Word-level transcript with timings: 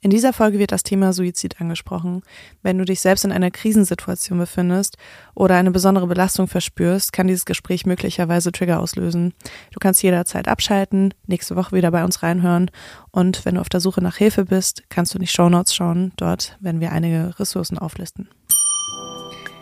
In 0.00 0.10
dieser 0.10 0.32
Folge 0.32 0.58
wird 0.58 0.70
das 0.70 0.84
Thema 0.84 1.12
Suizid 1.12 1.60
angesprochen. 1.60 2.22
Wenn 2.62 2.78
du 2.78 2.84
dich 2.84 3.00
selbst 3.00 3.24
in 3.24 3.32
einer 3.32 3.50
Krisensituation 3.50 4.38
befindest 4.38 4.96
oder 5.34 5.56
eine 5.56 5.72
besondere 5.72 6.06
Belastung 6.06 6.46
verspürst, 6.46 7.12
kann 7.12 7.26
dieses 7.26 7.44
Gespräch 7.44 7.84
möglicherweise 7.84 8.52
Trigger 8.52 8.80
auslösen. 8.80 9.34
Du 9.72 9.80
kannst 9.80 10.02
jederzeit 10.02 10.46
abschalten, 10.46 11.14
nächste 11.26 11.56
Woche 11.56 11.74
wieder 11.74 11.90
bei 11.90 12.04
uns 12.04 12.22
reinhören 12.22 12.70
und 13.10 13.44
wenn 13.44 13.56
du 13.56 13.60
auf 13.60 13.68
der 13.68 13.80
Suche 13.80 14.00
nach 14.00 14.16
Hilfe 14.16 14.44
bist, 14.44 14.84
kannst 14.88 15.14
du 15.14 15.18
in 15.18 15.22
die 15.22 15.26
Shownotes 15.26 15.74
schauen. 15.74 16.12
Dort 16.16 16.56
werden 16.60 16.80
wir 16.80 16.92
einige 16.92 17.38
Ressourcen 17.40 17.76
auflisten. 17.76 18.28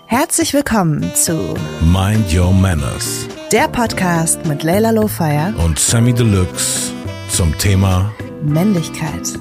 Herzlich 0.07 0.53
willkommen 0.53 1.03
zu 1.15 1.55
Mind 1.81 2.33
Your 2.33 2.53
Manners, 2.53 3.27
der 3.51 3.69
Podcast 3.69 4.45
mit 4.45 4.63
Leila 4.63 4.91
Lowfire 4.91 5.55
und 5.65 5.79
Sammy 5.79 6.13
Deluxe 6.13 6.93
zum 7.29 7.57
Thema 7.59 8.13
Männlichkeit. 8.43 9.39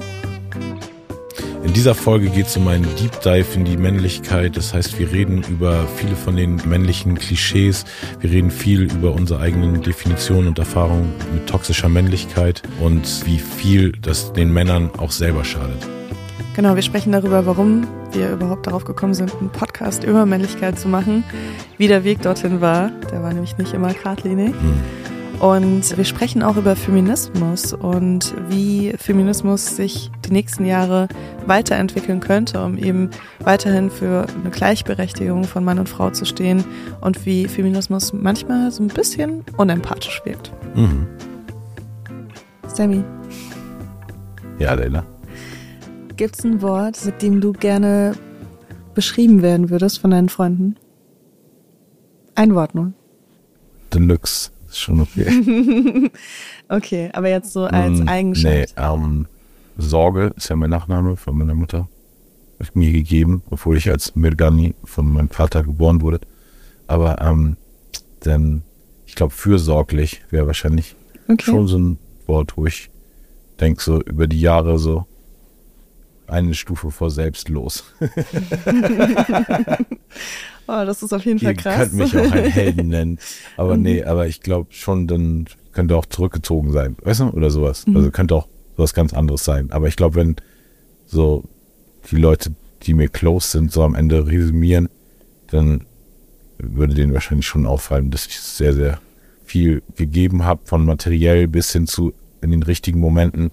In 1.66 1.72
dieser 1.72 1.96
Folge 1.96 2.28
geht 2.28 2.46
es 2.46 2.56
um 2.56 2.68
einen 2.68 2.86
Deep 2.94 3.20
Dive 3.22 3.54
in 3.56 3.64
die 3.64 3.76
Männlichkeit. 3.76 4.56
Das 4.56 4.72
heißt, 4.72 5.00
wir 5.00 5.10
reden 5.10 5.42
über 5.50 5.88
viele 5.96 6.14
von 6.14 6.36
den 6.36 6.60
männlichen 6.64 7.18
Klischees. 7.18 7.84
Wir 8.20 8.30
reden 8.30 8.52
viel 8.52 8.82
über 8.82 9.12
unsere 9.12 9.40
eigenen 9.40 9.82
Definitionen 9.82 10.46
und 10.46 10.60
Erfahrungen 10.60 11.12
mit 11.34 11.48
toxischer 11.48 11.88
Männlichkeit 11.88 12.62
und 12.80 13.26
wie 13.26 13.38
viel 13.38 13.90
das 14.00 14.32
den 14.32 14.52
Männern 14.52 14.90
auch 14.96 15.10
selber 15.10 15.44
schadet. 15.44 15.84
Genau, 16.54 16.76
wir 16.76 16.82
sprechen 16.82 17.10
darüber, 17.10 17.46
warum 17.46 17.88
wir 18.12 18.30
überhaupt 18.30 18.68
darauf 18.68 18.84
gekommen 18.84 19.14
sind, 19.14 19.34
einen 19.34 19.50
Podcast 19.50 20.04
über 20.04 20.24
Männlichkeit 20.24 20.78
zu 20.78 20.86
machen. 20.86 21.24
Wie 21.78 21.88
der 21.88 22.04
Weg 22.04 22.22
dorthin 22.22 22.60
war, 22.60 22.92
der 23.10 23.24
war 23.24 23.32
nämlich 23.32 23.58
nicht 23.58 23.74
immer 23.74 23.92
geradlinig. 23.92 24.52
Hm. 24.52 25.15
Und 25.40 25.96
wir 25.96 26.04
sprechen 26.04 26.42
auch 26.42 26.56
über 26.56 26.74
Feminismus 26.74 27.74
und 27.74 28.34
wie 28.48 28.94
Feminismus 28.96 29.76
sich 29.76 30.10
die 30.24 30.32
nächsten 30.32 30.64
Jahre 30.64 31.08
weiterentwickeln 31.44 32.20
könnte, 32.20 32.64
um 32.64 32.78
eben 32.78 33.10
weiterhin 33.40 33.90
für 33.90 34.26
eine 34.40 34.50
Gleichberechtigung 34.50 35.44
von 35.44 35.62
Mann 35.62 35.78
und 35.78 35.90
Frau 35.90 36.10
zu 36.10 36.24
stehen 36.24 36.64
und 37.02 37.26
wie 37.26 37.48
Feminismus 37.48 38.14
manchmal 38.14 38.70
so 38.70 38.82
ein 38.82 38.88
bisschen 38.88 39.44
unempathisch 39.58 40.22
wirkt. 40.24 40.52
Mhm. 40.74 41.06
Sammy. 42.66 43.04
Ja, 44.58 44.72
Leila. 44.72 45.04
Gibt 46.16 46.38
es 46.38 46.44
ein 46.44 46.62
Wort, 46.62 47.04
mit 47.04 47.20
dem 47.20 47.42
du 47.42 47.52
gerne 47.52 48.14
beschrieben 48.94 49.42
werden 49.42 49.68
würdest 49.68 49.98
von 49.98 50.10
deinen 50.12 50.30
Freunden? 50.30 50.76
Ein 52.34 52.54
Wort 52.54 52.74
nur. 52.74 52.92
Deluxe 53.92 54.50
ist 54.76 54.82
schon 54.82 55.00
okay. 55.00 56.10
okay, 56.68 57.10
aber 57.12 57.28
jetzt 57.28 57.52
so 57.52 57.64
als 57.64 58.00
mm, 58.00 58.08
Eigenschaft. 58.08 58.74
Nee, 58.76 58.82
ähm, 58.82 59.26
Sorge 59.78 60.32
ist 60.36 60.48
ja 60.48 60.56
mein 60.56 60.70
Nachname 60.70 61.16
von 61.16 61.36
meiner 61.36 61.54
Mutter. 61.54 61.88
Hat 62.60 62.76
mir 62.76 62.92
gegeben, 62.92 63.42
obwohl 63.50 63.76
ich 63.76 63.90
als 63.90 64.14
Mirgani 64.16 64.74
von 64.84 65.12
meinem 65.12 65.28
Vater 65.28 65.62
geboren 65.62 66.00
wurde. 66.00 66.20
Aber 66.86 67.20
ähm, 67.20 67.56
dann, 68.20 68.62
ich 69.06 69.14
glaube, 69.14 69.32
fürsorglich 69.32 70.22
wäre 70.30 70.46
wahrscheinlich 70.46 70.94
okay. 71.28 71.44
schon 71.44 71.68
so 71.68 71.78
ein 71.78 71.98
Wort, 72.26 72.56
wo 72.56 72.66
ich 72.66 72.90
denke, 73.60 73.82
so 73.82 74.00
über 74.02 74.26
die 74.26 74.40
Jahre 74.40 74.78
so 74.78 75.06
eine 76.26 76.54
Stufe 76.54 76.90
vor 76.90 77.10
selbstlos. 77.10 77.84
Oh, 80.68 80.84
das 80.84 81.02
ist 81.02 81.12
auf 81.12 81.24
jeden 81.24 81.38
Fall 81.38 81.54
krass. 81.54 81.92
Ihr 81.92 81.98
könnt 81.98 82.14
mich 82.14 82.16
auch 82.16 82.32
einen 82.32 82.50
Helden 82.50 82.88
nennen. 82.88 83.18
Aber 83.56 83.76
mhm. 83.76 83.82
nee, 83.82 84.04
aber 84.04 84.26
ich 84.26 84.40
glaube 84.40 84.68
schon, 84.70 85.06
dann 85.06 85.46
könnte 85.72 85.96
auch 85.96 86.06
zurückgezogen 86.06 86.72
sein. 86.72 86.96
Weißt 87.02 87.20
du? 87.20 87.28
Oder 87.30 87.50
sowas. 87.50 87.86
Mhm. 87.86 87.96
Also 87.96 88.10
könnte 88.10 88.34
auch 88.34 88.48
sowas 88.76 88.94
ganz 88.94 89.14
anderes 89.14 89.44
sein. 89.44 89.70
Aber 89.70 89.88
ich 89.88 89.96
glaube, 89.96 90.16
wenn 90.16 90.36
so 91.06 91.44
die 92.10 92.16
Leute, 92.16 92.52
die 92.82 92.94
mir 92.94 93.08
close 93.08 93.48
sind, 93.48 93.72
so 93.72 93.82
am 93.82 93.94
Ende 93.94 94.26
resümieren, 94.26 94.88
dann 95.48 95.84
würde 96.58 96.94
denen 96.94 97.14
wahrscheinlich 97.14 97.46
schon 97.46 97.66
auffallen, 97.66 98.10
dass 98.10 98.26
ich 98.26 98.40
sehr, 98.40 98.72
sehr 98.72 99.00
viel 99.44 99.82
gegeben 99.96 100.44
habe, 100.44 100.60
von 100.64 100.84
materiell 100.84 101.46
bis 101.46 101.72
hin 101.72 101.86
zu 101.86 102.12
in 102.42 102.50
den 102.50 102.62
richtigen 102.62 103.00
Momenten 103.00 103.50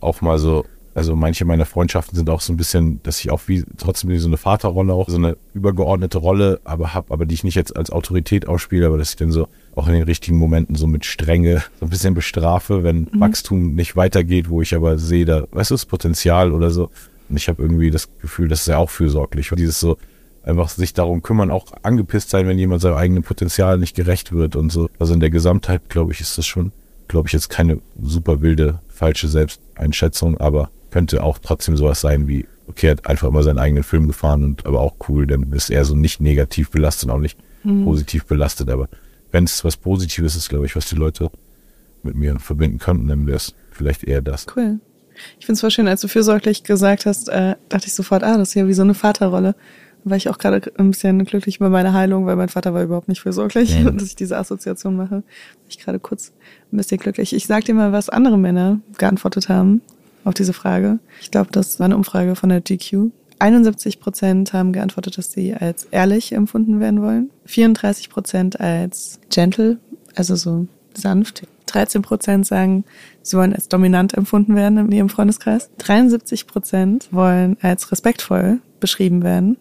auch 0.00 0.20
mal 0.20 0.38
so 0.38 0.64
also 0.94 1.14
manche 1.14 1.44
meiner 1.44 1.66
Freundschaften 1.66 2.16
sind 2.16 2.28
auch 2.30 2.40
so 2.40 2.52
ein 2.52 2.56
bisschen, 2.56 3.00
dass 3.04 3.20
ich 3.20 3.30
auch 3.30 3.42
wie 3.46 3.64
trotzdem 3.76 4.18
so 4.18 4.26
eine 4.26 4.36
Vaterrolle 4.36 4.92
auch 4.92 5.08
so 5.08 5.16
eine 5.16 5.36
übergeordnete 5.54 6.18
Rolle 6.18 6.60
aber 6.64 6.94
habe, 6.94 7.12
aber 7.12 7.26
die 7.26 7.34
ich 7.34 7.44
nicht 7.44 7.54
jetzt 7.54 7.76
als 7.76 7.90
Autorität 7.90 8.48
ausspiele, 8.48 8.86
aber 8.86 8.98
dass 8.98 9.10
ich 9.10 9.16
dann 9.16 9.30
so 9.30 9.46
auch 9.76 9.86
in 9.86 9.94
den 9.94 10.02
richtigen 10.02 10.36
Momenten 10.36 10.74
so 10.74 10.88
mit 10.88 11.04
Strenge 11.04 11.62
so 11.78 11.86
ein 11.86 11.90
bisschen 11.90 12.14
bestrafe, 12.14 12.82
wenn 12.82 13.08
mhm. 13.12 13.20
Wachstum 13.20 13.74
nicht 13.74 13.94
weitergeht, 13.94 14.50
wo 14.50 14.62
ich 14.62 14.74
aber 14.74 14.98
sehe, 14.98 15.24
da, 15.24 15.44
weißt 15.52 15.70
du, 15.70 15.74
das 15.74 15.86
Potenzial 15.86 16.52
oder 16.52 16.70
so. 16.70 16.90
Und 17.28 17.36
ich 17.36 17.48
habe 17.48 17.62
irgendwie 17.62 17.92
das 17.92 18.08
Gefühl, 18.20 18.48
das 18.48 18.62
ist 18.62 18.66
ja 18.66 18.78
auch 18.78 18.90
fürsorglich. 18.90 19.52
Und 19.52 19.60
dieses 19.60 19.78
so 19.78 19.96
einfach 20.42 20.68
sich 20.68 20.92
darum 20.92 21.22
kümmern, 21.22 21.52
auch 21.52 21.66
angepisst 21.82 22.30
sein, 22.30 22.48
wenn 22.48 22.58
jemand 22.58 22.82
seinem 22.82 22.96
eigenen 22.96 23.22
Potenzial 23.22 23.78
nicht 23.78 23.94
gerecht 23.94 24.32
wird 24.32 24.56
und 24.56 24.70
so. 24.70 24.90
Also 24.98 25.14
in 25.14 25.20
der 25.20 25.30
Gesamtheit, 25.30 25.82
glaube 25.88 26.12
ich, 26.12 26.20
ist 26.20 26.36
das 26.38 26.46
schon, 26.46 26.72
glaube 27.06 27.28
ich, 27.28 27.32
jetzt 27.32 27.48
keine 27.48 27.78
super 28.02 28.40
wilde, 28.40 28.80
falsche 28.88 29.28
Selbsteinschätzung, 29.28 30.38
aber 30.38 30.70
könnte 30.90 31.22
auch 31.22 31.38
trotzdem 31.38 31.76
sowas 31.76 32.00
sein 32.00 32.28
wie, 32.28 32.46
okay, 32.68 32.88
er 32.88 32.92
hat 32.92 33.06
einfach 33.06 33.28
immer 33.28 33.42
seinen 33.42 33.58
eigenen 33.58 33.82
Film 33.82 34.06
gefahren 34.06 34.44
und 34.44 34.66
aber 34.66 34.80
auch 34.80 34.96
cool, 35.08 35.26
dann 35.26 35.52
ist 35.52 35.70
er 35.70 35.84
so 35.84 35.94
nicht 35.94 36.20
negativ 36.20 36.70
belastet 36.70 37.08
und 37.08 37.14
auch 37.14 37.20
nicht 37.20 37.38
mhm. 37.64 37.84
positiv 37.84 38.24
belastet. 38.26 38.70
Aber 38.70 38.88
wenn 39.30 39.44
es 39.44 39.64
was 39.64 39.76
Positives 39.76 40.36
ist, 40.36 40.48
glaube 40.48 40.66
ich, 40.66 40.76
was 40.76 40.88
die 40.88 40.96
Leute 40.96 41.30
mit 42.02 42.14
mir 42.14 42.38
verbinden 42.38 42.78
könnten, 42.78 43.08
dann 43.08 43.26
wäre 43.26 43.36
es 43.36 43.54
vielleicht 43.70 44.04
eher 44.04 44.22
das. 44.22 44.46
Cool. 44.56 44.80
Ich 45.38 45.46
finde 45.46 45.54
es 45.54 45.60
voll 45.60 45.70
schön, 45.70 45.88
als 45.88 46.00
du 46.00 46.08
fürsorglich 46.08 46.64
gesagt 46.64 47.04
hast, 47.04 47.28
äh, 47.28 47.56
dachte 47.68 47.86
ich 47.86 47.94
sofort, 47.94 48.22
ah, 48.22 48.38
das 48.38 48.50
ist 48.50 48.54
ja 48.54 48.66
wie 48.66 48.74
so 48.74 48.82
eine 48.82 48.94
Vaterrolle. 48.94 49.54
Da 50.04 50.10
war 50.10 50.16
ich 50.16 50.30
auch 50.30 50.38
gerade 50.38 50.72
ein 50.78 50.92
bisschen 50.92 51.22
glücklich 51.26 51.56
über 51.56 51.68
meine 51.68 51.92
Heilung, 51.92 52.24
weil 52.24 52.36
mein 52.36 52.48
Vater 52.48 52.72
war 52.72 52.82
überhaupt 52.82 53.08
nicht 53.08 53.20
fürsorglich, 53.20 53.74
ja. 53.78 53.90
dass 53.90 54.04
ich 54.04 54.16
diese 54.16 54.38
Assoziation 54.38 54.96
mache. 54.96 55.16
War 55.16 55.22
ich 55.68 55.78
gerade 55.78 55.98
kurz 55.98 56.32
ein 56.72 56.78
bisschen 56.78 56.98
glücklich. 56.98 57.34
Ich 57.34 57.46
sag 57.46 57.66
dir 57.66 57.74
mal, 57.74 57.92
was 57.92 58.08
andere 58.08 58.38
Männer 58.38 58.80
geantwortet 58.96 59.50
haben 59.50 59.82
auf 60.24 60.34
diese 60.34 60.52
Frage. 60.52 60.98
Ich 61.20 61.30
glaube, 61.30 61.50
das 61.52 61.78
war 61.78 61.86
eine 61.86 61.96
Umfrage 61.96 62.36
von 62.36 62.48
der 62.48 62.60
GQ. 62.60 63.10
71 63.38 64.00
Prozent 64.00 64.52
haben 64.52 64.72
geantwortet, 64.72 65.16
dass 65.16 65.32
sie 65.32 65.54
als 65.54 65.84
ehrlich 65.84 66.32
empfunden 66.32 66.78
werden 66.78 67.02
wollen. 67.02 67.30
34 67.46 68.10
Prozent 68.10 68.60
als 68.60 69.18
gentle, 69.30 69.78
also 70.14 70.36
so 70.36 70.66
sanft. 70.94 71.46
13 71.66 72.02
Prozent 72.02 72.46
sagen, 72.46 72.84
sie 73.22 73.36
wollen 73.36 73.54
als 73.54 73.68
dominant 73.68 74.14
empfunden 74.14 74.56
werden 74.56 74.78
in 74.78 74.92
ihrem 74.92 75.08
Freundeskreis. 75.08 75.70
73 75.78 76.46
Prozent 76.46 77.08
wollen 77.12 77.56
als 77.62 77.90
respektvoll 77.92 78.60
beschrieben 78.80 79.22
werden. 79.22 79.56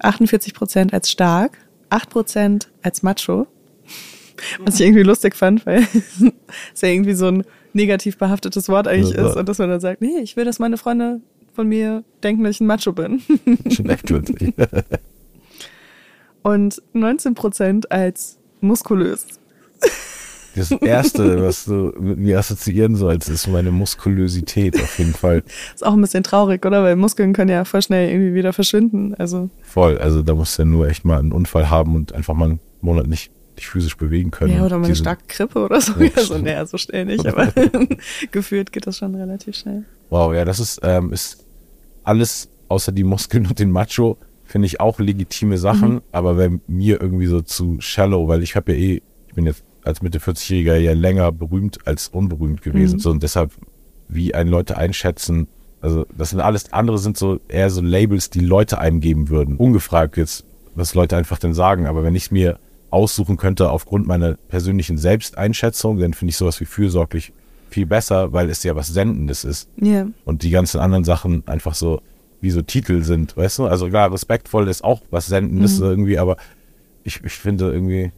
48 0.00 0.54
Prozent 0.54 0.92
als 0.92 1.10
stark. 1.10 1.58
8 1.90 2.10
Prozent 2.10 2.70
als 2.82 3.02
macho. 3.02 3.46
Was 4.64 4.76
ich 4.76 4.86
irgendwie 4.86 5.02
lustig 5.02 5.36
fand, 5.36 5.66
weil 5.66 5.86
es 6.74 6.80
ja 6.80 6.88
irgendwie 6.88 7.14
so 7.14 7.26
ein 7.26 7.44
negativ 7.72 8.18
behaftetes 8.18 8.68
Wort 8.68 8.88
eigentlich 8.88 9.16
ja, 9.16 9.28
ist 9.28 9.36
und 9.36 9.48
dass 9.48 9.58
man 9.58 9.68
dann 9.68 9.80
sagt, 9.80 10.00
nee, 10.00 10.18
ich 10.22 10.36
will, 10.36 10.44
dass 10.44 10.58
meine 10.58 10.76
Freunde 10.76 11.20
von 11.54 11.68
mir 11.68 12.04
denken, 12.22 12.44
dass 12.44 12.56
ich 12.56 12.60
ein 12.60 12.66
Macho 12.66 12.92
bin. 12.92 13.20
Schmeckt 13.70 14.10
wirklich. 14.10 14.54
und 16.42 16.82
19 16.92 17.34
Prozent 17.34 17.90
als 17.90 18.38
muskulös. 18.60 19.26
Das 20.54 20.72
erste, 20.72 21.40
was 21.40 21.66
du 21.66 21.92
mit 22.00 22.18
mir 22.18 22.36
assoziieren 22.36 22.96
sollst, 22.96 23.28
ist 23.28 23.46
meine 23.46 23.70
Muskulösität 23.70 24.74
auf 24.74 24.98
jeden 24.98 25.14
Fall. 25.14 25.44
Ist 25.72 25.86
auch 25.86 25.92
ein 25.92 26.00
bisschen 26.00 26.24
traurig, 26.24 26.66
oder? 26.66 26.82
Weil 26.82 26.96
Muskeln 26.96 27.32
können 27.32 27.50
ja 27.50 27.64
voll 27.64 27.80
schnell 27.80 28.10
irgendwie 28.10 28.34
wieder 28.34 28.52
verschwinden. 28.52 29.14
Also. 29.14 29.50
Voll, 29.62 29.98
also 29.98 30.22
da 30.22 30.34
musst 30.34 30.58
du 30.58 30.62
ja 30.62 30.66
nur 30.66 30.88
echt 30.88 31.04
mal 31.04 31.20
einen 31.20 31.30
Unfall 31.30 31.70
haben 31.70 31.94
und 31.94 32.12
einfach 32.12 32.34
mal 32.34 32.46
einen 32.46 32.60
Monat 32.80 33.06
nicht 33.06 33.30
dich 33.58 33.68
physisch 33.68 33.96
bewegen 33.96 34.30
können. 34.30 34.54
Ja, 34.54 34.64
oder 34.64 34.78
mal 34.78 34.86
eine 34.86 34.96
starke 34.96 35.24
Grippe 35.28 35.60
oder 35.60 35.80
so. 35.80 35.92
Ja, 36.00 36.22
so, 36.22 36.38
naja, 36.38 36.64
so 36.66 36.78
schnell 36.78 37.04
nicht, 37.04 37.26
aber 37.26 37.52
gefühlt 38.30 38.72
geht 38.72 38.86
das 38.86 38.98
schon 38.98 39.14
relativ 39.14 39.56
schnell. 39.56 39.84
Wow, 40.10 40.32
ja, 40.34 40.44
das 40.44 40.60
ist, 40.60 40.80
ähm, 40.82 41.12
ist 41.12 41.44
alles 42.04 42.48
außer 42.68 42.92
die 42.92 43.04
Muskeln 43.04 43.46
und 43.46 43.58
den 43.58 43.70
Macho, 43.70 44.16
finde 44.44 44.66
ich 44.66 44.80
auch 44.80 44.98
legitime 44.98 45.58
Sachen, 45.58 45.94
mhm. 45.94 46.02
aber 46.12 46.34
bei 46.34 46.50
mir 46.66 47.00
irgendwie 47.00 47.26
so 47.26 47.42
zu 47.42 47.76
shallow, 47.80 48.28
weil 48.28 48.42
ich 48.42 48.56
habe 48.56 48.72
ja 48.72 48.78
eh, 48.78 49.02
ich 49.28 49.34
bin 49.34 49.46
jetzt 49.46 49.62
als 49.84 50.02
Mitte 50.02 50.18
40-Jähriger 50.18 50.76
ja 50.76 50.92
länger 50.92 51.32
berühmt 51.32 51.86
als 51.86 52.08
unberühmt 52.08 52.62
gewesen. 52.62 52.96
Mhm. 52.96 53.00
So, 53.00 53.10
und 53.10 53.22
deshalb, 53.22 53.52
wie 54.08 54.34
einen 54.34 54.50
Leute 54.50 54.76
einschätzen, 54.76 55.48
also 55.80 56.06
das 56.16 56.30
sind 56.30 56.40
alles 56.40 56.72
andere 56.72 56.98
sind 56.98 57.16
so 57.16 57.40
eher 57.48 57.70
so 57.70 57.80
Labels, 57.80 58.30
die 58.30 58.40
Leute 58.40 58.78
einem 58.78 59.00
geben 59.00 59.28
würden. 59.28 59.56
Ungefragt 59.56 60.16
jetzt, 60.16 60.44
was 60.74 60.94
Leute 60.94 61.16
einfach 61.16 61.38
denn 61.38 61.54
sagen. 61.54 61.86
Aber 61.86 62.02
wenn 62.02 62.14
ich 62.14 62.30
mir 62.30 62.58
aussuchen 62.90 63.36
könnte 63.36 63.70
aufgrund 63.70 64.06
meiner 64.06 64.34
persönlichen 64.34 64.98
Selbsteinschätzung, 64.98 65.98
dann 65.98 66.14
finde 66.14 66.30
ich 66.30 66.36
sowas 66.36 66.60
wie 66.60 66.64
fürsorglich 66.64 67.32
viel 67.70 67.86
besser, 67.86 68.32
weil 68.32 68.48
es 68.48 68.62
ja 68.62 68.74
was 68.76 68.88
Sendendes 68.88 69.44
ist. 69.44 69.68
Yeah. 69.80 70.08
Und 70.24 70.42
die 70.42 70.50
ganzen 70.50 70.80
anderen 70.80 71.04
Sachen 71.04 71.46
einfach 71.46 71.74
so 71.74 72.00
wie 72.40 72.50
so 72.50 72.62
Titel 72.62 73.02
sind, 73.02 73.36
weißt 73.36 73.58
du? 73.58 73.66
Also 73.66 73.88
klar, 73.88 74.12
respektvoll 74.12 74.68
ist 74.68 74.84
auch 74.84 75.02
was 75.10 75.26
Sendendes 75.26 75.80
mhm. 75.80 75.86
irgendwie, 75.86 76.18
aber 76.18 76.36
ich, 77.04 77.22
ich 77.24 77.32
finde 77.32 77.70
irgendwie, 77.70 78.12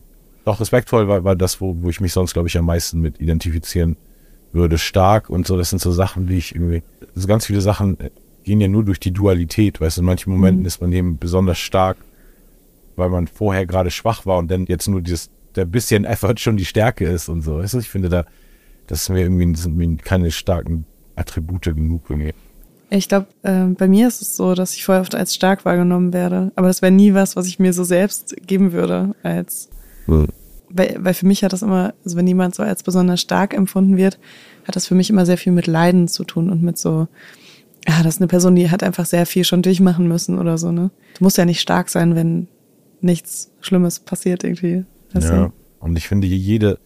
doch 0.44 0.60
respektvoll 0.60 1.08
war, 1.08 1.24
war 1.24 1.36
das, 1.36 1.60
wo, 1.60 1.76
wo 1.80 1.88
ich 1.88 2.00
mich 2.00 2.12
sonst, 2.12 2.34
glaube 2.34 2.48
ich, 2.48 2.58
am 2.58 2.66
meisten 2.66 3.00
mit 3.00 3.20
identifizieren 3.20 3.96
würde 4.52 4.78
stark 4.78 5.30
und 5.30 5.46
so. 5.46 5.56
Das 5.56 5.70
sind 5.70 5.80
so 5.80 5.92
Sachen, 5.92 6.26
die 6.26 6.36
ich 6.36 6.54
irgendwie, 6.54 6.82
also 7.14 7.26
ganz 7.28 7.46
viele 7.46 7.60
Sachen 7.60 7.96
gehen 8.44 8.60
ja 8.60 8.68
nur 8.68 8.84
durch 8.84 9.00
die 9.00 9.12
Dualität, 9.12 9.80
weißt 9.80 9.98
du, 9.98 10.00
in 10.02 10.06
manchen 10.06 10.32
Momenten 10.32 10.62
mhm. 10.62 10.66
ist 10.66 10.80
man 10.80 10.92
eben 10.92 11.18
besonders 11.18 11.58
stark, 11.58 11.96
weil 13.00 13.10
man 13.10 13.26
vorher 13.26 13.66
gerade 13.66 13.90
schwach 13.90 14.26
war 14.26 14.38
und 14.38 14.48
dann 14.50 14.66
jetzt 14.66 14.86
nur 14.86 15.00
dieses, 15.00 15.30
der 15.56 15.64
bisschen 15.64 16.04
Effort 16.04 16.36
schon 16.38 16.56
die 16.56 16.64
Stärke 16.64 17.06
ist 17.06 17.28
und 17.28 17.42
so. 17.42 17.58
Weißt 17.58 17.74
du, 17.74 17.78
ich 17.78 17.90
finde 17.90 18.08
da, 18.08 18.24
das 18.86 19.04
sind 19.04 19.16
mir 19.16 19.22
irgendwie, 19.22 19.56
sind 19.56 19.76
mir 19.76 19.96
keine 19.96 20.30
starken 20.30 20.84
Attribute 21.16 21.62
genug 21.62 22.02
irgendwie. 22.08 22.32
Ich 22.90 23.08
glaube, 23.08 23.26
äh, 23.42 23.66
bei 23.66 23.86
mir 23.86 24.08
ist 24.08 24.20
es 24.20 24.36
so, 24.36 24.54
dass 24.54 24.74
ich 24.74 24.84
vorher 24.84 25.02
oft 25.02 25.14
als 25.14 25.34
stark 25.34 25.64
wahrgenommen 25.64 26.12
werde. 26.12 26.50
Aber 26.56 26.66
das 26.66 26.82
wäre 26.82 26.92
nie 26.92 27.14
was, 27.14 27.36
was 27.36 27.46
ich 27.46 27.58
mir 27.60 27.72
so 27.72 27.84
selbst 27.84 28.34
geben 28.46 28.72
würde 28.72 29.14
als. 29.22 29.68
Mhm. 30.06 30.28
Weil, 30.68 30.96
weil 30.98 31.14
für 31.14 31.26
mich 31.26 31.42
hat 31.44 31.52
das 31.52 31.62
immer, 31.62 31.94
also 32.04 32.16
wenn 32.16 32.26
jemand 32.26 32.54
so 32.54 32.62
als 32.62 32.82
besonders 32.82 33.20
stark 33.20 33.54
empfunden 33.54 33.96
wird, 33.96 34.18
hat 34.66 34.76
das 34.76 34.86
für 34.86 34.94
mich 34.94 35.10
immer 35.10 35.26
sehr 35.26 35.38
viel 35.38 35.52
mit 35.52 35.66
Leiden 35.66 36.08
zu 36.08 36.24
tun 36.24 36.50
und 36.50 36.62
mit 36.62 36.78
so, 36.78 37.08
ja, 37.88 38.02
das 38.02 38.16
ist 38.16 38.20
eine 38.20 38.28
Person, 38.28 38.54
die 38.54 38.70
hat 38.70 38.82
einfach 38.82 39.06
sehr 39.06 39.26
viel 39.26 39.44
schon 39.44 39.62
durchmachen 39.62 40.06
müssen 40.06 40.38
oder 40.38 40.58
so, 40.58 40.70
ne? 40.70 40.90
Du 41.18 41.24
musst 41.24 41.38
ja 41.38 41.44
nicht 41.44 41.60
stark 41.60 41.88
sein, 41.88 42.14
wenn 42.14 42.48
nichts 43.00 43.50
Schlimmes 43.60 44.00
passiert 44.00 44.44
irgendwie. 44.44 44.84
Ja, 45.14 45.20
du? 45.20 45.52
und 45.80 45.96
ich 45.96 46.08
finde, 46.08 46.26
jede, 46.26 46.78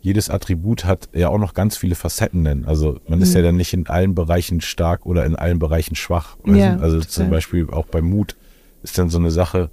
jedes 0.00 0.30
Attribut 0.30 0.84
hat 0.84 1.08
ja 1.12 1.28
auch 1.28 1.38
noch 1.38 1.54
ganz 1.54 1.76
viele 1.76 1.94
Facetten. 1.94 2.44
Denn. 2.44 2.64
Also 2.64 3.00
man 3.08 3.20
ist 3.20 3.30
mhm. 3.30 3.36
ja 3.36 3.42
dann 3.42 3.56
nicht 3.56 3.72
in 3.72 3.86
allen 3.86 4.14
Bereichen 4.14 4.60
stark 4.60 5.06
oder 5.06 5.24
in 5.24 5.36
allen 5.36 5.58
Bereichen 5.58 5.94
schwach. 5.94 6.36
Ja, 6.46 6.76
also 6.76 6.98
total. 6.98 7.10
zum 7.10 7.30
Beispiel 7.30 7.70
auch 7.70 7.86
bei 7.86 8.02
Mut 8.02 8.36
ist 8.82 8.98
dann 8.98 9.10
so 9.10 9.18
eine 9.18 9.30
Sache, 9.30 9.70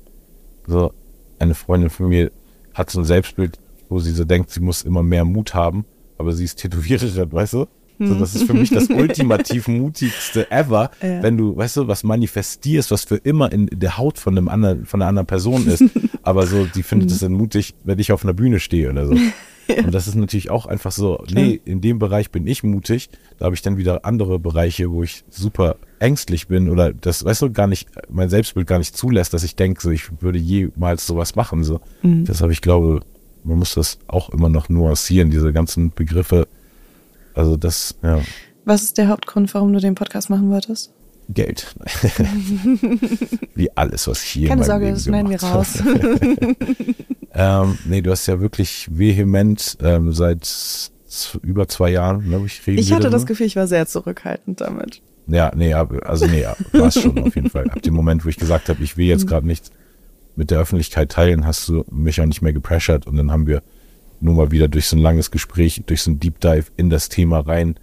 so 0.68 0.92
eine 1.40 1.56
Freundin 1.56 1.90
von 1.90 2.10
mir 2.10 2.32
hat 2.74 2.90
so 2.90 3.00
ein 3.00 3.06
Selbstbild, 3.06 3.60
wo 3.90 4.00
sie 4.00 4.12
so 4.12 4.26
denkt, 4.26 4.50
sie 4.50 4.60
muss 4.60 4.82
immer 4.82 5.04
mehr 5.04 5.26
Mut 5.26 5.54
haben, 5.54 5.86
aber 6.18 6.34
sie 6.34 6.44
ist 6.44 6.58
Tätowiererin, 6.58 7.32
weißt 7.32 7.54
du? 7.54 7.68
So, 8.00 8.16
das 8.16 8.36
ist 8.36 8.44
für 8.44 8.54
mich 8.54 8.70
das 8.70 8.90
ultimativ 8.90 9.68
mutigste 9.68 10.52
ever, 10.52 10.92
ja. 11.02 11.24
wenn 11.24 11.38
du, 11.38 11.56
weißt 11.56 11.78
du, 11.78 11.88
was 11.88 12.04
manifestierst, 12.04 12.92
was 12.92 13.06
für 13.06 13.18
immer 13.18 13.52
in 13.52 13.68
der 13.72 13.98
Haut 13.98 14.18
von 14.20 14.38
einem 14.38 14.50
anderen, 14.50 14.86
von 14.86 15.02
einer 15.02 15.10
anderen 15.10 15.28
Person 15.28 15.68
ist. 15.68 15.84
Aber 16.24 16.48
so, 16.48 16.66
die 16.66 16.84
findet 16.84 17.12
es 17.12 17.22
mhm. 17.22 17.26
dann 17.26 17.34
mutig, 17.34 17.76
wenn 17.84 18.00
ich 18.00 18.12
auf 18.12 18.24
einer 18.24 18.34
Bühne 18.34 18.60
stehe 18.60 18.90
oder 18.90 19.08
so. 19.08 19.16
Und 19.68 19.94
das 19.94 20.08
ist 20.08 20.16
natürlich 20.16 20.52
auch 20.52 20.68
einfach 20.68 20.92
so, 20.92 21.24
nee, 21.32 21.60
in 21.66 21.82
dem 21.82 21.98
Bereich 21.98 22.30
bin 22.30 22.46
ich 22.46 22.64
mutig. 22.64 23.10
Da 23.38 23.46
habe 23.46 23.56
ich 23.56 23.62
dann 23.62 23.78
wieder 23.78 24.06
andere 24.06 24.40
Bereiche, 24.40 24.92
wo 24.92 25.02
ich 25.02 25.24
super 25.30 25.78
ängstlich 26.00 26.48
bin 26.48 26.70
oder 26.70 26.94
das, 26.94 27.26
weißt 27.26 27.42
du, 27.42 27.52
gar 27.52 27.68
nicht, 27.68 27.90
mein 28.10 28.30
Selbstbild 28.30 28.68
gar 28.68 28.78
nicht 28.78 28.96
zulässt, 28.96 29.34
dass 29.34 29.44
ich 29.44 29.56
denke, 29.56 29.82
so, 29.82 29.90
ich 29.90 30.22
würde 30.22 30.38
jemals 30.38 31.08
sowas 31.08 31.36
machen. 31.36 31.64
So. 31.64 31.82
Mhm. 32.04 32.26
Deshalb, 32.26 32.52
ich 32.52 32.62
glaube, 32.62 33.02
man 33.44 33.60
muss 33.60 33.76
das 33.76 34.00
auch 34.08 34.30
immer 34.30 34.50
noch 34.50 34.70
nuancieren, 34.70 35.32
diese 35.32 35.54
ganzen 35.54 35.92
Begriffe. 35.92 36.48
Also 37.36 37.58
das, 37.58 37.96
ja. 38.02 38.22
Was 38.64 38.84
ist 38.84 38.98
der 38.98 39.10
Hauptgrund, 39.10 39.54
warum 39.54 39.74
du 39.74 39.80
den 39.80 39.94
Podcast 39.94 40.30
machen 40.30 40.50
wolltest? 40.50 40.92
Geld. 41.30 41.76
Wie 43.56 43.76
alles, 43.76 44.08
was 44.08 44.22
hier 44.22 44.48
Keine 44.48 44.64
Sorge, 44.64 44.86
Leben 44.86 44.96
das 44.96 45.04
schneiden 45.06 45.30
wir 45.30 45.42
raus. 45.42 45.84
ähm, 47.34 47.78
nee, 47.86 48.02
du 48.02 48.12
hast 48.12 48.28
ja 48.28 48.40
wirklich 48.40 48.88
vehement 48.92 49.78
ähm, 49.82 50.14
seit 50.14 50.92
über 51.42 51.68
zwei 51.68 51.92
Jahren, 51.92 52.24
glaube 52.28 52.46
ich, 52.46 52.66
reden 52.68 52.80
Ich 52.80 52.92
hatte 52.92 53.10
das 53.10 53.26
Gefühl, 53.26 53.48
ich 53.48 53.56
war 53.56 53.68
sehr 53.68 53.88
zurückhaltend 53.88 54.62
damit. 54.62 55.02
Ja, 55.28 55.52
nee, 55.56 55.74
also 55.74 56.28
nee, 56.28 56.46
war 56.74 56.88
es 56.88 57.02
schon 57.02 57.18
auf 57.18 57.36
jeden 57.36 57.50
Fall. 57.50 57.70
Ab 57.70 57.82
dem 57.82 57.96
Moment, 57.96 58.24
wo 58.26 58.30
ich 58.30 58.38
gesagt 58.38 58.70
habe, 58.70 58.84
ich 58.84 58.98
will 58.98 59.08
jetzt 59.08 59.26
mhm. 59.26 59.30
gerade 59.30 59.48
nicht 59.48 59.72
mit 60.36 60.52
der 60.52 60.60
Öffentlichkeit 60.60 61.12
teilen, 61.12 61.46
hast 61.46 61.68
du 61.68 61.86
mich 61.90 62.22
auch 62.22 62.26
nicht 62.26 62.42
mehr 62.42 62.54
gepressured 62.54 63.08
und 63.08 63.16
dann 63.16 63.32
haben 63.32 63.48
wir 63.48 63.64
nur 64.26 64.36
mal 64.36 64.52
wieder 64.52 64.68
durch 64.68 64.88
so 64.88 64.98
ein 64.98 65.02
langes 65.02 65.32
Gespräch, 65.32 65.84
durch 65.86 66.02
so 66.02 66.12
ein 66.12 66.20
Deep 66.20 66.40
Dive 66.40 66.66
in 66.76 66.90
das 66.90 67.10
Thema 67.10 67.40
rein 67.40 67.76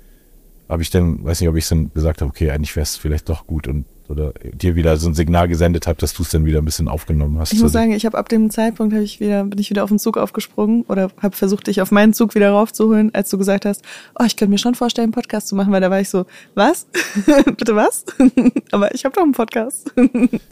habe 0.72 0.82
ich 0.82 0.88
dann, 0.88 1.22
weiß 1.22 1.40
nicht, 1.40 1.50
ob 1.50 1.56
ich 1.56 1.68
dann 1.68 1.92
gesagt 1.92 2.22
habe, 2.22 2.30
okay, 2.30 2.50
eigentlich 2.50 2.74
wäre 2.76 2.82
es 2.82 2.96
vielleicht 2.96 3.28
doch 3.28 3.46
gut 3.46 3.68
und 3.68 3.84
oder 4.08 4.32
dir 4.52 4.74
wieder 4.74 4.96
so 4.96 5.08
ein 5.08 5.14
Signal 5.14 5.48
gesendet 5.48 5.86
habe, 5.86 5.98
dass 5.98 6.12
du 6.12 6.22
es 6.22 6.30
dann 6.30 6.44
wieder 6.44 6.58
ein 6.58 6.64
bisschen 6.64 6.88
aufgenommen 6.88 7.38
hast. 7.38 7.52
Ich 7.52 7.60
muss 7.60 7.72
sagen, 7.72 7.92
ich 7.92 8.04
habe 8.04 8.18
ab 8.18 8.28
dem 8.28 8.50
Zeitpunkt 8.50 8.92
habe 8.92 9.04
ich 9.04 9.20
wieder 9.20 9.44
bin 9.44 9.58
ich 9.58 9.70
wieder 9.70 9.84
auf 9.84 9.90
den 9.90 9.98
Zug 9.98 10.18
aufgesprungen 10.18 10.82
oder 10.88 11.10
habe 11.22 11.36
versucht, 11.36 11.66
dich 11.66 11.80
auf 11.80 11.90
meinen 11.90 12.12
Zug 12.12 12.34
wieder 12.34 12.50
raufzuholen, 12.50 13.14
als 13.14 13.30
du 13.30 13.38
gesagt 13.38 13.64
hast, 13.64 13.82
oh, 14.18 14.24
ich 14.24 14.36
könnte 14.36 14.50
mir 14.50 14.58
schon 14.58 14.74
vorstellen, 14.74 15.06
einen 15.06 15.12
Podcast 15.12 15.48
zu 15.48 15.54
machen, 15.54 15.72
weil 15.72 15.80
da 15.80 15.90
war 15.90 16.00
ich 16.00 16.08
so, 16.08 16.26
was? 16.54 16.86
Bitte 17.56 17.76
was? 17.76 18.04
Aber 18.70 18.94
ich 18.94 19.04
habe 19.04 19.14
doch 19.14 19.22
einen 19.22 19.32
Podcast. 19.32 19.92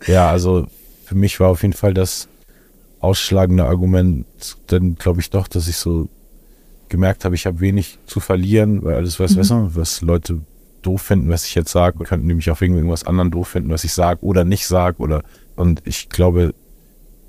ja, 0.06 0.30
also 0.30 0.66
für 1.04 1.14
mich 1.14 1.38
war 1.40 1.48
auf 1.48 1.62
jeden 1.62 1.74
Fall 1.74 1.92
das 1.92 2.28
ausschlagende 3.00 3.64
Argument, 3.64 4.26
dann 4.66 4.94
glaube 4.94 5.20
ich 5.20 5.30
doch, 5.30 5.48
dass 5.48 5.68
ich 5.68 5.76
so 5.76 6.08
gemerkt 6.88 7.24
habe, 7.24 7.34
ich 7.34 7.46
habe 7.46 7.60
wenig 7.60 7.98
zu 8.06 8.20
verlieren, 8.20 8.84
weil 8.84 8.94
alles 8.94 9.18
was, 9.18 9.34
mhm. 9.36 9.70
was 9.74 10.02
Leute 10.02 10.40
doof 10.82 11.02
finden, 11.02 11.30
was 11.30 11.46
ich 11.46 11.54
jetzt 11.54 11.72
sage, 11.72 12.04
könnten 12.04 12.26
nämlich 12.26 12.50
auch 12.50 12.60
wegen 12.60 12.74
irgendwas 12.74 13.04
anderen 13.04 13.30
doof 13.30 13.48
finden, 13.48 13.70
was 13.70 13.84
ich 13.84 13.92
sage 13.92 14.22
oder 14.22 14.44
nicht 14.44 14.66
sage 14.66 14.98
oder 14.98 15.22
und 15.56 15.82
ich 15.84 16.08
glaube, 16.08 16.54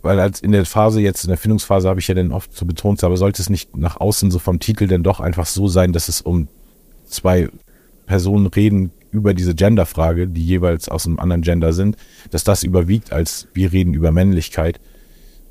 weil 0.02 0.20
als 0.20 0.40
in 0.40 0.52
der 0.52 0.66
Phase 0.66 1.02
jetzt 1.02 1.24
in 1.24 1.30
der 1.30 1.38
Findungsphase 1.38 1.88
habe 1.88 2.00
ich 2.00 2.08
ja 2.08 2.16
dann 2.16 2.32
oft 2.32 2.54
so 2.56 2.66
betont, 2.66 3.04
aber 3.04 3.18
sollte 3.18 3.42
es 3.42 3.50
nicht 3.50 3.76
nach 3.78 3.98
außen 3.98 4.32
so 4.32 4.40
vom 4.40 4.60
Titel 4.60 4.88
denn 4.88 5.04
doch 5.04 5.20
einfach 5.20 5.46
so 5.46 5.68
sein, 5.68 5.94
dass 5.94 6.10
es 6.10 6.22
um 6.22 6.48
zwei 7.06 7.50
Personen 8.06 8.48
reden 8.48 8.92
über 9.12 9.34
diese 9.34 9.54
Genderfrage, 9.54 10.28
die 10.28 10.46
jeweils 10.46 10.90
aus 10.90 11.06
einem 11.06 11.20
anderen 11.20 11.42
Gender 11.42 11.74
sind, 11.74 11.98
dass 12.32 12.44
das 12.44 12.64
überwiegt 12.64 13.12
als 13.12 13.48
wir 13.54 13.72
reden 13.72 13.94
über 13.94 14.12
Männlichkeit 14.12 14.80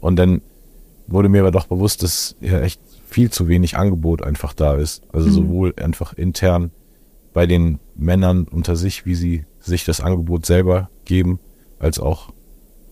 und 0.00 0.17
dann 0.17 0.43
wurde 1.06 1.29
mir 1.29 1.41
aber 1.41 1.50
doch 1.50 1.67
bewusst, 1.67 2.02
dass 2.02 2.37
ja 2.41 2.61
echt 2.61 2.81
viel 3.06 3.31
zu 3.31 3.49
wenig 3.49 3.76
Angebot 3.76 4.23
einfach 4.23 4.55
da 4.55 4.75
ist. 4.76 5.02
Also 5.12 5.29
mhm. 5.29 5.32
sowohl 5.32 5.75
einfach 5.76 6.12
intern 6.12 6.70
bei 7.32 7.47
den 7.47 7.79
Männern 7.97 8.44
unter 8.44 8.76
sich, 8.76 9.06
wie 9.06 9.14
sie 9.14 9.44
sich 9.61 9.85
das 9.85 10.00
Angebot 10.00 10.47
selber 10.47 10.88
geben, 11.05 11.38
als 11.79 11.99
auch 11.99 12.32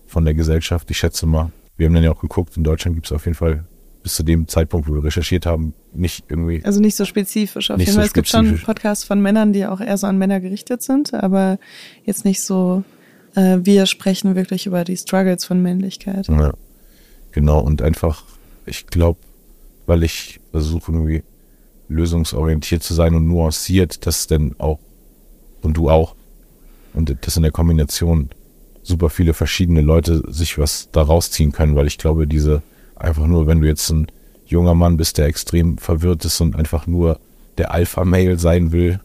von 0.05 0.25
der 0.25 0.33
Gesellschaft. 0.33 0.89
Ich 0.91 0.97
schätze 0.97 1.25
mal, 1.25 1.51
wir 1.77 1.87
haben 1.87 1.93
dann 1.93 2.03
ja 2.03 2.11
auch 2.11 2.21
geguckt, 2.21 2.57
in 2.57 2.63
Deutschland 2.63 2.95
gibt 2.95 3.07
es 3.07 3.11
auf 3.11 3.25
jeden 3.25 3.35
Fall 3.35 3.65
bis 4.03 4.15
zu 4.15 4.23
dem 4.23 4.47
Zeitpunkt, 4.47 4.87
wo 4.87 4.93
wir 4.93 5.03
recherchiert 5.03 5.45
haben, 5.45 5.73
nicht 5.93 6.25
irgendwie. 6.29 6.63
Also 6.63 6.79
nicht 6.79 6.95
so 6.95 7.05
spezifisch. 7.05 7.69
Auf 7.69 7.79
jeden 7.79 7.91
Fall. 7.91 8.03
So 8.03 8.07
es 8.07 8.13
gibt 8.13 8.27
schon 8.27 8.57
Podcasts 8.59 9.03
von 9.03 9.21
Männern, 9.21 9.51
die 9.51 9.65
auch 9.65 9.81
eher 9.81 9.97
so 9.97 10.07
an 10.07 10.17
Männer 10.17 10.39
gerichtet 10.39 10.81
sind, 10.81 11.13
aber 11.13 11.59
jetzt 12.05 12.23
nicht 12.23 12.41
so, 12.41 12.83
äh, 13.35 13.59
wir 13.61 13.85
sprechen 13.85 14.35
wirklich 14.35 14.65
über 14.65 14.83
die 14.83 14.95
Struggles 14.95 15.45
von 15.45 15.61
Männlichkeit. 15.61 16.27
Ja, 16.27 16.53
genau. 17.31 17.59
Und 17.59 17.81
einfach, 17.81 18.23
ich 18.65 18.87
glaube, 18.87 19.19
weil 19.85 20.03
ich 20.03 20.39
versuche 20.51 20.91
irgendwie 20.91 21.23
lösungsorientiert 21.87 22.83
zu 22.83 22.93
sein 22.93 23.15
und 23.15 23.27
nuanciert, 23.27 24.05
dass 24.05 24.27
denn 24.27 24.55
auch, 24.59 24.79
und 25.61 25.75
du 25.75 25.89
auch, 25.89 26.15
und 26.93 27.15
das 27.21 27.35
in 27.35 27.43
der 27.43 27.51
Kombination 27.51 28.29
super 28.83 29.09
viele 29.09 29.33
verschiedene 29.33 29.81
Leute 29.81 30.23
sich 30.31 30.57
was 30.57 30.89
da 30.91 31.01
rausziehen 31.01 31.51
können, 31.51 31.75
weil 31.75 31.87
ich 31.87 31.97
glaube, 31.97 32.27
diese 32.27 32.61
einfach 32.95 33.27
nur, 33.27 33.47
wenn 33.47 33.61
du 33.61 33.67
jetzt 33.67 33.89
ein 33.89 34.07
junger 34.45 34.73
Mann 34.73 34.97
bist, 34.97 35.17
der 35.17 35.25
extrem 35.25 35.77
verwirrt 35.77 36.25
ist 36.25 36.41
und 36.41 36.55
einfach 36.55 36.87
nur 36.87 37.19
der 37.57 37.71
Alpha-Mail 37.71 38.39
sein 38.39 38.71
will, 38.71 38.99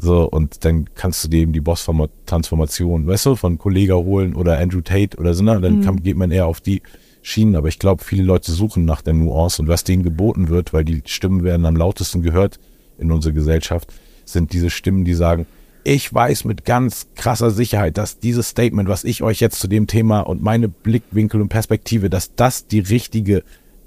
so, 0.00 0.28
und 0.30 0.64
dann 0.64 0.88
kannst 0.94 1.24
du 1.24 1.28
dir 1.28 1.40
eben 1.40 1.52
die 1.52 1.60
Boss-Transformation, 1.60 3.06
weißt 3.08 3.26
du, 3.26 3.36
von 3.36 3.58
Kollega 3.58 3.94
holen 3.94 4.34
oder 4.34 4.58
Andrew 4.58 4.80
Tate 4.80 5.16
oder 5.16 5.34
so, 5.34 5.42
ne? 5.42 5.60
dann 5.60 5.78
mhm. 5.78 5.84
kann, 5.84 6.02
geht 6.02 6.16
man 6.16 6.30
eher 6.30 6.46
auf 6.46 6.60
die 6.60 6.82
Schienen, 7.28 7.56
aber 7.56 7.68
ich 7.68 7.78
glaube, 7.78 8.02
viele 8.02 8.22
Leute 8.22 8.52
suchen 8.52 8.84
nach 8.84 9.02
der 9.02 9.14
Nuance 9.14 9.60
und 9.60 9.68
was 9.68 9.84
denen 9.84 10.02
geboten 10.02 10.48
wird, 10.48 10.72
weil 10.72 10.84
die 10.84 11.02
Stimmen 11.04 11.44
werden 11.44 11.66
am 11.66 11.76
lautesten 11.76 12.22
gehört 12.22 12.58
in 12.98 13.12
unserer 13.12 13.34
Gesellschaft, 13.34 13.92
sind 14.24 14.52
diese 14.52 14.70
Stimmen, 14.70 15.04
die 15.04 15.14
sagen, 15.14 15.46
ich 15.84 16.12
weiß 16.12 16.44
mit 16.44 16.64
ganz 16.64 17.08
krasser 17.14 17.50
Sicherheit, 17.50 17.98
dass 17.98 18.18
dieses 18.18 18.48
Statement, 18.48 18.88
was 18.88 19.04
ich 19.04 19.22
euch 19.22 19.40
jetzt 19.40 19.60
zu 19.60 19.68
dem 19.68 19.86
Thema 19.86 20.20
und 20.20 20.42
meine 20.42 20.68
Blickwinkel 20.68 21.40
und 21.40 21.48
Perspektive, 21.48 22.10
dass 22.10 22.34
das 22.34 22.66
die 22.66 22.80
richtige 22.80 23.42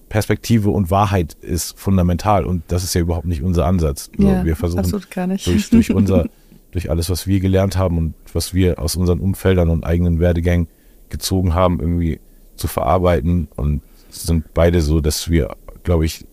Perspektive 0.09 0.69
und 0.69 0.91
Wahrheit 0.91 1.35
ist 1.41 1.77
fundamental 1.79 2.45
und 2.45 2.63
das 2.67 2.83
ist 2.83 2.93
ja 2.93 3.01
überhaupt 3.01 3.27
nicht 3.27 3.43
unser 3.43 3.65
Ansatz. 3.65 4.11
Ja, 4.17 4.43
wir 4.43 4.55
versuchen 4.55 5.01
durch, 5.45 5.69
durch 5.69 5.91
unser, 5.93 6.27
durch 6.71 6.89
alles, 6.89 7.09
was 7.09 7.27
wir 7.27 7.39
gelernt 7.39 7.77
haben 7.77 7.97
und 7.97 8.13
was 8.33 8.53
wir 8.53 8.79
aus 8.79 8.95
unseren 8.95 9.19
Umfeldern 9.19 9.69
und 9.69 9.83
eigenen 9.83 10.19
Werdegängen 10.19 10.67
gezogen 11.09 11.53
haben, 11.53 11.79
irgendwie 11.79 12.19
zu 12.55 12.67
verarbeiten 12.67 13.47
und 13.55 13.81
sind 14.09 14.53
beide 14.53 14.81
so, 14.81 14.99
dass 14.99 15.29
wir, 15.29 15.55
glaube 15.83 16.05
ich, 16.05 16.25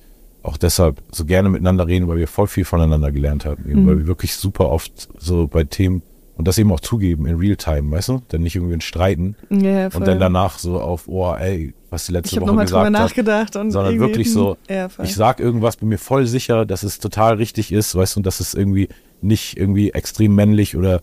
auch 0.42 0.56
deshalb 0.56 1.02
so 1.12 1.24
gerne 1.24 1.48
miteinander 1.48 1.86
reden, 1.86 2.08
weil 2.08 2.18
wir 2.18 2.28
voll 2.28 2.46
viel 2.46 2.64
voneinander 2.64 3.12
gelernt 3.12 3.44
haben, 3.44 3.68
eben, 3.68 3.82
mhm. 3.82 3.86
weil 3.86 3.98
wir 3.98 4.06
wirklich 4.06 4.34
super 4.36 4.70
oft 4.70 5.08
so 5.18 5.46
bei 5.46 5.64
Themen 5.64 6.02
und 6.36 6.46
das 6.46 6.56
eben 6.56 6.70
auch 6.72 6.80
zugeben 6.80 7.26
in 7.26 7.36
Realtime, 7.36 7.90
weißt 7.90 8.10
du? 8.10 8.22
Dann 8.28 8.42
nicht 8.42 8.54
irgendwie 8.54 8.80
Streiten 8.80 9.34
ja, 9.50 9.88
und 9.88 10.06
dann 10.06 10.20
danach 10.20 10.60
so 10.60 10.80
auf, 10.80 11.08
oh, 11.08 11.34
ey, 11.34 11.74
was 11.90 12.06
die 12.06 12.12
letzte 12.12 12.36
ich 12.36 12.40
Woche 12.40 12.52
gesagt 12.52 12.70
drüber 12.70 12.90
nachgedacht 12.90 13.56
hat, 13.56 13.60
und 13.60 13.72
sondern 13.72 13.98
wirklich 13.98 14.32
so, 14.32 14.56
ja, 14.68 14.88
ich 15.02 15.14
sag 15.14 15.40
irgendwas, 15.40 15.76
bin 15.76 15.88
mir 15.88 15.98
voll 15.98 16.26
sicher, 16.26 16.64
dass 16.64 16.84
es 16.84 17.00
total 17.00 17.34
richtig 17.34 17.72
ist, 17.72 17.94
weißt 17.94 18.14
du, 18.14 18.20
und 18.20 18.26
dass 18.26 18.38
es 18.38 18.54
irgendwie 18.54 18.88
nicht 19.20 19.56
irgendwie 19.56 19.90
extrem 19.90 20.36
männlich 20.36 20.76
oder 20.76 21.00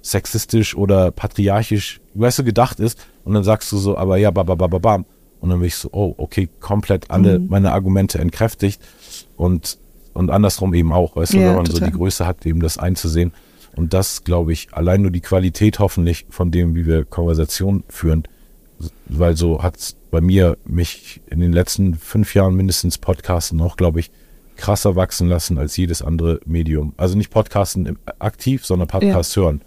sexistisch 0.00 0.74
oder 0.74 1.10
patriarchisch, 1.10 2.00
weißt 2.14 2.38
du, 2.38 2.44
gedacht 2.44 2.80
ist. 2.80 2.98
Und 3.28 3.34
dann 3.34 3.44
sagst 3.44 3.70
du 3.72 3.76
so, 3.76 3.98
aber 3.98 4.16
ja, 4.16 4.30
babababam. 4.30 5.04
Und 5.40 5.50
dann 5.50 5.58
bin 5.58 5.68
ich 5.68 5.76
so, 5.76 5.90
oh, 5.92 6.14
okay, 6.16 6.48
komplett 6.60 7.10
alle 7.10 7.38
mhm. 7.38 7.48
meine 7.50 7.72
Argumente 7.72 8.18
entkräftigt. 8.18 8.80
Und 9.36 9.76
und 10.14 10.30
andersrum 10.30 10.72
eben 10.72 10.92
auch, 10.92 11.14
weißt 11.14 11.34
du, 11.34 11.36
Ja, 11.36 11.48
wenn 11.48 11.56
man 11.56 11.64
total. 11.66 11.80
so 11.80 11.84
die 11.84 11.92
Größe 11.92 12.26
hat, 12.26 12.44
eben 12.46 12.60
das 12.60 12.78
einzusehen. 12.78 13.32
Und 13.76 13.92
das, 13.92 14.24
glaube 14.24 14.52
ich, 14.52 14.66
allein 14.72 15.02
nur 15.02 15.10
die 15.12 15.20
Qualität 15.20 15.78
hoffentlich 15.78 16.26
von 16.30 16.50
dem, 16.50 16.74
wie 16.74 16.86
wir 16.86 17.04
Konversation 17.04 17.84
führen, 17.88 18.24
weil 19.06 19.36
so 19.36 19.62
hat's 19.62 19.94
bei 20.10 20.20
mir 20.20 20.56
mich 20.64 21.20
in 21.30 21.38
den 21.38 21.52
letzten 21.52 21.94
fünf 21.94 22.34
Jahren 22.34 22.54
mindestens 22.56 22.96
Podcasten 22.98 23.58
noch, 23.58 23.76
glaube 23.76 24.00
ich, 24.00 24.10
krasser 24.56 24.96
wachsen 24.96 25.28
lassen 25.28 25.58
als 25.58 25.76
jedes 25.76 26.02
andere 26.02 26.40
Medium. 26.46 26.94
Also 26.96 27.16
nicht 27.16 27.30
Podcasten 27.30 27.96
aktiv, 28.18 28.66
sondern 28.66 28.88
Podcasts 28.88 29.36
hören. 29.36 29.60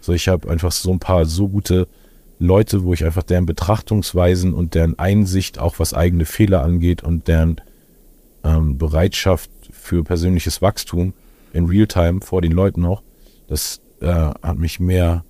So, 0.00 0.14
ich 0.14 0.26
habe 0.26 0.50
einfach 0.50 0.72
so 0.72 0.90
ein 0.90 0.98
paar 0.98 1.26
so 1.26 1.48
gute 1.48 1.86
Leute, 2.42 2.82
wo 2.82 2.92
ich 2.92 3.04
einfach 3.04 3.22
deren 3.22 3.46
Betrachtungsweisen 3.46 4.52
und 4.52 4.74
deren 4.74 4.98
Einsicht, 4.98 5.58
auch 5.60 5.78
was 5.78 5.94
eigene 5.94 6.24
Fehler 6.24 6.62
angeht 6.62 7.02
und 7.04 7.28
deren 7.28 7.60
ähm, 8.42 8.78
Bereitschaft 8.78 9.48
für 9.70 10.02
persönliches 10.02 10.60
Wachstum 10.60 11.14
in 11.52 11.66
Realtime 11.66 12.20
vor 12.20 12.42
den 12.42 12.50
Leuten 12.50 12.84
auch, 12.84 13.02
das 13.46 13.80
äh, 14.00 14.08
hat 14.08 14.58
mich 14.58 14.80
mehr, 14.80 15.24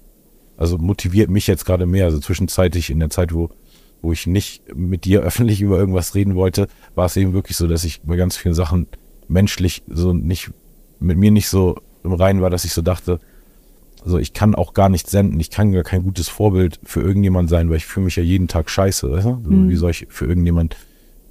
also 0.56 0.78
motiviert 0.78 1.28
mich 1.28 1.46
jetzt 1.46 1.66
gerade 1.66 1.84
mehr. 1.84 2.06
Also 2.06 2.18
zwischenzeitlich 2.18 2.88
in 2.88 2.98
der 2.98 3.10
Zeit, 3.10 3.34
wo, 3.34 3.50
wo 4.00 4.12
ich 4.12 4.26
nicht 4.26 4.74
mit 4.74 5.04
dir 5.04 5.20
öffentlich 5.22 5.60
über 5.60 5.78
irgendwas 5.78 6.14
reden 6.14 6.34
wollte, 6.34 6.66
war 6.94 7.04
es 7.04 7.16
eben 7.18 7.34
wirklich 7.34 7.58
so, 7.58 7.66
dass 7.66 7.84
ich 7.84 8.00
bei 8.00 8.16
ganz 8.16 8.38
vielen 8.38 8.54
Sachen 8.54 8.86
menschlich 9.28 9.82
so 9.86 10.14
nicht, 10.14 10.50
mit 10.98 11.18
mir 11.18 11.30
nicht 11.30 11.48
so 11.48 11.76
im 12.04 12.14
Reinen 12.14 12.40
war, 12.40 12.48
dass 12.48 12.64
ich 12.64 12.72
so 12.72 12.80
dachte, 12.80 13.20
also 14.04 14.18
ich 14.18 14.32
kann 14.32 14.54
auch 14.54 14.74
gar 14.74 14.88
nicht 14.88 15.08
senden, 15.08 15.38
ich 15.38 15.50
kann 15.50 15.72
gar 15.72 15.84
kein 15.84 16.02
gutes 16.02 16.28
Vorbild 16.28 16.80
für 16.84 17.00
irgendjemand 17.00 17.48
sein, 17.48 17.70
weil 17.70 17.76
ich 17.76 17.86
fühle 17.86 18.04
mich 18.04 18.16
ja 18.16 18.22
jeden 18.22 18.48
Tag 18.48 18.68
scheiße, 18.68 19.10
weißt 19.10 19.26
du? 19.26 19.42
So, 19.44 19.68
Wie 19.68 19.76
soll 19.76 19.90
ich 19.90 20.06
für 20.10 20.26
irgendjemand, 20.26 20.76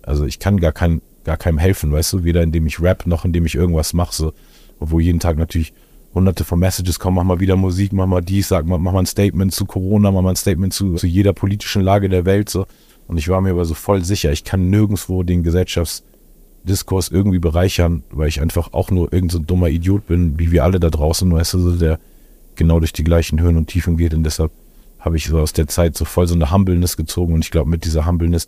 also 0.04 0.26
ich 0.26 0.40
kann 0.40 0.60
gar 0.60 0.72
kein, 0.72 1.02
gar 1.24 1.38
keinem 1.38 1.58
helfen, 1.58 1.92
weißt 1.92 2.14
du, 2.14 2.24
weder 2.24 2.42
indem 2.42 2.66
ich 2.68 2.82
rap, 2.82 3.06
noch 3.06 3.26
indem 3.26 3.46
ich 3.46 3.56
irgendwas 3.56 3.94
mache, 3.94 4.16
so, 4.16 4.34
obwohl 4.80 5.02
jeden 5.02 5.20
Tag 5.20 5.38
natürlich 5.38 5.74
hunderte 6.14 6.44
von 6.44 6.60
Messages 6.60 7.00
kommen, 7.00 7.16
mach 7.16 7.24
mal 7.24 7.40
wieder 7.40 7.56
Musik, 7.56 7.94
mach 7.94 8.08
mal 8.08 8.22
dies, 8.22 8.48
sag 8.48 8.66
mal, 8.66 8.78
mach 8.78 8.94
mal 8.94 9.00
ein 9.00 9.06
Statement 9.06 9.54
zu 9.54 9.66
Corona, 9.66 10.12
mach 10.12 10.22
mal 10.22 10.32
ein 10.32 10.36
Statement 10.36 10.74
zu, 10.74 10.96
zu 10.96 11.08
jeder 11.08 11.34
politischen 11.34 11.82
Lage 11.82 12.10
der 12.10 12.26
Welt, 12.26 12.50
so. 12.50 12.66
Und 13.08 13.18
ich 13.18 13.28
war 13.28 13.42
mir 13.42 13.52
aber 13.52 13.66
so 13.66 13.74
voll 13.74 14.04
sicher, 14.04 14.32
ich 14.32 14.44
kann 14.44 14.70
nirgendwo 14.70 15.24
den 15.24 15.44
Gesellschaftsdiskurs 15.44 17.10
irgendwie 17.10 17.40
bereichern, 17.40 18.04
weil 18.12 18.30
ich 18.30 18.42
einfach 18.42 18.72
auch 18.74 18.92
nur 18.92 19.12
irgend 19.12 19.32
so 19.32 19.40
dummer 19.40 19.70
Idiot 19.70 20.08
bin, 20.08 20.40
wie 20.40 20.52
wir 20.52 20.64
alle 20.64 20.80
da 20.80 20.90
draußen, 20.90 21.32
weißt 21.32 21.56
du, 21.56 21.60
so 21.60 21.76
der 21.76 22.00
genau 22.62 22.80
durch 22.80 22.94
die 22.94 23.04
gleichen 23.04 23.42
Höhen 23.42 23.58
und 23.58 23.68
Tiefen 23.68 23.98
geht 23.98 24.14
und 24.14 24.24
deshalb 24.24 24.52
habe 25.00 25.18
ich 25.18 25.26
so 25.26 25.40
aus 25.40 25.52
der 25.52 25.68
Zeit 25.68 25.98
so 25.98 26.06
voll 26.06 26.28
so 26.28 26.36
eine 26.36 26.52
Humbleness 26.52 26.96
gezogen 26.96 27.34
und 27.34 27.44
ich 27.44 27.50
glaube, 27.50 27.70
mit 27.70 27.86
dieser 27.86 28.06
Humbleness 28.06 28.48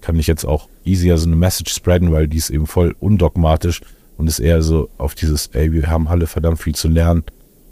kann 0.00 0.16
ich 0.16 0.28
jetzt 0.28 0.44
auch 0.44 0.68
easier 0.84 1.18
so 1.18 1.26
eine 1.26 1.34
Message 1.34 1.74
spreaden, 1.74 2.12
weil 2.12 2.28
die 2.28 2.36
ist 2.36 2.50
eben 2.50 2.68
voll 2.68 2.94
undogmatisch 3.00 3.80
und 4.16 4.28
ist 4.28 4.38
eher 4.38 4.62
so 4.62 4.88
auf 4.96 5.16
dieses, 5.16 5.48
ey, 5.48 5.72
wir 5.72 5.88
haben 5.88 6.06
alle 6.06 6.28
verdammt 6.28 6.62
viel 6.62 6.76
zu 6.76 6.86
lernen 6.86 7.24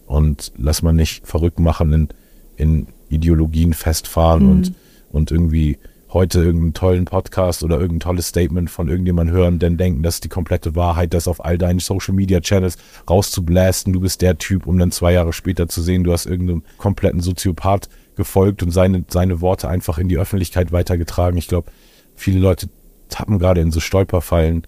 und 0.07 0.53
lass 0.57 0.83
mal 0.83 0.93
nicht 0.93 1.25
verrückt 1.25 1.61
machen 1.61 1.93
in, 1.93 2.09
in 2.57 2.87
Ideologien 3.09 3.75
festfahren 3.75 4.51
und, 4.51 4.73
und 5.13 5.31
irgendwie 5.31 5.79
heute 6.17 6.39
irgendeinen 6.43 6.73
tollen 6.73 7.05
Podcast 7.05 7.63
oder 7.63 7.79
irgendein 7.79 8.01
tolles 8.01 8.29
Statement 8.29 8.71
von 8.71 8.89
irgendjemand 8.89 9.31
hören, 9.31 9.59
dann 9.59 9.77
denken, 9.77 10.03
das 10.03 10.15
ist 10.15 10.25
die 10.25 10.31
komplette 10.31 10.75
Wahrheit, 10.75 11.13
das 11.13 11.29
auf 11.29 11.45
all 11.45 11.59
deinen 11.59 11.79
Social 11.79 12.15
Media 12.15 12.41
Channels 12.41 12.79
rauszublasten, 13.09 13.93
du 13.93 14.01
bist 14.01 14.23
der 14.23 14.39
Typ, 14.39 14.67
um 14.67 14.79
dann 14.79 14.91
zwei 14.91 15.13
Jahre 15.13 15.35
später 15.35 15.69
zu 15.69 15.83
sehen, 15.83 16.05
du 16.05 16.13
hast 16.13 16.25
irgendeinem 16.25 16.63
kompletten 16.79 17.21
Soziopath 17.21 17.91
gefolgt 18.17 18.63
und 18.63 18.71
seine, 18.71 19.05
seine 19.09 19.43
Worte 19.43 19.69
einfach 19.69 19.99
in 19.99 20.09
die 20.09 20.17
Öffentlichkeit 20.17 20.73
weitergetragen. 20.73 21.37
Ich 21.37 21.49
glaube, 21.49 21.71
viele 22.15 22.41
Leute 22.41 22.71
tappen 23.11 23.39
gerade 23.39 23.61
in 23.61 23.71
so 23.71 23.81
Stolperfallen, 23.81 24.67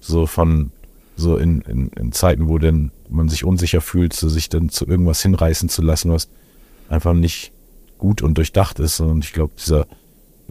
so 0.00 0.26
von, 0.26 0.70
so 1.16 1.38
in, 1.38 1.62
in, 1.62 1.88
in 1.88 2.12
Zeiten, 2.12 2.48
wo 2.48 2.58
dann 2.58 2.92
man 3.08 3.30
sich 3.30 3.44
unsicher 3.44 3.80
fühlt, 3.80 4.12
so 4.12 4.28
sich 4.28 4.50
dann 4.50 4.68
zu 4.68 4.86
irgendwas 4.86 5.22
hinreißen 5.22 5.70
zu 5.70 5.80
lassen, 5.80 6.12
was 6.12 6.28
einfach 6.90 7.14
nicht 7.14 7.52
gut 7.96 8.20
und 8.20 8.34
durchdacht 8.36 8.78
ist. 8.78 9.00
Und 9.00 9.24
ich 9.24 9.32
glaube, 9.32 9.54
dieser 9.58 9.86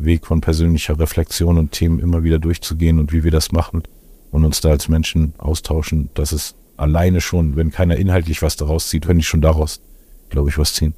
Weg 0.03 0.25
von 0.25 0.41
persönlicher 0.41 0.99
Reflexion 0.99 1.57
und 1.57 1.71
Themen 1.71 1.99
immer 1.99 2.23
wieder 2.23 2.39
durchzugehen 2.39 2.99
und 2.99 3.13
wie 3.13 3.23
wir 3.23 3.31
das 3.31 3.51
machen 3.51 3.83
und 4.31 4.45
uns 4.45 4.61
da 4.61 4.69
als 4.69 4.87
Menschen 4.87 5.33
austauschen, 5.37 6.09
das 6.13 6.33
ist 6.33 6.55
alleine 6.77 7.21
schon, 7.21 7.55
wenn 7.55 7.71
keiner 7.71 7.97
inhaltlich 7.97 8.41
was 8.41 8.55
daraus 8.55 8.89
zieht, 8.89 9.07
wenn 9.07 9.19
ich 9.19 9.27
schon 9.27 9.41
daraus, 9.41 9.81
glaube 10.29 10.49
ich, 10.49 10.57
was 10.57 10.73
ziehen. 10.73 10.93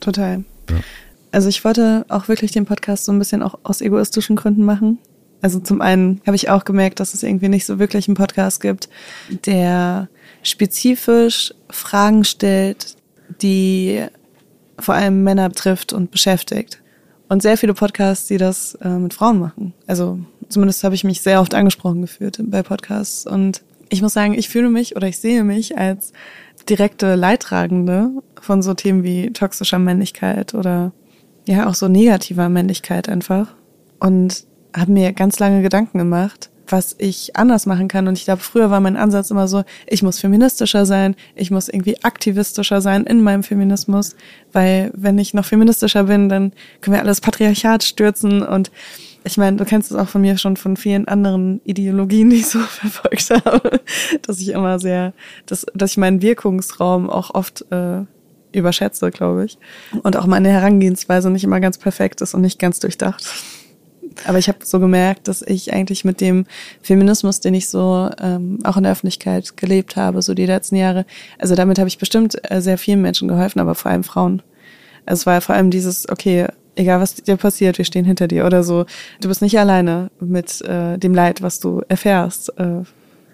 Total. 0.00 0.44
Ja. 0.70 0.76
Also 1.32 1.48
ich 1.48 1.64
wollte 1.64 2.04
auch 2.08 2.28
wirklich 2.28 2.52
den 2.52 2.66
Podcast 2.66 3.04
so 3.04 3.12
ein 3.12 3.18
bisschen 3.18 3.42
auch 3.42 3.58
aus 3.62 3.80
egoistischen 3.80 4.36
Gründen 4.36 4.64
machen. 4.64 4.98
Also 5.42 5.60
zum 5.60 5.80
einen 5.80 6.20
habe 6.26 6.36
ich 6.36 6.50
auch 6.50 6.64
gemerkt, 6.64 7.00
dass 7.00 7.14
es 7.14 7.22
irgendwie 7.22 7.48
nicht 7.48 7.66
so 7.66 7.78
wirklich 7.78 8.08
einen 8.08 8.16
Podcast 8.16 8.60
gibt, 8.60 8.88
der 9.46 10.08
spezifisch 10.42 11.54
Fragen 11.70 12.24
stellt, 12.24 12.96
die 13.40 14.04
vor 14.78 14.94
allem 14.94 15.22
Männer 15.22 15.48
betrifft 15.48 15.92
und 15.92 16.10
beschäftigt. 16.10 16.79
Und 17.30 17.42
sehr 17.42 17.56
viele 17.56 17.74
Podcasts, 17.74 18.26
die 18.26 18.38
das 18.38 18.74
äh, 18.82 18.88
mit 18.88 19.14
Frauen 19.14 19.38
machen. 19.38 19.72
Also 19.86 20.18
zumindest 20.48 20.82
habe 20.82 20.96
ich 20.96 21.04
mich 21.04 21.22
sehr 21.22 21.40
oft 21.40 21.54
angesprochen 21.54 22.02
gefühlt 22.02 22.40
bei 22.42 22.64
Podcasts. 22.64 23.24
Und 23.24 23.62
ich 23.88 24.02
muss 24.02 24.14
sagen, 24.14 24.34
ich 24.34 24.48
fühle 24.48 24.68
mich 24.68 24.96
oder 24.96 25.06
ich 25.06 25.18
sehe 25.18 25.44
mich 25.44 25.78
als 25.78 26.12
direkte 26.68 27.14
Leidtragende 27.14 28.10
von 28.40 28.62
so 28.62 28.74
Themen 28.74 29.04
wie 29.04 29.32
toxischer 29.32 29.78
Männlichkeit 29.78 30.54
oder 30.54 30.90
ja 31.46 31.68
auch 31.68 31.74
so 31.74 31.86
negativer 31.86 32.48
Männlichkeit 32.48 33.08
einfach. 33.08 33.54
Und 34.00 34.44
habe 34.76 34.90
mir 34.90 35.12
ganz 35.12 35.38
lange 35.38 35.62
Gedanken 35.62 35.98
gemacht, 35.98 36.50
was 36.72 36.94
ich 36.98 37.36
anders 37.36 37.66
machen 37.66 37.88
kann. 37.88 38.08
Und 38.08 38.18
ich 38.18 38.24
glaube, 38.24 38.42
früher 38.42 38.70
war 38.70 38.80
mein 38.80 38.96
Ansatz 38.96 39.30
immer 39.30 39.48
so, 39.48 39.64
ich 39.86 40.02
muss 40.02 40.18
feministischer 40.18 40.86
sein, 40.86 41.16
ich 41.34 41.50
muss 41.50 41.68
irgendwie 41.68 42.02
aktivistischer 42.02 42.80
sein 42.80 43.04
in 43.04 43.22
meinem 43.22 43.42
Feminismus, 43.42 44.16
weil 44.52 44.90
wenn 44.94 45.18
ich 45.18 45.34
noch 45.34 45.44
feministischer 45.44 46.04
bin, 46.04 46.28
dann 46.28 46.52
können 46.80 46.96
wir 46.96 47.02
alles 47.02 47.20
Patriarchat 47.20 47.82
stürzen 47.82 48.42
und 48.42 48.70
ich 49.22 49.36
meine, 49.36 49.56
du 49.56 49.64
kennst 49.64 49.90
es 49.90 49.96
auch 49.96 50.08
von 50.08 50.22
mir 50.22 50.38
schon 50.38 50.56
von 50.56 50.76
vielen 50.76 51.06
anderen 51.06 51.60
Ideologien, 51.64 52.30
die 52.30 52.36
ich 52.36 52.48
so 52.48 52.58
verfolgt 52.60 53.30
habe, 53.30 53.80
dass 54.22 54.40
ich 54.40 54.48
immer 54.50 54.78
sehr, 54.78 55.12
dass, 55.46 55.66
dass 55.74 55.92
ich 55.92 55.98
meinen 55.98 56.22
Wirkungsraum 56.22 57.10
auch 57.10 57.34
oft 57.34 57.66
äh, 57.70 58.02
überschätze, 58.52 59.10
glaube 59.10 59.44
ich. 59.44 59.58
Und 60.02 60.16
auch 60.16 60.26
meine 60.26 60.48
Herangehensweise 60.48 61.30
nicht 61.30 61.44
immer 61.44 61.60
ganz 61.60 61.78
perfekt 61.78 62.20
ist 62.20 62.34
und 62.34 62.40
nicht 62.40 62.58
ganz 62.58 62.80
durchdacht. 62.80 63.24
Aber 64.24 64.38
ich 64.38 64.48
habe 64.48 64.58
so 64.64 64.80
gemerkt, 64.80 65.28
dass 65.28 65.42
ich 65.42 65.72
eigentlich 65.72 66.04
mit 66.04 66.20
dem 66.20 66.46
Feminismus, 66.82 67.40
den 67.40 67.54
ich 67.54 67.68
so 67.68 68.10
ähm, 68.20 68.58
auch 68.64 68.76
in 68.76 68.82
der 68.82 68.92
Öffentlichkeit 68.92 69.56
gelebt 69.56 69.96
habe, 69.96 70.22
so 70.22 70.34
die 70.34 70.46
letzten 70.46 70.76
Jahre, 70.76 71.06
also 71.38 71.54
damit 71.54 71.78
habe 71.78 71.88
ich 71.88 71.98
bestimmt 71.98 72.36
äh, 72.50 72.60
sehr 72.60 72.78
vielen 72.78 73.02
Menschen 73.02 73.28
geholfen, 73.28 73.60
aber 73.60 73.74
vor 73.74 73.90
allem 73.90 74.04
Frauen. 74.04 74.42
Also 75.06 75.20
es 75.20 75.26
war 75.26 75.40
vor 75.40 75.54
allem 75.54 75.70
dieses, 75.70 76.08
okay, 76.08 76.46
egal 76.76 77.00
was 77.00 77.14
dir 77.14 77.36
passiert, 77.36 77.78
wir 77.78 77.84
stehen 77.84 78.04
hinter 78.04 78.28
dir 78.28 78.46
oder 78.46 78.62
so. 78.62 78.86
Du 79.20 79.28
bist 79.28 79.42
nicht 79.42 79.58
alleine 79.58 80.10
mit 80.20 80.60
äh, 80.62 80.98
dem 80.98 81.14
Leid, 81.14 81.42
was 81.42 81.60
du 81.60 81.82
erfährst, 81.88 82.58
äh, 82.58 82.82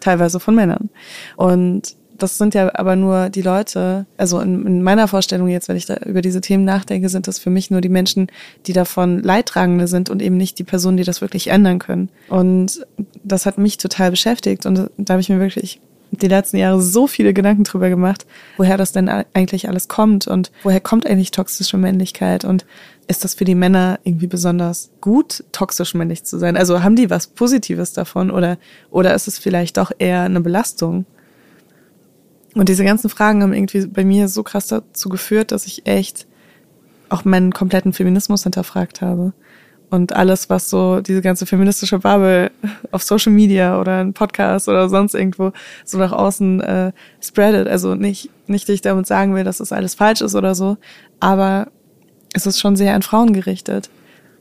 teilweise 0.00 0.40
von 0.40 0.54
Männern. 0.54 0.90
Und 1.36 1.96
das 2.18 2.38
sind 2.38 2.54
ja 2.54 2.74
aber 2.74 2.96
nur 2.96 3.30
die 3.30 3.42
Leute, 3.42 4.06
also 4.16 4.40
in, 4.40 4.66
in 4.66 4.82
meiner 4.82 5.08
Vorstellung 5.08 5.48
jetzt, 5.48 5.68
wenn 5.68 5.76
ich 5.76 5.86
da 5.86 5.96
über 6.04 6.22
diese 6.22 6.40
Themen 6.40 6.64
nachdenke, 6.64 7.08
sind 7.08 7.28
das 7.28 7.38
für 7.38 7.50
mich 7.50 7.70
nur 7.70 7.80
die 7.80 7.88
Menschen, 7.88 8.28
die 8.66 8.72
davon 8.72 9.22
Leidtragende 9.22 9.88
sind 9.88 10.10
und 10.10 10.22
eben 10.22 10.36
nicht 10.36 10.58
die 10.58 10.64
Personen, 10.64 10.96
die 10.96 11.04
das 11.04 11.20
wirklich 11.20 11.48
ändern 11.48 11.78
können. 11.78 12.08
Und 12.28 12.86
das 13.24 13.46
hat 13.46 13.58
mich 13.58 13.78
total 13.78 14.10
beschäftigt 14.10 14.66
und 14.66 14.90
da 14.96 15.12
habe 15.12 15.20
ich 15.20 15.28
mir 15.28 15.40
wirklich 15.40 15.80
die 16.10 16.28
letzten 16.28 16.56
Jahre 16.58 16.80
so 16.80 17.06
viele 17.06 17.34
Gedanken 17.34 17.64
drüber 17.64 17.88
gemacht, 17.88 18.26
woher 18.56 18.76
das 18.76 18.92
denn 18.92 19.08
eigentlich 19.08 19.68
alles 19.68 19.88
kommt 19.88 20.26
und 20.26 20.52
woher 20.62 20.80
kommt 20.80 21.06
eigentlich 21.06 21.30
toxische 21.30 21.76
Männlichkeit 21.76 22.44
und 22.44 22.64
ist 23.08 23.24
das 23.24 23.34
für 23.34 23.44
die 23.44 23.54
Männer 23.54 23.98
irgendwie 24.04 24.26
besonders 24.26 24.90
gut, 25.00 25.44
toxisch 25.52 25.94
männlich 25.94 26.24
zu 26.24 26.38
sein? 26.38 26.56
Also 26.56 26.82
haben 26.82 26.96
die 26.96 27.10
was 27.10 27.26
Positives 27.26 27.92
davon 27.92 28.30
oder, 28.30 28.58
oder 28.90 29.14
ist 29.14 29.28
es 29.28 29.38
vielleicht 29.38 29.76
doch 29.76 29.92
eher 29.98 30.22
eine 30.22 30.40
Belastung? 30.40 31.06
Und 32.56 32.70
diese 32.70 32.84
ganzen 32.84 33.10
Fragen 33.10 33.42
haben 33.42 33.52
irgendwie 33.52 33.86
bei 33.86 34.02
mir 34.02 34.28
so 34.28 34.42
krass 34.42 34.66
dazu 34.66 35.10
geführt, 35.10 35.52
dass 35.52 35.66
ich 35.66 35.86
echt 35.86 36.26
auch 37.10 37.24
meinen 37.26 37.52
kompletten 37.52 37.92
Feminismus 37.92 38.44
hinterfragt 38.44 39.02
habe. 39.02 39.34
Und 39.90 40.16
alles, 40.16 40.48
was 40.48 40.70
so 40.70 41.00
diese 41.02 41.20
ganze 41.20 41.44
feministische 41.44 41.98
Bubble 41.98 42.50
auf 42.90 43.02
Social 43.02 43.32
Media 43.32 43.78
oder 43.78 44.00
ein 44.00 44.14
Podcast 44.14 44.68
oder 44.68 44.88
sonst 44.88 45.14
irgendwo 45.14 45.52
so 45.84 45.98
nach 45.98 46.12
außen 46.12 46.60
äh, 46.62 46.92
spreadet. 47.20 47.68
Also 47.68 47.94
nicht, 47.94 48.30
nicht, 48.46 48.66
dass 48.68 48.74
ich 48.74 48.80
damit 48.80 49.06
sagen 49.06 49.34
will, 49.34 49.44
dass 49.44 49.58
das 49.58 49.70
alles 49.70 49.94
falsch 49.94 50.22
ist 50.22 50.34
oder 50.34 50.54
so, 50.54 50.78
aber 51.20 51.68
es 52.32 52.46
ist 52.46 52.58
schon 52.58 52.74
sehr 52.74 52.94
an 52.94 53.02
Frauen 53.02 53.34
gerichtet. 53.34 53.90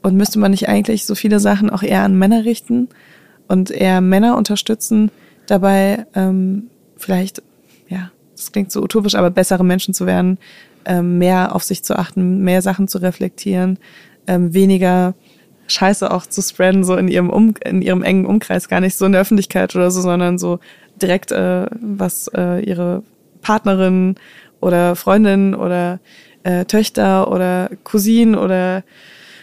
Und 0.02 0.16
müsste 0.16 0.38
man 0.38 0.52
nicht 0.52 0.68
eigentlich 0.68 1.04
so 1.04 1.14
viele 1.14 1.38
Sachen 1.38 1.68
auch 1.68 1.82
eher 1.82 2.02
an 2.02 2.18
Männer 2.18 2.46
richten 2.46 2.88
und 3.46 3.70
eher 3.70 4.00
Männer 4.00 4.38
unterstützen, 4.38 5.10
dabei 5.46 6.06
ähm, 6.14 6.70
vielleicht, 6.96 7.42
ja, 7.88 8.10
das 8.34 8.52
klingt 8.52 8.72
so 8.72 8.82
utopisch, 8.82 9.14
aber 9.14 9.30
bessere 9.30 9.64
Menschen 9.64 9.94
zu 9.94 10.06
werden, 10.06 10.38
ähm, 10.84 11.18
mehr 11.18 11.54
auf 11.54 11.64
sich 11.64 11.82
zu 11.82 11.98
achten, 11.98 12.42
mehr 12.42 12.62
Sachen 12.62 12.88
zu 12.88 12.98
reflektieren, 12.98 13.78
ähm, 14.26 14.54
weniger 14.54 15.14
Scheiße 15.68 16.10
auch 16.10 16.26
zu 16.26 16.42
spreaden, 16.42 16.84
so 16.84 16.96
in 16.96 17.08
ihrem, 17.08 17.30
um, 17.30 17.54
in 17.64 17.82
ihrem 17.82 18.02
engen 18.02 18.26
Umkreis, 18.26 18.68
gar 18.68 18.80
nicht 18.80 18.96
so 18.96 19.04
in 19.04 19.12
der 19.12 19.20
Öffentlichkeit 19.20 19.74
oder 19.74 19.90
so, 19.90 20.00
sondern 20.00 20.38
so 20.38 20.60
direkt, 21.00 21.32
äh, 21.32 21.66
was 21.80 22.28
äh, 22.34 22.60
ihre 22.64 23.02
Partnerin 23.42 24.16
oder 24.60 24.96
Freundin 24.96 25.54
oder 25.54 25.98
äh, 26.44 26.64
Töchter 26.64 27.30
oder 27.30 27.70
Cousinen 27.84 28.36
oder 28.36 28.84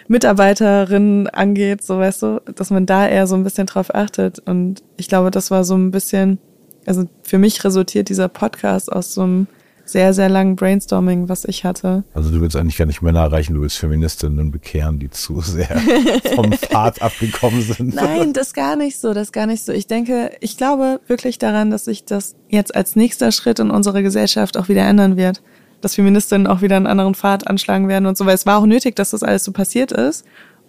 Mitarbeiterinnen 0.07 1.27
angeht, 1.27 1.83
so 1.83 1.97
weißt 1.97 2.21
du, 2.23 2.41
dass 2.55 2.69
man 2.69 2.85
da 2.85 3.07
eher 3.07 3.27
so 3.27 3.35
ein 3.35 3.43
bisschen 3.43 3.67
drauf 3.67 3.93
achtet. 3.93 4.39
Und 4.39 4.83
ich 4.97 5.07
glaube, 5.07 5.31
das 5.31 5.51
war 5.51 5.63
so 5.63 5.75
ein 5.75 5.91
bisschen, 5.91 6.39
also 6.85 7.05
für 7.23 7.37
mich 7.37 7.63
resultiert 7.63 8.09
dieser 8.09 8.27
Podcast 8.27 8.91
aus 8.91 9.13
so 9.13 9.21
einem 9.21 9.47
sehr, 9.85 10.13
sehr 10.13 10.29
langen 10.29 10.55
Brainstorming, 10.55 11.27
was 11.27 11.43
ich 11.43 11.65
hatte. 11.65 12.03
Also 12.13 12.29
du 12.29 12.39
willst 12.39 12.55
eigentlich 12.55 12.77
gar 12.77 12.85
nicht 12.85 13.01
Männer 13.01 13.19
erreichen, 13.19 13.53
du 13.53 13.61
willst 13.61 13.77
Feministinnen 13.77 14.49
bekehren, 14.49 14.97
die 14.97 15.09
zu 15.09 15.41
sehr 15.41 15.77
vom 16.35 16.53
Pfad 16.53 17.01
abgekommen 17.01 17.61
sind. 17.61 17.93
Nein, 17.93 18.31
das 18.31 18.53
gar 18.53 18.77
nicht 18.77 18.97
so, 18.99 19.13
das 19.13 19.31
gar 19.33 19.45
nicht 19.45 19.65
so. 19.65 19.73
Ich 19.73 19.87
denke, 19.87 20.31
ich 20.39 20.55
glaube 20.55 21.01
wirklich 21.07 21.37
daran, 21.37 21.69
dass 21.69 21.85
sich 21.85 22.05
das 22.05 22.35
jetzt 22.47 22.73
als 22.73 22.95
nächster 22.95 23.31
Schritt 23.31 23.59
in 23.59 23.71
unserer 23.71 24.01
Gesellschaft 24.01 24.57
auch 24.57 24.69
wieder 24.69 24.83
ändern 24.83 25.17
wird 25.17 25.41
dass 25.83 25.95
Feministinnen 25.95 26.47
auch 26.47 26.61
wieder 26.61 26.77
einen 26.77 26.87
anderen 26.87 27.13
Pfad 27.13 27.45
anschlagen 27.45 27.89
werden 27.89 28.05
und 28.05 28.17
so, 28.17 28.25
weil 28.25 28.35
es 28.35 28.45
war 28.45 28.57
auch 28.57 28.65
nötig, 28.65 28.95
dass 28.95 29.09
das 29.11 29.21
alles 29.21 29.43
so 29.43 29.51
passiert 29.51 29.91
ist, 29.91 30.25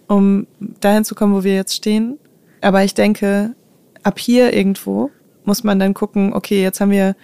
um 0.07 0.45
dahin 0.81 1.05
zu 1.05 1.15
kommen, 1.15 1.33
wo 1.33 1.43
wir 1.43 1.55
jetzt 1.55 1.73
stehen. 1.73 2.19
Aber 2.59 2.83
ich 2.83 2.93
denke, 2.93 3.55
ab 4.03 4.19
hier 4.19 4.53
irgendwo 4.53 5.11
muss 5.45 5.63
man 5.63 5.79
dann 5.79 5.93
gucken, 5.93 6.33
okay, 6.33 6.61
jetzt 6.61 6.81
haben 6.81 6.91
wir 6.91 7.15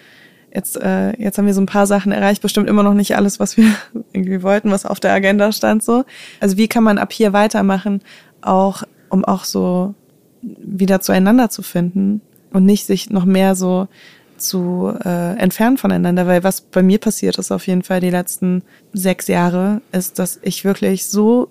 jetzt 0.54 0.76
äh, 0.76 1.10
jetzt 1.18 1.38
haben 1.38 1.46
wir 1.46 1.54
so 1.54 1.60
ein 1.60 1.66
paar 1.66 1.86
Sachen 1.86 2.12
erreicht, 2.12 2.42
bestimmt 2.42 2.68
immer 2.68 2.82
noch 2.82 2.94
nicht 2.94 3.16
alles, 3.16 3.40
was 3.40 3.56
wir 3.56 3.74
irgendwie 4.12 4.42
wollten, 4.42 4.70
was 4.70 4.86
auf 4.86 5.00
der 5.00 5.12
Agenda 5.12 5.52
stand 5.52 5.82
so. 5.82 6.04
Also 6.40 6.56
wie 6.56 6.68
kann 6.68 6.84
man 6.84 6.98
ab 6.98 7.12
hier 7.12 7.32
weitermachen, 7.32 8.02
auch 8.40 8.82
um 9.08 9.24
auch 9.24 9.44
so 9.44 9.94
wieder 10.42 11.00
zueinander 11.00 11.50
zu 11.50 11.62
finden 11.62 12.20
und 12.52 12.64
nicht 12.64 12.86
sich 12.86 13.10
noch 13.10 13.24
mehr 13.24 13.54
so 13.54 13.88
zu 14.36 14.92
äh, 15.04 15.36
entfernen 15.38 15.78
voneinander, 15.78 16.26
weil 16.26 16.42
was 16.42 16.60
bei 16.60 16.82
mir 16.82 16.98
passiert 16.98 17.38
ist 17.38 17.52
auf 17.52 17.66
jeden 17.66 17.82
Fall 17.82 18.00
die 18.00 18.10
letzten 18.10 18.62
sechs 18.92 19.28
Jahre, 19.28 19.80
ist, 19.92 20.18
dass 20.18 20.40
ich 20.42 20.64
wirklich 20.64 21.06
so 21.06 21.48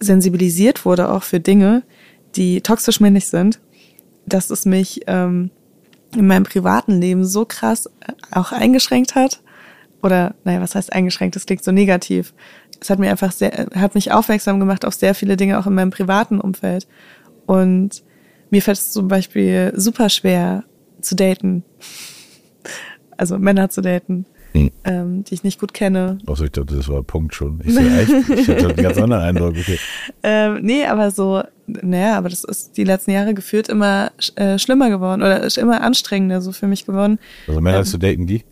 sensibilisiert 0.00 0.84
wurde 0.84 1.10
auch 1.10 1.22
für 1.22 1.40
Dinge, 1.40 1.82
die 2.34 2.60
toxisch 2.60 3.00
männlich 3.00 3.28
sind, 3.28 3.60
dass 4.26 4.50
es 4.50 4.66
mich 4.66 5.02
ähm, 5.06 5.50
in 6.14 6.26
meinem 6.26 6.44
privaten 6.44 7.00
Leben 7.00 7.24
so 7.24 7.44
krass 7.44 7.86
äh, 7.86 8.12
auch 8.30 8.52
eingeschränkt 8.52 9.14
hat. 9.14 9.40
Oder, 10.02 10.34
naja, 10.44 10.60
was 10.60 10.74
heißt 10.74 10.92
eingeschränkt? 10.92 11.36
Das 11.36 11.46
klingt 11.46 11.64
so 11.64 11.72
negativ. 11.72 12.34
Es 12.80 12.90
hat 12.90 12.98
mir 12.98 13.10
einfach 13.10 13.32
sehr, 13.32 13.68
hat 13.74 13.94
mich 13.94 14.12
aufmerksam 14.12 14.60
gemacht 14.60 14.84
auf 14.84 14.94
sehr 14.94 15.14
viele 15.14 15.36
Dinge 15.36 15.58
auch 15.58 15.66
in 15.66 15.74
meinem 15.74 15.90
privaten 15.90 16.40
Umfeld. 16.40 16.86
Und 17.46 18.02
mir 18.50 18.62
fällt 18.62 18.78
es 18.78 18.92
zum 18.92 19.08
Beispiel 19.08 19.72
super 19.74 20.08
schwer, 20.08 20.64
zu 21.00 21.14
daten. 21.14 21.64
Also 23.16 23.38
Männer 23.38 23.70
zu 23.70 23.80
daten, 23.80 24.26
hm. 24.64 24.70
ähm, 24.84 25.24
die 25.24 25.34
ich 25.34 25.44
nicht 25.44 25.60
gut 25.60 25.74
kenne. 25.74 26.18
Achso, 26.26 26.44
ich 26.44 26.52
dachte, 26.52 26.76
das 26.76 26.88
war 26.88 27.02
Punkt 27.02 27.34
schon. 27.34 27.60
Ich, 27.64 27.74
so, 27.74 27.80
echt, 27.80 28.30
ich 28.30 28.48
hatte 28.48 28.68
einen 28.68 28.76
ganz 28.76 28.98
anderen 28.98 29.22
Eindruck. 29.22 29.54
Okay. 29.58 29.78
Ähm, 30.22 30.58
nee, 30.62 30.84
aber 30.84 31.12
so, 31.12 31.42
naja, 31.66 32.18
aber 32.18 32.28
das 32.28 32.42
ist 32.42 32.76
die 32.76 32.84
letzten 32.84 33.12
Jahre 33.12 33.32
gefühlt 33.32 33.68
immer 33.68 34.10
äh, 34.34 34.58
schlimmer 34.58 34.90
geworden 34.90 35.22
oder 35.22 35.42
ist 35.42 35.56
immer 35.56 35.82
anstrengender 35.82 36.40
so 36.40 36.50
für 36.50 36.66
mich 36.66 36.84
geworden. 36.84 37.18
Also 37.46 37.60
Männer 37.60 37.78
ähm, 37.78 37.84
zu 37.84 37.98
daten, 37.98 38.26
die? 38.26 38.42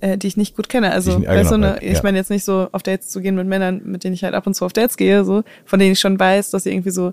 Äh, 0.00 0.18
die 0.18 0.26
ich 0.26 0.36
nicht 0.36 0.56
gut 0.56 0.68
kenne. 0.68 0.90
Also, 0.90 1.20
ich, 1.20 1.28
weißt 1.28 1.52
du, 1.52 1.58
ne, 1.58 1.78
ja. 1.80 1.92
ich 1.92 2.02
meine 2.02 2.18
jetzt 2.18 2.30
nicht 2.30 2.44
so 2.44 2.68
auf 2.72 2.82
Dates 2.82 3.08
zu 3.08 3.20
gehen 3.20 3.36
mit 3.36 3.46
Männern, 3.46 3.82
mit 3.84 4.02
denen 4.02 4.14
ich 4.14 4.24
halt 4.24 4.34
ab 4.34 4.46
und 4.48 4.54
zu 4.54 4.64
auf 4.64 4.72
Dates 4.72 4.96
gehe, 4.96 5.24
so, 5.24 5.44
von 5.64 5.78
denen 5.78 5.92
ich 5.92 6.00
schon 6.00 6.18
weiß, 6.18 6.50
dass 6.50 6.64
sie 6.64 6.72
irgendwie 6.72 6.90
so 6.90 7.12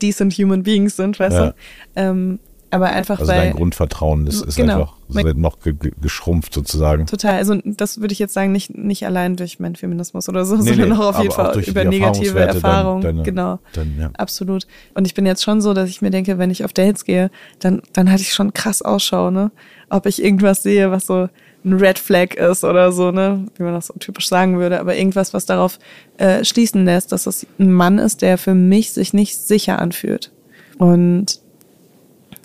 decent 0.00 0.32
human 0.34 0.62
beings 0.62 0.96
sind, 0.96 1.18
weißt 1.20 1.36
ja. 1.36 1.46
du? 1.48 1.54
Ähm, 1.96 2.38
aber 2.70 2.90
einfach 2.90 3.18
also 3.18 3.32
weil 3.32 3.40
dein 3.40 3.52
Grundvertrauen 3.54 4.26
ist, 4.26 4.42
ist 4.42 4.56
genau, 4.56 4.80
einfach 5.08 5.24
wird 5.24 5.38
noch 5.38 5.60
ge 5.60 5.74
geschrumpft 6.00 6.54
sozusagen. 6.54 7.06
Total. 7.06 7.36
Also 7.36 7.56
das 7.64 8.00
würde 8.00 8.12
ich 8.12 8.18
jetzt 8.18 8.32
sagen, 8.32 8.52
nicht 8.52 8.76
nicht 8.76 9.04
allein 9.04 9.36
durch 9.36 9.58
meinen 9.58 9.76
Feminismus 9.76 10.28
oder 10.28 10.44
so, 10.44 10.56
nee, 10.56 10.70
sondern 10.70 10.90
nee, 10.90 10.94
auch 10.94 11.14
auf 11.14 11.18
jeden 11.20 11.34
Fall 11.34 11.58
über 11.60 11.84
negative 11.84 12.38
Erfahrungen. 12.38 13.02
Deine, 13.02 13.22
genau. 13.22 13.58
Deine, 13.72 13.90
ja. 13.98 14.10
Absolut. 14.16 14.66
Und 14.94 15.06
ich 15.06 15.14
bin 15.14 15.26
jetzt 15.26 15.42
schon 15.42 15.60
so, 15.60 15.74
dass 15.74 15.88
ich 15.88 16.00
mir 16.00 16.10
denke, 16.10 16.38
wenn 16.38 16.50
ich 16.50 16.64
auf 16.64 16.72
Dates 16.72 17.04
gehe, 17.04 17.30
dann 17.58 17.82
dann 17.92 18.10
hatte 18.10 18.22
ich 18.22 18.32
schon 18.32 18.54
krass 18.54 18.82
Ausschau, 18.82 19.30
ne? 19.30 19.50
Ob 19.88 20.06
ich 20.06 20.22
irgendwas 20.22 20.62
sehe, 20.62 20.90
was 20.92 21.06
so 21.06 21.28
ein 21.64 21.74
Red 21.74 21.98
Flag 21.98 22.34
ist 22.34 22.64
oder 22.64 22.92
so, 22.92 23.10
ne, 23.10 23.46
wie 23.56 23.62
man 23.62 23.74
das 23.74 23.88
so 23.88 23.94
typisch 23.98 24.28
sagen 24.28 24.58
würde, 24.58 24.80
aber 24.80 24.96
irgendwas, 24.96 25.34
was 25.34 25.44
darauf 25.44 25.78
äh, 26.16 26.44
schließen 26.44 26.84
lässt, 26.84 27.12
dass 27.12 27.24
das 27.24 27.46
ein 27.58 27.72
Mann 27.72 27.98
ist, 27.98 28.22
der 28.22 28.38
für 28.38 28.54
mich 28.54 28.92
sich 28.92 29.12
nicht 29.12 29.36
sicher 29.36 29.78
anfühlt. 29.78 30.32
Und 30.78 31.40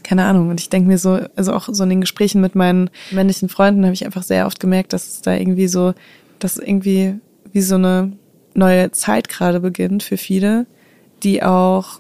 keine 0.06 0.26
Ahnung. 0.26 0.50
Und 0.50 0.62
ich 0.62 0.70
denke 0.70 0.88
mir 0.88 0.98
so, 0.98 1.20
also 1.36 1.54
auch 1.54 1.68
so 1.72 1.84
in 1.84 1.90
den 1.90 2.02
Gesprächen 2.02 2.40
mit 2.40 2.56
meinen 2.56 2.90
männlichen 3.12 3.50
Freunden 3.50 3.84
habe 3.84 3.94
ich 3.94 4.06
einfach 4.06 4.24
sehr 4.24 4.46
oft 4.46 4.60
gemerkt, 4.60 4.94
dass 4.94 5.08
es 5.08 5.22
da 5.22 5.34
irgendwie 5.34 5.68
so, 5.68 5.94
dass 6.40 6.58
irgendwie 6.58 7.16
wie 7.52 7.62
so 7.62 7.76
eine 7.76 8.14
neue 8.54 8.92
Zeit 8.92 9.28
gerade 9.30 9.60
beginnt 9.60 10.04
für 10.04 10.18
viele, 10.18 10.68
die 11.24 11.44
auch 11.44 12.00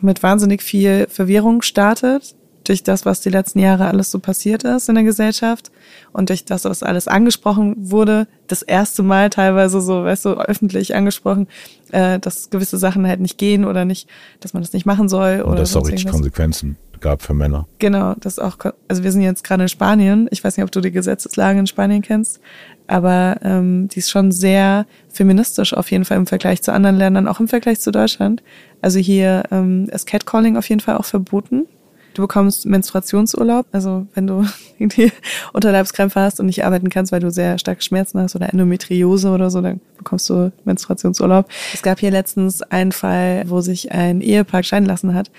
mit 0.00 0.22
wahnsinnig 0.22 0.62
viel 0.62 1.06
Verwirrung 1.08 1.62
startet 1.62 2.34
durch 2.64 2.82
das, 2.82 3.04
was 3.04 3.20
die 3.20 3.28
letzten 3.28 3.58
Jahre 3.58 3.86
alles 3.88 4.10
so 4.10 4.18
passiert 4.18 4.64
ist 4.64 4.88
in 4.88 4.94
der 4.94 5.04
Gesellschaft 5.04 5.70
und 6.14 6.30
durch 6.30 6.46
das, 6.46 6.64
was 6.64 6.82
alles 6.82 7.08
angesprochen 7.08 7.74
wurde, 7.90 8.26
das 8.46 8.62
erste 8.62 9.02
Mal 9.02 9.28
teilweise 9.28 9.82
so, 9.82 10.04
weißt 10.04 10.24
du, 10.24 10.30
öffentlich 10.30 10.94
angesprochen, 10.94 11.46
äh, 11.92 12.18
dass 12.18 12.48
gewisse 12.48 12.78
Sachen 12.78 13.06
halt 13.06 13.20
nicht 13.20 13.36
gehen 13.36 13.66
oder 13.66 13.84
nicht, 13.84 14.08
dass 14.40 14.54
man 14.54 14.62
das 14.62 14.72
nicht 14.72 14.86
machen 14.86 15.10
soll. 15.10 15.42
Und 15.42 15.52
oder 15.52 15.60
das 15.60 15.76
auch 15.76 15.86
richtig 15.86 16.10
Konsequenzen 16.10 16.78
gab 17.04 17.22
für 17.22 17.34
Männer. 17.34 17.68
Genau, 17.78 18.14
das 18.18 18.38
auch, 18.38 18.56
also 18.88 19.04
wir 19.04 19.12
sind 19.12 19.20
jetzt 19.20 19.44
gerade 19.44 19.62
in 19.62 19.68
Spanien. 19.68 20.26
Ich 20.30 20.42
weiß 20.42 20.56
nicht, 20.56 20.64
ob 20.64 20.72
du 20.72 20.80
die 20.80 20.90
Gesetzeslage 20.90 21.58
in 21.58 21.66
Spanien 21.66 22.00
kennst, 22.00 22.40
aber 22.86 23.36
ähm, 23.42 23.88
die 23.88 23.98
ist 23.98 24.10
schon 24.10 24.32
sehr 24.32 24.86
feministisch 25.10 25.74
auf 25.74 25.90
jeden 25.90 26.06
Fall 26.06 26.16
im 26.16 26.26
Vergleich 26.26 26.62
zu 26.62 26.72
anderen 26.72 26.96
Ländern, 26.96 27.28
auch 27.28 27.40
im 27.40 27.48
Vergleich 27.48 27.78
zu 27.80 27.92
Deutschland. 27.92 28.42
Also 28.80 28.98
hier 28.98 29.44
ähm, 29.50 29.86
ist 29.92 30.06
Catcalling 30.06 30.56
auf 30.56 30.68
jeden 30.68 30.80
Fall 30.80 30.96
auch 30.96 31.04
verboten. 31.04 31.66
Du 32.14 32.22
bekommst 32.22 32.64
Menstruationsurlaub, 32.64 33.66
also 33.72 34.06
wenn 34.14 34.26
du 34.26 34.46
irgendwie 34.78 35.12
Unterleibskrämpfe 35.52 36.20
hast 36.20 36.40
und 36.40 36.46
nicht 36.46 36.64
arbeiten 36.64 36.88
kannst, 36.88 37.12
weil 37.12 37.20
du 37.20 37.30
sehr 37.30 37.58
starke 37.58 37.82
Schmerzen 37.82 38.18
hast 38.20 38.34
oder 38.34 38.50
Endometriose 38.50 39.28
oder 39.28 39.50
so, 39.50 39.60
dann 39.60 39.80
bekommst 39.98 40.30
du 40.30 40.52
Menstruationsurlaub. 40.64 41.48
Es 41.74 41.82
gab 41.82 41.98
hier 41.98 42.12
letztens 42.12 42.62
einen 42.62 42.92
Fall, 42.92 43.44
wo 43.48 43.60
sich 43.60 43.92
ein 43.92 44.22
Ehepaar 44.22 44.62
scheiden 44.62 44.86
lassen 44.86 45.12
hat 45.14 45.30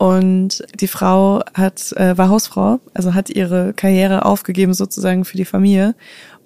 und 0.00 0.64
die 0.80 0.88
Frau 0.88 1.42
hat, 1.52 1.92
äh, 1.92 2.16
war 2.16 2.30
Hausfrau, 2.30 2.80
also 2.94 3.12
hat 3.12 3.28
ihre 3.28 3.74
Karriere 3.74 4.24
aufgegeben 4.24 4.72
sozusagen 4.72 5.26
für 5.26 5.36
die 5.36 5.44
Familie 5.44 5.94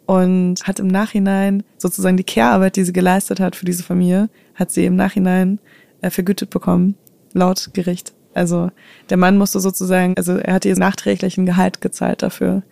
und 0.06 0.64
hat 0.64 0.80
im 0.80 0.88
Nachhinein 0.88 1.62
sozusagen 1.78 2.16
die 2.16 2.24
Care-Arbeit, 2.24 2.74
die 2.74 2.82
sie 2.82 2.92
geleistet 2.92 3.38
hat 3.38 3.54
für 3.54 3.64
diese 3.64 3.84
Familie, 3.84 4.28
hat 4.56 4.72
sie 4.72 4.84
im 4.86 4.96
Nachhinein 4.96 5.60
äh, 6.00 6.10
vergütet 6.10 6.50
bekommen, 6.50 6.96
laut 7.32 7.70
Gericht. 7.74 8.12
Also 8.34 8.72
der 9.08 9.18
Mann 9.18 9.38
musste 9.38 9.60
sozusagen, 9.60 10.14
also 10.16 10.36
er 10.36 10.54
hat 10.54 10.64
ihr 10.64 10.76
nachträglich 10.76 11.38
ein 11.38 11.46
Gehalt 11.46 11.80
gezahlt 11.80 12.24
dafür, 12.24 12.64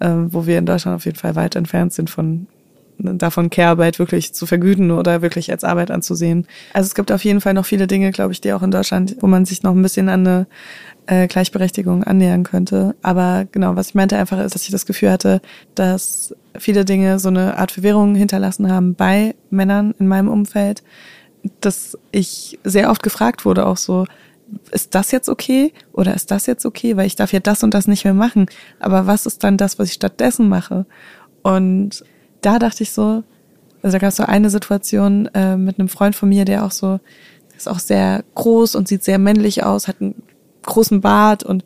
äh, 0.00 0.10
wo 0.10 0.46
wir 0.46 0.58
in 0.58 0.66
Deutschland 0.66 0.96
auf 0.96 1.04
jeden 1.04 1.16
Fall 1.16 1.36
weit 1.36 1.54
entfernt 1.54 1.92
sind 1.92 2.10
von 2.10 2.48
davon 2.98 3.50
Care-Arbeit 3.50 3.98
wirklich 3.98 4.34
zu 4.34 4.46
vergüten 4.46 4.90
oder 4.90 5.22
wirklich 5.22 5.50
als 5.50 5.64
Arbeit 5.64 5.90
anzusehen. 5.90 6.46
Also 6.72 6.86
es 6.86 6.94
gibt 6.94 7.12
auf 7.12 7.24
jeden 7.24 7.40
Fall 7.40 7.54
noch 7.54 7.66
viele 7.66 7.86
Dinge, 7.86 8.10
glaube 8.12 8.32
ich, 8.32 8.40
die 8.40 8.52
auch 8.52 8.62
in 8.62 8.70
Deutschland, 8.70 9.16
wo 9.20 9.26
man 9.26 9.44
sich 9.44 9.62
noch 9.62 9.72
ein 9.72 9.82
bisschen 9.82 10.08
an 10.08 10.26
eine 10.26 10.46
äh, 11.06 11.26
Gleichberechtigung 11.26 12.04
annähern 12.04 12.44
könnte. 12.44 12.94
Aber 13.02 13.46
genau, 13.50 13.76
was 13.76 13.88
ich 13.88 13.94
meinte 13.94 14.16
einfach 14.16 14.38
ist, 14.40 14.54
dass 14.54 14.64
ich 14.64 14.70
das 14.70 14.86
Gefühl 14.86 15.10
hatte, 15.10 15.40
dass 15.74 16.34
viele 16.56 16.84
Dinge 16.84 17.18
so 17.18 17.28
eine 17.28 17.58
Art 17.58 17.72
Verwirrung 17.72 18.14
hinterlassen 18.14 18.70
haben 18.70 18.94
bei 18.94 19.34
Männern 19.50 19.94
in 19.98 20.06
meinem 20.06 20.28
Umfeld, 20.28 20.82
dass 21.60 21.98
ich 22.10 22.58
sehr 22.64 22.90
oft 22.90 23.02
gefragt 23.02 23.44
wurde, 23.44 23.66
auch 23.66 23.76
so, 23.76 24.06
ist 24.70 24.94
das 24.94 25.10
jetzt 25.10 25.28
okay 25.28 25.72
oder 25.92 26.14
ist 26.14 26.30
das 26.30 26.46
jetzt 26.46 26.64
okay, 26.64 26.96
weil 26.96 27.06
ich 27.06 27.16
darf 27.16 27.32
ja 27.32 27.40
das 27.40 27.62
und 27.62 27.74
das 27.74 27.86
nicht 27.86 28.04
mehr 28.04 28.14
machen. 28.14 28.46
Aber 28.78 29.06
was 29.06 29.26
ist 29.26 29.42
dann 29.42 29.56
das, 29.56 29.78
was 29.78 29.88
ich 29.88 29.94
stattdessen 29.94 30.48
mache? 30.48 30.86
Und 31.42 32.04
da 32.44 32.58
dachte 32.58 32.82
ich 32.82 32.92
so, 32.92 33.22
also 33.82 33.94
da 33.94 33.98
gab 33.98 34.08
es 34.10 34.16
so 34.16 34.24
eine 34.24 34.50
Situation 34.50 35.26
äh, 35.34 35.56
mit 35.56 35.78
einem 35.78 35.88
Freund 35.88 36.16
von 36.16 36.28
mir, 36.28 36.44
der 36.44 36.64
auch 36.64 36.70
so, 36.70 37.00
ist 37.56 37.68
auch 37.68 37.78
sehr 37.78 38.24
groß 38.34 38.74
und 38.74 38.88
sieht 38.88 39.04
sehr 39.04 39.18
männlich 39.18 39.62
aus, 39.64 39.88
hat 39.88 40.00
einen 40.00 40.22
großen 40.62 41.00
Bart 41.00 41.42
und 41.42 41.64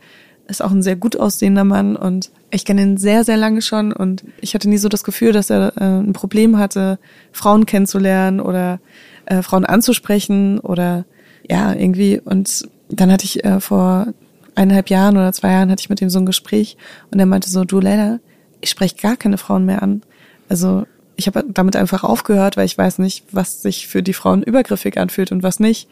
ist 0.49 0.63
auch 0.63 0.71
ein 0.71 0.83
sehr 0.83 0.97
gut 0.97 1.17
aussehender 1.17 1.65
Mann 1.65 1.95
und 1.95 2.31
ich 2.51 2.65
kenne 2.65 2.83
ihn 2.83 2.97
sehr, 2.97 3.25
sehr 3.25 3.37
lange 3.37 3.61
schon 3.61 3.93
und 3.93 4.25
ich 4.41 4.55
hatte 4.55 4.69
nie 4.69 4.79
so 4.79 4.89
das 4.89 5.05
Gefühl, 5.05 5.33
dass 5.33 5.51
er 5.51 5.77
äh, 5.77 5.85
ein 5.85 6.15
Problem 6.15 6.59
hatte, 6.59 6.99
Frauen 7.33 7.67
kennenzulernen 7.67 8.41
oder 8.41 8.81
äh, 9.27 9.43
Frauen 9.43 9.67
anzusprechen 9.67 10.59
oder 10.59 11.05
ja, 11.49 11.75
irgendwie. 11.75 12.21
Und 12.25 12.69
dann 12.89 13.13
hatte 13.13 13.27
ich 13.27 13.45
äh, 13.45 13.61
vor 13.61 14.09
eineinhalb 14.55 14.91
Jahren 14.91 15.17
oder 15.17 15.33
zwei 15.33 15.53
Jahren 15.53 15.71
hatte 15.71 15.81
ich 15.81 15.91
mit 15.91 16.01
ihm 16.01 16.11
so 16.11 16.19
ein 16.19 16.27
Gespräch 16.27 16.77
und 17.11 17.19
er 17.21 17.27
meinte 17.27 17.51
so, 17.51 17.65
du 17.65 17.81
Leila, 17.81 18.19
ich 18.61 18.71
spreche 18.71 18.97
gar 18.97 19.17
keine 19.17 19.39
Frauen 19.39 19.67
mehr 19.67 19.83
an. 19.83 20.03
Also 20.49 20.87
ich 21.17 21.27
habe 21.27 21.45
damit 21.49 21.77
einfach 21.77 22.05
aufgehört, 22.05 22.57
weil 22.57 22.67
ich 22.67 22.79
weiß 22.79 22.99
nicht, 22.99 23.25
was 23.33 23.63
sich 23.63 23.89
für 23.89 24.03
die 24.03 24.13
Frauen 24.13 24.43
übergriffig 24.43 24.99
anfühlt 24.99 25.33
und 25.33 25.43
was 25.43 25.61
nicht. 25.61 25.89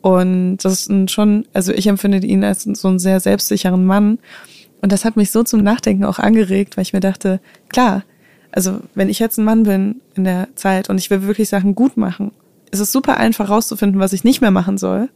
Und 0.00 0.58
das 0.58 0.86
ist 0.86 1.10
schon, 1.10 1.46
also 1.52 1.72
ich 1.72 1.86
empfinde 1.86 2.18
ihn 2.18 2.44
als 2.44 2.62
so 2.62 2.88
einen 2.88 2.98
sehr 2.98 3.20
selbstsicheren 3.20 3.84
Mann. 3.84 4.18
Und 4.80 4.92
das 4.92 5.04
hat 5.04 5.16
mich 5.16 5.30
so 5.30 5.42
zum 5.42 5.62
Nachdenken 5.62 6.04
auch 6.04 6.18
angeregt, 6.18 6.76
weil 6.76 6.82
ich 6.82 6.92
mir 6.92 7.00
dachte, 7.00 7.40
klar, 7.68 8.04
also 8.52 8.80
wenn 8.94 9.08
ich 9.08 9.18
jetzt 9.18 9.38
ein 9.38 9.44
Mann 9.44 9.64
bin 9.64 10.00
in 10.14 10.24
der 10.24 10.48
Zeit 10.54 10.88
und 10.88 10.98
ich 10.98 11.10
will 11.10 11.22
wirklich 11.22 11.48
Sachen 11.48 11.74
gut 11.74 11.96
machen, 11.96 12.32
ist 12.70 12.80
es 12.80 12.92
super 12.92 13.16
einfach 13.16 13.50
rauszufinden, 13.50 14.00
was 14.00 14.12
ich 14.12 14.24
nicht 14.24 14.40
mehr 14.40 14.50
machen 14.50 14.78
soll. 14.78 15.08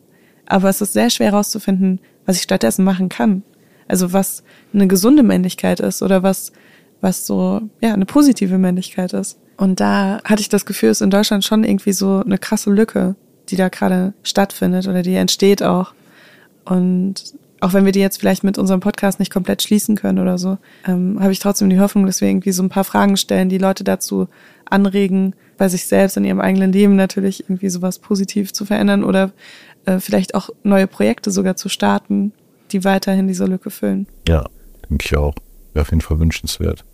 Aber 0.47 0.69
es 0.69 0.81
ist 0.81 0.93
sehr 0.93 1.11
schwer 1.11 1.33
rauszufinden, 1.33 2.01
was 2.27 2.37
ich 2.37 2.43
stattdessen 2.43 2.85
machen 2.85 3.09
kann. 3.09 3.43
Also 3.89 4.13
was 4.13 4.43
eine 4.73 4.87
gesunde 4.87 5.23
Männlichkeit 5.23 5.81
ist 5.81 6.03
oder 6.03 6.23
was, 6.23 6.53
was 7.03 7.27
so, 7.27 7.61
ja, 7.83 7.93
eine 7.93 8.07
positive 8.07 8.57
Männlichkeit 8.57 9.13
ist. 9.13 9.39
Und 9.59 9.81
da 9.81 10.21
hatte 10.25 10.41
ich 10.41 10.49
das 10.49 10.65
Gefühl, 10.65 10.89
es 10.89 11.01
ist 11.01 11.05
in 11.05 11.11
Deutschland 11.11 11.45
schon 11.45 11.65
irgendwie 11.65 11.93
so 11.93 12.23
eine 12.25 12.39
krasse 12.39 12.71
Lücke, 12.71 13.17
die 13.51 13.57
da 13.57 13.69
gerade 13.69 14.15
stattfindet 14.23 14.89
oder 14.89 15.03
die 15.03 15.15
entsteht 15.15 15.63
auch. 15.63 15.93
Und 16.65 17.35
auch 17.61 17.73
wenn 17.75 17.85
wir 17.85 17.93
die 17.93 18.01
jetzt 18.01 18.19
vielleicht 18.19 18.45
mit 18.45 18.59
unserem 18.59 18.81
Podcast 18.81 19.21
nicht 19.21 19.33
komplett 19.33 19.63
schließen 19.63 19.95
können 19.95 20.19
oder 20.19 20.39
so, 20.39 20.59
ähm, 20.87 21.19
habe 21.21 21.33
ich 21.33 21.39
trotzdem 21.39 21.71
die 21.71 21.79
Hoffnung, 21.79 22.07
dass 22.07 22.21
wir 22.21 22.29
irgendwie 22.29 22.53
so 22.53 22.63
ein 22.63 22.69
paar 22.69 22.85
Fragen 22.85 23.17
stellen, 23.17 23.49
die 23.49 23.59
Leute 23.59 23.85
dazu 23.85 24.29
anregen, 24.65 25.35
bei 25.59 25.69
sich 25.69 25.87
selbst 25.87 26.17
in 26.17 26.25
ihrem 26.25 26.41
eigenen 26.41 26.73
Leben 26.73 26.97
natürlich 26.97 27.45
irgendwie 27.45 27.69
sowas 27.69 27.99
positiv 27.99 28.53
zu 28.53 28.65
verändern 28.65 29.05
oder 29.05 29.33
äh, 29.85 29.99
vielleicht 29.99 30.35
auch 30.35 30.51
neue 30.63 30.87
Projekte 30.87 31.31
sogar 31.31 31.57
zu 31.57 31.69
starten, 31.69 32.33
die 32.73 32.85
weiterhin 32.85 33.29
diese 33.29 33.45
Lücke 33.45 33.71
füllen. 33.71 34.07
Ja, 34.27 34.47
denke 34.89 35.05
ich 35.07 35.17
auch. 35.17 35.35
Wäre 35.73 35.83
auf 35.83 35.91
jeden 35.91 36.01
Fall 36.01 36.19
wünschenswert. 36.19 36.85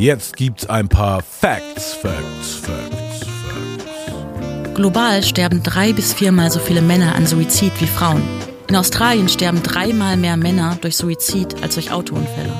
Jetzt 0.00 0.36
gibt's 0.36 0.64
ein 0.64 0.88
paar 0.88 1.20
Facts, 1.20 1.92
Facts, 1.92 2.54
Facts, 2.54 3.26
Facts. 3.26 4.74
Global 4.74 5.22
sterben 5.22 5.62
drei 5.62 5.92
bis 5.92 6.14
viermal 6.14 6.50
so 6.50 6.58
viele 6.58 6.80
Männer 6.80 7.14
an 7.14 7.26
Suizid 7.26 7.72
wie 7.80 7.86
Frauen. 7.86 8.22
In 8.68 8.76
Australien 8.76 9.28
sterben 9.28 9.62
dreimal 9.62 10.16
mehr 10.16 10.38
Männer 10.38 10.78
durch 10.80 10.96
Suizid 10.96 11.62
als 11.62 11.74
durch 11.74 11.92
Autounfälle. 11.92 12.50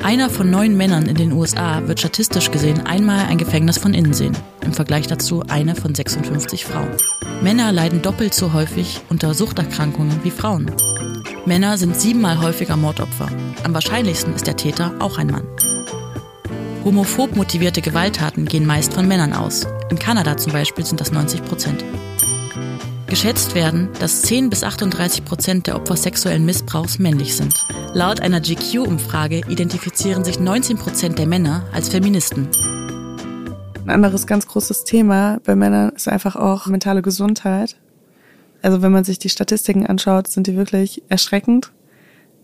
Einer 0.00 0.30
von 0.30 0.48
neun 0.48 0.76
Männern 0.76 1.06
in 1.06 1.16
den 1.16 1.32
USA 1.32 1.82
wird 1.88 1.98
statistisch 1.98 2.52
gesehen 2.52 2.86
einmal 2.86 3.26
ein 3.26 3.38
Gefängnis 3.38 3.78
von 3.78 3.92
innen 3.92 4.14
sehen, 4.14 4.36
im 4.60 4.72
Vergleich 4.72 5.08
dazu 5.08 5.42
eine 5.48 5.74
von 5.74 5.92
56 5.92 6.64
Frauen. 6.64 6.90
Männer 7.42 7.72
leiden 7.72 8.00
doppelt 8.00 8.32
so 8.32 8.52
häufig 8.52 9.00
unter 9.08 9.34
Suchterkrankungen 9.34 10.22
wie 10.22 10.30
Frauen. 10.30 10.70
Männer 11.46 11.76
sind 11.78 12.00
siebenmal 12.00 12.40
häufiger 12.40 12.76
Mordopfer. 12.76 13.28
Am 13.64 13.74
wahrscheinlichsten 13.74 14.34
ist 14.34 14.46
der 14.46 14.56
Täter 14.56 14.94
auch 15.00 15.18
ein 15.18 15.26
Mann. 15.26 15.48
Homophob 16.82 17.36
motivierte 17.36 17.82
Gewalttaten 17.82 18.46
gehen 18.46 18.64
meist 18.64 18.94
von 18.94 19.06
Männern 19.06 19.34
aus. 19.34 19.66
In 19.90 19.98
Kanada 19.98 20.38
zum 20.38 20.52
Beispiel 20.52 20.86
sind 20.86 20.98
das 20.98 21.12
90 21.12 21.44
Prozent. 21.44 21.84
Geschätzt 23.06 23.54
werden, 23.54 23.90
dass 23.98 24.22
10 24.22 24.48
bis 24.48 24.64
38 24.64 25.26
Prozent 25.26 25.66
der 25.66 25.76
Opfer 25.76 25.96
sexuellen 25.96 26.46
Missbrauchs 26.46 26.98
männlich 26.98 27.36
sind. 27.36 27.66
Laut 27.92 28.20
einer 28.20 28.40
GQ-Umfrage 28.40 29.42
identifizieren 29.48 30.24
sich 30.24 30.40
19 30.40 30.78
Prozent 30.78 31.18
der 31.18 31.26
Männer 31.26 31.64
als 31.72 31.90
Feministen. 31.90 32.48
Ein 33.84 33.90
anderes 33.90 34.26
ganz 34.26 34.46
großes 34.46 34.84
Thema 34.84 35.38
bei 35.44 35.54
Männern 35.54 35.90
ist 35.90 36.08
einfach 36.08 36.34
auch 36.34 36.66
mentale 36.66 37.02
Gesundheit. 37.02 37.76
Also 38.62 38.80
wenn 38.80 38.92
man 38.92 39.04
sich 39.04 39.18
die 39.18 39.28
Statistiken 39.28 39.86
anschaut, 39.86 40.28
sind 40.28 40.46
die 40.46 40.56
wirklich 40.56 41.02
erschreckend. 41.08 41.72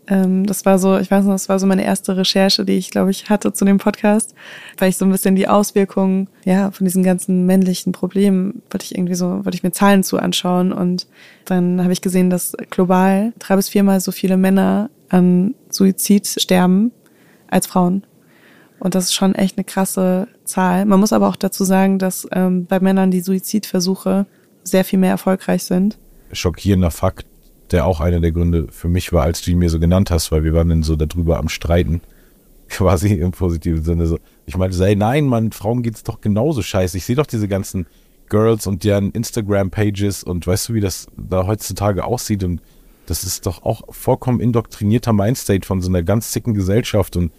Ähm, 0.07 0.45
das 0.45 0.65
war 0.65 0.79
so, 0.79 0.97
ich 0.97 1.11
weiß 1.11 1.25
noch, 1.25 1.33
das 1.33 1.49
war 1.49 1.59
so 1.59 1.67
meine 1.67 1.83
erste 1.83 2.15
Recherche, 2.15 2.63
die 2.65 2.77
ich, 2.77 2.91
glaube 2.91 3.11
ich, 3.11 3.29
hatte 3.29 3.53
zu 3.53 3.65
dem 3.65 3.77
Podcast, 3.77 4.33
weil 4.77 4.89
ich 4.89 4.97
so 4.97 5.05
ein 5.05 5.11
bisschen 5.11 5.35
die 5.35 5.47
Auswirkungen, 5.47 6.29
ja, 6.45 6.71
von 6.71 6.85
diesen 6.85 7.03
ganzen 7.03 7.45
männlichen 7.45 7.91
Problemen, 7.91 8.61
wollte 8.71 8.85
ich 8.85 8.95
irgendwie 8.95 9.15
so, 9.15 9.43
wollte 9.43 9.55
ich 9.55 9.63
mir 9.63 9.71
Zahlen 9.71 10.03
zu 10.03 10.17
anschauen 10.17 10.71
und 10.71 11.07
dann 11.45 11.81
habe 11.81 11.93
ich 11.93 12.01
gesehen, 12.01 12.29
dass 12.29 12.53
global 12.69 13.33
drei 13.39 13.55
bis 13.55 13.69
viermal 13.69 13.99
so 13.99 14.11
viele 14.11 14.37
Männer 14.37 14.89
an 15.09 15.55
Suizid 15.69 16.27
sterben 16.27 16.91
als 17.49 17.67
Frauen. 17.67 18.03
Und 18.79 18.95
das 18.95 19.05
ist 19.05 19.13
schon 19.13 19.33
echt 19.33 19.57
eine 19.57 19.63
krasse 19.63 20.27
Zahl. 20.43 20.85
Man 20.85 20.99
muss 20.99 21.13
aber 21.13 21.27
auch 21.27 21.35
dazu 21.35 21.63
sagen, 21.63 21.97
dass 21.97 22.27
ähm, 22.31 22.65
bei 22.65 22.79
Männern 22.79 23.09
die 23.09 23.21
Suizidversuche 23.21 24.27
sehr 24.63 24.85
viel 24.85 24.99
mehr 24.99 25.09
erfolgreich 25.11 25.63
sind. 25.63 25.97
Schockierender 26.31 26.91
Fakt, 26.91 27.25
der 27.71 27.85
auch 27.85 27.99
einer 27.99 28.19
der 28.19 28.31
Gründe 28.31 28.67
für 28.71 28.87
mich 28.87 29.13
war, 29.13 29.23
als 29.23 29.41
du 29.41 29.51
ihn 29.51 29.59
mir 29.59 29.69
so 29.69 29.79
genannt 29.79 30.11
hast, 30.11 30.31
weil 30.31 30.43
wir 30.43 30.53
waren 30.53 30.69
dann 30.69 30.83
so 30.83 30.95
darüber 30.95 31.37
am 31.37 31.49
Streiten. 31.49 32.01
Quasi 32.69 33.13
im 33.13 33.31
positiven 33.31 33.83
Sinne 33.83 34.07
so. 34.07 34.19
Ich 34.45 34.57
meinte, 34.57 34.75
sei 34.75 34.95
nein, 34.95 35.25
Mann, 35.25 35.51
Frauen 35.53 35.83
geht's 35.83 36.03
doch 36.03 36.19
genauso 36.19 36.61
scheiße. 36.61 36.97
Ich 36.97 37.05
sehe 37.05 37.15
doch 37.15 37.25
diese 37.25 37.47
ganzen 37.47 37.87
Girls 38.29 38.67
und 38.67 38.83
deren 38.83 39.11
Instagram-Pages 39.11 40.23
und 40.23 40.45
weißt 40.45 40.69
du, 40.69 40.73
wie 40.73 40.81
das 40.81 41.07
da 41.15 41.47
heutzutage 41.47 42.03
aussieht 42.03 42.43
und 42.43 42.61
das 43.05 43.23
ist 43.23 43.45
doch 43.45 43.63
auch 43.63 43.83
vollkommen 43.89 44.41
indoktrinierter 44.41 45.13
Mindstate 45.13 45.65
von 45.65 45.81
so 45.81 45.87
einer 45.87 46.03
ganz 46.03 46.31
zicken 46.31 46.53
Gesellschaft 46.53 47.15
und 47.15 47.31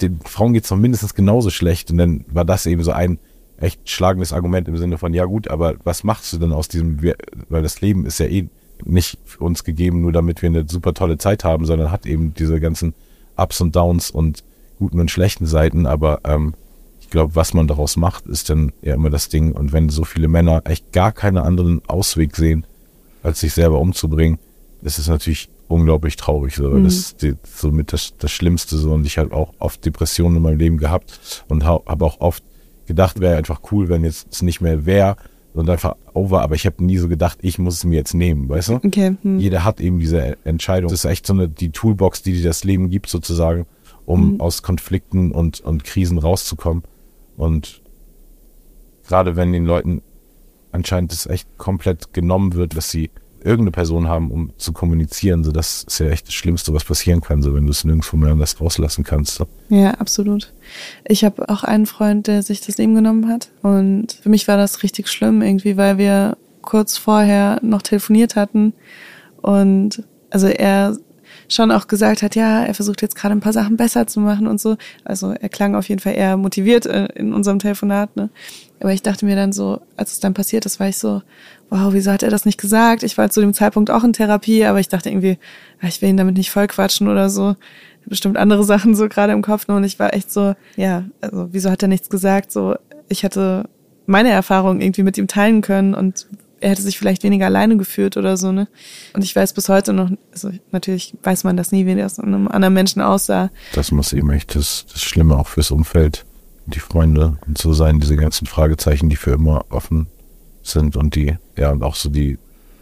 den 0.00 0.20
Frauen 0.24 0.52
geht's 0.52 0.68
doch 0.68 0.76
mindestens 0.76 1.14
genauso 1.14 1.50
schlecht 1.50 1.90
und 1.90 1.98
dann 1.98 2.24
war 2.28 2.44
das 2.44 2.66
eben 2.66 2.84
so 2.84 2.92
ein 2.92 3.18
echt 3.58 3.88
schlagendes 3.88 4.32
Argument 4.32 4.68
im 4.68 4.76
Sinne 4.76 4.98
von, 4.98 5.14
ja 5.14 5.24
gut, 5.24 5.48
aber 5.48 5.74
was 5.84 6.04
machst 6.04 6.32
du 6.32 6.38
denn 6.38 6.52
aus 6.52 6.68
diesem, 6.68 7.02
weil 7.48 7.62
das 7.62 7.80
Leben 7.80 8.06
ist 8.06 8.20
ja 8.20 8.26
eh 8.26 8.48
nicht 8.84 9.18
für 9.24 9.44
uns 9.44 9.64
gegeben, 9.64 10.00
nur 10.00 10.12
damit 10.12 10.42
wir 10.42 10.48
eine 10.48 10.66
super 10.68 10.94
tolle 10.94 11.18
Zeit 11.18 11.44
haben, 11.44 11.64
sondern 11.64 11.90
hat 11.90 12.06
eben 12.06 12.34
diese 12.34 12.60
ganzen 12.60 12.94
Ups 13.36 13.60
und 13.60 13.74
Downs 13.74 14.10
und 14.10 14.44
guten 14.78 15.00
und 15.00 15.10
schlechten 15.10 15.46
Seiten. 15.46 15.86
Aber 15.86 16.20
ähm, 16.24 16.54
ich 17.00 17.10
glaube, 17.10 17.34
was 17.34 17.54
man 17.54 17.68
daraus 17.68 17.96
macht, 17.96 18.26
ist 18.26 18.50
dann 18.50 18.72
ja 18.82 18.94
immer 18.94 19.10
das 19.10 19.28
Ding. 19.28 19.52
Und 19.52 19.72
wenn 19.72 19.88
so 19.88 20.04
viele 20.04 20.28
Männer 20.28 20.62
echt 20.64 20.92
gar 20.92 21.12
keinen 21.12 21.38
anderen 21.38 21.80
Ausweg 21.88 22.36
sehen, 22.36 22.66
als 23.22 23.40
sich 23.40 23.52
selber 23.52 23.80
umzubringen, 23.80 24.38
ist 24.82 24.98
es 24.98 25.08
natürlich 25.08 25.48
unglaublich 25.68 26.16
traurig. 26.16 26.54
So. 26.54 26.70
Mhm. 26.70 26.84
Das 26.84 26.94
ist 26.94 27.22
die, 27.22 27.34
somit 27.44 27.92
das, 27.92 28.14
das 28.18 28.30
Schlimmste. 28.30 28.76
So. 28.76 28.92
Und 28.92 29.06
ich 29.06 29.18
habe 29.18 29.34
auch 29.34 29.54
oft 29.58 29.84
Depressionen 29.84 30.36
in 30.36 30.42
meinem 30.42 30.58
Leben 30.58 30.78
gehabt 30.78 31.44
und 31.48 31.64
habe 31.64 32.04
auch 32.04 32.20
oft 32.20 32.44
gedacht, 32.86 33.20
wäre 33.20 33.36
einfach 33.36 33.60
cool, 33.72 33.88
wenn 33.88 34.04
jetzt 34.04 34.28
es 34.30 34.42
nicht 34.42 34.60
mehr 34.60 34.86
wäre 34.86 35.16
und 35.56 35.70
einfach 35.70 35.96
over, 36.12 36.42
aber 36.42 36.54
ich 36.54 36.66
habe 36.66 36.84
nie 36.84 36.98
so 36.98 37.08
gedacht, 37.08 37.38
ich 37.42 37.58
muss 37.58 37.74
es 37.74 37.84
mir 37.84 37.96
jetzt 37.96 38.14
nehmen, 38.14 38.48
weißt 38.48 38.68
du? 38.68 38.74
Okay. 38.74 39.16
Hm. 39.22 39.38
Jeder 39.38 39.64
hat 39.64 39.80
eben 39.80 39.98
diese 39.98 40.36
Entscheidung. 40.44 40.90
Das 40.90 41.04
ist 41.04 41.10
echt 41.10 41.26
so 41.26 41.32
eine, 41.32 41.48
die 41.48 41.70
Toolbox, 41.70 42.22
die 42.22 42.34
dir 42.34 42.44
das 42.44 42.64
Leben 42.64 42.90
gibt, 42.90 43.08
sozusagen, 43.08 43.66
um 44.04 44.34
mhm. 44.34 44.40
aus 44.40 44.62
Konflikten 44.62 45.32
und, 45.32 45.60
und 45.60 45.84
Krisen 45.84 46.18
rauszukommen. 46.18 46.82
Und 47.36 47.82
gerade 49.06 49.36
wenn 49.36 49.52
den 49.52 49.64
Leuten 49.64 50.02
anscheinend 50.72 51.12
das 51.12 51.26
echt 51.26 51.56
komplett 51.58 52.12
genommen 52.12 52.54
wird, 52.54 52.76
dass 52.76 52.90
sie 52.90 53.10
irgendeine 53.46 53.70
Person 53.70 54.08
haben, 54.08 54.30
um 54.30 54.50
zu 54.58 54.72
kommunizieren. 54.72 55.44
So, 55.44 55.52
das 55.52 55.84
ist 55.84 56.00
ja 56.00 56.08
echt 56.08 56.26
das 56.26 56.34
Schlimmste, 56.34 56.74
was 56.74 56.84
passieren 56.84 57.20
kann, 57.20 57.42
so 57.42 57.54
wenn 57.54 57.64
du 57.64 57.70
es 57.70 57.84
nirgendwo 57.84 58.16
mehr 58.16 58.32
anders 58.32 58.60
rauslassen 58.60 59.04
kannst. 59.04 59.42
Ja, 59.68 59.92
absolut. 59.92 60.52
Ich 61.06 61.24
habe 61.24 61.48
auch 61.48 61.64
einen 61.64 61.86
Freund, 61.86 62.26
der 62.26 62.42
sich 62.42 62.60
das 62.60 62.76
Leben 62.76 62.94
genommen 62.94 63.28
hat. 63.28 63.48
Und 63.62 64.12
für 64.12 64.28
mich 64.28 64.48
war 64.48 64.56
das 64.56 64.82
richtig 64.82 65.08
schlimm 65.08 65.42
irgendwie, 65.42 65.76
weil 65.76 65.96
wir 65.96 66.36
kurz 66.62 66.98
vorher 66.98 67.60
noch 67.62 67.82
telefoniert 67.82 68.36
hatten. 68.36 68.74
Und 69.40 70.02
also 70.30 70.48
er 70.48 70.96
schon 71.48 71.70
auch 71.70 71.86
gesagt 71.86 72.22
hat, 72.22 72.34
ja, 72.34 72.64
er 72.64 72.74
versucht 72.74 73.02
jetzt 73.02 73.14
gerade 73.14 73.34
ein 73.34 73.40
paar 73.40 73.52
Sachen 73.52 73.76
besser 73.76 74.06
zu 74.06 74.20
machen 74.20 74.46
und 74.46 74.60
so. 74.60 74.76
Also 75.04 75.30
er 75.30 75.48
klang 75.48 75.74
auf 75.74 75.88
jeden 75.88 76.00
Fall 76.00 76.14
eher 76.14 76.36
motiviert 76.36 76.86
äh, 76.86 77.06
in 77.14 77.32
unserem 77.32 77.58
Telefonat. 77.58 78.16
Ne? 78.16 78.30
Aber 78.80 78.92
ich 78.92 79.02
dachte 79.02 79.26
mir 79.26 79.36
dann 79.36 79.52
so, 79.52 79.80
als 79.96 80.12
es 80.12 80.20
dann 80.20 80.34
passiert 80.34 80.66
ist, 80.66 80.80
war 80.80 80.88
ich 80.88 80.98
so, 80.98 81.22
wow, 81.70 81.92
wieso 81.92 82.12
hat 82.12 82.22
er 82.22 82.30
das 82.30 82.44
nicht 82.44 82.60
gesagt? 82.60 83.02
Ich 83.02 83.18
war 83.18 83.30
zu 83.30 83.40
dem 83.40 83.54
Zeitpunkt 83.54 83.90
auch 83.90 84.04
in 84.04 84.12
Therapie, 84.12 84.64
aber 84.64 84.80
ich 84.80 84.88
dachte 84.88 85.10
irgendwie, 85.10 85.38
ich 85.82 86.00
will 86.00 86.08
ihn 86.08 86.16
damit 86.16 86.36
nicht 86.36 86.50
voll 86.50 86.66
quatschen 86.66 87.08
oder 87.08 87.28
so. 87.28 87.56
Bestimmt 88.06 88.36
andere 88.36 88.64
Sachen 88.64 88.94
so 88.94 89.08
gerade 89.08 89.32
im 89.32 89.42
Kopf 89.42 89.68
und 89.68 89.84
ich 89.84 89.98
war 89.98 90.14
echt 90.14 90.32
so, 90.32 90.54
ja, 90.76 91.04
also 91.20 91.48
wieso 91.52 91.70
hat 91.70 91.82
er 91.82 91.88
nichts 91.88 92.08
gesagt? 92.08 92.52
So, 92.52 92.76
ich 93.08 93.22
hätte 93.22 93.68
meine 94.06 94.30
Erfahrungen 94.30 94.80
irgendwie 94.80 95.02
mit 95.02 95.18
ihm 95.18 95.26
teilen 95.26 95.62
können 95.62 95.94
und 95.94 96.26
er 96.60 96.70
hätte 96.70 96.82
sich 96.82 96.98
vielleicht 96.98 97.22
weniger 97.22 97.46
alleine 97.46 97.76
gefühlt 97.76 98.16
oder 98.16 98.36
so, 98.36 98.50
ne? 98.50 98.66
Und 99.12 99.22
ich 99.22 99.36
weiß 99.36 99.52
bis 99.52 99.68
heute 99.68 99.92
noch, 99.92 100.10
also 100.32 100.50
natürlich 100.72 101.14
weiß 101.22 101.44
man 101.44 101.56
das 101.56 101.70
nie, 101.70 101.84
wie 101.84 101.94
das 101.94 102.18
einem 102.18 102.48
anderen 102.48 102.72
Menschen 102.72 103.02
aussah. 103.02 103.50
Das 103.74 103.90
muss 103.90 104.12
eben 104.12 104.30
echt 104.30 104.54
das, 104.54 104.86
das 104.90 105.02
Schlimme 105.02 105.36
auch 105.36 105.48
fürs 105.48 105.70
Umfeld, 105.70 106.24
die 106.66 106.80
Freunde 106.80 107.36
und 107.46 107.58
so 107.58 107.74
sein, 107.74 108.00
diese 108.00 108.16
ganzen 108.16 108.46
Fragezeichen, 108.46 109.10
die 109.10 109.16
für 109.16 109.32
immer 109.32 109.66
offen 109.68 110.06
sind 110.66 110.96
und 110.96 111.14
die, 111.14 111.36
ja, 111.56 111.70
und 111.70 111.82
auch 111.82 111.94
so 111.94 112.08
die, 112.08 112.38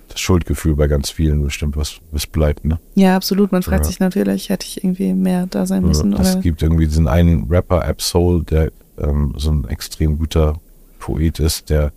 das 0.09 0.20
Schuldgefühl 0.20 0.77
bei 0.77 0.87
ganz 0.87 1.11
vielen 1.11 1.42
bestimmt, 1.42 1.77
was, 1.77 2.01
was 2.12 2.27
bleibt, 2.27 2.64
ne? 2.64 2.79
Ja, 2.94 3.16
absolut. 3.16 3.53
Man 3.53 3.62
fragt 3.62 3.85
ja. 3.85 3.90
sich 3.90 4.01
natürlich, 4.01 4.49
hätte 4.49 4.66
ich 4.66 4.85
irgendwie 4.85 5.12
mehr 5.14 5.47
da 5.47 5.66
sein 5.66 5.85
müssen? 5.85 6.12
Es 6.14 6.40
gibt 6.40 6.62
irgendwie 6.62 6.87
diesen 6.87 7.09
einen 7.09 7.49
Rapper, 7.49 7.85
Absol, 7.85 8.42
der 8.44 8.70
ähm, 8.99 9.35
so 9.37 9.51
ein 9.51 9.66
extrem 9.68 10.18
guter 10.18 10.61
Poet 10.99 11.40
ist, 11.40 11.70
der 11.70 11.92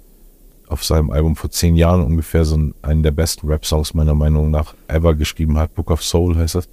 auf 0.67 0.83
seinem 0.83 1.11
Album 1.11 1.35
vor 1.35 1.49
zehn 1.49 1.75
Jahren 1.75 2.03
ungefähr 2.03 2.43
so 2.43 2.59
einen 2.81 3.03
der 3.03 3.11
besten 3.11 3.47
Rap-Songs 3.47 3.93
meiner 3.93 4.15
Meinung 4.15 4.51
nach 4.51 4.75
ever 4.87 5.15
geschrieben 5.15 5.57
hat. 5.57 5.73
Book 5.75 5.91
of 5.91 6.03
Soul 6.03 6.35
heißt 6.35 6.55
das, 6.55 6.67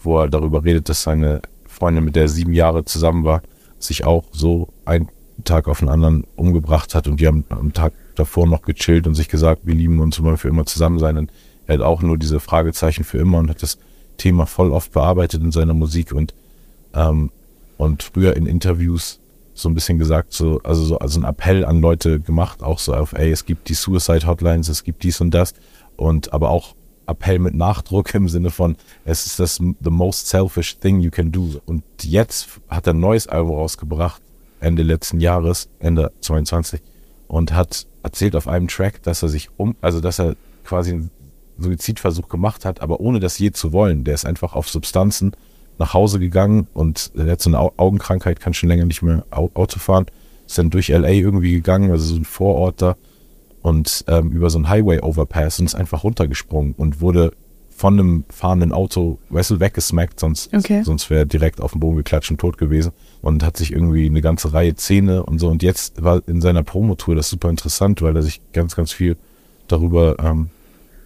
wo 0.00 0.18
er 0.18 0.28
darüber 0.28 0.64
redet, 0.64 0.88
dass 0.88 1.02
seine 1.02 1.42
Freundin, 1.66 2.04
mit 2.04 2.16
der 2.16 2.22
er 2.22 2.28
sieben 2.28 2.52
Jahre 2.52 2.84
zusammen 2.84 3.24
war, 3.24 3.42
sich 3.78 4.04
auch 4.04 4.24
so 4.32 4.68
einen 4.84 5.08
Tag 5.44 5.68
auf 5.68 5.80
den 5.80 5.88
anderen 5.88 6.24
umgebracht 6.34 6.94
hat 6.94 7.06
und 7.06 7.20
die 7.20 7.26
haben 7.26 7.44
am 7.50 7.72
Tag 7.72 7.92
davor 8.18 8.46
noch 8.46 8.62
gechillt 8.62 9.06
und 9.06 9.14
sich 9.14 9.28
gesagt, 9.28 9.62
wir 9.64 9.74
lieben 9.74 10.00
uns 10.00 10.22
wollen 10.22 10.36
für 10.36 10.48
immer 10.48 10.66
zusammen 10.66 10.98
sein. 10.98 11.18
Und 11.18 11.32
er 11.66 11.74
hat 11.74 11.82
auch 11.82 12.02
nur 12.02 12.18
diese 12.18 12.40
Fragezeichen 12.40 13.04
für 13.04 13.18
immer 13.18 13.38
und 13.38 13.50
hat 13.50 13.62
das 13.62 13.78
Thema 14.16 14.46
voll 14.46 14.70
oft 14.70 14.92
bearbeitet 14.92 15.42
in 15.42 15.52
seiner 15.52 15.74
Musik 15.74 16.12
und 16.12 16.34
ähm, 16.94 17.30
und 17.76 18.02
früher 18.02 18.36
in 18.36 18.46
Interviews 18.46 19.20
so 19.52 19.68
ein 19.68 19.74
bisschen 19.74 19.98
gesagt, 19.98 20.32
so, 20.32 20.60
also 20.64 20.84
so 20.84 20.98
also 20.98 21.20
ein 21.20 21.24
Appell 21.24 21.64
an 21.64 21.80
Leute 21.80 22.20
gemacht, 22.20 22.62
auch 22.62 22.78
so 22.78 22.94
auf, 22.94 23.12
ey, 23.12 23.30
es 23.30 23.44
gibt 23.44 23.68
die 23.68 23.74
Suicide 23.74 24.26
Hotlines, 24.26 24.68
es 24.68 24.84
gibt 24.84 25.02
dies 25.02 25.20
und 25.20 25.32
das 25.32 25.54
und 25.96 26.32
aber 26.32 26.50
auch 26.50 26.74
Appell 27.06 27.38
mit 27.38 27.54
Nachdruck 27.54 28.12
im 28.14 28.28
Sinne 28.28 28.50
von, 28.50 28.76
es 29.04 29.26
ist 29.26 29.38
das 29.38 29.56
the 29.56 29.90
most 29.90 30.28
selfish 30.28 30.78
thing 30.78 31.00
you 31.00 31.10
can 31.10 31.30
do. 31.30 31.60
Und 31.64 31.84
jetzt 32.02 32.48
hat 32.68 32.86
er 32.86 32.94
ein 32.94 33.00
neues 33.00 33.28
Album 33.28 33.54
rausgebracht, 33.54 34.20
Ende 34.60 34.82
letzten 34.82 35.20
Jahres, 35.20 35.68
Ende 35.78 36.12
22, 36.20 36.80
und 37.28 37.52
hat 37.54 37.86
erzählt 38.02 38.36
auf 38.36 38.48
einem 38.48 38.68
Track, 38.68 39.02
dass 39.02 39.22
er 39.22 39.28
sich 39.28 39.50
um, 39.56 39.76
also 39.80 40.00
dass 40.00 40.18
er 40.18 40.36
quasi 40.64 40.92
einen 40.92 41.10
Suizidversuch 41.58 42.28
gemacht 42.28 42.64
hat, 42.64 42.80
aber 42.80 43.00
ohne 43.00 43.20
das 43.20 43.38
je 43.38 43.50
zu 43.50 43.72
wollen. 43.72 44.04
Der 44.04 44.14
ist 44.14 44.26
einfach 44.26 44.54
auf 44.54 44.68
Substanzen 44.68 45.32
nach 45.78 45.94
Hause 45.94 46.18
gegangen 46.18 46.68
und 46.74 47.10
er 47.16 47.32
hat 47.32 47.40
so 47.40 47.50
eine 47.50 47.58
Augenkrankheit, 47.58 48.40
kann 48.40 48.54
schon 48.54 48.68
länger 48.68 48.86
nicht 48.86 49.02
mehr 49.02 49.24
Auto 49.30 49.78
fahren, 49.78 50.06
ist 50.46 50.58
dann 50.58 50.70
durch 50.70 50.88
LA 50.88 51.10
irgendwie 51.10 51.52
gegangen, 51.52 51.90
also 51.90 52.04
so 52.04 52.16
ein 52.16 52.24
Vorort 52.24 52.80
da 52.80 52.96
und 53.62 54.04
ähm, 54.06 54.30
über 54.30 54.48
so 54.48 54.58
einen 54.58 54.68
Highway-Overpass 54.68 55.58
und 55.58 55.66
ist 55.66 55.74
einfach 55.74 56.04
runtergesprungen 56.04 56.74
und 56.76 57.00
wurde 57.00 57.32
von 57.76 58.00
einem 58.00 58.24
fahrenden 58.30 58.72
Auto, 58.72 59.18
weißt 59.28 59.50
du, 59.50 59.60
weggesmackt, 59.60 60.18
sonst, 60.18 60.52
okay. 60.54 60.82
sonst 60.82 61.10
wäre 61.10 61.20
er 61.20 61.26
direkt 61.26 61.60
auf 61.60 61.72
den 61.72 61.80
Boden 61.80 61.96
geklatscht 61.96 62.30
und 62.30 62.38
tot 62.40 62.56
gewesen 62.56 62.92
und 63.20 63.42
hat 63.42 63.58
sich 63.58 63.70
irgendwie 63.70 64.06
eine 64.06 64.22
ganze 64.22 64.54
Reihe 64.54 64.74
Zähne 64.74 65.22
und 65.24 65.38
so. 65.38 65.48
Und 65.48 65.62
jetzt 65.62 66.02
war 66.02 66.22
in 66.26 66.40
seiner 66.40 66.62
Promotour 66.62 67.14
das 67.14 67.28
super 67.28 67.50
interessant, 67.50 68.00
weil 68.00 68.16
er 68.16 68.22
sich 68.22 68.40
ganz, 68.54 68.76
ganz 68.76 68.92
viel 68.92 69.18
darüber 69.68 70.16
ähm, 70.18 70.48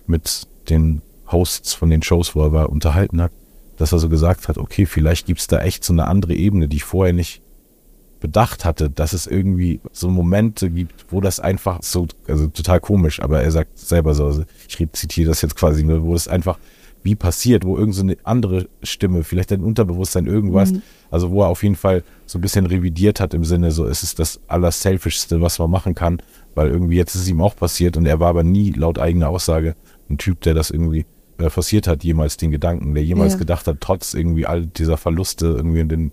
mit 0.07 0.47
den 0.69 1.03
Hosts 1.31 1.75
von 1.75 1.91
den 1.91 2.03
Shows, 2.03 2.37
wo 2.37 2.43
er 2.43 2.53
war, 2.53 2.71
unterhalten 2.71 3.21
hat, 3.21 3.33
dass 3.77 3.93
er 3.93 3.99
so 3.99 4.09
gesagt 4.09 4.47
hat, 4.47 4.57
okay, 4.57 4.87
vielleicht 4.87 5.27
gibt's 5.27 5.49
da 5.49 5.61
echt 5.61 5.83
so 5.83 5.93
eine 5.93 6.07
andere 6.07 6.35
Ebene, 6.35 6.69
die 6.69 6.77
ich 6.77 6.85
vorher 6.85 7.13
nicht 7.13 7.43
bedacht 8.21 8.65
hatte, 8.65 8.91
dass 8.91 9.13
es 9.13 9.27
irgendwie 9.27 9.81
so 9.93 10.09
Momente 10.09 10.71
gibt, 10.71 11.07
wo 11.11 11.21
das 11.21 11.41
einfach 11.41 11.83
so, 11.83 12.07
also 12.29 12.47
total 12.49 12.81
komisch, 12.81 13.21
aber 13.21 13.43
er 13.43 13.51
sagt 13.51 13.79
selber 13.79 14.15
so, 14.15 14.27
also 14.27 14.45
ich 14.69 14.79
zitiere 14.93 15.29
das 15.29 15.43
jetzt 15.43 15.57
quasi 15.57 15.83
nur, 15.83 16.03
wo 16.03 16.15
es 16.15 16.29
einfach 16.29 16.59
wie 17.03 17.15
passiert, 17.15 17.65
wo 17.65 17.79
irgend 17.79 17.95
so 17.95 18.03
eine 18.03 18.17
andere 18.25 18.69
Stimme, 18.83 19.25
vielleicht 19.25 19.53
ein 19.53 19.63
Unterbewusstsein, 19.63 20.27
irgendwas, 20.27 20.73
mhm. 20.73 20.83
also 21.11 21.31
wo 21.31 21.43
er 21.43 21.49
auf 21.49 21.63
jeden 21.63 21.77
Fall 21.77 22.03
so 22.27 22.39
ein 22.39 22.43
bisschen 22.43 22.67
revidiert 22.67 23.21
hat 23.21 23.33
im 23.33 23.45
Sinne, 23.45 23.71
so 23.71 23.87
es 23.87 24.03
ist 24.03 24.19
das 24.19 24.41
allerselfischste, 24.49 25.41
was 25.41 25.59
man 25.59 25.71
machen 25.71 25.95
kann, 25.95 26.21
weil 26.55 26.69
irgendwie 26.69 26.97
jetzt 26.97 27.15
ist 27.15 27.23
es 27.23 27.29
ihm 27.29 27.41
auch 27.41 27.57
passiert 27.57 27.97
und 27.97 28.05
er 28.05 28.21
war 28.21 28.29
aber 28.29 28.43
nie 28.43 28.71
laut 28.73 28.99
eigener 28.99 29.31
Aussage 29.31 29.77
ein 30.11 30.19
Typ, 30.19 30.43
der 30.43 30.55
das 30.55 30.71
irgendwie 30.71 31.07
äh, 31.39 31.49
forciert 31.49 31.87
hat, 31.87 32.05
jemals 32.05 32.37
den 32.37 32.51
Gedanken, 32.51 32.95
der 32.95 33.05
jemals 33.05 33.35
ja. 33.35 33.39
gedacht 33.39 33.67
hat, 33.67 33.79
trotz 33.81 34.13
irgendwie 34.13 34.45
all 34.45 34.67
dieser 34.67 34.97
Verluste 34.97 35.47
irgendwie 35.47 35.81
in 35.81 35.89
den 35.89 36.13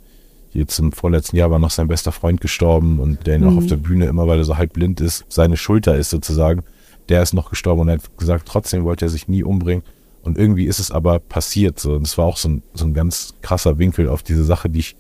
Jetzt 0.52 0.80
im 0.80 0.92
vorletzten 0.92 1.36
Jahr 1.38 1.52
war 1.52 1.60
noch 1.60 1.72
sein 1.72 1.88
bester 1.88 2.12
Freund 2.12 2.42
gestorben 2.42 3.00
und 3.00 3.28
der 3.28 3.36
ihn 3.36 3.44
mhm. 3.44 3.50
auch 3.50 3.58
auf 3.58 3.68
der 3.68 3.76
Bühne 3.78 4.06
immer, 4.06 4.28
weil 4.28 4.40
er 4.40 4.46
so 4.46 4.58
halb 4.58 4.74
blind 4.74 5.02
ist, 5.02 5.26
seine 5.30 5.58
Schulter 5.58 5.96
ist 5.96 6.10
sozusagen. 6.10 6.64
Der 7.10 7.22
ist 7.22 7.34
noch 7.34 7.50
gestorben 7.50 7.82
und 7.82 7.88
er 7.90 7.96
hat 7.96 8.18
gesagt, 8.18 8.48
trotzdem 8.48 8.84
wollte 8.84 9.06
er 9.06 9.10
sich 9.10 9.28
nie 9.28 9.44
umbringen. 9.44 9.84
Und 10.24 10.38
irgendwie 10.38 10.66
ist 10.66 10.80
es 10.80 10.92
aber 10.92 11.20
passiert. 11.20 11.80
So. 11.80 11.94
Und 11.94 12.06
es 12.06 12.18
war 12.18 12.26
auch 12.26 12.38
so 12.38 12.50
ein, 12.50 12.64
so 12.74 12.86
ein 12.86 12.94
ganz 12.94 13.36
krasser 13.42 13.78
Winkel 13.78 14.10
auf 14.10 14.24
diese 14.24 14.44
Sache, 14.44 14.70
die 14.70 14.80
ich 14.80 14.96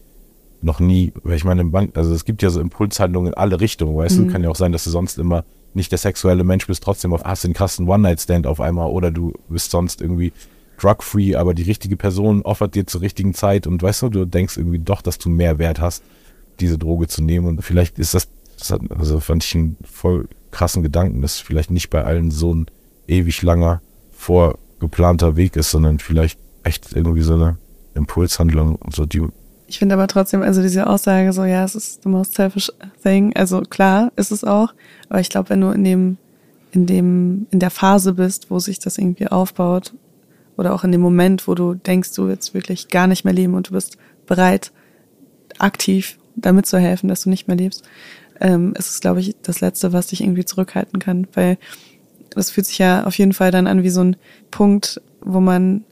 noch 0.62 0.80
nie, 0.80 1.14
weil 1.24 1.36
ich 1.36 1.44
meine, 1.44 1.70
also 1.94 2.14
es 2.14 2.26
gibt 2.26 2.42
ja 2.42 2.50
so 2.50 2.62
Impulshandlungen 2.62 3.34
in 3.34 3.38
alle 3.38 3.60
Richtungen, 3.60 3.96
weißt 3.96 4.20
mhm. 4.20 4.28
du? 4.28 4.32
Kann 4.32 4.44
ja 4.44 4.50
auch 4.50 4.56
sein, 4.56 4.72
dass 4.72 4.86
du 4.86 4.90
sonst 4.90 5.18
immer 5.18 5.44
nicht 5.74 5.92
der 5.92 6.00
sexuelle 6.00 6.44
Mensch 6.44 6.66
bist, 6.66 6.84
trotzdem 6.84 7.14
auf, 7.14 7.24
hast 7.24 7.44
den 7.44 7.54
krassen 7.54 7.88
One-Night-Stand 7.88 8.48
auf 8.48 8.60
einmal 8.60 8.90
oder 8.90 9.12
du 9.12 9.34
bist 9.50 9.72
sonst 9.72 10.02
irgendwie 10.02 10.34
drug-free, 10.78 11.36
aber 11.36 11.54
die 11.54 11.64
richtige 11.64 11.98
Person 11.98 12.42
offert 12.44 12.76
dir 12.76 12.86
zur 12.86 13.02
richtigen 13.02 13.34
Zeit 13.34 13.68
und 13.68 13.82
weißt 13.82 14.04
du, 14.04 14.10
du 14.10 14.26
denkst 14.26 14.58
irgendwie 14.58 14.80
doch, 14.80 15.02
dass 15.02 15.18
du 15.18 15.30
mehr 15.30 15.60
Wert 15.60 15.80
hast, 15.80 16.04
diese 16.60 16.78
Droge 16.78 17.08
zu 17.08 17.22
nehmen 17.22 17.48
und 17.48 17.62
vielleicht 17.62 18.00
ist 18.00 18.14
das, 18.14 18.28
das 18.58 18.72
hat, 18.72 18.82
also 18.98 19.20
fand 19.20 19.44
ich 19.44 19.56
einen 19.56 19.78
voll 19.84 20.28
krassen 20.52 20.84
Gedanken, 20.84 21.22
dass 21.22 21.40
vielleicht 21.40 21.72
nicht 21.72 21.90
bei 21.90 22.04
allen 22.04 22.32
so 22.32 22.54
ein 22.54 22.68
ewig 23.08 23.42
langer, 23.42 23.82
vorgeplanter 24.12 25.36
Weg 25.36 25.56
ist, 25.56 25.72
sondern 25.72 26.00
vielleicht 26.00 26.40
echt 26.64 26.94
irgendwie 26.94 27.22
so 27.22 27.34
eine 27.34 27.58
Impulshandlung 27.94 28.76
und 28.76 28.96
so 28.96 29.06
die 29.06 29.22
ich 29.70 29.80
finde 29.80 29.96
aber 29.96 30.08
trotzdem, 30.08 30.44
also 30.44 30.62
diese 30.62 30.88
Aussage 30.88 31.34
so, 31.34 31.44
ja, 31.44 31.66
es 31.66 31.76
ist 31.76 32.04
the 32.04 32.10
most 32.10 32.36
selfish 32.36 32.72
thing. 33.04 33.36
Also 33.36 33.62
klar, 33.62 34.14
ist 34.16 34.32
es 34.32 34.46
auch. 34.46 34.74
Aber 35.10 35.20
ich 35.20 35.28
glaube, 35.28 35.50
wenn 35.50 35.60
du 35.60 35.72
in 35.72 35.84
dem, 35.84 36.18
in 36.72 36.86
dem, 36.86 37.48
in 37.52 37.60
der 37.60 37.70
Phase 37.70 38.14
bist, 38.14 38.50
wo 38.50 38.60
sich 38.60 38.80
das 38.80 38.98
irgendwie 38.98 39.28
aufbaut 39.28 39.94
oder 40.58 40.74
auch 40.74 40.84
in 40.84 40.92
dem 40.92 41.02
Moment, 41.02 41.48
wo 41.48 41.56
du 41.56 41.76
denkst, 41.76 42.14
du 42.14 42.28
willst 42.28 42.54
wirklich 42.54 42.90
gar 42.90 43.08
nicht 43.08 43.24
mehr 43.24 43.34
leben 43.34 43.54
und 43.54 43.70
du 43.70 43.74
bist 43.74 43.98
bereit, 44.26 44.72
aktiv 45.60 46.18
damit 46.36 46.66
zu 46.66 46.78
helfen, 46.78 47.08
dass 47.08 47.22
du 47.22 47.30
nicht 47.30 47.48
mehr 47.48 47.58
lebst, 47.58 47.84
ähm, 48.40 48.74
ist 48.78 48.90
es, 48.90 49.00
glaube 49.00 49.20
ich, 49.20 49.36
das 49.42 49.62
Letzte, 49.62 49.94
was 49.94 50.08
dich 50.08 50.22
irgendwie 50.22 50.46
zurückhalten 50.46 51.00
kann. 51.00 51.28
Weil 51.34 51.58
das 52.30 52.52
fühlt 52.52 52.68
sich 52.68 52.78
ja 52.78 53.06
auf 53.06 53.18
jeden 53.18 53.34
Fall 53.34 53.52
dann 53.52 53.68
an 53.68 53.84
wie 53.84 53.90
so 53.90 54.04
ein 54.04 54.16
Punkt, 54.52 55.02
wo 55.22 55.40
man 55.40 55.84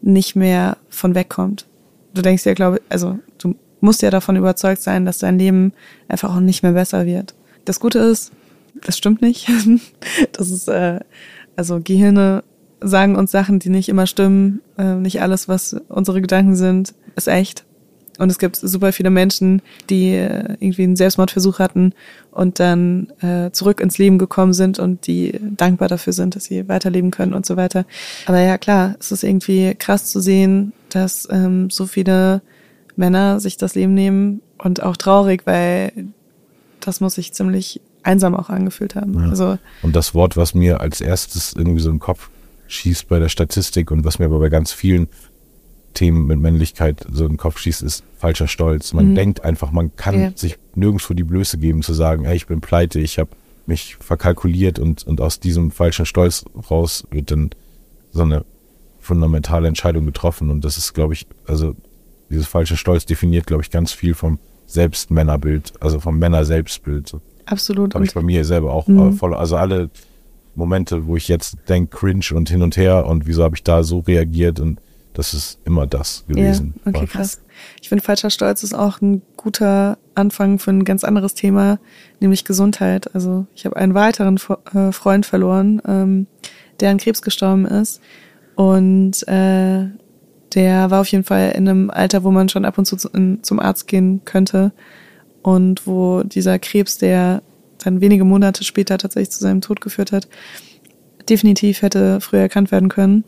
nicht 0.00 0.36
mehr 0.36 0.76
von 0.88 1.14
wegkommt. 1.14 1.66
Du 2.14 2.22
denkst 2.22 2.46
ja, 2.46 2.54
glaube 2.54 2.76
ich, 2.76 2.82
also 2.88 3.18
du 3.38 3.54
musst 3.80 4.02
ja 4.02 4.10
davon 4.10 4.36
überzeugt 4.36 4.82
sein, 4.82 5.04
dass 5.04 5.18
dein 5.18 5.38
Leben 5.38 5.72
einfach 6.08 6.34
auch 6.34 6.40
nicht 6.40 6.62
mehr 6.62 6.72
besser 6.72 7.06
wird. 7.06 7.34
Das 7.64 7.80
Gute 7.80 7.98
ist, 7.98 8.32
das 8.84 8.96
stimmt 8.96 9.22
nicht. 9.22 9.48
das 10.32 10.50
ist, 10.50 10.68
äh, 10.68 11.00
also 11.56 11.80
Gehirne 11.82 12.44
sagen 12.80 13.16
uns 13.16 13.30
Sachen, 13.30 13.58
die 13.58 13.70
nicht 13.70 13.88
immer 13.88 14.06
stimmen. 14.06 14.60
Äh, 14.76 14.94
nicht 14.94 15.22
alles, 15.22 15.48
was 15.48 15.76
unsere 15.88 16.20
Gedanken 16.20 16.56
sind, 16.56 16.94
ist 17.16 17.28
echt. 17.28 17.64
Und 18.18 18.30
es 18.30 18.38
gibt 18.38 18.56
super 18.56 18.92
viele 18.92 19.10
Menschen, 19.10 19.62
die 19.88 20.14
äh, 20.14 20.56
irgendwie 20.58 20.82
einen 20.82 20.96
Selbstmordversuch 20.96 21.60
hatten 21.60 21.92
und 22.32 22.58
dann 22.58 23.12
äh, 23.20 23.52
zurück 23.52 23.80
ins 23.80 23.96
Leben 23.96 24.18
gekommen 24.18 24.52
sind 24.52 24.80
und 24.80 25.06
die 25.06 25.38
dankbar 25.56 25.88
dafür 25.88 26.12
sind, 26.12 26.34
dass 26.34 26.44
sie 26.44 26.68
weiterleben 26.68 27.12
können 27.12 27.32
und 27.32 27.46
so 27.46 27.56
weiter. 27.56 27.86
Aber 28.26 28.40
ja, 28.40 28.58
klar, 28.58 28.96
es 28.98 29.12
ist 29.12 29.22
irgendwie 29.22 29.74
krass 29.76 30.06
zu 30.06 30.20
sehen, 30.20 30.72
dass 30.90 31.28
ähm, 31.30 31.70
so 31.70 31.86
viele 31.86 32.42
Männer 32.96 33.38
sich 33.38 33.56
das 33.56 33.76
Leben 33.76 33.94
nehmen 33.94 34.42
und 34.58 34.82
auch 34.82 34.96
traurig, 34.96 35.42
weil 35.46 35.92
das 36.80 37.00
muss 37.00 37.14
sich 37.14 37.32
ziemlich 37.32 37.80
einsam 38.02 38.34
auch 38.34 38.50
angefühlt 38.50 38.96
haben. 38.96 39.14
Ja. 39.14 39.28
Also, 39.28 39.58
und 39.82 39.94
das 39.94 40.14
Wort, 40.14 40.36
was 40.36 40.54
mir 40.54 40.80
als 40.80 41.00
erstes 41.00 41.52
irgendwie 41.52 41.80
so 41.80 41.90
im 41.90 42.00
Kopf 42.00 42.30
schießt 42.68 43.08
bei 43.08 43.18
der 43.18 43.28
Statistik 43.28 43.90
und 43.90 44.04
was 44.04 44.18
mir 44.18 44.26
aber 44.26 44.38
bei 44.38 44.48
ganz 44.48 44.72
vielen 44.72 45.08
Themen 45.94 46.26
mit 46.26 46.38
Männlichkeit 46.38 47.04
so 47.10 47.24
in 47.24 47.32
den 47.32 47.36
Kopf 47.38 47.58
schießt, 47.58 47.82
ist 47.82 48.04
falscher 48.18 48.46
Stolz. 48.46 48.92
Man 48.92 49.10
mhm. 49.10 49.14
denkt 49.16 49.44
einfach, 49.44 49.72
man 49.72 49.96
kann 49.96 50.20
ja. 50.20 50.32
sich 50.34 50.58
nirgendwo 50.74 51.14
die 51.14 51.24
Blöße 51.24 51.58
geben, 51.58 51.82
zu 51.82 51.94
sagen, 51.94 52.24
hey, 52.24 52.36
ich 52.36 52.46
bin 52.46 52.60
pleite, 52.60 53.00
ich 53.00 53.18
habe 53.18 53.30
mich 53.66 53.96
verkalkuliert 53.96 54.78
und, 54.78 55.06
und 55.06 55.20
aus 55.20 55.40
diesem 55.40 55.70
falschen 55.70 56.06
Stolz 56.06 56.44
raus 56.70 57.04
wird 57.10 57.30
dann 57.30 57.50
so 58.12 58.22
eine 58.22 58.44
fundamentale 58.98 59.68
Entscheidung 59.68 60.06
getroffen. 60.06 60.50
Und 60.50 60.64
das 60.64 60.78
ist, 60.78 60.94
glaube 60.94 61.14
ich, 61.14 61.26
also 61.46 61.74
dieses 62.30 62.46
falsche 62.46 62.76
Stolz 62.76 63.06
definiert, 63.06 63.46
glaube 63.46 63.62
ich, 63.62 63.70
ganz 63.70 63.92
viel 63.92 64.14
vom 64.14 64.38
Selbstmännerbild, 64.66 65.72
also 65.80 65.98
vom 65.98 66.18
Männer-Selbstbild. 66.18 67.16
Absolut. 67.46 67.94
Habe 67.94 68.04
ich 68.04 68.14
bei 68.14 68.22
mir 68.22 68.44
selber 68.44 68.72
auch 68.72 68.86
mhm. 68.86 69.14
voll, 69.14 69.34
also 69.34 69.56
alle 69.56 69.90
Momente, 70.58 71.06
wo 71.06 71.16
ich 71.16 71.28
jetzt 71.28 71.56
denke, 71.68 71.96
cringe 71.96 72.26
und 72.34 72.50
hin 72.50 72.62
und 72.62 72.76
her 72.76 73.06
und 73.06 73.26
wieso 73.26 73.44
habe 73.44 73.56
ich 73.56 73.62
da 73.62 73.82
so 73.82 74.00
reagiert 74.00 74.60
und 74.60 74.80
das 75.14 75.32
ist 75.34 75.58
immer 75.64 75.86
das 75.86 76.24
gewesen. 76.28 76.74
Ja, 76.84 76.92
okay, 76.92 77.06
krass. 77.06 77.40
Ich 77.80 77.88
finde, 77.88 78.04
falscher 78.04 78.30
Stolz 78.30 78.62
ist 78.62 78.74
auch 78.74 79.00
ein 79.00 79.22
guter 79.36 79.98
Anfang 80.14 80.58
für 80.58 80.70
ein 80.70 80.84
ganz 80.84 81.02
anderes 81.02 81.34
Thema, 81.34 81.78
nämlich 82.20 82.44
Gesundheit. 82.44 83.14
Also 83.14 83.46
ich 83.54 83.64
habe 83.64 83.76
einen 83.76 83.94
weiteren 83.94 84.38
äh, 84.74 84.92
Freund 84.92 85.26
verloren, 85.26 85.82
ähm, 85.86 86.26
der 86.78 86.90
an 86.90 86.98
Krebs 86.98 87.22
gestorben 87.22 87.66
ist. 87.66 88.00
Und 88.54 89.26
äh, 89.26 89.86
der 90.54 90.90
war 90.90 91.00
auf 91.00 91.08
jeden 91.08 91.24
Fall 91.24 91.50
in 91.50 91.68
einem 91.68 91.90
Alter, 91.90 92.22
wo 92.22 92.30
man 92.30 92.48
schon 92.48 92.64
ab 92.64 92.78
und 92.78 92.84
zu 92.84 92.96
zum 92.96 93.60
Arzt 93.60 93.88
gehen 93.88 94.22
könnte. 94.24 94.72
Und 95.42 95.86
wo 95.86 96.22
dieser 96.22 96.58
Krebs, 96.58 96.98
der 96.98 97.42
dann 97.78 98.00
wenige 98.00 98.24
Monate 98.24 98.64
später 98.64 98.98
tatsächlich 98.98 99.30
zu 99.30 99.40
seinem 99.40 99.60
Tod 99.60 99.80
geführt 99.80 100.12
hat, 100.12 100.28
definitiv 101.28 101.82
hätte 101.82 102.20
früher 102.20 102.40
erkannt 102.40 102.72
werden 102.72 102.88
können. 102.88 103.24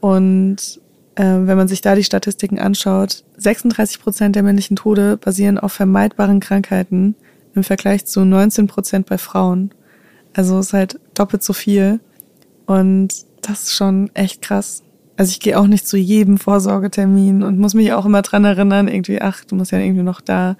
Und 0.00 0.80
äh, 1.16 1.24
wenn 1.24 1.56
man 1.56 1.68
sich 1.68 1.80
da 1.80 1.94
die 1.94 2.04
Statistiken 2.04 2.58
anschaut, 2.58 3.24
36 3.36 4.00
Prozent 4.00 4.36
der 4.36 4.42
männlichen 4.42 4.76
Tode 4.76 5.16
basieren 5.16 5.58
auf 5.58 5.72
vermeidbaren 5.72 6.40
Krankheiten 6.40 7.14
im 7.54 7.64
Vergleich 7.64 8.06
zu 8.06 8.24
19 8.24 8.66
Prozent 8.66 9.06
bei 9.06 9.18
Frauen. 9.18 9.72
Also 10.32 10.58
ist 10.58 10.72
halt 10.72 11.00
doppelt 11.14 11.42
so 11.42 11.52
viel. 11.52 12.00
Und 12.66 13.08
das 13.42 13.64
ist 13.64 13.74
schon 13.74 14.10
echt 14.14 14.42
krass. 14.42 14.82
Also 15.16 15.32
ich 15.32 15.40
gehe 15.40 15.58
auch 15.58 15.66
nicht 15.66 15.86
zu 15.86 15.96
jedem 15.96 16.38
Vorsorgetermin 16.38 17.42
und 17.42 17.58
muss 17.58 17.74
mich 17.74 17.92
auch 17.92 18.06
immer 18.06 18.22
dran 18.22 18.44
erinnern, 18.44 18.88
irgendwie, 18.88 19.20
ach, 19.20 19.44
du 19.44 19.56
musst 19.56 19.72
ja 19.72 19.78
irgendwie 19.78 20.02
noch 20.02 20.20
da 20.20 20.56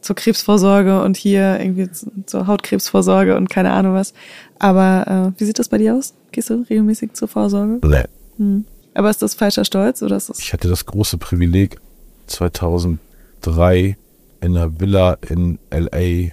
zur 0.00 0.16
Krebsvorsorge 0.16 1.02
und 1.02 1.16
hier 1.16 1.60
irgendwie 1.60 1.88
zur 2.26 2.46
Hautkrebsvorsorge 2.46 3.36
und 3.36 3.50
keine 3.50 3.72
Ahnung 3.72 3.94
was. 3.94 4.14
Aber 4.58 5.32
äh, 5.36 5.40
wie 5.40 5.44
sieht 5.44 5.58
das 5.58 5.68
bei 5.68 5.78
dir 5.78 5.94
aus? 5.96 6.14
Gehst 6.32 6.50
du 6.50 6.64
regelmäßig 6.68 7.12
zur 7.14 7.28
Vorsorge? 7.28 7.80
Nee. 7.86 8.04
Hm. 8.36 8.64
Aber 8.94 9.10
ist 9.10 9.22
das 9.22 9.34
falscher 9.34 9.64
Stolz 9.64 10.02
oder 10.02 10.16
ist 10.16 10.28
das? 10.28 10.38
Ich 10.40 10.52
hatte 10.52 10.68
das 10.68 10.86
große 10.86 11.18
Privileg, 11.18 11.80
2003 12.26 13.96
in 14.40 14.56
einer 14.56 14.80
Villa 14.80 15.18
in 15.28 15.58
LA 15.70 16.32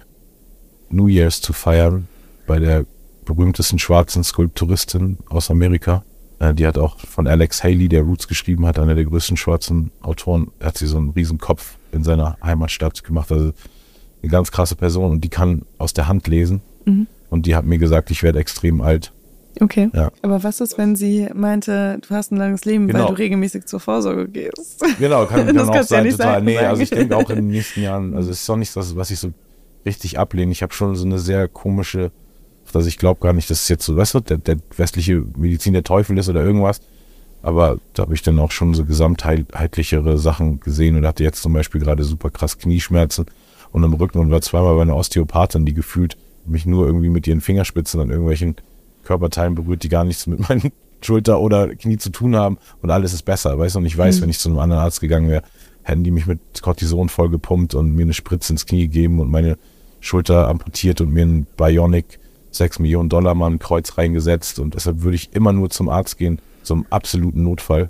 New 0.89 1.07
Year's 1.07 1.41
zu 1.41 1.53
feiern 1.53 2.07
bei 2.45 2.59
der 2.59 2.85
berühmtesten 3.25 3.77
schwarzen 3.77 4.23
Skulpturistin 4.23 5.17
aus 5.29 5.51
Amerika. 5.51 6.03
Äh, 6.39 6.53
die 6.53 6.65
hat 6.65 6.77
auch 6.77 6.99
von 6.99 7.27
Alex 7.27 7.63
Haley, 7.63 7.89
der 7.89 8.03
Roots 8.03 8.27
geschrieben 8.27 8.65
hat, 8.65 8.79
einer 8.79 8.95
der 8.95 9.05
größten 9.05 9.37
schwarzen 9.37 9.91
Autoren, 10.01 10.51
hat 10.61 10.77
sie 10.77 10.87
so 10.87 10.97
einen 10.97 11.09
riesen 11.09 11.37
Kopf 11.37 11.76
in 11.91 12.03
seiner 12.03 12.37
Heimatstadt 12.43 13.03
gemacht. 13.03 13.31
Also 13.31 13.51
eine 14.21 14.31
ganz 14.31 14.51
krasse 14.51 14.75
Person 14.75 15.11
und 15.11 15.23
die 15.23 15.29
kann 15.29 15.63
aus 15.77 15.93
der 15.93 16.07
Hand 16.07 16.27
lesen. 16.27 16.61
Mhm. 16.85 17.07
Und 17.29 17.45
die 17.45 17.55
hat 17.55 17.65
mir 17.65 17.77
gesagt, 17.77 18.09
ich 18.11 18.23
werde 18.23 18.39
extrem 18.39 18.81
alt. 18.81 19.11
Okay. 19.59 19.89
Ja. 19.93 20.11
Aber 20.21 20.43
was 20.43 20.61
ist, 20.61 20.77
wenn 20.77 20.95
sie 20.95 21.27
meinte, 21.33 21.99
du 22.07 22.13
hast 22.13 22.31
ein 22.31 22.37
langes 22.37 22.63
Leben, 22.65 22.87
Genau. 22.87 22.99
weil 22.99 23.07
du 23.07 23.13
regelmäßig 23.13 23.65
zur 23.65 23.79
Vorsorge 23.79 24.27
gehst? 24.27 24.83
Genau, 24.99 25.25
kann, 25.25 25.45
kann 25.47 25.55
Das 25.55 25.67
auch 25.69 25.75
ja 25.75 25.83
sein, 25.83 26.03
nicht 26.03 26.17
total. 26.17 26.33
sagen, 26.35 26.45
Nee, 26.45 26.55
sagen. 26.55 26.67
also 26.67 26.81
ich 26.83 26.89
denke 26.91 27.15
auch 27.17 27.29
in 27.29 27.35
den 27.37 27.47
nächsten 27.47 27.81
Jahren, 27.81 28.15
also 28.15 28.29
es 28.29 28.41
ist 28.41 28.49
auch 28.49 28.55
nicht 28.55 28.75
das, 28.75 28.95
was 28.95 29.09
ich 29.11 29.19
so 29.19 29.33
richtig 29.85 30.19
ablehne. 30.19 30.51
Ich 30.51 30.61
habe 30.61 30.73
schon 30.73 30.95
so 30.95 31.05
eine 31.05 31.17
sehr 31.19 31.47
komische, 31.47 32.11
also 32.73 32.87
ich 32.87 32.97
glaube 32.97 33.19
gar 33.19 33.33
nicht, 33.33 33.49
dass 33.49 33.63
es 33.63 33.67
jetzt 33.69 33.83
so, 33.85 33.95
weißt 33.95 34.13
du, 34.13 34.19
der, 34.19 34.37
der 34.37 34.57
westliche 34.77 35.23
Medizin 35.35 35.73
der 35.73 35.83
Teufel 35.83 36.17
ist 36.17 36.29
oder 36.29 36.43
irgendwas. 36.43 36.79
Aber 37.41 37.77
da 37.93 38.03
habe 38.03 38.13
ich 38.13 38.21
dann 38.23 38.39
auch 38.39 38.51
schon 38.51 38.73
so 38.73 38.83
gesamtheitlichere 38.83 40.17
Sachen 40.17 40.59
gesehen 40.59 40.95
und 40.95 41.05
hatte 41.05 41.23
jetzt 41.23 41.41
zum 41.41 41.53
Beispiel 41.53 41.81
gerade 41.81 42.03
super 42.03 42.29
krass 42.29 42.57
Knieschmerzen 42.57 43.25
und 43.71 43.83
im 43.83 43.93
Rücken 43.93 44.19
und 44.19 44.31
war 44.31 44.41
zweimal 44.41 44.75
bei 44.75 44.81
einer 44.81 44.95
Osteopathin, 44.95 45.65
die 45.65 45.73
gefühlt 45.73 46.17
mich 46.45 46.65
nur 46.65 46.85
irgendwie 46.85 47.09
mit 47.09 47.27
ihren 47.27 47.41
Fingerspitzen 47.41 47.99
an 47.99 48.09
irgendwelchen 48.09 48.55
Körperteilen 49.03 49.55
berührt, 49.55 49.83
die 49.83 49.89
gar 49.89 50.03
nichts 50.03 50.27
mit 50.27 50.47
meinen 50.47 50.71
Schulter 51.01 51.39
oder 51.39 51.75
Knie 51.75 51.97
zu 51.97 52.09
tun 52.09 52.35
haben 52.35 52.57
und 52.81 52.89
alles 52.89 53.13
ist 53.13 53.23
besser, 53.23 53.57
weißt 53.59 53.75
du? 53.75 53.79
Und 53.79 53.85
ich 53.85 53.97
weiß, 53.97 54.17
Mhm. 54.17 54.21
wenn 54.23 54.29
ich 54.29 54.39
zu 54.39 54.49
einem 54.49 54.59
anderen 54.59 54.81
Arzt 54.83 54.99
gegangen 54.99 55.29
wäre, 55.29 55.43
hätten 55.83 56.03
die 56.03 56.11
mich 56.11 56.25
mit 56.25 56.39
Cortison 56.61 57.07
vollgepumpt 57.07 57.75
und 57.75 57.93
mir 57.95 58.01
eine 58.01 58.13
Spritze 58.13 58.51
ins 58.53 58.65
Knie 58.65 58.81
gegeben 58.87 59.19
und 59.19 59.29
meine 59.29 59.57
Schulter 59.99 60.47
amputiert 60.47 60.99
und 61.01 61.13
mir 61.13 61.25
ein 61.25 61.45
Bionic 61.55 62.19
6 62.51 62.79
Millionen 62.79 63.09
Dollar 63.09 63.35
Mann 63.35 63.53
ein 63.53 63.59
Kreuz 63.59 63.97
reingesetzt 63.97 64.59
und 64.59 64.73
deshalb 64.73 65.01
würde 65.03 65.15
ich 65.15 65.33
immer 65.33 65.53
nur 65.53 65.69
zum 65.69 65.87
Arzt 65.89 66.17
gehen, 66.17 66.39
zum 66.67 66.85
absoluten 66.89 67.43
Notfall. 67.43 67.89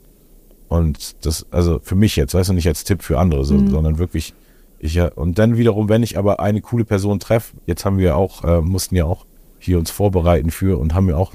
Und 0.70 1.26
das, 1.26 1.46
also 1.52 1.80
für 1.82 1.96
mich 1.96 2.16
jetzt, 2.16 2.34
weißt 2.34 2.50
du, 2.50 2.54
nicht 2.54 2.68
als 2.68 2.84
Tipp 2.84 3.02
für 3.02 3.20
andere, 3.20 3.44
so, 3.46 3.56
Mhm. 3.56 3.70
sondern 3.70 3.98
wirklich, 4.00 4.34
ich 4.80 4.94
ja, 4.94 5.08
und 5.08 5.40
dann 5.40 5.58
wiederum, 5.58 5.90
wenn 5.90 6.04
ich 6.04 6.18
aber 6.18 6.40
eine 6.40 6.62
coole 6.62 6.86
Person 6.86 7.20
treffe, 7.20 7.56
jetzt 7.66 7.86
haben 7.86 7.98
wir 7.98 8.16
auch, 8.16 8.44
äh, 8.44 8.62
mussten 8.62 8.96
ja 8.96 9.06
auch 9.06 9.26
hier 9.60 9.80
uns 9.80 9.92
vorbereiten 9.92 10.52
für 10.52 10.78
und 10.80 10.94
haben 10.94 11.08
wir 11.08 11.18
auch, 11.18 11.34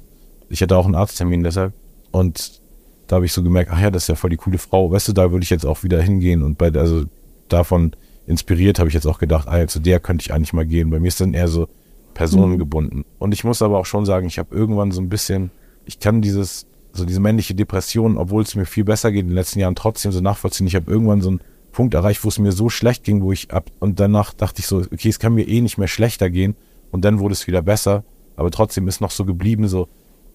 ich 0.49 0.63
hatte 0.63 0.77
auch 0.77 0.85
einen 0.87 0.95
Arzttermin 0.95 1.43
deshalb 1.43 1.73
und 2.11 2.61
da 3.09 3.17
habe 3.17 3.27
ich 3.27 3.33
so 3.33 3.43
gemerkt, 3.43 3.71
ach 3.73 3.81
ja, 3.81 3.91
das 3.91 4.05
ist 4.05 4.09
ja 4.09 4.15
voll 4.15 4.31
die 4.31 4.37
coole 4.37 4.59
Frau, 4.59 4.91
weißt 4.91 5.09
du, 5.09 5.13
da 5.13 5.33
würde 5.33 5.43
ich 5.45 5.51
jetzt 5.51 5.67
auch 5.67 5.83
wieder 5.83 6.01
hingehen 6.01 6.43
und 6.43 6.57
bei, 6.59 6.71
also 6.73 7.05
davon 7.49 7.93
inspiriert 8.27 8.79
habe 8.79 8.89
ich 8.89 8.95
jetzt 8.95 9.07
auch 9.07 9.19
gedacht, 9.19 9.49
ah 9.49 9.59
ja, 9.59 9.67
zu 9.67 9.81
der 9.81 9.99
könnte 9.99 10.23
ich 10.23 10.33
eigentlich 10.33 10.53
mal 10.53 10.65
gehen. 10.65 10.91
Bei 10.91 11.01
mir 11.01 11.09
ist 11.09 11.21
dann 11.21 11.35
eher 11.35 11.49
so 11.49 11.67
personengebunden. 12.15 13.05
Und 13.19 13.33
ich 13.33 13.43
muss 13.45 13.63
aber 13.63 13.79
auch 13.79 13.87
schon 13.87 14.07
sagen, 14.07 14.27
ich 14.27 14.39
habe 14.39 14.55
irgendwann 14.55 14.93
so 14.93 15.01
ein 15.01 15.09
bisschen, 15.09 15.51
ich 15.87 15.99
kann 15.99 16.23
dieses, 16.23 16.67
so 16.93 17.05
diese 17.05 17.21
männliche 17.21 17.55
Depression, 17.55 18.17
obwohl 18.17 18.43
es 18.43 18.55
mir 18.55 18.67
viel 18.67 18.85
besser 18.85 19.13
geht 19.13 19.23
in 19.23 19.29
den 19.29 19.35
letzten 19.35 19.61
Jahren, 19.61 19.75
trotzdem 19.75 20.13
so 20.13 20.21
nachvollziehen. 20.21 20.67
Ich 20.67 20.75
habe 20.75 20.91
irgendwann 20.91 21.23
so 21.23 21.31
einen 21.31 21.41
Punkt 21.73 21.95
erreicht, 21.95 22.23
wo 22.25 22.29
es 22.29 22.39
mir 22.39 22.53
so 22.53 22.69
schlecht 22.69 23.05
ging, 23.05 23.23
wo 23.23 23.33
ich 23.33 23.51
ab 23.51 23.71
und 23.81 23.99
danach 23.99 24.35
dachte 24.35 24.61
ich 24.61 24.67
so, 24.67 24.79
okay, 24.79 25.09
es 25.09 25.19
kann 25.19 25.35
mir 25.35 25.49
eh 25.49 25.61
nicht 25.61 25.79
mehr 25.79 25.89
schlechter 25.89 26.29
gehen. 26.31 26.55
Und 26.91 27.05
dann 27.05 27.19
wurde 27.19 27.33
es 27.33 27.47
wieder 27.47 27.63
besser. 27.63 28.05
Aber 28.37 28.51
trotzdem 28.51 28.87
ist 28.89 29.01
noch 29.01 29.11
so 29.11 29.25
geblieben, 29.25 29.67
so, 29.69 29.89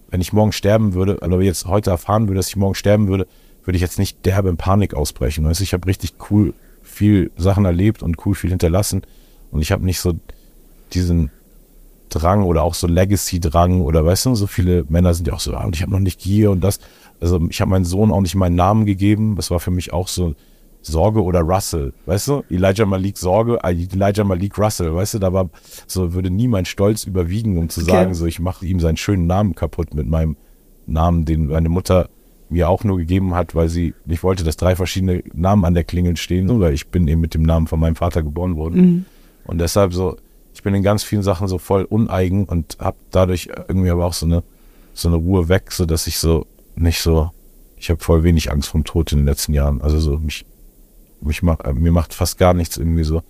wenn 0.10 0.22
ich 0.22 0.34
morgen 0.34 0.52
sterben 0.52 0.94
würde, 0.94 1.20
oder 1.20 1.40
jetzt 1.42 1.66
heute 1.66 1.92
erfahren 1.92 2.28
würde, 2.28 2.40
dass 2.40 2.50
ich 2.50 2.56
morgen 2.56 2.76
sterben 2.76 3.08
würde, 3.08 3.28
würde 3.64 3.76
ich 3.76 3.82
jetzt 3.82 4.00
nicht 4.00 4.26
derbe 4.26 4.50
in 4.50 4.58
Panik 4.58 4.94
ausbrechen. 4.94 5.46
Weißt 5.46 5.62
ich 5.62 5.74
habe 5.74 5.88
richtig 5.88 6.16
cool 6.32 6.54
viel 6.82 7.32
Sachen 7.38 7.66
erlebt 7.66 8.02
und 8.02 8.26
cool 8.26 8.34
viel 8.34 8.50
hinterlassen. 8.50 9.04
Und 9.52 9.62
ich 9.62 9.72
habe 9.72 9.86
nicht 9.86 10.00
so 10.00 10.14
diesen 10.94 11.30
Drang 12.10 12.44
oder 12.44 12.64
auch 12.64 12.74
so 12.74 12.88
Legacy-Drang 12.88 13.82
oder 13.82 14.06
weißt 14.06 14.28
du, 14.28 14.36
so 14.36 14.48
viele 14.48 14.86
Männer 14.90 15.14
sind 15.14 15.28
ja 15.28 15.34
auch 15.34 15.40
so, 15.40 15.54
ah, 15.54 15.66
und 15.66 15.76
ich 15.76 15.82
habe 15.82 15.92
noch 15.92 16.00
nicht 16.00 16.22
hier 16.22 16.52
und 16.52 16.64
das. 16.64 16.80
Also 17.20 17.40
ich 17.50 17.62
habe 17.62 17.72
meinem 17.72 17.86
Sohn 17.86 18.12
auch 18.12 18.22
nicht 18.22 18.36
meinen 18.36 18.56
Namen 18.56 18.86
gegeben. 18.86 19.36
Das 19.36 19.50
war 19.52 19.60
für 19.60 19.72
mich 19.72 19.92
auch 19.94 20.08
so 20.08 20.36
Sorge 20.82 21.22
oder 21.24 21.42
Russell, 21.42 21.94
weißt 22.06 22.28
du? 22.30 22.44
Elijah 22.50 22.86
Malik 22.86 23.18
Sorge, 23.18 23.60
äh, 23.64 23.72
Elijah 23.72 24.24
Malik 24.24 24.58
Russell, 24.58 24.94
weißt 24.94 25.16
du? 25.16 25.20
Da 25.20 25.34
war 25.34 25.50
so 25.88 26.14
würde 26.14 26.30
nie 26.30 26.48
mein 26.48 26.66
Stolz 26.66 27.04
überwiegen, 27.04 27.58
um 27.58 27.70
zu 27.70 27.82
Okay. 27.82 27.92
sagen, 27.92 28.14
so 28.14 28.26
ich 28.26 28.40
mache 28.40 28.66
ihm 28.66 28.80
seinen 28.80 28.98
schönen 28.98 29.28
Namen 29.28 29.56
kaputt 29.56 29.94
mit 29.94 30.08
meinem 30.08 30.38
Namen, 30.86 31.26
den 31.26 31.48
meine 31.48 31.70
Mutter 31.70 32.10
mir 32.50 32.70
auch 32.70 32.86
nur 32.86 32.98
gegeben 32.98 33.36
hat, 33.36 33.56
weil 33.56 33.68
sie 33.68 33.94
nicht 34.06 34.24
wollte, 34.24 34.46
dass 34.46 34.56
drei 34.56 34.78
verschiedene 34.78 35.22
Namen 35.34 35.66
an 35.66 35.74
der 35.74 35.84
Klingel 35.84 36.16
stehen, 36.16 36.62
weil 36.62 36.74
ich 36.74 36.88
bin 36.88 37.08
eben 37.10 37.20
mit 37.20 37.34
dem 37.34 37.42
Namen 37.42 37.68
von 37.68 37.80
meinem 37.80 37.96
Vater 37.98 38.24
geboren 38.24 38.56
worden. 38.56 38.80
Mhm. 38.82 39.06
Und 39.46 39.58
deshalb 39.60 39.94
so, 39.94 40.16
ich 40.58 40.64
bin 40.64 40.74
in 40.74 40.82
ganz 40.82 41.04
vielen 41.04 41.22
Sachen 41.22 41.48
so 41.48 41.60
voll 41.60 41.84
uneigen 41.84 42.46
und 42.46 42.78
habe 42.80 42.98
dadurch 43.12 43.48
irgendwie 43.68 43.92
aber 43.92 44.08
auch 44.08 44.14
so 44.14 44.26
eine 44.26 44.42
so 44.96 45.08
eine 45.08 45.18
Ruhe 45.18 45.50
weg, 45.50 45.72
so 45.72 45.86
dass 45.86 46.08
ich 46.08 46.18
so 46.18 46.48
nicht 46.76 47.00
so, 47.00 47.30
ich 47.76 47.92
habe 47.92 48.04
voll 48.04 48.24
wenig 48.24 48.52
Angst 48.52 48.70
vom 48.70 48.84
Tod 48.84 49.12
in 49.12 49.20
den 49.20 49.28
letzten 49.28 49.54
Jahren. 49.54 49.84
Also 49.84 50.00
so 50.00 50.18
mich, 50.18 50.48
mich 51.22 51.44
macht, 51.44 51.64
äh, 51.64 51.74
mir 51.74 51.92
macht 51.92 52.16
fast 52.16 52.40
gar 52.40 52.56
nichts 52.56 52.78
irgendwie 52.78 53.04
so, 53.04 53.22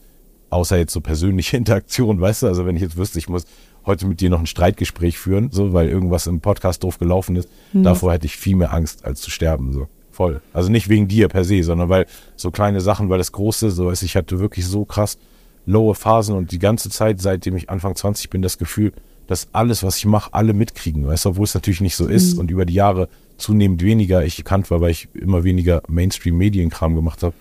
außer 0.49 0.77
jetzt 0.77 0.93
so 0.93 1.01
persönliche 1.01 1.57
Interaktion, 1.57 2.21
weißt 2.21 2.43
du? 2.43 2.47
Also 2.47 2.65
wenn 2.65 2.77
ich 2.77 2.81
jetzt 2.81 2.95
wüsste, 2.95 3.19
ich 3.19 3.27
muss 3.27 3.45
heute 3.85 4.05
mit 4.05 4.21
dir 4.21 4.29
noch 4.29 4.39
ein 4.39 4.47
Streitgespräch 4.47 5.17
führen, 5.17 5.51
so 5.51 5.73
weil 5.73 5.89
irgendwas 5.89 6.27
im 6.27 6.39
Podcast 6.39 6.85
doof 6.85 6.97
gelaufen 6.97 7.35
ist, 7.35 7.49
davor 7.73 8.13
hätte 8.13 8.25
ich 8.25 8.37
viel 8.37 8.55
mehr 8.55 8.73
Angst, 8.73 9.03
als 9.03 9.19
zu 9.19 9.31
sterben, 9.31 9.73
so 9.73 9.89
voll. 10.11 10.39
Also 10.53 10.71
nicht 10.71 10.87
wegen 10.87 11.09
dir 11.09 11.27
per 11.27 11.43
se, 11.43 11.61
sondern 11.63 11.89
weil 11.89 12.05
so 12.37 12.51
kleine 12.51 12.79
Sachen, 12.79 13.09
weil 13.09 13.17
das 13.17 13.33
Große, 13.33 13.69
so 13.71 13.89
ist, 13.89 14.03
ich 14.03 14.15
hatte 14.15 14.39
wirklich 14.39 14.65
so 14.65 14.85
krass 14.85 15.17
lowe 15.67 15.93
Phasen 15.93 16.35
und 16.35 16.51
die 16.51 16.59
ganze 16.59 16.89
Zeit, 16.89 17.21
seitdem 17.21 17.55
ich 17.55 17.69
Anfang 17.69 17.95
20 17.95 18.31
bin, 18.31 18.41
das 18.41 18.57
Gefühl, 18.57 18.93
dass 19.27 19.49
alles, 19.51 19.83
was 19.83 19.97
ich 19.97 20.05
mache, 20.05 20.33
alle 20.33 20.53
mitkriegen, 20.53 21.05
weißt 21.05 21.25
du, 21.25 21.29
obwohl 21.29 21.43
es 21.43 21.53
natürlich 21.53 21.81
nicht 21.81 21.97
so 21.97 22.07
ist 22.07 22.39
und 22.39 22.49
über 22.49 22.65
die 22.65 22.73
Jahre 22.73 23.09
zunehmend 23.37 23.83
weniger 23.83 24.23
ich 24.23 24.37
bekannt 24.37 24.71
war, 24.71 24.81
weil 24.81 24.91
ich 24.91 25.09
immer 25.13 25.43
weniger 25.43 25.83
Mainstream-Medienkram 25.87 26.95
gemacht 26.95 27.21
habe. 27.21 27.35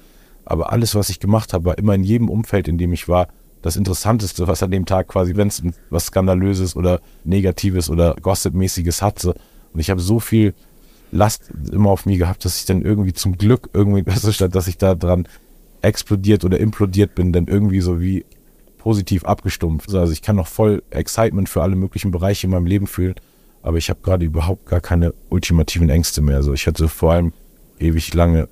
Aber 0.45 0.73
alles, 0.73 0.95
was 0.95 1.09
ich 1.09 1.21
gemacht 1.21 1.53
habe, 1.53 1.65
war 1.65 1.79
immer 1.79 1.95
in 1.95 2.03
jedem 2.03 2.29
Umfeld, 2.29 2.69
in 2.69 2.77
dem 2.77 2.93
ich 2.93 3.09
war, 3.09 3.29
das 3.63 3.77
Interessanteste, 3.77 4.47
was 4.47 4.63
an 4.63 4.71
dem 4.71 4.85
Tag 4.85 5.09
quasi, 5.09 5.37
wenn 5.37 5.49
es 5.49 5.63
was 5.91 6.07
Skandalöses 6.07 6.77
oder 6.77 7.01
Negatives 7.25 7.89
oder 7.89 8.15
Gossip-mäßiges 8.21 9.01
hatte. 9.03 9.35
Und 9.73 9.81
ich 9.81 9.91
habe 9.91 10.01
so 10.01 10.21
viel 10.21 10.55
Last 11.13 11.51
immer 11.73 11.91
auf 11.91 12.05
mir 12.05 12.19
gehabt, 12.19 12.45
dass 12.45 12.59
ich 12.59 12.65
dann 12.67 12.83
irgendwie 12.83 13.13
zum 13.13 13.39
Glück 13.39 13.71
irgendwie 13.73 14.03
besser 14.03 14.33
statt, 14.33 14.55
dass 14.55 14.67
ich 14.67 14.77
da 14.77 14.95
dran 14.95 15.29
explodiert 15.87 16.45
oder 16.45 16.59
implodiert 16.59 17.15
bin, 17.15 17.33
dann 17.33 17.47
irgendwie 17.47 17.81
so 17.81 18.01
wie 18.01 18.25
positiv 18.79 19.25
abgestumpft. 19.25 19.95
Also 19.95 20.13
ich 20.13 20.23
kann 20.23 20.37
noch 20.37 20.47
voll 20.49 20.83
Excitement 20.91 21.49
für 21.49 21.63
alle 21.63 21.77
möglichen 21.77 22.11
Bereiche 22.11 22.47
in 22.47 22.51
meinem 22.51 22.67
Leben 22.67 22.87
fühlen, 22.87 23.15
aber 23.63 23.79
ich 23.79 23.89
habe 23.89 24.01
gerade 24.03 24.25
überhaupt 24.25 24.67
gar 24.67 24.81
keine 24.81 25.15
ultimativen 25.29 25.89
Ängste 25.89 26.23
mehr. 26.23 26.37
Also 26.37 26.53
ich 26.53 26.67
hatte 26.67 26.89
vor 26.89 27.13
allem 27.13 27.33
ewig 27.79 28.13
lange 28.15 28.49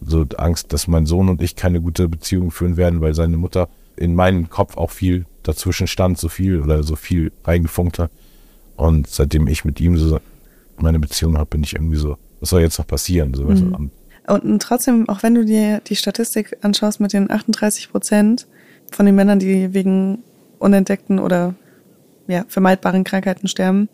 so 0.00 0.24
Angst, 0.36 0.72
dass 0.72 0.86
mein 0.86 1.06
Sohn 1.06 1.28
und 1.28 1.42
ich 1.42 1.56
keine 1.56 1.80
gute 1.80 2.08
Beziehung 2.08 2.50
führen 2.50 2.76
werden, 2.76 3.00
weil 3.00 3.14
seine 3.14 3.36
Mutter 3.36 3.68
in 3.96 4.14
meinen 4.14 4.48
Kopf 4.48 4.76
auch 4.76 4.90
viel 4.90 5.26
dazwischen 5.42 5.86
stand, 5.86 6.18
so 6.18 6.28
viel 6.28 6.60
oder 6.60 6.82
so 6.82 6.94
viel 6.96 7.32
reingefunkt 7.44 7.98
hat. 7.98 8.10
Und 8.76 9.08
seitdem 9.08 9.48
ich 9.48 9.64
mit 9.64 9.80
ihm 9.80 9.96
so 9.96 10.20
meine 10.76 11.00
Beziehung 11.00 11.36
habe, 11.36 11.46
bin 11.50 11.64
ich 11.64 11.74
irgendwie 11.74 11.96
so, 11.96 12.16
was 12.40 12.50
soll 12.50 12.60
jetzt 12.60 12.78
noch 12.78 12.86
passieren? 12.86 13.34
So, 13.34 13.48
am- 13.74 13.90
Und, 14.28 14.60
trotzdem, 14.62 15.08
auch 15.08 15.22
wenn 15.22 15.34
du 15.34 15.44
dir 15.44 15.80
die 15.86 15.96
Statistik 15.96 16.56
anschaust 16.62 17.00
mit 17.00 17.12
den 17.12 17.30
38 17.30 17.90
Prozent 17.90 18.46
von 18.92 19.06
den 19.06 19.14
Männern, 19.14 19.38
die 19.38 19.72
wegen 19.74 20.18
unentdeckten 20.58 21.18
oder 21.18 21.54
ja, 22.26 22.44
vermeidbaren 22.48 23.04
Krankheiten 23.04 23.48
sterben, 23.48 23.88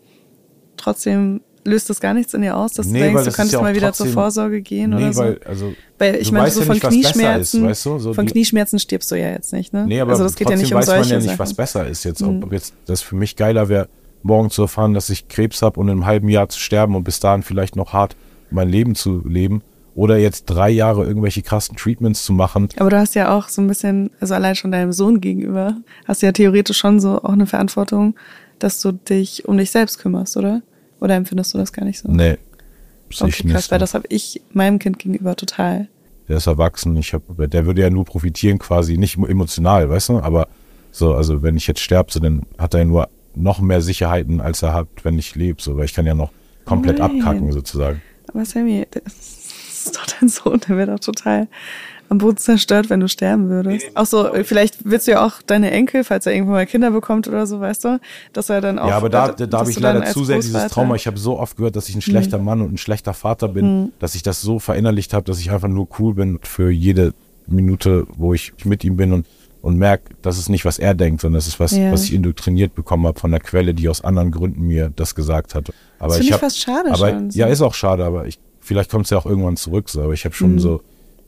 trotzdem 0.77 1.41
löst 1.63 1.89
das 1.89 1.99
gar 1.99 2.13
nichts 2.13 2.33
in 2.33 2.41
dir 2.41 2.55
aus, 2.57 2.73
dass 2.73 2.85
Nee, 2.87 2.99
du 2.99 3.05
denkst, 3.05 3.23
du 3.23 3.31
könntest 3.31 3.53
ja 3.53 3.61
mal 3.61 3.73
wieder 3.75 3.91
zur 3.93 4.05
trotzdem- 4.05 4.13
Vorsorge 4.13 4.61
gehen 4.61 4.91
nee, 4.91 4.97
oder 4.97 5.13
so. 5.13 5.21
weil, 5.23 5.39
also, 5.45 5.73
Weil 5.97 6.15
ich 6.17 6.31
meine, 6.31 6.51
so 6.51 6.59
ja 6.59 6.65
von 6.67 6.75
nicht, 6.75 6.85
Knieschmerzen, 6.87 7.61
ist, 7.63 7.69
weißt 7.69 7.85
du? 7.87 7.99
So 7.99 8.13
von 8.13 8.25
Knieschmerzen 8.27 8.77
stirbst 8.77 9.09
du 9.11 9.15
ja 9.15 9.29
jetzt 9.31 9.51
nicht, 9.51 9.73
ne? 9.73 9.85
Nee, 9.87 9.99
aber 9.99 10.11
also 10.11 10.23
das 10.25 10.35
geht 10.35 10.49
ja 10.49 10.57
nicht 10.57 10.71
um 10.73 10.79
weiß 10.79 10.85
solche 10.85 10.99
man 11.01 11.09
ja 11.09 11.15
nicht, 11.17 11.25
Sachen. 11.27 11.39
was 11.39 11.53
besser 11.55 11.87
ist 11.87 12.03
jetzt. 12.03 12.21
Ob, 12.21 12.43
ob 12.43 12.53
jetzt 12.53 12.73
das 12.85 13.01
für 13.01 13.15
mich 13.15 13.35
geiler 13.35 13.67
wäre, 13.67 13.87
morgen 14.21 14.49
zu 14.51 14.61
erfahren, 14.63 14.93
dass 14.93 15.09
ich 15.09 15.27
Krebs 15.27 15.61
habe 15.63 15.79
und 15.79 15.87
in 15.87 15.93
einem 15.93 16.05
halben 16.05 16.29
Jahr 16.29 16.49
zu 16.49 16.59
sterben 16.59 16.95
und 16.95 17.03
bis 17.03 17.19
dahin 17.19 17.41
vielleicht 17.41 17.75
noch 17.75 17.93
hart 17.93 18.15
mein 18.51 18.69
Leben 18.69 18.93
zu 18.93 19.23
leben. 19.27 19.61
Oder 19.95 20.17
jetzt 20.17 20.45
drei 20.45 20.69
Jahre 20.69 21.05
irgendwelche 21.05 21.41
krassen 21.41 21.77
Treatments 21.77 22.25
zu 22.25 22.33
machen. 22.33 22.67
Aber 22.77 22.89
du 22.89 22.97
hast 22.99 23.15
ja 23.15 23.35
auch 23.35 23.47
so 23.47 23.61
ein 23.61 23.67
bisschen, 23.67 24.11
also 24.19 24.33
allein 24.33 24.55
schon 24.55 24.71
deinem 24.71 24.91
Sohn 24.91 25.21
gegenüber, 25.21 25.77
hast 26.05 26.21
du 26.21 26.25
ja 26.25 26.33
theoretisch 26.33 26.77
schon 26.77 26.99
so 26.99 27.23
auch 27.23 27.31
eine 27.31 27.47
Verantwortung, 27.47 28.15
dass 28.59 28.81
du 28.81 28.91
dich 28.91 29.45
um 29.47 29.57
dich 29.57 29.71
selbst 29.71 29.99
kümmerst, 29.99 30.35
oder? 30.35 30.61
Oder 30.99 31.15
empfindest 31.15 31.53
du 31.53 31.57
das 31.57 31.71
gar 31.71 31.85
nicht 31.85 31.99
so? 31.99 32.11
Nee, 32.11 32.37
sehe 33.09 33.29
ich 33.29 33.39
okay, 33.39 33.49
krass, 33.49 33.63
nicht. 33.63 33.71
weil 33.71 33.79
das 33.79 33.93
habe 33.93 34.05
ich 34.09 34.41
meinem 34.51 34.79
Kind 34.79 34.99
gegenüber 34.99 35.35
total. 35.35 35.87
der 36.27 36.37
ist 36.37 36.47
erwachsen. 36.47 36.97
Ich 36.97 37.13
hab, 37.13 37.23
der 37.37 37.65
würde 37.65 37.81
ja 37.81 37.89
nur 37.89 38.03
profitieren 38.05 38.59
quasi, 38.59 38.97
nicht 38.97 39.17
emotional, 39.17 39.89
weißt 39.89 40.09
du? 40.09 40.19
Aber 40.19 40.47
so, 40.91 41.13
also 41.13 41.41
wenn 41.41 41.55
ich 41.55 41.67
jetzt 41.67 41.81
sterbe, 41.81 42.11
so, 42.11 42.19
dann 42.19 42.43
hat 42.57 42.73
er 42.73 42.81
ja 42.81 42.85
nur 42.85 43.09
noch 43.35 43.59
mehr 43.59 43.81
Sicherheiten, 43.81 44.41
als 44.41 44.61
er 44.61 44.73
hat, 44.73 44.87
wenn 45.03 45.19
ich 45.19 45.35
lebe. 45.35 45.61
So, 45.61 45.77
weil 45.77 45.85
ich 45.85 45.93
kann 45.93 46.05
ja 46.05 46.15
noch 46.15 46.31
komplett 46.65 46.99
Nein. 46.99 47.19
abkacken 47.19 47.51
sozusagen. 47.51 48.01
Aber 48.27 48.43
Sammy, 48.45 48.85
das 48.89 49.44
ist 49.85 49.97
doch 49.97 50.05
dein 50.19 50.29
Sohn, 50.29 50.59
der 50.67 50.77
wäre 50.77 50.91
doch 50.91 50.99
total 50.99 51.47
am 52.09 52.19
Boden 52.19 52.37
zerstört, 52.37 52.89
wenn 52.89 52.99
du 52.99 53.07
sterben 53.07 53.49
würdest. 53.49 53.85
Auch 53.95 54.05
so, 54.05 54.29
vielleicht 54.43 54.85
willst 54.85 55.07
du 55.07 55.11
ja 55.11 55.25
auch 55.25 55.41
deine 55.45 55.71
Enkel, 55.71 56.03
falls 56.03 56.25
er 56.25 56.33
irgendwann 56.33 56.55
mal 56.55 56.65
Kinder 56.65 56.91
bekommt 56.91 57.27
oder 57.27 57.47
so, 57.47 57.59
weißt 57.59 57.83
du, 57.83 57.99
dass 58.33 58.49
er 58.49 58.61
dann 58.61 58.77
auch. 58.77 58.87
Ja, 58.87 58.97
aber 58.97 59.09
da, 59.09 59.29
da, 59.29 59.45
da 59.45 59.59
habe 59.59 59.71
ich 59.71 59.79
leider 59.79 60.05
zu 60.05 60.23
sehr 60.23 60.37
dieses 60.37 60.67
Trauma. 60.67 60.95
Ich 60.95 61.07
habe 61.07 61.17
so 61.17 61.39
oft 61.39 61.57
gehört, 61.57 61.75
dass 61.75 61.89
ich 61.89 61.95
ein 61.95 62.01
schlechter 62.01 62.37
mhm. 62.37 62.45
Mann 62.45 62.61
und 62.61 62.73
ein 62.73 62.77
schlechter 62.77 63.13
Vater 63.13 63.47
bin, 63.47 63.81
mhm. 63.81 63.91
dass 63.99 64.15
ich 64.15 64.23
das 64.23 64.41
so 64.41 64.59
verinnerlicht 64.59 65.13
habe, 65.13 65.25
dass 65.25 65.39
ich 65.39 65.51
einfach 65.51 65.67
nur 65.67 65.87
cool 65.99 66.13
bin 66.13 66.39
für 66.43 66.69
jede 66.69 67.13
Minute, 67.47 68.05
wo 68.15 68.33
ich 68.33 68.53
mit 68.65 68.83
ihm 68.83 68.97
bin 68.97 69.13
und 69.13 69.25
und 69.61 69.77
merke, 69.77 70.13
das 70.21 70.37
ist 70.37 70.47
nicht, 70.47 70.63
was 70.63 70.77
er 70.77 70.93
denkt, 70.93 71.21
sondern 71.21 71.39
das 71.39 71.47
ist 71.47 71.59
was, 71.59 71.71
ja. 71.71 71.91
was 71.91 72.03
ich 72.03 72.13
indoktriniert 72.13 72.75
bekommen 72.75 73.07
habe 73.07 73.19
von 73.19 73.31
der 73.31 73.39
Quelle, 73.39 73.73
die 73.73 73.89
aus 73.89 74.03
anderen 74.03 74.29
Gründen 74.29 74.61
mir 74.67 74.91
das 74.95 75.15
gesagt 75.15 75.55
hat. 75.55 75.73
Aber 75.97 76.09
das 76.15 76.19
ich 76.19 76.31
habe 76.31 76.41
fast 76.41 76.61
schade 76.61 76.91
aber, 76.91 77.09
schon. 77.09 77.29
Ja, 77.31 77.47
ist 77.47 77.63
auch 77.63 77.73
schade, 77.73 78.05
aber 78.05 78.27
ich, 78.27 78.37
vielleicht 78.65 78.91
kommt 78.91 79.05
es 79.05 79.11
ja 79.11 79.17
auch 79.17 79.25
irgendwann 79.25 79.57
zurück. 79.57 79.89
So. 79.89 80.01
Aber 80.01 80.13
ich 80.13 80.25
habe 80.25 80.35
schon 80.35 80.53
mhm. 80.53 80.59
so 80.59 80.81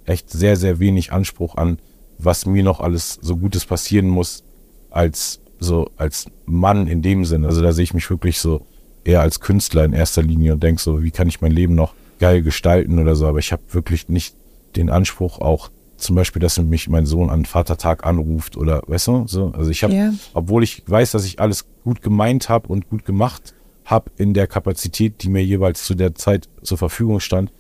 echt 0.06 0.30
sehr, 0.30 0.56
sehr 0.56 0.80
wenig 0.80 1.12
Anspruch 1.12 1.56
an, 1.56 1.80
was 2.18 2.46
mir 2.46 2.64
noch 2.64 2.82
alles 2.82 3.20
so 3.22 3.38
Gutes 3.38 3.66
passieren 3.66 4.10
muss, 4.10 4.44
als 4.90 5.40
so 5.60 5.90
als 5.98 6.26
Mann 6.46 6.88
in 6.88 7.02
dem 7.02 7.26
Sinne. 7.26 7.48
Also 7.48 7.62
da 7.62 7.72
sehe 7.72 7.84
ich 7.84 7.94
mich 7.94 8.10
wirklich 8.10 8.40
so 8.40 8.66
eher 9.04 9.22
als 9.22 9.40
Künstler 9.40 9.86
in 9.86 9.94
erster 9.94 10.22
Linie 10.22 10.54
und 10.54 10.64
denke 10.64 10.82
so, 10.82 11.04
wie 11.04 11.12
kann 11.12 11.28
ich 11.28 11.42
mein 11.42 11.52
Leben 11.52 11.76
noch 11.76 11.94
geil 12.20 12.42
gestalten 12.42 13.00
oder 13.00 13.16
so. 13.16 13.28
Aber 13.28 13.40
ich 13.40 13.52
habe 13.52 13.62
wirklich 13.72 14.10
nicht 14.10 14.36
den 14.76 14.90
Anspruch 14.90 15.40
auch 15.40 15.70
zum 15.98 16.16
Beispiel, 16.16 16.40
dass 16.40 16.60
mich 16.60 16.90
mein 16.90 17.06
Sohn 17.06 17.30
an 17.30 17.46
Vatertag 17.46 18.06
anruft 18.06 18.56
oder 18.56 18.82
weißt 18.86 19.08
du, 19.08 19.28
so. 19.28 19.52
Also 19.58 19.72
ich 19.72 19.84
habe, 19.84 19.94
yeah. 19.94 20.14
obwohl 20.34 20.64
ich 20.64 20.84
weiß, 20.86 21.12
dass 21.12 21.26
ich 21.26 21.40
alles 21.40 21.66
gut 21.84 22.02
gemeint 22.02 22.50
habe 22.50 22.68
und 22.68 22.90
gut 22.90 23.04
gemacht 23.04 23.56
habe 23.88 24.12
in 24.18 24.34
der 24.34 24.48
Kapazität, 24.48 25.24
die 25.24 25.30
mir 25.30 25.44
jeweils 25.44 25.86
zu 25.86 25.96
der 25.96 26.14
Zeit 26.14 26.50
zur 26.62 26.78
Verfügung 26.78 27.22
stand, 27.22 27.52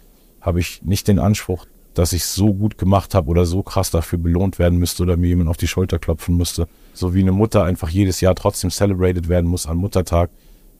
habe 0.41 0.59
ich 0.59 0.83
nicht 0.83 1.07
den 1.07 1.19
Anspruch, 1.19 1.65
dass 1.93 2.13
ich 2.13 2.25
so 2.25 2.53
gut 2.53 2.77
gemacht 2.77 3.15
habe 3.15 3.29
oder 3.29 3.45
so 3.45 3.63
krass 3.63 3.91
dafür 3.91 4.19
belohnt 4.19 4.59
werden 4.59 4.77
müsste 4.77 5.03
oder 5.03 5.17
mir 5.17 5.27
jemand 5.27 5.49
auf 5.49 5.57
die 5.57 5.67
Schulter 5.67 5.99
klopfen 5.99 6.37
müsste. 6.37 6.67
So 6.93 7.15
wie 7.15 7.21
eine 7.21 7.31
Mutter 7.31 7.63
einfach 7.63 7.89
jedes 7.89 8.21
Jahr 8.21 8.35
trotzdem 8.35 8.69
celebrated 8.69 9.29
werden 9.29 9.49
muss 9.49 9.65
an 9.65 9.77
Muttertag. 9.77 10.29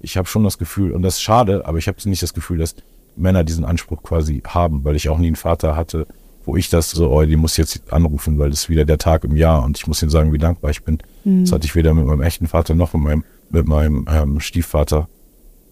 Ich 0.01 0.17
habe 0.17 0.27
schon 0.27 0.43
das 0.43 0.57
Gefühl, 0.57 0.91
und 0.91 1.01
das 1.01 1.15
ist 1.15 1.21
schade, 1.21 1.65
aber 1.65 1.77
ich 1.77 1.87
habe 1.87 1.97
nicht 2.07 2.21
das 2.21 2.33
Gefühl, 2.33 2.59
dass 2.59 2.75
Männer 3.15 3.45
diesen 3.45 3.65
Anspruch 3.65 4.03
quasi 4.03 4.43
haben, 4.45 4.83
weil 4.83 4.97
ich 4.97 5.09
auch 5.09 5.17
nie 5.17 5.27
einen 5.27 5.37
Vater 5.37 5.75
hatte, 5.77 6.05
wo 6.45 6.57
ich 6.57 6.69
das 6.69 6.91
so, 6.91 7.09
oh, 7.09 7.23
die 7.23 7.35
muss 7.37 7.57
jetzt 7.57 7.91
anrufen, 7.91 8.37
weil 8.37 8.49
das 8.49 8.63
ist 8.63 8.69
wieder 8.69 8.85
der 8.85 8.97
Tag 8.97 9.23
im 9.23 9.35
Jahr 9.35 9.63
und 9.63 9.77
ich 9.77 9.87
muss 9.87 10.01
ihnen 10.01 10.11
sagen, 10.11 10.33
wie 10.33 10.37
dankbar 10.37 10.71
ich 10.71 10.83
bin. 10.83 10.99
Mhm. 11.23 11.45
Das 11.45 11.53
hatte 11.53 11.65
ich 11.65 11.75
weder 11.75 11.93
mit 11.93 12.05
meinem 12.05 12.21
echten 12.21 12.47
Vater 12.47 12.75
noch 12.75 12.93
mit 12.93 13.03
meinem, 13.03 13.23
mit 13.49 13.65
meinem 13.65 14.05
ähm, 14.09 14.39
Stiefvater. 14.39 15.07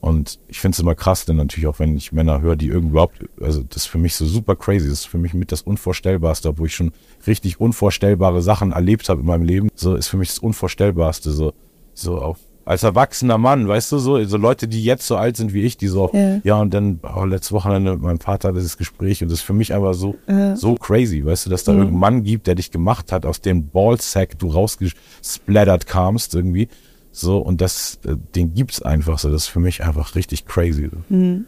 Und 0.06 0.38
ich 0.48 0.60
finde 0.60 0.76
es 0.76 0.80
immer 0.80 0.94
krass, 0.94 1.26
denn 1.26 1.38
natürlich 1.38 1.66
auch, 1.66 1.80
wenn 1.80 1.98
ich 1.98 2.12
Männer 2.12 2.40
höre, 2.40 2.56
die 2.56 2.68
überhaupt, 2.68 3.26
also 3.42 3.64
das 3.64 3.78
ist 3.78 3.86
für 3.88 3.98
mich 3.98 4.14
so 4.14 4.28
super 4.28 4.56
crazy, 4.56 4.88
das 4.88 5.00
ist 5.00 5.06
für 5.08 5.18
mich 5.18 5.34
mit 5.34 5.52
das 5.52 5.64
Unvorstellbarste, 5.64 6.50
obwohl 6.50 6.68
ich 6.68 6.76
schon 6.76 6.92
richtig 7.26 7.60
unvorstellbare 7.60 8.44
Sachen 8.44 8.72
erlebt 8.72 9.10
habe 9.10 9.22
in 9.22 9.26
meinem 9.26 9.46
Leben. 9.46 9.70
So 9.74 9.96
ist 9.96 10.08
für 10.08 10.18
mich 10.18 10.28
das 10.28 10.38
Unvorstellbarste, 10.38 11.32
so, 11.32 11.54
so 11.96 12.20
auf 12.20 12.38
als 12.66 12.82
erwachsener 12.82 13.38
Mann, 13.38 13.68
weißt 13.68 13.92
du, 13.92 14.00
so, 14.00 14.24
so 14.26 14.38
Leute, 14.38 14.68
die 14.68 14.84
jetzt 14.84 15.06
so 15.06 15.18
alt 15.18 15.38
sind 15.38 15.54
wie 15.54 15.62
ich, 15.62 15.78
die 15.78 15.88
so, 15.88 16.10
ja, 16.14 16.40
ja 16.44 16.62
und 16.62 16.74
dann 16.74 17.00
oh, 17.16 17.24
letzte 17.24 17.54
Wochenende 17.54 17.94
mit 17.94 18.02
meinem 18.02 18.20
Vater 18.20 18.54
dieses 18.54 18.78
Gespräch 18.78 19.22
und 19.22 19.30
das 19.30 19.40
ist 19.40 19.46
für 19.46 19.54
mich 19.54 19.74
einfach 19.74 19.94
so, 19.94 20.16
ja. 20.28 20.56
so 20.56 20.74
crazy, 20.76 21.24
weißt 21.24 21.46
du, 21.46 21.52
dass 21.52 21.64
da 21.64 21.72
mhm. 21.74 21.80
irgendein 21.80 22.00
Mann 22.00 22.24
gibt, 22.24 22.48
der 22.48 22.56
dich 22.56 22.72
gemacht 22.72 23.12
hat, 23.12 23.26
aus 23.26 23.42
dem 23.42 23.70
Ballsack 23.70 24.40
du 24.40 24.50
rausgesplattert 24.50 25.86
kamst 25.86 26.34
irgendwie, 26.34 26.68
so, 27.16 27.38
und 27.38 27.62
das, 27.62 28.00
äh, 28.06 28.18
den 28.36 28.54
gibt's 28.54 28.82
einfach 28.82 29.20
so, 29.20 29.32
das 29.32 29.44
ist 29.44 29.48
für 29.48 29.62
mich 29.62 29.84
einfach 29.84 30.16
richtig 30.16 30.46
crazy. 30.46 30.90
Mhm. 31.08 31.46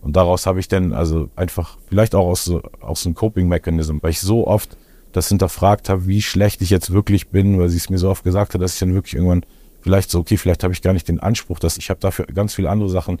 Und 0.00 0.16
daraus 0.16 0.46
habe 0.46 0.58
ich 0.58 0.66
dann, 0.66 0.92
also 0.92 1.30
einfach, 1.36 1.78
vielleicht 1.88 2.16
auch 2.16 2.26
aus, 2.26 2.44
so, 2.44 2.62
aus 2.80 3.06
einem 3.06 3.14
Coping-Mechanism, 3.14 3.98
weil 4.00 4.10
ich 4.10 4.20
so 4.20 4.46
oft 4.46 4.76
das 5.12 5.28
hinterfragt 5.28 5.88
habe, 5.88 6.08
wie 6.08 6.20
schlecht 6.20 6.62
ich 6.62 6.70
jetzt 6.70 6.92
wirklich 6.92 7.28
bin, 7.28 7.60
weil 7.60 7.68
sie 7.68 7.76
es 7.76 7.90
mir 7.90 7.98
so 7.98 8.10
oft 8.10 8.24
gesagt 8.24 8.54
hat, 8.54 8.60
dass 8.60 8.74
ich 8.74 8.80
dann 8.80 8.92
wirklich 8.92 9.14
irgendwann 9.14 9.46
vielleicht 9.82 10.10
so, 10.10 10.18
okay, 10.18 10.36
vielleicht 10.36 10.64
habe 10.64 10.74
ich 10.74 10.82
gar 10.82 10.92
nicht 10.92 11.06
den 11.06 11.20
Anspruch, 11.20 11.60
dass 11.60 11.76
ich 11.76 11.90
habe 11.90 12.00
dafür 12.00 12.26
ganz 12.26 12.54
viele 12.54 12.68
andere 12.68 12.90
Sachen 12.90 13.20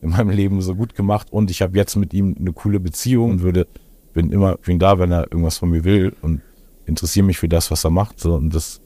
in 0.00 0.10
meinem 0.10 0.30
Leben 0.30 0.62
so 0.62 0.74
gut 0.74 0.94
gemacht 0.94 1.30
und 1.30 1.50
ich 1.50 1.60
habe 1.60 1.76
jetzt 1.76 1.94
mit 1.96 2.14
ihm 2.14 2.36
eine 2.38 2.54
coole 2.54 2.80
Beziehung 2.80 3.32
und 3.32 3.42
würde, 3.42 3.66
bin 4.14 4.30
immer, 4.30 4.56
bin 4.56 4.78
da, 4.78 4.98
wenn 4.98 5.12
er 5.12 5.24
irgendwas 5.24 5.58
von 5.58 5.68
mir 5.68 5.84
will 5.84 6.14
und 6.22 6.40
interessiere 6.86 7.26
mich 7.26 7.36
für 7.36 7.48
das, 7.48 7.70
was 7.70 7.84
er 7.84 7.90
macht. 7.90 8.18
So, 8.18 8.34
und 8.34 8.54
das, 8.54 8.80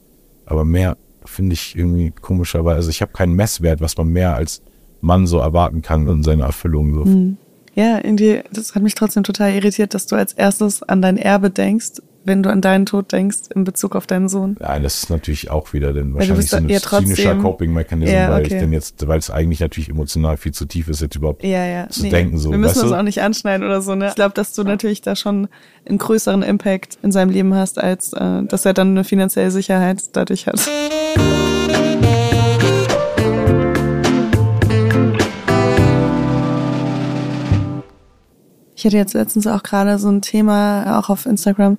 aber 0.45 0.65
mehr 0.65 0.97
finde 1.29 1.53
ich 1.53 1.75
irgendwie 1.75 2.11
komischerweise, 2.11 2.77
also 2.77 2.89
ich 2.89 3.01
habe 3.01 3.11
keinen 3.13 3.33
Messwert, 3.33 3.81
was 3.81 3.97
man 3.97 4.09
mehr 4.09 4.35
als 4.35 4.61
Mann 5.01 5.27
so 5.27 5.39
erwarten 5.39 5.81
kann 5.81 6.07
in 6.07 6.23
seiner 6.23 6.45
Erfüllung. 6.45 6.93
So. 6.93 7.05
Hm. 7.05 7.37
Ja, 7.75 7.97
irgendwie, 7.97 8.41
das 8.51 8.75
hat 8.75 8.83
mich 8.83 8.95
trotzdem 8.95 9.23
total 9.23 9.53
irritiert, 9.53 9.93
dass 9.93 10.05
du 10.05 10.15
als 10.15 10.33
erstes 10.33 10.83
an 10.83 11.01
dein 11.01 11.17
Erbe 11.17 11.49
denkst 11.49 12.01
wenn 12.25 12.43
du 12.43 12.49
an 12.49 12.61
deinen 12.61 12.85
Tod 12.85 13.11
denkst 13.11 13.37
in 13.53 13.63
Bezug 13.63 13.95
auf 13.95 14.07
deinen 14.07 14.29
Sohn? 14.29 14.57
Ja, 14.59 14.77
das 14.79 15.03
ist 15.03 15.09
natürlich 15.09 15.49
auch 15.49 15.73
wieder 15.73 15.93
dann 15.93 16.13
wahrscheinlich 16.13 16.49
so 16.49 16.57
ein 16.57 16.69
zynischer 16.69 17.35
Coping-Mechanismus, 17.35 18.13
ja, 18.13 18.31
weil 18.31 18.43
ich 18.43 18.49
denn 18.49 18.73
jetzt, 18.73 19.07
weil 19.07 19.19
es 19.19 19.29
eigentlich 19.29 19.59
natürlich 19.59 19.89
emotional 19.89 20.37
viel 20.37 20.53
zu 20.53 20.65
tief 20.65 20.87
ist, 20.89 21.01
jetzt 21.01 21.15
überhaupt 21.15 21.43
ja, 21.43 21.65
ja. 21.65 21.89
zu 21.89 22.03
nee, 22.03 22.09
denken. 22.09 22.37
So, 22.37 22.51
wir 22.51 22.57
müssen 22.57 22.81
das 22.81 22.91
auch 22.91 23.03
nicht 23.03 23.21
anschneiden 23.21 23.65
oder 23.65 23.81
so. 23.81 23.95
Ne? 23.95 24.09
Ich 24.09 24.15
glaube, 24.15 24.33
dass 24.33 24.53
du 24.53 24.63
natürlich 24.63 25.01
da 25.01 25.15
schon 25.15 25.47
einen 25.85 25.97
größeren 25.97 26.43
Impact 26.43 26.97
in 27.01 27.11
seinem 27.11 27.29
Leben 27.29 27.53
hast, 27.53 27.79
als 27.79 28.13
äh, 28.13 28.43
dass 28.43 28.65
er 28.65 28.73
dann 28.73 28.89
eine 28.89 29.03
finanzielle 29.03 29.51
Sicherheit 29.51 30.03
dadurch 30.13 30.47
hat. 30.47 30.59
Ich 38.79 38.85
hatte 38.85 38.95
jetzt 38.95 39.13
letztens 39.13 39.45
auch 39.45 39.61
gerade 39.61 39.99
so 39.99 40.07
ein 40.07 40.21
Thema 40.21 40.97
auch 40.97 41.09
auf 41.09 41.25
Instagram, 41.25 41.77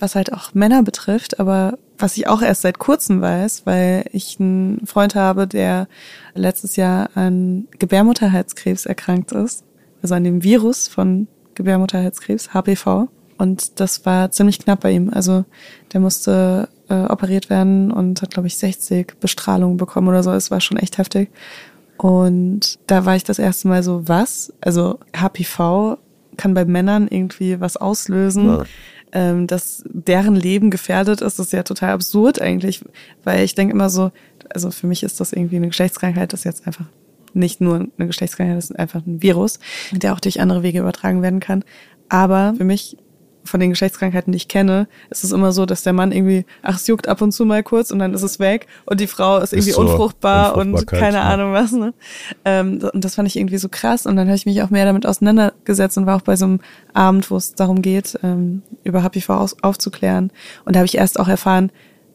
was 0.00 0.14
halt 0.14 0.34
auch 0.34 0.52
Männer 0.52 0.82
betrifft, 0.82 1.40
aber 1.40 1.78
was 1.96 2.18
ich 2.18 2.26
auch 2.26 2.42
erst 2.42 2.60
seit 2.60 2.78
kurzem 2.78 3.22
weiß, 3.22 3.64
weil 3.64 4.04
ich 4.12 4.38
einen 4.38 4.86
Freund 4.86 5.14
habe, 5.14 5.46
der 5.46 5.88
letztes 6.34 6.76
Jahr 6.76 7.08
an 7.14 7.68
Gebärmutterhalskrebs 7.78 8.84
erkrankt 8.84 9.32
ist, 9.32 9.64
also 10.02 10.14
an 10.14 10.24
dem 10.24 10.42
Virus 10.42 10.88
von 10.88 11.26
Gebärmutterhalskrebs, 11.54 12.52
HPV. 12.52 13.08
Und 13.38 13.80
das 13.80 14.04
war 14.04 14.30
ziemlich 14.30 14.58
knapp 14.58 14.80
bei 14.80 14.90
ihm. 14.90 15.08
Also 15.08 15.46
der 15.94 16.00
musste 16.00 16.68
äh, 16.90 17.04
operiert 17.04 17.48
werden 17.48 17.90
und 17.90 18.20
hat, 18.20 18.30
glaube 18.30 18.48
ich, 18.48 18.58
60 18.58 19.18
Bestrahlungen 19.20 19.78
bekommen 19.78 20.08
oder 20.08 20.22
so. 20.22 20.32
Es 20.32 20.50
war 20.50 20.60
schon 20.60 20.76
echt 20.76 20.98
heftig. 20.98 21.30
Und 21.96 22.78
da 22.88 23.06
war 23.06 23.16
ich 23.16 23.24
das 23.24 23.38
erste 23.38 23.68
Mal 23.68 23.82
so, 23.82 24.06
was? 24.06 24.52
Also 24.60 24.98
HPV 25.16 25.96
kann 26.42 26.54
bei 26.54 26.64
Männern 26.64 27.06
irgendwie 27.08 27.60
was 27.60 27.76
auslösen, 27.76 28.46
ja. 28.46 28.64
ähm, 29.12 29.46
dass 29.46 29.84
deren 29.86 30.34
Leben 30.34 30.70
gefährdet 30.70 31.20
ist, 31.20 31.38
das 31.38 31.46
ist 31.46 31.52
ja 31.52 31.62
total 31.62 31.90
absurd 31.90 32.42
eigentlich, 32.42 32.84
weil 33.22 33.44
ich 33.44 33.54
denke 33.54 33.72
immer 33.72 33.90
so, 33.90 34.10
also 34.52 34.72
für 34.72 34.88
mich 34.88 35.04
ist 35.04 35.20
das 35.20 35.32
irgendwie 35.32 35.56
eine 35.56 35.68
Geschlechtskrankheit, 35.68 36.32
das 36.32 36.40
ist 36.40 36.44
jetzt 36.44 36.66
einfach 36.66 36.86
nicht 37.32 37.60
nur 37.60 37.86
eine 37.96 38.06
Geschlechtskrankheit, 38.08 38.56
das 38.56 38.70
ist 38.70 38.78
einfach 38.78 39.06
ein 39.06 39.22
Virus, 39.22 39.60
der 39.92 40.12
auch 40.14 40.20
durch 40.20 40.40
andere 40.40 40.64
Wege 40.64 40.80
übertragen 40.80 41.22
werden 41.22 41.38
kann. 41.38 41.62
Aber 42.08 42.54
für 42.56 42.64
mich 42.64 42.96
von 43.44 43.60
den 43.60 43.70
Geschlechtskrankheiten, 43.70 44.32
die 44.32 44.36
ich 44.36 44.48
kenne, 44.48 44.88
ist 45.10 45.24
es 45.24 45.32
immer 45.32 45.52
so, 45.52 45.66
dass 45.66 45.82
der 45.82 45.92
Mann 45.92 46.12
irgendwie, 46.12 46.46
ach, 46.62 46.76
es 46.76 46.86
juckt 46.86 47.08
ab 47.08 47.20
und 47.22 47.32
zu 47.32 47.44
mal 47.44 47.62
kurz 47.62 47.90
und 47.90 47.98
dann 47.98 48.14
ist 48.14 48.22
es 48.22 48.38
weg 48.38 48.66
und 48.84 49.00
die 49.00 49.06
Frau 49.06 49.38
ist 49.38 49.52
irgendwie 49.52 49.70
ist 49.70 49.76
so 49.76 49.82
unfruchtbar 49.82 50.56
und 50.56 50.86
keine 50.86 51.18
ja. 51.18 51.22
Ahnung 51.24 51.52
was. 51.52 51.72
Ne? 51.72 51.94
Ähm, 52.44 52.80
und 52.92 53.04
das 53.04 53.16
fand 53.16 53.28
ich 53.28 53.36
irgendwie 53.36 53.58
so 53.58 53.68
krass 53.68 54.06
und 54.06 54.16
dann 54.16 54.28
habe 54.28 54.36
ich 54.36 54.46
mich 54.46 54.62
auch 54.62 54.70
mehr 54.70 54.84
damit 54.84 55.06
auseinandergesetzt 55.06 55.98
und 55.98 56.06
war 56.06 56.16
auch 56.16 56.22
bei 56.22 56.36
so 56.36 56.44
einem 56.44 56.60
Abend, 56.92 57.30
wo 57.30 57.36
es 57.36 57.54
darum 57.54 57.82
geht, 57.82 58.18
ähm, 58.22 58.62
über 58.84 59.02
HPV 59.02 59.46
aufzuklären. 59.62 60.30
Und 60.64 60.74
da 60.74 60.80
habe 60.80 60.86
ich 60.86 60.96
erst 60.96 61.18
auch 61.18 61.28
erfahren, 61.28 61.70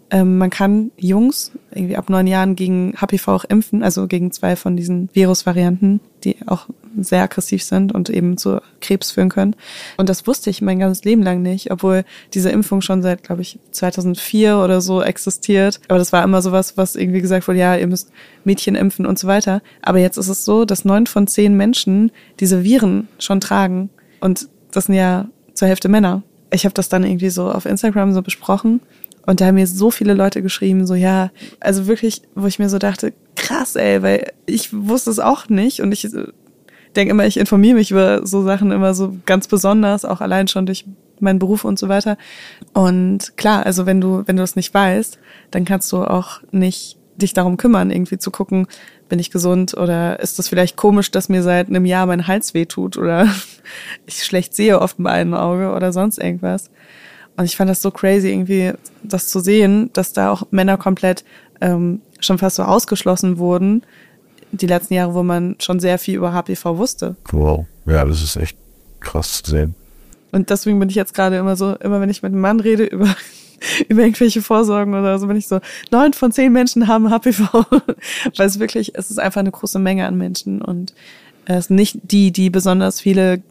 ähm, 0.10 0.38
man 0.38 0.50
kann 0.50 0.92
Jungs 0.98 1.52
irgendwie 1.74 1.98
ab 1.98 2.10
neun 2.10 2.28
Jahren 2.28 2.56
gegen 2.56 2.94
HPV 2.96 3.28
auch 3.28 3.44
impfen, 3.44 3.84
also 3.84 4.08
gegen 4.08 4.32
zwei 4.32 4.56
von 4.56 4.78
diesen 4.78 5.10
Virusvarianten, 5.14 6.00
die 6.24 6.38
auch 6.48 6.68
sehr 6.98 7.24
aggressiv 7.24 7.62
sind 7.62 7.92
und 7.92 8.10
eben 8.10 8.38
zu 8.38 8.62
Krebs 8.80 9.12
führen 9.12 9.30
können. 9.30 9.56
Und 9.98 10.10
das 10.10 10.26
wusste 10.26 10.50
ich 10.50 10.62
mein 10.62 10.80
ganzes 10.80 11.04
Leben 11.04 11.24
lang 11.24 11.42
nicht, 11.42 11.72
obwohl 11.72 12.06
diese 12.34 12.50
Impfung 12.50 12.82
schon 12.82 13.02
seit, 13.02 13.24
glaube 13.24 13.42
ich, 13.42 13.60
2004 13.72 14.58
oder 14.58 14.82
so 14.82 15.02
existiert. 15.02 15.80
Aber 15.90 16.00
das 16.00 16.14
war 16.14 16.24
immer 16.24 16.42
sowas, 16.42 16.78
was 16.78 16.96
irgendwie 16.96 17.22
gesagt 17.22 17.48
wurde, 17.48 17.60
ja, 17.60 17.76
ihr 17.76 17.88
müsst 17.88 18.12
Mädchen 18.46 18.76
impfen 18.76 19.06
und 19.06 19.20
so 19.20 19.28
weiter. 19.28 19.62
Aber 19.82 20.00
jetzt 20.00 20.18
ist 20.18 20.30
es 20.30 20.46
so, 20.46 20.66
dass 20.66 20.86
neun 20.86 21.06
von 21.06 21.28
zehn 21.28 21.56
Menschen 21.56 22.12
diese 22.40 22.64
Viren 22.64 23.08
schon 23.20 23.42
tragen. 23.42 23.90
Und 24.22 24.48
das 24.72 24.86
sind 24.86 24.96
ja 24.96 25.28
zur 25.54 25.68
Hälfte 25.68 25.90
Männer. 25.90 26.24
Ich 26.50 26.64
habe 26.64 26.74
das 26.74 26.88
dann 26.88 27.04
irgendwie 27.04 27.30
so 27.30 27.52
auf 27.52 27.66
Instagram 27.66 28.14
so 28.14 28.22
besprochen 28.22 28.80
und 29.28 29.42
da 29.42 29.46
haben 29.46 29.56
mir 29.56 29.68
so 29.68 29.92
viele 29.92 30.14
Leute 30.14 30.42
geschrieben, 30.42 30.88
so 30.88 30.96
ja, 30.96 31.32
also 31.60 31.86
wirklich, 31.86 32.22
wo 32.34 32.48
ich 32.48 32.60
mir 32.60 32.70
so 32.70 32.80
dachte, 32.80 33.14
krass, 33.36 33.76
ey, 33.76 34.02
weil 34.02 34.32
ich 34.46 34.70
wusste 34.74 35.12
es 35.12 35.20
auch 35.20 35.50
nicht 35.50 35.82
und 35.82 35.92
ich 35.92 36.08
denke 36.96 37.12
immer, 37.12 37.28
ich 37.28 37.36
informiere 37.38 37.76
mich 37.76 37.92
über 37.92 38.26
so 38.26 38.42
Sachen 38.44 38.72
immer 38.72 38.94
so 38.94 39.18
ganz 39.26 39.50
besonders, 39.50 40.06
auch 40.06 40.22
allein 40.22 40.48
schon 40.48 40.66
durch 40.66 40.86
meinen 41.20 41.40
Beruf 41.40 41.66
und 41.66 41.78
so 41.78 41.90
weiter. 41.90 42.18
Und 42.74 43.36
klar, 43.36 43.66
also 43.66 43.86
wenn 43.86 44.00
du, 44.00 44.24
wenn 44.26 44.38
du 44.38 44.44
das 44.44 44.56
nicht 44.56 44.74
weißt, 44.74 45.20
dann 45.52 45.66
kannst 45.66 45.92
du 45.92 46.04
auch 46.04 46.40
nicht 46.52 46.98
dich 47.18 47.34
darum 47.34 47.58
kümmern, 47.58 47.92
irgendwie 47.92 48.20
zu 48.20 48.32
gucken, 48.32 48.66
bin 49.10 49.20
ich 49.20 49.30
gesund 49.30 49.76
oder 49.76 50.22
ist 50.22 50.40
das 50.40 50.48
vielleicht 50.48 50.78
komisch, 50.78 51.12
dass 51.12 51.28
mir 51.28 51.44
seit 51.44 51.68
einem 51.68 51.86
Jahr 51.86 52.06
mein 52.06 52.28
Hals 52.28 52.54
wehtut 52.54 52.96
oder 52.96 53.28
ich 54.06 54.24
schlecht 54.24 54.56
sehe 54.56 54.80
oft 54.80 55.00
mit 55.00 55.12
einem 55.12 55.34
Auge 55.34 55.74
oder 55.74 55.92
sonst 55.92 56.18
irgendwas. 56.18 56.70
Und 57.38 57.46
ich 57.46 57.56
fand 57.56 57.70
das 57.70 57.82
so 57.82 57.92
crazy, 57.92 58.30
irgendwie 58.30 58.74
das 59.04 59.28
zu 59.28 59.40
sehen, 59.40 59.92
dass 59.94 60.12
da 60.12 60.32
auch 60.32 60.48
Männer 60.52 60.78
komplett 60.78 61.24
ähm, 61.62 62.02
schon 62.20 62.40
fast 62.40 62.56
so 62.56 62.64
ausgeschlossen 62.64 63.38
wurden, 63.38 63.84
die 64.52 64.66
letzten 64.66 64.96
Jahre, 64.96 65.14
wo 65.14 65.24
man 65.24 65.56
schon 65.60 65.80
sehr 65.80 66.00
viel 66.00 66.16
über 66.16 66.34
HPV 66.34 66.78
wusste. 66.78 67.16
Wow. 67.32 67.66
Ja, 67.86 68.04
das 68.06 68.24
ist 68.24 68.36
echt 68.38 68.58
krass 69.00 69.44
zu 69.44 69.52
sehen. 69.52 69.76
Und 70.32 70.50
deswegen 70.50 70.80
bin 70.80 70.90
ich 70.90 70.96
jetzt 70.96 71.14
gerade 71.14 71.38
immer 71.38 71.56
so, 71.56 71.76
immer 71.76 72.02
wenn 72.02 72.10
ich 72.10 72.24
mit 72.24 72.32
einem 72.32 72.42
Mann 72.42 72.60
rede 72.60 72.86
über, 72.86 73.16
über 73.88 74.02
irgendwelche 74.02 74.42
Vorsorgen 74.42 74.94
oder 74.96 75.20
so, 75.20 75.28
bin 75.28 75.38
ich 75.38 75.48
so, 75.48 75.60
neun 75.92 76.14
von 76.14 76.32
zehn 76.32 76.52
Menschen 76.52 76.88
haben 76.88 77.12
HPV. 77.12 77.44
Weil 78.36 78.48
es 78.48 78.60
wirklich, 78.60 78.96
es 78.96 79.12
ist 79.12 79.20
einfach 79.20 79.42
eine 79.42 79.52
große 79.52 79.80
Menge 79.80 80.08
an 80.08 80.18
Menschen 80.18 80.62
und 80.62 80.94
es 81.46 81.68
sind 81.68 81.78
nicht 81.78 82.00
die, 82.04 82.32
die 82.32 82.50
besonders 82.50 83.00
viele 83.00 83.42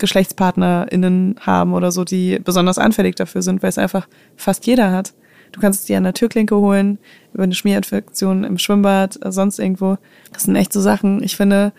GeschlechtspartnerInnen 0.00 1.36
haben 1.40 1.72
oder 1.72 1.92
so, 1.92 2.04
die 2.04 2.40
besonders 2.40 2.78
anfällig 2.78 3.14
dafür 3.14 3.42
sind, 3.42 3.62
weil 3.62 3.70
es 3.70 3.78
einfach 3.78 4.08
fast 4.36 4.66
jeder 4.66 4.90
hat. 4.90 5.12
Du 5.52 5.60
kannst 5.60 5.80
es 5.80 5.86
dir 5.86 5.96
an 5.96 6.04
der 6.04 6.14
Türklinke 6.14 6.56
holen, 6.56 6.98
über 7.32 7.44
eine 7.44 7.54
Schmierinfektion 7.54 8.44
im 8.44 8.58
Schwimmbad, 8.58 9.18
sonst 9.24 9.58
irgendwo. 9.58 9.98
Das 10.32 10.44
sind 10.44 10.56
echt 10.56 10.72
so 10.72 10.80
Sachen. 10.80 11.22
Ich 11.22 11.36
finde, 11.36 11.72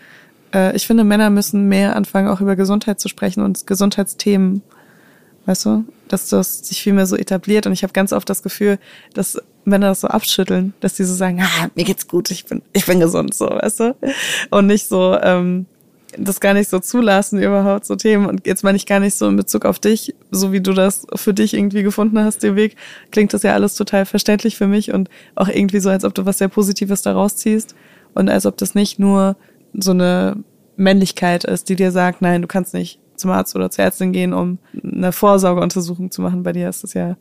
äh, 0.54 0.74
ich 0.76 0.86
finde, 0.86 1.04
Männer 1.04 1.30
müssen 1.30 1.68
mehr 1.68 1.96
anfangen, 1.96 2.28
auch 2.28 2.40
über 2.40 2.56
Gesundheit 2.56 3.00
zu 3.00 3.08
sprechen 3.08 3.42
und 3.42 3.66
Gesundheitsthemen. 3.66 4.62
Weißt 5.46 5.64
du, 5.64 5.84
dass 6.08 6.28
das 6.28 6.60
sich 6.60 6.82
viel 6.82 6.92
mehr 6.92 7.06
so 7.06 7.16
etabliert. 7.16 7.66
Und 7.66 7.72
ich 7.72 7.82
habe 7.82 7.92
ganz 7.92 8.12
oft 8.12 8.28
das 8.28 8.42
Gefühl, 8.42 8.78
dass 9.14 9.40
Männer 9.64 9.88
das 9.88 10.02
so 10.02 10.08
abschütteln, 10.08 10.74
dass 10.80 10.94
die 10.94 11.04
so 11.04 11.14
sagen, 11.14 11.40
ah, 11.40 11.68
mir 11.74 11.84
geht's 11.84 12.06
gut, 12.06 12.30
ich 12.30 12.44
bin, 12.44 12.62
ich 12.72 12.86
bin 12.86 13.00
gesund, 13.00 13.34
so, 13.34 13.46
weißt 13.46 13.80
du? 13.80 13.96
Und 14.50 14.66
nicht 14.66 14.88
so, 14.88 15.18
ähm, 15.20 15.66
das 16.18 16.40
gar 16.40 16.54
nicht 16.54 16.68
so 16.68 16.78
zulassen 16.78 17.42
überhaupt 17.42 17.84
so 17.84 17.96
Themen 17.96 18.26
und 18.26 18.46
jetzt 18.46 18.64
meine 18.64 18.76
ich 18.76 18.86
gar 18.86 19.00
nicht 19.00 19.16
so 19.16 19.28
in 19.28 19.36
Bezug 19.36 19.64
auf 19.64 19.78
dich, 19.78 20.14
so 20.30 20.52
wie 20.52 20.60
du 20.60 20.72
das 20.72 21.06
für 21.14 21.34
dich 21.34 21.54
irgendwie 21.54 21.82
gefunden 21.82 22.18
hast, 22.18 22.42
den 22.42 22.56
Weg, 22.56 22.76
klingt 23.10 23.32
das 23.32 23.42
ja 23.42 23.54
alles 23.54 23.74
total 23.74 24.04
verständlich 24.04 24.56
für 24.56 24.66
mich 24.66 24.92
und 24.92 25.08
auch 25.34 25.48
irgendwie 25.48 25.80
so, 25.80 25.90
als 25.90 26.04
ob 26.04 26.14
du 26.14 26.26
was 26.26 26.38
sehr 26.38 26.48
Positives 26.48 27.02
daraus 27.02 27.36
ziehst 27.36 27.74
und 28.14 28.28
als 28.28 28.46
ob 28.46 28.56
das 28.56 28.74
nicht 28.74 28.98
nur 28.98 29.36
so 29.72 29.92
eine 29.92 30.36
Männlichkeit 30.76 31.44
ist, 31.44 31.68
die 31.68 31.76
dir 31.76 31.92
sagt, 31.92 32.22
nein, 32.22 32.42
du 32.42 32.48
kannst 32.48 32.74
nicht 32.74 33.00
zum 33.16 33.30
Arzt 33.30 33.54
oder 33.54 33.70
zur 33.70 33.84
Ärztin 33.84 34.12
gehen, 34.12 34.32
um 34.32 34.58
eine 34.82 35.12
Vorsorgeuntersuchung 35.12 36.10
zu 36.10 36.22
machen. 36.22 36.42
Bei 36.42 36.52
dir 36.52 36.68
ist 36.68 36.82
das 36.82 36.94
ja, 36.94 37.16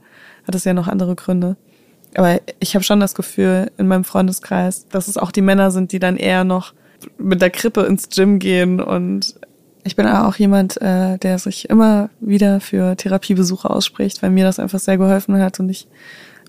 hat 0.46 0.56
es 0.56 0.64
ja 0.66 0.74
noch 0.74 0.88
andere 0.88 1.16
Gründe. 1.16 1.58
Aber 2.16 2.42
ich 2.60 2.76
habe 2.76 2.84
schon 2.84 3.00
das 3.00 3.16
Gefühl 3.16 3.72
in 3.78 3.88
meinem 3.88 4.04
Freundeskreis, 4.04 4.88
dass 4.89 5.08
es 5.08 5.18
auch 5.18 5.32
die 5.32 5.42
Männer 5.42 5.72
sind, 5.72 5.92
die 5.92 6.00
dann 6.00 6.18
eher 6.18 6.44
noch 6.44 6.74
mit 7.18 7.41
der 7.41 7.49
Krippe 7.49 7.82
ins 7.82 8.10
Gym 8.10 8.39
gehen 8.39 8.80
und 8.80 9.36
ich 9.84 9.95
bin 9.95 10.08
auch 10.08 10.36
jemand, 10.36 10.80
äh, 10.82 11.18
der 11.18 11.39
sich 11.39 11.70
immer 11.70 12.10
wieder 12.20 12.60
für 12.60 12.95
Therapiebesuche 12.95 13.70
ausspricht, 13.70 14.22
weil 14.22 14.30
mir 14.30 14.45
das 14.45 14.60
einfach 14.60 14.80
sehr 14.80 14.97
geholfen 14.97 15.39
hat 15.39 15.60
und 15.60 15.70
ich 15.70 15.88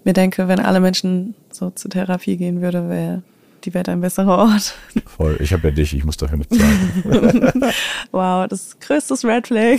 mir 0.04 0.12
denke, 0.12 0.48
wenn 0.48 0.60
alle 0.60 0.80
Menschen 0.80 1.34
so 1.50 1.70
zur 1.70 1.90
Therapie 1.90 2.36
gehen 2.36 2.60
würde, 2.60 2.88
wäre 2.88 3.22
die 3.64 3.74
Welt 3.74 3.88
ein 3.88 4.00
besserer 4.00 4.38
Ort. 4.38 4.74
Voll, 5.06 5.36
ich 5.40 5.52
habe 5.52 5.68
ja 5.68 5.74
dich, 5.74 5.94
ich 5.94 6.04
muss 6.04 6.16
dafür 6.16 6.38
nicht 6.38 6.52
zahlen. 6.52 7.62
wow, 8.10 8.48
das 8.48 8.78
größte 8.80 9.14
Red 9.26 9.46
Flag. 9.46 9.78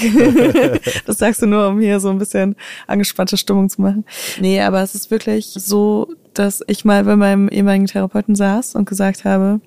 das 1.05 1.17
sagst 1.17 1.41
du 1.41 1.47
nur, 1.47 1.67
um 1.67 1.82
hier 1.82 1.99
so 1.99 2.09
ein 2.09 2.17
bisschen 2.17 2.55
angespannte 2.88 3.36
Stimmung 3.36 3.69
zu 3.69 3.82
machen. 3.82 4.05
Nee, 4.39 4.61
aber 4.61 4.82
es 4.82 4.95
ist 4.95 5.11
wirklich 5.11 5.47
so, 5.47 6.07
dass 6.34 6.63
ich 6.67 6.86
mal 6.86 7.03
bei 7.03 7.17
meinem 7.17 7.49
ehemaligen 7.49 7.88
Therapeuten 7.88 8.36
saß 8.36 8.76
und 8.76 8.88
gesagt 8.88 9.26
habe, 9.26 9.59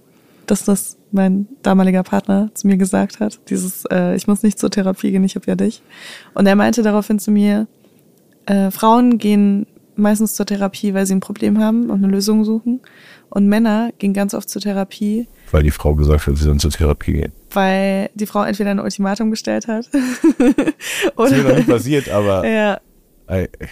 dass 0.47 0.65
das 0.65 0.97
mein 1.13 1.47
damaliger 1.63 2.03
Partner 2.03 2.51
zu 2.55 2.67
mir 2.67 2.77
gesagt 2.77 3.21
hat. 3.21 3.41
Dieses, 3.49 3.85
äh, 3.87 4.15
ich 4.17 4.27
muss 4.27 4.43
nicht 4.43 4.59
zur 4.59 4.71
Therapie 4.71 5.11
gehen, 5.11 5.25
ich 5.25 5.35
habe 5.35 5.47
ja 5.47 5.55
dich. 5.55 5.83
Und 6.35 6.47
er 6.47 6.57
meinte 6.57 6.83
daraufhin 6.83 7.19
zu 7.19 7.31
mir, 7.31 7.67
äh, 8.47 8.71
Frauen 8.71 9.19
gehen 9.19 9.67
meistens 9.97 10.35
zur 10.35 10.47
Therapie, 10.47 10.95
weil 10.95 11.07
sie 11.07 11.15
ein 11.15 11.21
Problem 11.21 11.59
haben 11.59 11.91
und 11.91 12.05
eine 12.05 12.13
Lösung 12.13 12.45
suchen. 12.45 12.81
Und 13.29 13.49
Männer 13.49 13.91
gehen 13.99 14.13
ganz 14.13 14.35
oft 14.35 14.49
zur 14.49 14.63
Therapie. 14.63 15.27
Weil 15.51 15.63
die 15.63 15.71
Frau 15.71 15.95
gesagt 15.95 16.27
hat, 16.27 16.37
sie 16.37 16.45
sollen 16.45 16.61
zur 16.61 16.71
Therapie 16.71 17.13
gehen. 17.13 17.33
Weil 17.51 18.11
die 18.15 18.27
Frau 18.27 18.43
entweder 18.43 18.71
ein 18.71 18.81
Ultimatum 18.81 19.31
gestellt 19.31 19.67
hat. 19.67 19.89
oder 21.17 21.31
das 21.31 21.33
ist 21.33 21.43
mir 21.43 21.49
noch 21.49 21.57
nicht 21.57 21.69
passiert, 21.69 22.09
aber 22.09 22.47
ja, 22.49 22.79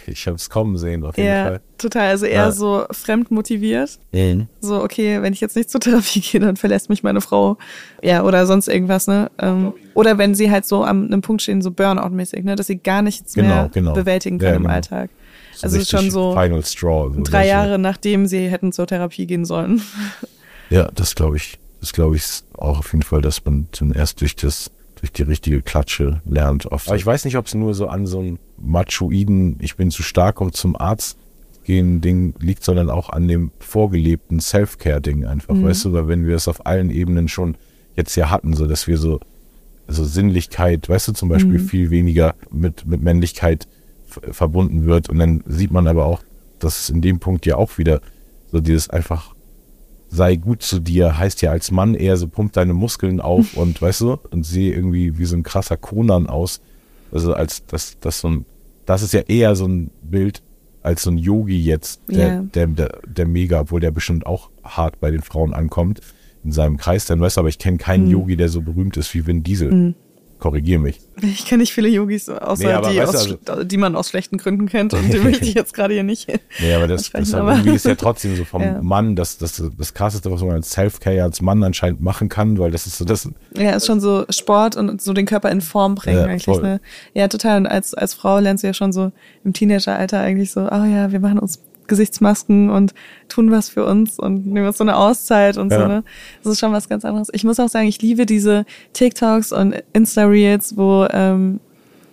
ich 0.07 0.27
habe 0.27 0.37
es 0.37 0.51
kommen 0.51 0.77
sehen, 0.79 1.05
auf 1.05 1.17
jeden 1.17 1.29
ja, 1.29 1.45
Fall. 1.45 1.61
Total, 1.79 2.09
also 2.09 2.27
eher 2.27 2.47
ja. 2.47 2.53
so 2.53 2.85
fremd 2.91 3.31
motiviert. 3.31 3.99
Mhm. 4.13 4.49
So, 4.61 4.83
okay, 4.83 5.23
wenn 5.23 5.33
ich 5.33 5.41
jetzt 5.41 5.55
nicht 5.55 5.71
zur 5.71 5.81
Therapie 5.81 6.21
gehe, 6.33 6.41
dann 6.41 6.57
verlässt 6.57 6.89
mich 6.89 7.03
meine 7.05 7.21
Frau. 7.21 7.57
Ja, 8.03 8.25
oder 8.25 8.47
sonst 8.47 8.69
irgendwas, 8.69 9.07
ne? 9.07 9.31
Ähm, 9.39 9.73
oder 9.95 10.19
wenn 10.19 10.35
sie 10.35 10.51
halt 10.51 10.67
so 10.67 10.85
am 10.85 11.05
einem 11.05 11.21
Punkt 11.21 11.43
stehen, 11.43 11.63
so 11.63 11.71
Burnout-mäßig, 11.71 12.43
ne? 12.43 12.57
Dass 12.57 12.67
sie 12.67 12.79
gar 12.79 13.03
nichts 13.03 13.35
genau, 13.35 13.49
mehr 13.49 13.71
genau. 13.73 13.93
bewältigen 13.93 14.39
können 14.39 14.51
ja, 14.51 14.57
genau. 14.59 14.69
im 14.69 14.75
Alltag. 14.75 15.11
So 15.55 15.67
also 15.67 15.85
schon 15.85 16.11
so 16.11 16.33
Final 16.33 16.65
Straw, 16.65 17.13
so 17.15 17.23
drei 17.23 17.47
Jahre 17.47 17.79
nachdem 17.79 18.27
sie 18.27 18.49
hätten 18.49 18.73
zur 18.73 18.87
Therapie 18.87 19.27
gehen 19.27 19.45
sollen. 19.45 19.83
Ja, 20.71 20.91
das 20.95 21.15
glaube 21.15 21.37
ich. 21.37 21.59
Das 21.81 21.93
glaube 21.93 22.17
ich 22.17 22.25
auch 22.55 22.79
auf 22.79 22.93
jeden 22.95 23.03
Fall, 23.03 23.21
dass 23.21 23.45
man 23.45 23.69
dann 23.79 23.93
erst 23.93 24.23
durch 24.23 24.35
das 24.35 24.71
die 25.13 25.23
richtige 25.23 25.63
Klatsche 25.63 26.21
lernt 26.25 26.67
oft. 26.67 26.89
Aber 26.89 26.97
ich 26.97 27.07
weiß 27.07 27.25
nicht, 27.25 27.37
ob 27.37 27.47
es 27.47 27.55
nur 27.55 27.75
so 27.75 27.89
an 27.89 28.07
so 28.07 28.21
einem 28.21 28.39
machoiden, 28.57 29.57
ich 29.61 29.77
bin 29.77 29.91
zu 29.91 30.03
stark, 30.03 30.41
um 30.41 30.53
zum 30.53 30.77
Arzt 30.77 31.19
gehen 31.65 32.01
Ding 32.01 32.35
liegt, 32.39 32.63
sondern 32.63 32.91
auch 32.91 33.11
an 33.11 33.27
dem 33.27 33.51
vorgelebten 33.59 34.41
Self-Care-Ding 34.41 35.25
einfach, 35.25 35.55
mhm. 35.55 35.65
weißt 35.65 35.87
du, 35.87 35.93
weil 35.93 36.09
wenn 36.09 36.27
wir 36.27 36.37
es 36.37 36.47
auf 36.47 36.67
allen 36.67 36.91
Ebenen 36.91 37.29
schon 37.29 37.57
jetzt 37.97 38.15
ja 38.17 38.31
hatten, 38.31 38.55
so 38.55 38.67
dass 38.67 38.87
wir 38.87 38.99
so, 38.99 39.21
so 39.89 40.05
Sinnlichkeit, 40.05 40.89
weißt 40.89 41.09
du, 41.09 41.13
zum 41.13 41.29
Beispiel 41.29 41.59
mhm. 41.59 41.67
viel 41.67 41.91
weniger 41.91 42.35
mit, 42.51 42.87
mit 42.87 43.03
Männlichkeit 43.03 43.67
verbunden 44.07 44.85
wird 44.85 45.09
und 45.09 45.19
dann 45.19 45.43
sieht 45.47 45.73
man 45.73 45.89
aber 45.89 46.05
auch, 46.05 46.23
dass 46.59 46.81
es 46.81 46.91
in 46.91 47.01
dem 47.01 47.19
Punkt 47.19 47.47
ja 47.47 47.57
auch 47.57 47.79
wieder 47.79 48.01
so 48.53 48.61
dieses 48.61 48.89
einfach 48.91 49.34
sei 50.15 50.37
gut 50.37 50.63
zu 50.63 50.81
dir, 50.81 51.19
heißt 51.19 51.43
ja 51.43 51.51
als 51.51 51.71
Mann 51.71 51.95
eher 51.95 52.17
so, 52.17 52.29
pump 52.29 52.53
deine 52.53 52.75
Muskeln 52.75 53.21
auf 53.21 53.57
und 53.57 53.81
weißt 53.81 54.03
du, 54.03 54.19
und 54.31 54.45
sehe 54.45 54.73
irgendwie 54.73 55.19
wie 55.19 55.25
so 55.25 55.37
ein 55.37 55.43
krasser 55.43 55.77
Konan 55.77 56.27
aus. 56.27 56.61
Also 57.13 57.35
als 57.35 57.67
das, 57.67 57.99
das 58.01 58.21
so 58.21 58.29
ein, 58.29 58.47
das 58.87 59.03
ist 59.03 59.13
ja 59.13 59.21
eher 59.21 59.55
so 59.57 59.67
ein 59.67 59.91
Bild 60.03 60.43
als 60.83 61.03
so 61.03 61.11
ein 61.11 61.19
Yogi 61.19 61.59
jetzt, 61.59 62.03
der, 62.09 62.29
yeah. 62.29 62.43
der, 62.55 62.67
der, 62.67 62.99
der 63.07 63.27
mega, 63.27 63.61
obwohl 63.61 63.81
der 63.81 63.91
bestimmt 63.91 64.27
auch 64.27 64.51
hart 64.63 65.01
bei 65.01 65.11
den 65.11 65.23
Frauen 65.23 65.55
ankommt 65.55 66.01
in 66.45 66.53
seinem 66.53 66.77
Kreis, 66.77 67.07
dann 67.07 67.21
weißt 67.21 67.39
du, 67.39 67.41
aber 67.41 67.49
ich 67.49 67.59
kenne 67.59 67.79
keinen 67.79 68.05
mhm. 68.05 68.11
Yogi, 68.11 68.37
der 68.37 68.51
so 68.51 68.61
berühmt 68.61 68.97
ist 68.99 69.15
wie 69.15 69.27
Vin 69.27 69.43
Diesel. 69.43 69.73
Mhm 69.73 69.95
korrigiere 70.45 70.79
mich. 70.79 71.01
Ich 71.23 71.47
kenne 71.47 71.63
nicht 71.63 71.73
viele 71.73 71.89
Yogis, 71.89 72.29
außer 72.29 72.83
nee, 72.83 72.93
die, 72.93 73.01
aus, 73.01 73.15
also, 73.15 73.65
die 73.65 73.79
man 73.79 73.97
aus 73.97 74.11
schlechten 74.11 74.37
Gründen 74.37 74.69
kennt 74.69 74.93
und 74.95 75.11
die 75.11 75.19
möchte 75.19 75.47
ich 75.47 75.55
jetzt 75.55 75.73
gerade 75.73 75.95
hier 75.95 76.03
nicht. 76.03 76.29
Nee, 76.61 76.75
aber 76.75 76.87
das, 76.87 77.11
das 77.11 77.33
aber. 77.33 77.65
ist 77.65 77.87
ja 77.87 77.95
trotzdem 77.95 78.37
so 78.37 78.45
vom 78.45 78.61
ja. 78.63 78.83
Mann 78.83 79.17
das, 79.17 79.39
das, 79.39 79.63
das 79.79 79.95
krasseste, 79.95 80.31
was 80.31 80.43
man 80.43 80.51
als 80.51 80.71
Self-Care 80.73 81.23
als 81.23 81.41
Mann 81.41 81.63
anscheinend 81.63 82.03
machen 82.03 82.29
kann, 82.29 82.59
weil 82.59 82.71
das 82.71 82.87
ist 82.87 82.99
so 82.99 83.07
das. 83.07 83.27
Ja, 83.57 83.71
ist 83.71 83.87
schon 83.87 84.01
so 84.01 84.27
Sport 84.29 84.77
und 84.77 85.01
so 85.01 85.15
den 85.15 85.25
Körper 85.25 85.51
in 85.51 85.63
Form 85.63 85.95
bringen 85.95 86.19
ja, 86.19 86.27
eigentlich. 86.27 86.61
Ne? 86.61 86.83
Ja, 87.15 87.29
total. 87.29 87.61
Und 87.61 87.67
als, 87.67 87.95
als 87.95 88.13
Frau 88.13 88.39
lernst 88.39 88.63
du 88.63 88.67
ja 88.67 88.75
schon 88.75 88.93
so 88.93 89.13
im 89.45 89.55
Teenageralter 89.55 90.21
eigentlich 90.21 90.51
so, 90.51 90.61
oh 90.61 90.85
ja, 90.85 91.11
wir 91.11 91.21
machen 91.21 91.39
uns 91.39 91.59
Gesichtsmasken 91.87 92.71
und 92.71 92.95
tun 93.29 93.51
was 93.51 93.69
für 93.69 93.85
uns 93.85 94.19
und 94.19 94.47
nehmen 94.47 94.67
uns 94.67 94.79
so 94.79 94.85
eine 94.85 94.97
Auszeit 94.97 95.57
und 95.57 95.73
ja. 95.73 95.81
so, 95.81 95.87
ne? 95.87 96.05
Das 96.43 96.53
ist 96.53 96.61
schon 96.61 96.73
was 96.73 96.89
ganz 96.89 97.05
anderes. 97.05 97.29
Ich 97.33 97.45
muss 97.45 97.61
auch 97.61 97.69
sagen, 97.69 97.87
ich 97.87 98.01
liebe 98.01 98.27
diese 98.27 98.65
TikToks 98.93 99.53
und 99.53 99.83
Insta-Reels, 99.93 100.77
wo, 100.77 101.07
ähm, 101.11 101.61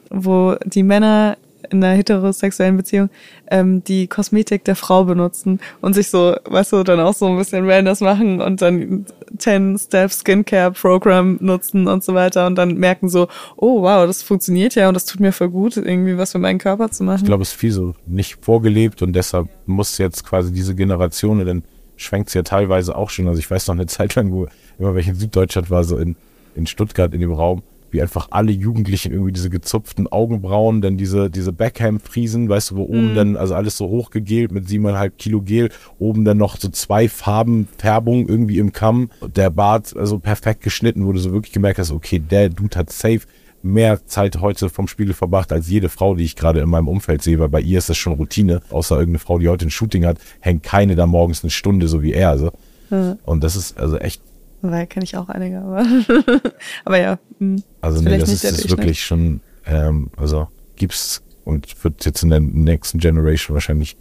wo 0.10 0.56
die 0.66 0.84
Männer 0.84 1.38
in 1.72 1.84
einer 1.84 1.96
heterosexuellen 1.96 2.78
Beziehung 2.78 3.10
ähm, 3.50 3.84
die 3.84 4.08
Kosmetik 4.08 4.64
der 4.66 4.76
Frau 4.76 5.06
benutzen 5.06 5.60
und 5.82 5.94
sich 5.94 6.10
so, 6.10 6.36
weißt 6.46 6.74
du, 6.74 6.84
dann 6.84 7.00
auch 7.00 7.14
so 7.14 7.28
ein 7.28 7.38
bisschen 7.38 7.68
Wellness 7.68 8.02
machen 8.02 8.42
und 8.42 8.62
dann 8.62 9.06
10-Step 9.38 10.12
Skincare 10.12 10.72
Program 10.72 11.38
nutzen 11.40 11.88
und 11.88 12.04
so 12.04 12.14
weiter 12.14 12.48
und 12.48 12.56
dann 12.56 12.76
merken 12.76 13.10
so, 13.10 13.28
oh 13.56 13.82
wow, 13.82 14.06
das 14.06 14.24
funktioniert 14.24 14.76
ja 14.76 14.88
und 14.88 14.94
das 14.94 15.06
tut 15.06 15.20
mir 15.20 15.32
voll 15.32 15.50
gut, 15.50 15.78
irgendwie 15.78 16.18
was 16.18 16.34
für 16.34 16.40
meinen 16.40 16.60
Körper 16.60 16.92
zu 16.92 17.04
machen. 17.04 17.22
Ich 17.22 17.26
glaube, 17.26 17.44
es 17.44 17.50
ist 17.50 17.60
viel 17.60 17.72
so 17.72 17.96
nicht 18.06 18.44
vorgelebt 18.44 19.02
und 19.02 19.14
deshalb 19.14 19.48
muss 19.66 19.98
jetzt 19.98 20.26
quasi 20.26 20.52
diese 20.52 20.76
Generation, 20.76 21.46
dann 21.46 21.64
schwenkt 21.96 22.30
es 22.30 22.34
ja 22.34 22.44
teilweise 22.44 22.96
auch 22.96 23.10
schon. 23.10 23.28
Also 23.28 23.40
ich 23.40 23.50
weiß 23.50 23.68
noch 23.68 23.76
eine 23.76 23.86
Zeit 23.86 24.16
lang, 24.16 24.32
wo 24.32 24.48
immer 24.80 24.96
welche 24.96 25.12
in 25.12 25.16
Süddeutschland 25.16 25.70
war, 25.70 25.84
so 25.84 25.98
in, 25.98 26.16
in 26.56 26.68
Stuttgart 26.68 27.14
in 27.14 27.22
dem 27.22 27.32
Raum, 27.32 27.62
wie 27.92 28.02
einfach 28.02 28.28
alle 28.32 28.52
Jugendlichen 28.52 29.12
irgendwie 29.12 29.32
diese 29.32 29.50
gezupften 29.50 30.08
Augenbrauen, 30.08 30.82
dann 30.82 30.98
diese, 30.98 31.30
diese 31.30 31.54
Backhand-Friesen, 31.54 32.50
weißt 32.50 32.72
du, 32.72 32.76
wo 32.78 32.84
oben 32.84 33.14
mm. 33.14 33.16
dann, 33.16 33.38
also 33.38 33.56
alles 33.56 33.78
so 33.78 33.88
hochgegelt 33.88 34.52
mit 34.52 34.68
siebeneinhalb 34.68 35.18
Kilo 35.18 35.42
Gel, 35.42 35.70
oben 36.00 36.26
dann 36.26 36.38
noch 36.38 36.58
so 36.58 36.70
zwei 36.70 37.10
Farben 37.10 37.68
Färbung 37.78 38.28
irgendwie 38.28 38.58
im 38.58 38.72
Kamm, 38.72 39.10
der 39.36 39.50
Bart 39.50 39.96
also 39.96 40.20
perfekt 40.20 40.62
geschnitten, 40.62 41.06
wo 41.06 41.12
du 41.12 41.20
so 41.20 41.34
wirklich 41.34 41.54
gemerkt 41.54 41.80
hast, 41.80 41.92
okay, 41.92 42.20
der 42.20 42.50
Dude 42.50 42.78
hat 42.78 42.92
safe 42.92 43.22
mehr 43.64 44.06
Zeit 44.06 44.42
heute 44.42 44.70
vom 44.70 44.88
Spiegel 44.88 45.14
verbracht 45.14 45.52
als 45.52 45.70
jede 45.70 45.90
Frau, 45.90 46.16
die 46.16 46.24
ich 46.24 46.36
gerade 46.36 46.62
in 46.62 46.70
meinem 46.70 46.88
Umfeld 46.88 47.22
sehe, 47.22 47.40
weil 47.40 47.50
bei 47.50 47.62
ihr 47.62 47.78
ist 47.78 47.90
das 47.90 47.98
schon 47.98 48.14
Routine. 48.14 48.62
Außer 48.70 48.96
irgendeine 48.96 49.20
Frau, 49.20 49.40
die 49.40 49.50
heute 49.50 49.66
ein 49.66 49.72
Shooting 49.72 50.06
hat, 50.06 50.18
hängt 50.40 50.64
keine 50.64 50.96
da 50.96 51.06
morgens 51.06 51.44
eine 51.44 51.52
Stunde, 51.52 51.88
so 51.88 52.02
wie 52.02 52.14
er. 52.14 52.30
Also. 52.30 52.52
Ja. 52.90 53.18
Und 53.26 53.44
das 53.44 53.56
ist 53.56 53.78
also 53.78 53.98
echt. 53.98 54.22
Weil 54.62 54.88
kenne 54.88 55.04
ich 55.04 55.18
auch 55.18 55.30
einige, 55.30 55.62
aber, 55.62 55.86
aber 56.86 57.00
ja. 57.00 57.20
Mh, 57.40 57.58
hm. 57.58 57.64
also 57.82 58.02
nee, 58.02 58.18
das 58.18 58.30
ist, 58.30 58.44
ist 58.44 58.70
wirklich 58.70 59.04
schon, 59.04 59.42
ähm, 59.66 60.10
also 60.18 60.48
gibt's 60.76 61.24
und 61.44 61.84
wird 61.84 62.06
jetzt 62.06 62.24
in 62.24 62.30
der 62.30 62.40
nächsten 62.40 63.00
Generation 63.00 63.56
wahrscheinlich 63.56 63.98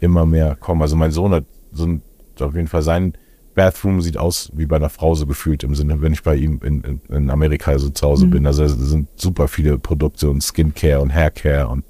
immer 0.00 0.24
mehr 0.26 0.56
kommen. 0.56 0.82
Also 0.82 0.96
mein 0.96 1.10
Sohn 1.10 1.32
hat 1.32 1.44
so 1.72 1.86
ein, 1.86 2.02
auf 2.38 2.54
jeden 2.54 2.68
Fall 2.68 2.82
sein 2.82 3.14
Bathroom 3.56 4.02
sieht 4.02 4.18
aus 4.18 4.50
wie 4.54 4.66
bei 4.66 4.76
einer 4.76 4.90
Frau 4.90 5.14
so 5.14 5.26
gefühlt 5.26 5.64
im 5.64 5.74
Sinne, 5.74 6.02
wenn 6.02 6.12
ich 6.12 6.22
bei 6.22 6.36
ihm 6.36 6.60
in, 6.62 6.82
in, 6.82 7.00
in 7.08 7.30
Amerika 7.30 7.76
so 7.78 7.88
zu 7.88 8.06
Hause 8.06 8.26
mhm. 8.26 8.30
bin. 8.30 8.46
Also 8.46 8.62
es 8.62 8.72
sind 8.72 9.08
super 9.16 9.48
viele 9.48 9.78
Produkte 9.78 10.30
und 10.30 10.42
Skincare 10.42 11.00
und 11.00 11.12
Haircare 11.12 11.66
und 11.68 11.82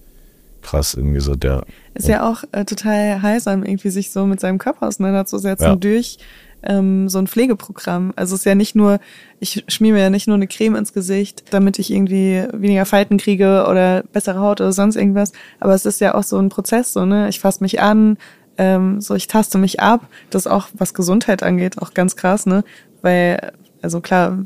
krass 0.63 0.95
irgendwie 0.95 1.21
so 1.21 1.35
der. 1.35 1.65
Ist 1.95 2.09
ja 2.09 2.31
auch 2.31 2.45
äh, 2.53 2.65
total 2.65 3.21
heilsam, 3.21 3.65
irgendwie 3.65 3.91
sich 3.91 4.13
so 4.13 4.27
mit 4.27 4.39
seinem 4.39 4.59
Körper 4.59 4.87
auseinanderzusetzen 4.87 5.67
ja. 5.67 5.77
durch 5.77 6.19
ähm, 6.63 7.09
so 7.09 7.19
ein 7.19 7.27
Pflegeprogramm. 7.27 8.13
Also 8.17 8.35
es 8.35 8.41
ist 8.41 8.45
ja 8.45 8.55
nicht 8.55 8.75
nur, 8.75 8.99
ich 9.41 9.65
schmier 9.69 9.93
mir 9.93 10.01
ja 10.03 10.11
nicht 10.11 10.27
nur 10.27 10.37
eine 10.37 10.47
Creme 10.47 10.77
ins 10.77 10.93
Gesicht, 10.93 11.45
damit 11.51 11.79
ich 11.79 11.93
irgendwie 11.93 12.45
weniger 12.53 12.87
Falten 12.87 13.19
kriege 13.19 13.67
oder 13.69 14.03
bessere 14.13 14.41
Haut 14.41 14.61
oder 14.61 14.73
sonst 14.73 14.97
irgendwas. 14.97 15.33
Aber 15.61 15.75
es 15.75 15.87
ist 15.87 16.01
ja 16.01 16.15
auch 16.15 16.25
so 16.25 16.39
ein 16.39 16.49
Prozess, 16.49 16.93
so, 16.93 17.05
ne? 17.05 17.29
Ich 17.29 17.41
fasse 17.41 17.63
mich 17.63 17.81
an, 17.81 18.19
ähm, 18.59 19.01
so 19.01 19.15
ich 19.15 19.27
taste 19.27 19.59
mich 19.59 19.81
ab. 19.81 20.07
Das 20.31 20.47
ist 20.47 20.53
auch, 20.53 20.69
was 20.75 20.95
Gesundheit 20.95 21.43
angeht, 21.43 21.79
auch 21.79 21.95
ganz 21.95 22.17
krass, 22.17 22.47
ne? 22.47 22.65
Weil, 23.03 23.53
also 23.83 24.01
klar, 24.01 24.39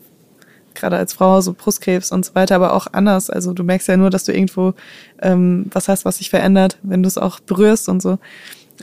gerade 0.75 0.97
als 0.97 1.13
Frau, 1.13 1.41
so 1.41 1.53
Brustkrebs 1.53 2.13
und 2.13 2.25
so 2.25 2.35
weiter, 2.35 2.57
aber 2.57 2.75
auch 2.75 2.87
anders. 2.93 3.31
Also 3.31 3.53
du 3.53 3.65
merkst 3.65 3.89
ja 3.89 3.97
nur, 3.97 4.11
dass 4.11 4.25
du 4.25 4.33
irgendwo 4.33 4.75
ähm, 5.23 5.67
was 5.73 5.89
hast, 5.89 6.05
was 6.05 6.19
sich 6.19 6.31
verändert, 6.31 6.79
wenn 6.83 7.03
du 7.03 7.07
es 7.07 7.19
auch 7.19 7.41
berührst 7.41 7.89
und 7.89 8.03
so. 8.03 8.19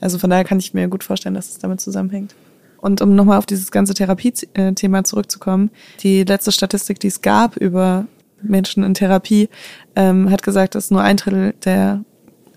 Also 0.02 0.20
von 0.20 0.30
daher 0.30 0.44
kann 0.44 0.60
ich 0.60 0.74
mir 0.74 0.88
gut 0.88 1.04
vorstellen, 1.04 1.36
dass 1.36 1.50
es 1.50 1.60
damit 1.60 1.82
zusammenhängt. 1.82 2.36
Und 2.80 3.02
um 3.02 3.16
nochmal 3.16 3.38
auf 3.38 3.46
dieses 3.46 3.72
ganze 3.72 3.94
Therapie-Thema 3.94 5.04
zurückzukommen, 5.04 5.72
die 6.02 6.24
letzte 6.24 6.52
Statistik, 6.52 7.00
die 7.00 7.08
es 7.08 7.22
gab 7.22 7.58
über 7.58 8.06
Menschen 8.42 8.84
in 8.84 8.94
Therapie, 8.94 9.50
ähm, 9.96 10.30
hat 10.30 10.44
gesagt, 10.44 10.76
dass 10.76 10.92
nur 10.92 11.02
ein 11.02 11.18
Drittel 11.18 11.54
der 11.66 12.04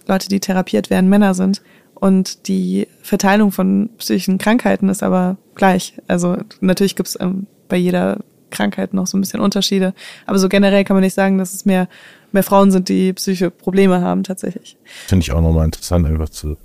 Leute, 0.06 0.28
die 0.28 0.40
therapiert 0.40 0.90
werden, 0.90 1.08
Männer 1.08 1.34
sind. 1.34 1.62
Und 1.94 2.48
die 2.48 2.88
Verteilung 3.02 3.52
von 3.52 3.90
psychischen 3.98 4.38
Krankheiten 4.38 4.88
ist 4.88 5.02
aber 5.02 5.36
gleich. 5.54 5.94
Also 6.08 6.38
natürlich 6.60 6.96
gibt 6.96 7.10
es 7.10 7.20
ähm, 7.20 7.46
bei 7.68 7.76
jeder 7.76 8.18
Krankheit 8.50 8.94
noch 8.94 9.06
so 9.06 9.16
ein 9.16 9.20
bisschen 9.20 9.40
Unterschiede. 9.40 9.94
Aber 10.26 10.38
so 10.38 10.48
generell 10.48 10.84
kann 10.84 10.96
man 10.96 11.04
nicht 11.04 11.14
sagen, 11.14 11.38
dass 11.38 11.54
es 11.54 11.66
mehr, 11.66 11.88
mehr 12.32 12.42
Frauen 12.42 12.70
sind, 12.70 12.88
die 12.88 13.12
psychische 13.12 13.50
Probleme 13.50 14.00
haben 14.00 14.22
tatsächlich. 14.22 14.76
Finde 15.06 15.22
ich 15.22 15.32
auch 15.32 15.42
nochmal 15.42 15.66
interessant, 15.66 16.06
einfach 16.06 16.30
zu, 16.30 16.56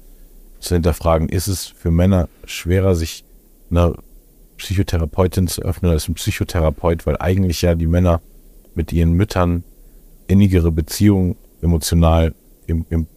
zu 0.59 0.75
hinterfragen. 0.75 1.27
Ist 1.27 1.47
es 1.47 1.65
für 1.65 1.91
Männer 1.91 2.29
schwerer, 2.45 2.95
sich 2.95 3.24
einer 3.69 3.95
Psychotherapeutin 4.57 5.47
zu 5.47 5.61
öffnen 5.61 5.91
als 5.91 6.07
ein 6.07 6.15
Psychotherapeut, 6.15 7.05
weil 7.05 7.17
eigentlich 7.17 7.61
ja 7.61 7.75
die 7.75 7.87
Männer 7.87 8.21
mit 8.73 8.93
ihren 8.93 9.13
Müttern 9.13 9.63
innigere 10.27 10.71
Beziehungen 10.71 11.35
emotional 11.61 12.33
im, 12.67 12.85
im 12.89 13.07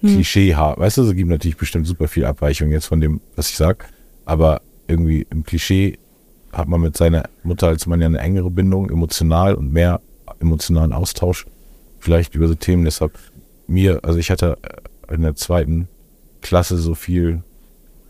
hm. 0.00 0.14
Klischee 0.14 0.54
haben. 0.54 0.80
Weißt 0.80 0.98
du, 0.98 1.02
es 1.02 1.14
gibt 1.14 1.28
natürlich 1.28 1.56
bestimmt 1.56 1.86
super 1.86 2.08
viel 2.08 2.24
Abweichung 2.24 2.70
jetzt 2.70 2.86
von 2.86 3.00
dem, 3.00 3.20
was 3.36 3.50
ich 3.50 3.56
sag. 3.56 3.88
Aber 4.24 4.62
irgendwie 4.88 5.26
im 5.30 5.44
Klischee 5.44 5.98
hat 6.52 6.68
man 6.68 6.80
mit 6.80 6.96
seiner 6.96 7.28
Mutter 7.42 7.68
als 7.68 7.86
Mann 7.86 8.00
ja 8.00 8.06
eine 8.06 8.18
engere 8.18 8.50
Bindung, 8.50 8.90
emotional 8.90 9.54
und 9.54 9.72
mehr 9.72 10.00
emotionalen 10.40 10.92
Austausch. 10.92 11.46
Vielleicht 11.98 12.34
über 12.34 12.48
so 12.48 12.54
Themen. 12.54 12.84
Deshalb 12.84 13.18
mir, 13.66 14.00
also 14.02 14.18
ich 14.18 14.30
hatte 14.30 14.58
in 15.10 15.22
der 15.22 15.36
zweiten 15.36 15.88
Klasse 16.40 16.76
so 16.76 16.94
viel 16.94 17.42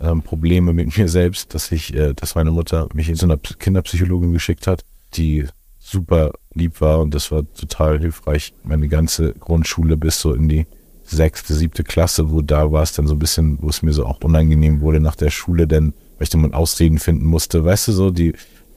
ähm, 0.01 0.23
Probleme 0.23 0.73
mit 0.73 0.97
mir 0.97 1.09
selbst, 1.09 1.55
dass 1.55 1.71
ich, 1.73 1.95
äh, 1.95 2.15
dass 2.15 2.35
meine 2.35 2.51
Mutter 2.51 2.89
mich 2.95 3.09
in 3.09 3.17
so 3.17 3.27
einer 3.27 3.37
Kinderpsychologin 3.37 4.33
geschickt 4.33 4.67
hat, 4.67 4.85
die 5.15 5.47
super 5.79 6.33
lieb 6.55 6.81
war 6.81 7.01
und 7.01 7.15
das 7.15 7.31
war 7.31 7.43
total 7.55 7.99
hilfreich. 7.99 8.53
Meine 8.65 8.89
ganze 8.89 9.33
Grundschule 9.35 9.97
bis 9.97 10.21
so 10.21 10.35
in 10.35 10.49
die 10.49 10.67
sechste, 11.05 11.55
siebte 11.55 11.85
Klasse, 11.85 12.31
wo 12.31 12.41
da 12.41 12.71
war 12.71 12.83
es 12.83 12.93
dann 12.93 13.07
so 13.07 13.15
ein 13.15 13.19
bisschen, 13.19 13.59
wo 13.61 13.69
es 13.69 13.83
mir 13.83 13.93
so 13.93 14.07
auch 14.07 14.21
unangenehm 14.23 14.81
wurde 14.81 15.01
nach 15.01 15.17
der 15.17 15.31
Schule, 15.31 15.67
denn 15.67 15.93
weil 16.19 16.25
ich 16.25 16.31
dann 16.31 16.55
Ausreden 16.55 16.99
finden 16.99 17.25
musste. 17.25 17.65
Weißt 17.65 17.89
du 17.89 17.93
so, 17.93 18.11
die, 18.11 18.35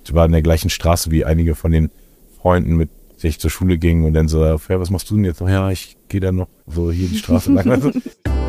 die 0.07 0.13
war 0.13 0.26
in 0.26 0.32
der 0.32 0.41
gleichen 0.41 0.69
Straße 0.69 1.11
wie 1.11 1.26
einige 1.26 1.55
von 1.55 1.71
den 1.71 1.91
Freunden, 2.41 2.76
mit 2.76 2.89
denen 3.21 3.30
ich 3.30 3.39
zur 3.39 3.51
Schule 3.51 3.78
ging 3.78 4.03
und 4.03 4.13
dann 4.13 4.28
so, 4.28 4.43
ja, 4.43 4.57
was 4.67 4.89
machst 4.89 5.09
du 5.09 5.15
denn 5.15 5.26
jetzt? 5.26 5.41
Ja, 5.41 5.69
ich 5.69 5.97
gehe 6.09 6.21
dann 6.21 6.36
noch 6.36 6.47
so 6.67 6.91
hier 6.91 7.07
die 7.07 7.17
Straße 7.17 7.51
lang. 7.51 7.93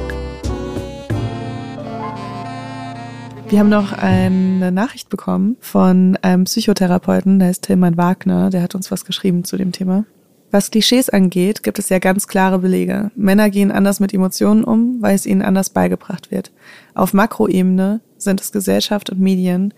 Wir 3.49 3.61
haben 3.61 3.69
noch 3.69 3.93
eine 3.93 4.73
Nachricht 4.73 5.09
bekommen 5.11 5.57
von 5.61 6.19
einem 6.23 6.45
Psychotherapeuten, 6.45 7.39
der 7.39 7.49
heißt 7.49 7.63
Tilman 7.63 7.97
Wagner, 7.97 8.51
der 8.51 8.63
hat 8.63 8.75
uns 8.75 8.91
was 8.91 9.05
geschrieben 9.05 9.45
zu 9.45 9.57
dem 9.57 9.71
Thema. 9.71 10.05
Was 10.51 10.71
Klischees 10.71 11.09
angeht, 11.09 11.63
gibt 11.63 11.79
es 11.79 11.89
ja 11.89 11.99
ganz 11.99 12.29
klare 12.29 12.61
Belege. 12.61 13.11
Männer 13.17 13.51
gehen 13.51 13.73
anders 13.73 14.01
mit 14.01 14.15
Emotionen 14.15 14.65
um, 14.65 15.03
weil 15.03 15.15
es 15.15 15.27
ihnen 15.27 15.43
anders 15.43 15.71
beigebracht 15.71 16.31
wird. 16.31 16.53
Auf 16.95 17.13
Makroebene 17.13 18.01
sind 18.19 18.41
es 18.41 18.53
Gesellschaft 18.53 19.11
und 19.11 19.21
Medien. 19.21 19.75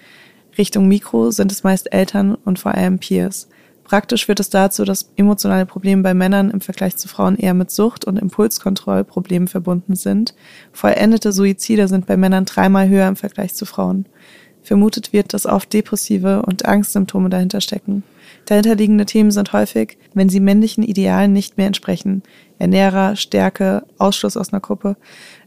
Richtung 0.58 0.86
Mikro 0.86 1.30
sind 1.30 1.50
es 1.50 1.64
meist 1.64 1.92
Eltern 1.92 2.34
und 2.34 2.58
vor 2.58 2.74
allem 2.74 2.98
Peers. 2.98 3.48
Praktisch 3.86 4.26
führt 4.26 4.40
es 4.40 4.50
dazu, 4.50 4.84
dass 4.84 5.12
emotionale 5.14 5.64
Probleme 5.64 6.02
bei 6.02 6.12
Männern 6.12 6.50
im 6.50 6.60
Vergleich 6.60 6.96
zu 6.96 7.06
Frauen 7.06 7.36
eher 7.36 7.54
mit 7.54 7.70
Sucht- 7.70 8.04
und 8.04 8.18
Impulskontrollproblemen 8.18 9.46
verbunden 9.46 9.94
sind. 9.94 10.34
Vollendete 10.72 11.30
Suizide 11.30 11.86
sind 11.86 12.04
bei 12.04 12.16
Männern 12.16 12.46
dreimal 12.46 12.88
höher 12.88 13.06
im 13.06 13.14
Vergleich 13.14 13.54
zu 13.54 13.64
Frauen. 13.64 14.06
Vermutet 14.64 15.12
wird, 15.12 15.32
dass 15.32 15.46
oft 15.46 15.72
depressive 15.72 16.42
und 16.42 16.66
Angstsymptome 16.66 17.30
dahinter 17.30 17.60
stecken. 17.60 18.02
Dahinterliegende 18.46 19.06
Themen 19.06 19.30
sind 19.30 19.52
häufig, 19.52 19.98
wenn 20.14 20.28
sie 20.28 20.40
männlichen 20.40 20.82
Idealen 20.82 21.32
nicht 21.32 21.56
mehr 21.56 21.68
entsprechen. 21.68 22.24
Ernährer, 22.58 23.14
Stärke, 23.14 23.84
Ausschluss 23.98 24.36
aus 24.36 24.52
einer 24.52 24.60
Gruppe. 24.60 24.96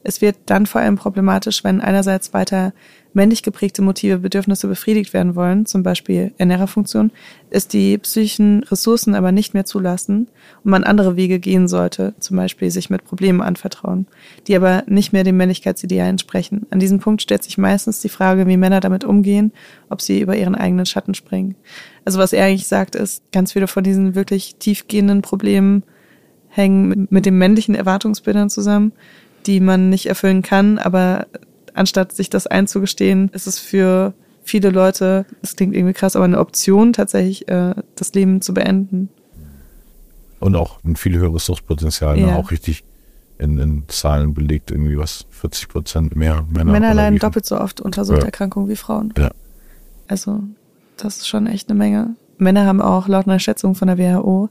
Es 0.05 0.21
wird 0.21 0.37
dann 0.45 0.65
vor 0.65 0.79
allem 0.79 0.95
problematisch, 0.95 1.65
wenn 1.65 1.81
einerseits 1.81 2.33
weiter 2.33 2.71
männlich 3.13 3.43
geprägte 3.43 3.81
Motive, 3.81 4.19
Bedürfnisse 4.19 4.67
befriedigt 4.67 5.13
werden 5.13 5.35
wollen, 5.35 5.65
zum 5.65 5.83
Beispiel 5.83 6.31
Ernährerfunktion, 6.37 7.11
ist 7.49 7.73
die 7.73 7.97
psychischen 7.97 8.63
Ressourcen 8.63 9.15
aber 9.15 9.31
nicht 9.31 9.53
mehr 9.53 9.65
zulassen 9.65 10.27
und 10.63 10.71
man 10.71 10.83
andere 10.83 11.15
Wege 11.15 11.39
gehen 11.39 11.67
sollte, 11.67 12.13
zum 12.19 12.37
Beispiel 12.37 12.69
sich 12.69 12.89
mit 12.89 13.03
Problemen 13.03 13.41
anvertrauen, 13.41 14.05
die 14.47 14.55
aber 14.55 14.83
nicht 14.87 15.11
mehr 15.11 15.23
dem 15.23 15.37
Männlichkeitsideal 15.37 16.07
entsprechen. 16.07 16.67
An 16.69 16.79
diesem 16.79 16.99
Punkt 16.99 17.21
stellt 17.21 17.43
sich 17.43 17.57
meistens 17.57 18.01
die 18.01 18.09
Frage, 18.09 18.45
wie 18.47 18.57
Männer 18.57 18.79
damit 18.79 19.03
umgehen, 19.03 19.51
ob 19.89 20.01
sie 20.01 20.21
über 20.21 20.35
ihren 20.35 20.55
eigenen 20.55 20.85
Schatten 20.85 21.15
springen. 21.15 21.55
Also 22.05 22.19
was 22.19 22.33
er 22.33 22.45
eigentlich 22.45 22.67
sagt, 22.67 22.95
ist, 22.95 23.31
ganz 23.31 23.53
viele 23.53 23.67
von 23.67 23.83
diesen 23.83 24.15
wirklich 24.15 24.55
tiefgehenden 24.57 25.21
Problemen 25.21 25.83
hängen 26.49 27.07
mit 27.09 27.25
dem 27.25 27.37
männlichen 27.37 27.75
Erwartungsbildern 27.75 28.49
zusammen, 28.49 28.91
die 29.45 29.59
man 29.59 29.89
nicht 29.89 30.07
erfüllen 30.07 30.41
kann, 30.41 30.77
aber 30.77 31.27
anstatt 31.75 32.11
sich 32.11 32.29
das 32.29 32.47
einzugestehen, 32.47 33.29
ist 33.33 33.47
es 33.47 33.59
für 33.59 34.13
viele 34.43 34.69
Leute, 34.69 35.25
das 35.41 35.55
klingt 35.55 35.75
irgendwie 35.75 35.93
krass, 35.93 36.15
aber 36.15 36.25
eine 36.25 36.39
Option 36.39 36.93
tatsächlich, 36.93 37.47
äh, 37.47 37.75
das 37.95 38.13
Leben 38.13 38.41
zu 38.41 38.53
beenden. 38.53 39.09
Und 40.39 40.55
auch 40.55 40.83
ein 40.83 40.95
viel 40.95 41.17
höheres 41.17 41.45
Suchtpotenzial, 41.45 42.15
ne? 42.15 42.21
ja. 42.21 42.27
ne? 42.27 42.35
auch 42.37 42.51
richtig 42.51 42.83
in, 43.37 43.57
in, 43.57 43.83
Zahlen 43.87 44.33
belegt, 44.33 44.71
irgendwie 44.71 44.97
was 44.97 45.25
40 45.29 45.69
Prozent 45.69 46.15
mehr 46.15 46.45
Männer. 46.49 46.71
Männer 46.71 46.93
leiden 46.93 47.19
doppelt 47.19 47.45
so 47.45 47.57
oft 47.57 47.79
unter 47.79 48.05
Suchterkrankungen 48.05 48.67
ja. 48.67 48.73
wie 48.73 48.77
Frauen. 48.77 49.13
Ja. 49.17 49.31
Also, 50.07 50.41
das 50.97 51.17
ist 51.17 51.27
schon 51.27 51.47
echt 51.47 51.69
eine 51.69 51.77
Menge. 51.77 52.15
Männer 52.37 52.65
haben 52.65 52.81
auch 52.81 53.07
laut 53.07 53.27
einer 53.27 53.39
Schätzung 53.39 53.75
von 53.75 53.87
der 53.87 53.97
WHO 53.97 54.49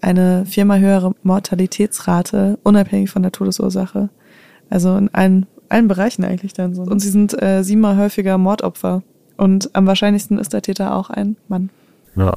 eine 0.00 0.46
viermal 0.46 0.80
höhere 0.80 1.14
Mortalitätsrate, 1.22 2.58
unabhängig 2.62 3.10
von 3.10 3.22
der 3.22 3.32
Todesursache. 3.32 4.08
Also 4.68 4.96
in 4.96 5.12
allen 5.12 5.46
allen 5.70 5.88
Bereichen 5.88 6.24
eigentlich 6.24 6.52
dann 6.52 6.74
so. 6.74 6.82
Und 6.82 7.00
sie 7.00 7.10
sind 7.10 7.40
äh, 7.42 7.62
siebenmal 7.62 7.96
häufiger 7.96 8.38
Mordopfer. 8.38 9.02
Und 9.36 9.74
am 9.74 9.86
wahrscheinlichsten 9.86 10.38
ist 10.38 10.52
der 10.52 10.62
Täter 10.62 10.94
auch 10.94 11.10
ein 11.10 11.36
Mann. 11.48 11.70
Ja. 12.16 12.36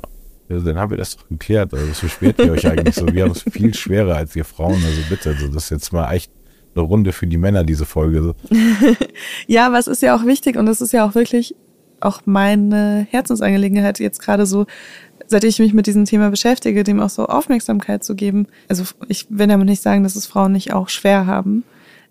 Also 0.50 0.66
dann 0.66 0.78
haben 0.78 0.92
wir 0.92 0.98
das 0.98 1.18
doch 1.18 1.28
geklärt. 1.30 1.74
Also 1.74 1.90
was 1.90 2.02
beschwert 2.02 2.40
ihr 2.40 2.52
euch 2.52 2.68
eigentlich 2.68 2.96
so? 2.96 3.08
Wir 3.08 3.24
haben 3.24 3.32
es 3.32 3.44
viel 3.44 3.74
schwerer 3.74 4.16
als 4.16 4.36
ihr 4.36 4.46
Frauen. 4.46 4.82
Also 4.86 5.02
bitte, 5.10 5.30
also 5.30 5.48
das 5.48 5.66
ist 5.66 5.70
jetzt 5.72 5.94
mal 5.94 6.12
echt 6.14 6.32
eine 6.76 6.84
Runde 6.84 7.12
für 7.12 7.28
die 7.28 7.38
Männer, 7.38 7.64
diese 7.64 7.86
Folge. 7.86 8.36
ja, 9.48 9.68
aber 9.68 9.80
es 9.80 9.88
ist 9.88 10.02
ja 10.02 10.16
auch 10.16 10.26
wichtig 10.26 10.58
und 10.58 10.68
es 10.68 10.82
ist 10.82 10.94
ja 10.94 11.06
auch 11.08 11.16
wirklich 11.16 11.56
auch 12.02 12.22
meine 12.26 13.08
Herzensangelegenheit 13.10 14.00
jetzt 14.00 14.22
gerade 14.22 14.46
so, 14.46 14.66
seit 15.28 15.44
ich 15.44 15.60
mich 15.60 15.74
mit 15.74 15.88
diesem 15.88 16.06
Thema 16.06 16.30
beschäftige, 16.30 16.84
dem 16.84 17.00
auch 17.00 17.10
so 17.10 17.26
Aufmerksamkeit 17.26 18.04
zu 18.04 18.16
geben. 18.16 18.48
Also 18.68 18.84
ich 19.08 19.28
will 19.30 19.48
damit 19.48 19.68
nicht 19.68 19.82
sagen, 19.82 20.04
dass 20.04 20.16
es 20.16 20.26
Frauen 20.26 20.52
nicht 20.52 20.74
auch 20.74 20.90
schwer 20.90 21.26
haben. 21.26 21.64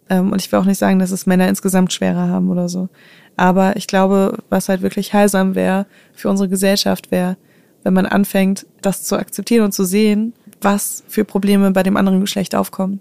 Ähm, 0.08 0.32
und 0.32 0.40
ich 0.40 0.50
will 0.50 0.58
auch 0.58 0.64
nicht 0.64 0.78
sagen, 0.78 0.98
dass 0.98 1.10
es 1.10 1.26
Männer 1.26 1.48
insgesamt 1.48 1.92
schwerer 1.92 2.28
haben 2.28 2.50
oder 2.50 2.68
so. 2.68 2.88
Aber 3.36 3.76
ich 3.76 3.86
glaube, 3.86 4.38
was 4.50 4.68
halt 4.68 4.82
wirklich 4.82 5.12
heilsam 5.14 5.54
wäre 5.54 5.86
für 6.14 6.28
unsere 6.28 6.48
Gesellschaft 6.48 7.10
wäre, 7.10 7.36
wenn 7.82 7.94
man 7.94 8.06
anfängt, 8.06 8.66
das 8.80 9.04
zu 9.04 9.16
akzeptieren 9.16 9.64
und 9.64 9.72
zu 9.72 9.84
sehen, 9.84 10.34
was 10.60 11.02
für 11.08 11.24
Probleme 11.24 11.70
bei 11.72 11.82
dem 11.82 11.96
anderen 11.96 12.20
Geschlecht 12.20 12.54
aufkommen. 12.54 13.00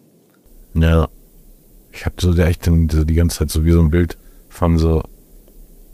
Ja. 0.73 1.07
Ich 1.91 2.05
habe 2.05 2.15
so 2.19 2.33
echt 2.33 2.65
so 2.65 3.03
die 3.03 3.15
ganze 3.15 3.39
Zeit 3.39 3.51
so 3.51 3.65
wie 3.65 3.71
so 3.71 3.81
ein 3.81 3.91
Bild 3.91 4.17
von 4.47 4.77
so, 4.77 5.03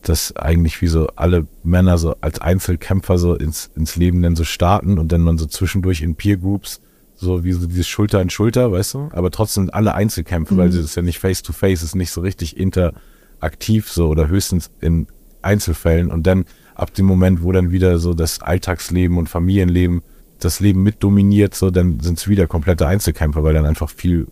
dass 0.03 0.36
eigentlich 0.36 0.80
wie 0.82 0.88
so 0.88 1.08
alle 1.16 1.47
Männer 1.64 1.97
so 1.97 2.16
als 2.22 2.39
Einzelkämpfer 2.39 3.18
so 3.18 3.34
ins, 3.34 3.72
ins 3.76 3.95
Leben 3.95 4.22
dann 4.22 4.36
so 4.36 4.43
starten 4.43 4.99
und 4.99 5.12
dann 5.12 5.22
man 5.22 5.39
so 5.39 5.47
zwischendurch 5.47 6.01
in 6.01 6.16
Peer 6.16 6.38
Groups 6.38 6.82
so 7.18 7.43
wie 7.43 7.51
so 7.51 7.68
dieses 7.68 7.88
Schulter 7.88 8.20
an 8.20 8.30
Schulter, 8.30 8.72
weißt 8.72 8.93
du? 8.93 9.09
Aber 9.11 9.32
trotzdem 9.32 9.70
alle 9.72 9.93
Einzelkämpfe, 9.95 10.53
mhm. 10.53 10.57
weil 10.57 10.70
es 10.70 10.76
ist 10.76 10.95
ja 10.95 11.01
nicht 11.01 11.20
face 11.20 11.41
to 11.41 11.51
face, 11.51 11.84
ist 11.84 11.95
nicht 11.95 12.11
so 12.11 12.22
richtig 12.22 12.57
interaktiv 12.57 13.89
so 13.89 14.07
oder 14.07 14.28
höchstens 14.28 14.70
in 14.80 15.07
Einzelfällen 15.41 16.11
und 16.11 16.28
dann 16.28 16.45
ab 16.76 16.93
dem 16.93 17.05
Moment, 17.05 17.43
wo 17.43 17.51
dann 17.51 17.72
wieder 17.72 17.97
so 17.97 18.13
das 18.13 18.41
Alltagsleben 18.41 19.18
und 19.18 19.28
Familienleben 19.28 20.03
das 20.39 20.59
Leben 20.59 20.84
mit 20.84 21.03
dominiert, 21.03 21.55
so 21.55 21.72
dann 21.72 21.99
sind 21.99 22.20
es 22.20 22.28
wieder 22.28 22.45
komplette 22.45 22.86
Einzelkämpfer, 22.86 23.43
weil 23.43 23.55
dann 23.55 23.65
einfach 23.65 23.89
viel 23.89 24.28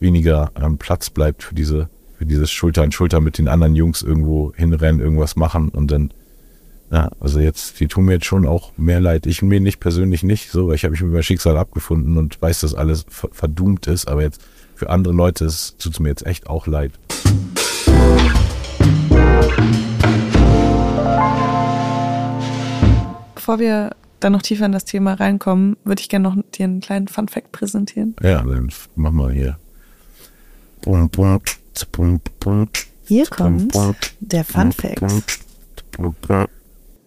weniger 0.00 0.52
ähm, 0.60 0.76
Platz 0.76 1.08
bleibt 1.08 1.42
für 1.42 1.54
diese 1.54 1.88
für 2.18 2.26
dieses 2.26 2.50
Schulter 2.50 2.82
an 2.82 2.92
Schulter 2.92 3.20
mit 3.20 3.38
den 3.38 3.48
anderen 3.48 3.74
Jungs 3.74 4.02
irgendwo 4.02 4.52
hinrennen, 4.54 5.00
irgendwas 5.00 5.36
machen 5.36 5.68
und 5.68 5.90
dann 5.90 6.12
ja, 6.90 7.10
also 7.18 7.40
jetzt, 7.40 7.80
die 7.80 7.88
tun 7.88 8.04
mir 8.04 8.14
jetzt 8.14 8.26
schon 8.26 8.46
auch 8.46 8.72
mehr 8.76 9.00
leid. 9.00 9.26
Ich 9.26 9.42
mir 9.42 9.60
nicht 9.60 9.80
persönlich 9.80 10.22
nicht 10.22 10.50
so, 10.50 10.68
weil 10.68 10.76
ich 10.76 10.84
habe 10.84 10.92
mich 10.92 11.02
mit 11.02 11.12
meinem 11.12 11.22
Schicksal 11.22 11.56
abgefunden 11.56 12.16
und 12.16 12.40
weiß, 12.40 12.60
dass 12.60 12.74
alles 12.74 13.06
verdummt 13.08 13.86
ist, 13.86 14.08
aber 14.08 14.22
jetzt 14.22 14.40
für 14.74 14.90
andere 14.90 15.14
Leute 15.14 15.46
tut 15.78 15.92
es 15.92 16.00
mir 16.00 16.08
jetzt 16.08 16.26
echt 16.26 16.48
auch 16.48 16.66
leid. 16.66 16.92
Bevor 23.34 23.58
wir 23.58 23.90
dann 24.20 24.32
noch 24.32 24.42
tiefer 24.42 24.66
in 24.66 24.72
das 24.72 24.84
Thema 24.84 25.14
reinkommen, 25.14 25.76
würde 25.84 26.00
ich 26.00 26.08
gerne 26.08 26.28
noch 26.28 26.36
dir 26.54 26.64
einen 26.64 26.80
kleinen 26.80 27.08
Fun 27.08 27.28
Fact 27.28 27.52
präsentieren. 27.52 28.14
Ja, 28.22 28.42
dann 28.42 28.70
mach 28.94 29.12
mal 29.12 29.32
hier. 29.32 29.58
Hier 33.04 33.26
kommt 33.26 33.74
der 34.20 34.44
Fun 34.44 34.72
Fact. 34.72 35.02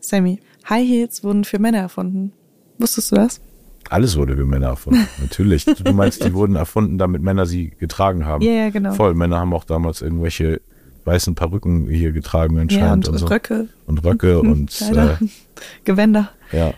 Sammy, 0.10 0.40
High 0.68 0.88
Heels 0.88 1.24
wurden 1.24 1.44
für 1.44 1.60
Männer 1.60 1.80
erfunden. 1.80 2.34
Wusstest 2.78 3.12
du 3.12 3.16
das? 3.16 3.42
Alles 3.90 4.18
wurde 4.18 4.36
für 4.36 4.46
Männer 4.46 4.68
erfunden, 4.68 5.08
natürlich. 5.22 5.66
Du 5.66 5.94
meinst, 5.94 6.24
die 6.24 6.34
wurden 6.34 6.56
erfunden, 6.56 6.98
damit 6.98 7.22
Männer 7.22 7.46
sie 7.46 7.70
getragen 7.70 8.26
haben. 8.26 8.44
Ja, 8.44 8.52
yeah, 8.52 8.70
genau. 8.70 8.94
Voll, 8.94 9.14
Männer 9.14 9.38
haben 9.38 9.54
auch 9.54 9.64
damals 9.64 10.02
irgendwelche 10.02 10.62
weißen 11.06 11.34
Perücken 11.36 11.88
hier 11.88 12.12
getragen 12.12 12.60
anscheinend. 12.60 12.82
Ja, 12.82 12.94
und, 12.94 13.08
und 13.10 13.18
so. 13.18 13.26
Röcke. 13.28 13.68
Und 13.86 14.04
Röcke 14.04 14.40
und 14.42 14.82
äh, 14.82 15.16
Gewänder. 15.86 16.32
Ja. 16.52 16.74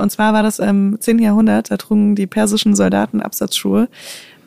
Und 0.00 0.10
zwar 0.10 0.32
war 0.32 0.44
das 0.44 0.60
im 0.60 0.98
10. 1.00 1.18
Jahrhundert, 1.18 1.70
da 1.70 1.76
trugen 1.76 2.14
die 2.14 2.28
persischen 2.28 2.76
Soldaten 2.76 3.20
Absatzschuhe 3.20 3.88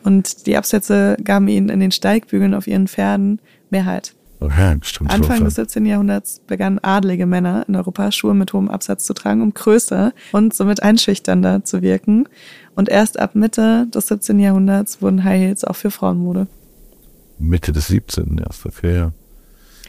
und 0.02 0.46
die 0.46 0.56
Absätze 0.56 1.18
gaben 1.22 1.48
ihnen 1.48 1.68
in 1.68 1.80
den 1.80 1.90
Steigbügeln 1.90 2.54
auf 2.54 2.66
ihren 2.66 2.88
Pferden 2.88 3.40
Mehrheit. 3.68 4.14
Okay, 4.40 4.78
stimmt 4.82 5.10
Anfang 5.10 5.44
des 5.44 5.56
17. 5.56 5.84
Jahrhunderts 5.84 6.40
begannen 6.46 6.78
adlige 6.80 7.26
Männer 7.26 7.64
in 7.66 7.74
Europa 7.74 8.12
Schuhe 8.12 8.34
mit 8.34 8.52
hohem 8.52 8.68
Absatz 8.68 9.04
zu 9.04 9.12
tragen, 9.12 9.42
um 9.42 9.52
größer 9.52 10.12
und 10.32 10.54
somit 10.54 10.82
einschüchternder 10.82 11.64
zu 11.64 11.82
wirken. 11.82 12.28
Und 12.76 12.88
erst 12.88 13.18
ab 13.18 13.34
Mitte 13.34 13.88
des 13.92 14.06
17. 14.06 14.38
Jahrhunderts 14.38 15.02
wurden 15.02 15.24
High 15.24 15.40
Heels 15.40 15.64
auch 15.64 15.74
für 15.74 15.90
Frauenmode. 15.90 16.46
Mitte 17.38 17.72
des 17.72 17.88
17. 17.88 18.38
erst 18.38 18.64
dafür, 18.64 18.92
ja. 18.92 19.12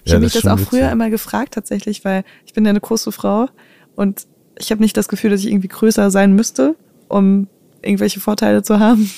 Ich 0.03 0.11
ja, 0.11 0.15
habe 0.15 0.23
mich 0.25 0.33
das, 0.33 0.43
das 0.43 0.51
auch 0.51 0.59
früher 0.59 0.89
immer 0.91 1.09
gefragt 1.11 1.53
tatsächlich, 1.53 2.03
weil 2.03 2.23
ich 2.45 2.53
bin 2.53 2.65
ja 2.65 2.69
eine 2.69 2.79
große 2.79 3.11
Frau 3.11 3.49
und 3.95 4.25
ich 4.57 4.71
habe 4.71 4.81
nicht 4.81 4.97
das 4.97 5.07
Gefühl, 5.07 5.29
dass 5.29 5.41
ich 5.41 5.51
irgendwie 5.51 5.67
größer 5.67 6.09
sein 6.09 6.33
müsste, 6.33 6.75
um 7.07 7.47
irgendwelche 7.81 8.19
Vorteile 8.19 8.63
zu 8.63 8.79
haben. 8.79 9.09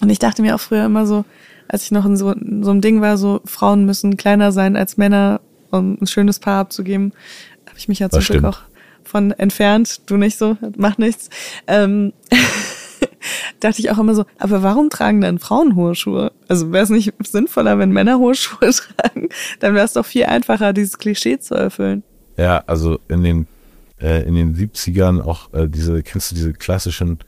Und 0.00 0.10
ich 0.10 0.18
dachte 0.18 0.42
mir 0.42 0.54
auch 0.54 0.60
früher 0.60 0.84
immer 0.84 1.06
so, 1.06 1.24
als 1.72 1.84
ich 1.84 1.90
noch 1.90 2.04
in 2.04 2.16
so, 2.16 2.30
in 2.30 2.62
so 2.62 2.70
einem 2.70 2.82
Ding 2.82 3.00
war, 3.00 3.16
so 3.16 3.40
Frauen 3.46 3.86
müssen 3.86 4.18
kleiner 4.18 4.52
sein 4.52 4.76
als 4.76 4.98
Männer, 4.98 5.40
um 5.70 5.96
ein 6.00 6.06
schönes 6.06 6.38
Paar 6.38 6.60
abzugeben, 6.60 7.12
habe 7.66 7.78
ich 7.78 7.88
mich 7.88 7.98
ja 7.98 8.10
zum 8.10 8.20
das 8.20 8.26
Glück 8.26 8.40
stimmt. 8.40 8.54
auch 8.54 8.60
von 9.04 9.32
entfernt. 9.32 10.02
Du 10.04 10.18
nicht 10.18 10.36
so, 10.36 10.58
mach 10.76 10.98
nichts. 10.98 11.30
Ähm, 11.66 12.12
dachte 13.60 13.80
ich 13.80 13.90
auch 13.90 13.98
immer 13.98 14.14
so, 14.14 14.26
aber 14.38 14.62
warum 14.62 14.90
tragen 14.90 15.22
denn 15.22 15.38
Frauen 15.38 15.74
hohe 15.74 15.94
Schuhe? 15.94 16.32
Also 16.46 16.72
wäre 16.72 16.84
es 16.84 16.90
nicht 16.90 17.14
sinnvoller, 17.24 17.78
wenn 17.78 17.90
Männer 17.90 18.18
hohe 18.18 18.34
Schuhe 18.34 18.70
tragen? 18.70 19.30
Dann 19.60 19.74
wäre 19.74 19.86
es 19.86 19.94
doch 19.94 20.04
viel 20.04 20.24
einfacher, 20.26 20.74
dieses 20.74 20.98
Klischee 20.98 21.38
zu 21.38 21.54
erfüllen. 21.54 22.02
Ja, 22.36 22.62
also 22.66 22.98
in 23.08 23.22
den 23.24 23.46
äh, 23.98 24.28
in 24.28 24.34
den 24.34 24.54
70ern 24.54 25.22
auch 25.22 25.50
äh, 25.54 25.68
diese, 25.68 26.02
kennst 26.02 26.32
du 26.32 26.34
diese 26.34 26.52
klassischen 26.52 27.18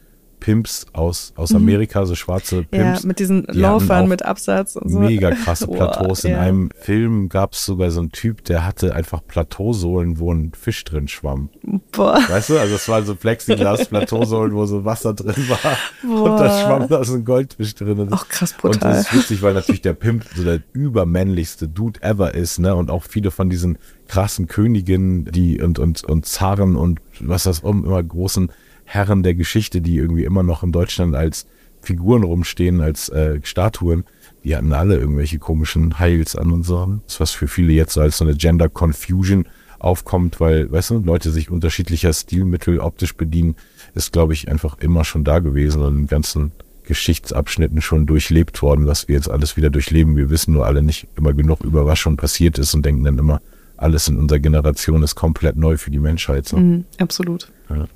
Pimps 0.44 0.84
aus, 0.92 1.32
aus 1.36 1.52
mhm. 1.52 1.56
Amerika, 1.56 2.04
so 2.04 2.14
schwarze 2.14 2.64
Pimps. 2.64 3.02
Ja, 3.02 3.08
mit 3.08 3.18
diesen 3.18 3.44
Laufern 3.44 4.08
mit 4.08 4.26
Absatz 4.26 4.76
und 4.76 4.90
so. 4.90 4.98
Mega 4.98 5.30
krasse 5.30 5.66
Plateaus. 5.68 6.22
Oh, 6.22 6.28
In 6.28 6.34
ja. 6.34 6.40
einem 6.40 6.68
Film 6.78 7.30
gab 7.30 7.54
es 7.54 7.64
sogar 7.64 7.90
so 7.90 8.00
einen 8.00 8.12
Typ, 8.12 8.44
der 8.44 8.66
hatte 8.66 8.94
einfach 8.94 9.22
Plateausohlen, 9.26 10.18
wo 10.18 10.30
ein 10.34 10.52
Fisch 10.54 10.84
drin 10.84 11.08
schwamm. 11.08 11.48
Boah. 11.92 12.18
Weißt 12.28 12.50
du, 12.50 12.58
also 12.58 12.74
es 12.74 12.86
waren 12.90 13.06
so 13.06 13.14
Plexiglas-Plateausohlen, 13.14 14.52
wo 14.54 14.66
so 14.66 14.84
Wasser 14.84 15.14
drin 15.14 15.48
war. 15.48 15.78
Boah. 16.02 16.32
Und 16.32 16.38
da 16.38 16.60
schwamm 16.60 16.88
da 16.88 17.02
so 17.04 17.14
ein 17.14 17.24
Goldfisch 17.24 17.74
drin. 17.74 18.08
Ach, 18.10 18.28
krass 18.28 18.52
brutal. 18.52 18.74
Und 18.74 18.82
das 18.82 19.06
ist 19.06 19.14
witzig, 19.14 19.40
weil 19.40 19.54
natürlich 19.54 19.80
der 19.80 19.94
Pimp 19.94 20.26
so 20.36 20.44
der 20.44 20.60
übermännlichste 20.74 21.68
Dude 21.68 22.02
ever 22.02 22.34
ist, 22.34 22.58
ne? 22.58 22.74
Und 22.74 22.90
auch 22.90 23.04
viele 23.04 23.30
von 23.30 23.48
diesen 23.48 23.78
krassen 24.08 24.46
Königinnen, 24.46 25.24
die 25.24 25.62
und, 25.62 25.78
und, 25.78 26.04
und 26.04 26.26
Zaren 26.26 26.76
und 26.76 27.00
was 27.20 27.44
das 27.44 27.60
um, 27.60 27.86
immer 27.86 28.02
großen 28.02 28.50
Herren 28.84 29.22
der 29.22 29.34
Geschichte, 29.34 29.80
die 29.80 29.96
irgendwie 29.96 30.24
immer 30.24 30.42
noch 30.42 30.62
in 30.62 30.72
Deutschland 30.72 31.14
als 31.14 31.46
Figuren 31.80 32.22
rumstehen, 32.22 32.80
als 32.80 33.08
äh, 33.10 33.40
Statuen, 33.42 34.04
die 34.42 34.54
hatten 34.56 34.72
alle 34.72 34.96
irgendwelche 34.96 35.38
komischen 35.38 35.98
Heils 35.98 36.36
an 36.36 36.52
und 36.52 36.64
so. 36.64 37.00
Das 37.06 37.20
was 37.20 37.30
für 37.30 37.48
viele 37.48 37.72
jetzt 37.72 37.94
so 37.94 38.00
als 38.00 38.18
so 38.18 38.24
eine 38.24 38.34
Gender 38.34 38.68
Confusion 38.68 39.46
aufkommt, 39.78 40.40
weil, 40.40 40.70
weißt 40.70 40.90
du, 40.90 40.98
Leute 40.98 41.30
sich 41.30 41.50
unterschiedlicher 41.50 42.12
Stilmittel 42.12 42.80
optisch 42.80 43.14
bedienen, 43.14 43.56
ist, 43.94 44.12
glaube 44.12 44.32
ich, 44.32 44.48
einfach 44.48 44.78
immer 44.78 45.04
schon 45.04 45.24
da 45.24 45.38
gewesen 45.38 45.82
und 45.82 45.98
in 45.98 46.06
ganzen 46.06 46.52
Geschichtsabschnitten 46.84 47.80
schon 47.80 48.06
durchlebt 48.06 48.60
worden, 48.62 48.86
was 48.86 49.08
wir 49.08 49.14
jetzt 49.14 49.30
alles 49.30 49.56
wieder 49.56 49.70
durchleben. 49.70 50.16
Wir 50.16 50.30
wissen 50.30 50.52
nur 50.52 50.66
alle 50.66 50.82
nicht 50.82 51.08
immer 51.16 51.32
genug 51.32 51.62
über 51.64 51.86
was 51.86 51.98
schon 51.98 52.16
passiert 52.16 52.58
ist 52.58 52.74
und 52.74 52.84
denken 52.84 53.04
dann 53.04 53.18
immer, 53.18 53.40
alles 53.76 54.08
in 54.08 54.18
unserer 54.18 54.38
Generation 54.38 55.02
ist 55.02 55.14
komplett 55.14 55.56
neu 55.56 55.76
für 55.76 55.90
die 55.90 55.98
Menschheit. 55.98 56.46
So. 56.46 56.56
Mm, 56.56 56.84
absolut. 56.98 57.50
Ja. 57.68 57.86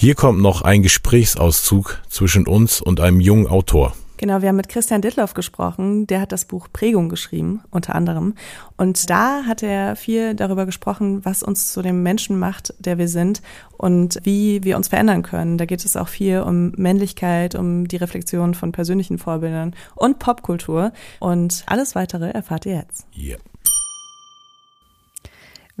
Hier 0.00 0.14
kommt 0.14 0.40
noch 0.40 0.62
ein 0.62 0.82
Gesprächsauszug 0.82 2.00
zwischen 2.08 2.46
uns 2.46 2.80
und 2.80 3.00
einem 3.00 3.20
jungen 3.20 3.46
Autor. 3.46 3.92
Genau, 4.16 4.40
wir 4.40 4.48
haben 4.48 4.56
mit 4.56 4.70
Christian 4.70 5.02
Dittloff 5.02 5.34
gesprochen. 5.34 6.06
Der 6.06 6.22
hat 6.22 6.32
das 6.32 6.46
Buch 6.46 6.68
Prägung 6.72 7.10
geschrieben, 7.10 7.60
unter 7.70 7.94
anderem. 7.94 8.34
Und 8.78 9.10
da 9.10 9.44
hat 9.46 9.62
er 9.62 9.96
viel 9.96 10.34
darüber 10.34 10.64
gesprochen, 10.64 11.24
was 11.24 11.42
uns 11.42 11.72
zu 11.72 11.82
dem 11.82 12.02
Menschen 12.02 12.38
macht, 12.38 12.72
der 12.78 12.96
wir 12.96 13.08
sind 13.08 13.42
und 13.76 14.18
wie 14.22 14.64
wir 14.64 14.78
uns 14.78 14.88
verändern 14.88 15.22
können. 15.22 15.58
Da 15.58 15.66
geht 15.66 15.84
es 15.84 15.96
auch 15.96 16.08
viel 16.08 16.40
um 16.40 16.72
Männlichkeit, 16.76 17.54
um 17.54 17.86
die 17.86 17.96
Reflexion 17.96 18.54
von 18.54 18.72
persönlichen 18.72 19.18
Vorbildern 19.18 19.74
und 19.96 20.18
Popkultur. 20.18 20.92
Und 21.18 21.62
alles 21.66 21.94
weitere 21.94 22.30
erfahrt 22.30 22.64
ihr 22.64 22.76
jetzt. 22.76 23.06
Yeah. 23.14 23.38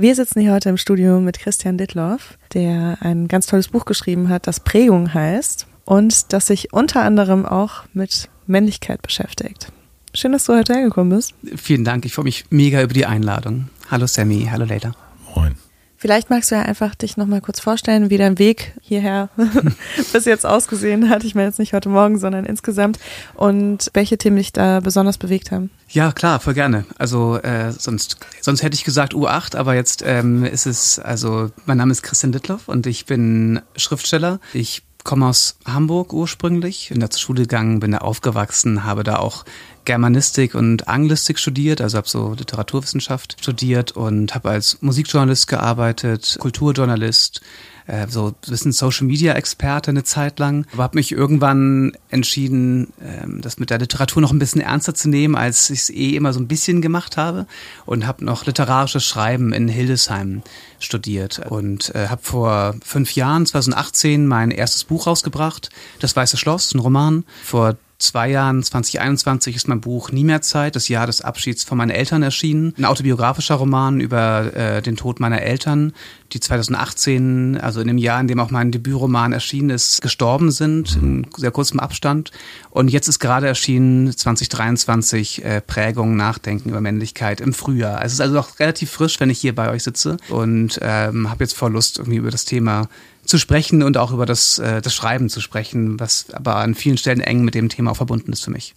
Wir 0.00 0.14
sitzen 0.14 0.40
hier 0.40 0.54
heute 0.54 0.70
im 0.70 0.78
Studio 0.78 1.20
mit 1.20 1.38
Christian 1.38 1.76
Dittloff, 1.76 2.38
der 2.54 2.96
ein 3.02 3.28
ganz 3.28 3.46
tolles 3.46 3.68
Buch 3.68 3.84
geschrieben 3.84 4.30
hat, 4.30 4.46
das 4.46 4.60
Prägung 4.60 5.12
heißt 5.12 5.66
und 5.84 6.32
das 6.32 6.46
sich 6.46 6.72
unter 6.72 7.02
anderem 7.02 7.44
auch 7.44 7.82
mit 7.92 8.30
Männlichkeit 8.46 9.02
beschäftigt. 9.02 9.70
Schön, 10.14 10.32
dass 10.32 10.44
du 10.44 10.54
heute 10.54 10.72
hergekommen 10.72 11.14
bist. 11.14 11.34
Vielen 11.54 11.84
Dank. 11.84 12.06
Ich 12.06 12.14
freue 12.14 12.24
mich 12.24 12.46
mega 12.48 12.80
über 12.80 12.94
die 12.94 13.04
Einladung. 13.04 13.68
Hallo 13.90 14.06
Sammy, 14.06 14.48
hallo 14.50 14.64
Leila. 14.64 14.94
Moin. 15.36 15.56
Vielleicht 16.00 16.30
magst 16.30 16.50
du 16.50 16.54
ja 16.54 16.62
einfach 16.62 16.94
dich 16.94 17.18
nochmal 17.18 17.42
kurz 17.42 17.60
vorstellen, 17.60 18.08
wie 18.08 18.16
dein 18.16 18.38
Weg 18.38 18.72
hierher 18.80 19.28
bis 20.14 20.24
jetzt 20.24 20.46
ausgesehen 20.46 21.10
hat. 21.10 21.24
Ich 21.24 21.34
meine 21.34 21.48
jetzt 21.48 21.58
nicht 21.58 21.74
heute 21.74 21.90
Morgen, 21.90 22.18
sondern 22.18 22.46
insgesamt. 22.46 22.98
Und 23.34 23.90
welche 23.92 24.16
Themen 24.16 24.38
dich 24.38 24.50
da 24.50 24.80
besonders 24.80 25.18
bewegt 25.18 25.50
haben. 25.50 25.68
Ja, 25.90 26.12
klar, 26.12 26.40
voll 26.40 26.54
gerne. 26.54 26.86
Also 26.96 27.36
äh, 27.42 27.72
sonst, 27.72 28.16
sonst 28.40 28.62
hätte 28.62 28.76
ich 28.76 28.84
gesagt 28.84 29.12
U8, 29.12 29.56
aber 29.56 29.74
jetzt 29.74 30.02
ähm, 30.06 30.46
ist 30.46 30.64
es, 30.64 30.98
also 30.98 31.50
mein 31.66 31.76
Name 31.76 31.92
ist 31.92 32.02
Christian 32.02 32.32
Dittloff 32.32 32.68
und 32.68 32.86
ich 32.86 33.04
bin 33.04 33.60
Schriftsteller. 33.76 34.40
Ich 34.54 34.82
komme 35.04 35.26
aus 35.26 35.58
Hamburg 35.66 36.14
ursprünglich, 36.14 36.88
bin 36.90 37.00
da 37.00 37.10
zur 37.10 37.20
Schule 37.20 37.42
gegangen, 37.42 37.80
bin 37.80 37.92
da 37.92 37.98
aufgewachsen, 37.98 38.84
habe 38.84 39.04
da 39.04 39.16
auch 39.16 39.44
Germanistik 39.84 40.54
und 40.54 40.88
Anglistik 40.88 41.38
studiert, 41.38 41.80
also 41.80 41.98
habe 41.98 42.08
so 42.08 42.34
Literaturwissenschaft 42.34 43.36
studiert 43.40 43.92
und 43.92 44.34
habe 44.34 44.50
als 44.50 44.78
Musikjournalist 44.80 45.48
gearbeitet, 45.48 46.36
Kulturjournalist, 46.38 47.40
äh, 47.86 48.06
so 48.08 48.28
ein 48.28 48.34
bisschen 48.48 48.72
Social 48.72 49.06
Media 49.06 49.34
Experte 49.34 49.90
eine 49.90 50.04
Zeit 50.04 50.38
lang, 50.38 50.66
aber 50.72 50.84
habe 50.84 50.98
mich 50.98 51.12
irgendwann 51.12 51.92
entschieden, 52.08 52.92
ähm, 53.02 53.40
das 53.40 53.58
mit 53.58 53.70
der 53.70 53.78
Literatur 53.78 54.22
noch 54.22 54.32
ein 54.32 54.38
bisschen 54.38 54.60
ernster 54.60 54.94
zu 54.94 55.08
nehmen, 55.08 55.34
als 55.34 55.70
ich 55.70 55.80
es 55.80 55.90
eh 55.90 56.14
immer 56.14 56.32
so 56.32 56.40
ein 56.40 56.48
bisschen 56.48 56.82
gemacht 56.82 57.16
habe 57.16 57.46
und 57.86 58.06
habe 58.06 58.24
noch 58.24 58.46
literarisches 58.46 59.04
Schreiben 59.04 59.52
in 59.52 59.66
Hildesheim 59.68 60.42
studiert 60.78 61.40
und 61.48 61.94
äh, 61.94 62.08
habe 62.08 62.22
vor 62.22 62.76
fünf 62.84 63.14
Jahren, 63.14 63.46
2018, 63.46 64.26
mein 64.26 64.50
erstes 64.50 64.84
Buch 64.84 65.06
rausgebracht, 65.06 65.70
Das 65.98 66.14
Weiße 66.14 66.36
Schloss, 66.36 66.72
ein 66.74 66.80
Roman. 66.80 67.24
Vor 67.42 67.76
zwei 68.00 68.30
Jahren, 68.30 68.62
2021, 68.62 69.54
ist 69.54 69.68
mein 69.68 69.80
Buch 69.80 70.10
Nie 70.10 70.24
mehr 70.24 70.42
Zeit, 70.42 70.74
das 70.74 70.88
Jahr 70.88 71.06
des 71.06 71.20
Abschieds 71.20 71.64
von 71.64 71.78
meinen 71.78 71.90
Eltern 71.90 72.22
erschienen. 72.22 72.74
Ein 72.76 72.86
autobiografischer 72.86 73.54
Roman 73.56 74.00
über 74.00 74.54
äh, 74.54 74.82
den 74.82 74.96
Tod 74.96 75.20
meiner 75.20 75.42
Eltern, 75.42 75.92
die 76.32 76.40
2018, 76.40 77.58
also 77.60 77.80
in 77.80 77.88
dem 77.88 77.98
Jahr, 77.98 78.20
in 78.20 78.26
dem 78.26 78.40
auch 78.40 78.50
mein 78.50 78.72
Debütroman 78.72 79.32
erschienen 79.32 79.70
ist, 79.70 80.00
gestorben 80.02 80.50
sind, 80.50 80.96
in 80.96 81.26
sehr 81.36 81.50
kurzem 81.50 81.78
Abstand. 81.80 82.30
Und 82.70 82.88
jetzt 82.88 83.08
ist 83.08 83.18
gerade 83.18 83.46
erschienen, 83.46 84.16
2023, 84.16 85.44
äh, 85.44 85.60
Prägung, 85.60 86.16
Nachdenken 86.16 86.70
über 86.70 86.80
Männlichkeit 86.80 87.40
im 87.40 87.52
Frühjahr. 87.52 88.04
Es 88.04 88.12
ist 88.12 88.20
also 88.20 88.34
noch 88.34 88.58
relativ 88.58 88.90
frisch, 88.90 89.20
wenn 89.20 89.30
ich 89.30 89.38
hier 89.38 89.54
bei 89.54 89.70
euch 89.70 89.82
sitze 89.82 90.16
und 90.28 90.78
ähm, 90.82 91.30
habe 91.30 91.44
jetzt 91.44 91.56
voll 91.56 91.72
Lust, 91.72 91.98
irgendwie 91.98 92.18
über 92.18 92.30
das 92.30 92.44
Thema 92.44 92.88
zu 93.30 93.38
sprechen 93.38 93.82
und 93.82 93.96
auch 93.96 94.12
über 94.12 94.26
das, 94.26 94.58
äh, 94.58 94.82
das 94.82 94.94
Schreiben 94.94 95.28
zu 95.28 95.40
sprechen, 95.40 95.98
was 95.98 96.26
aber 96.32 96.56
an 96.56 96.74
vielen 96.74 96.98
Stellen 96.98 97.20
eng 97.20 97.44
mit 97.44 97.54
dem 97.54 97.68
Thema 97.68 97.92
auch 97.92 97.96
verbunden 97.96 98.32
ist 98.32 98.44
für 98.44 98.50
mich. 98.50 98.74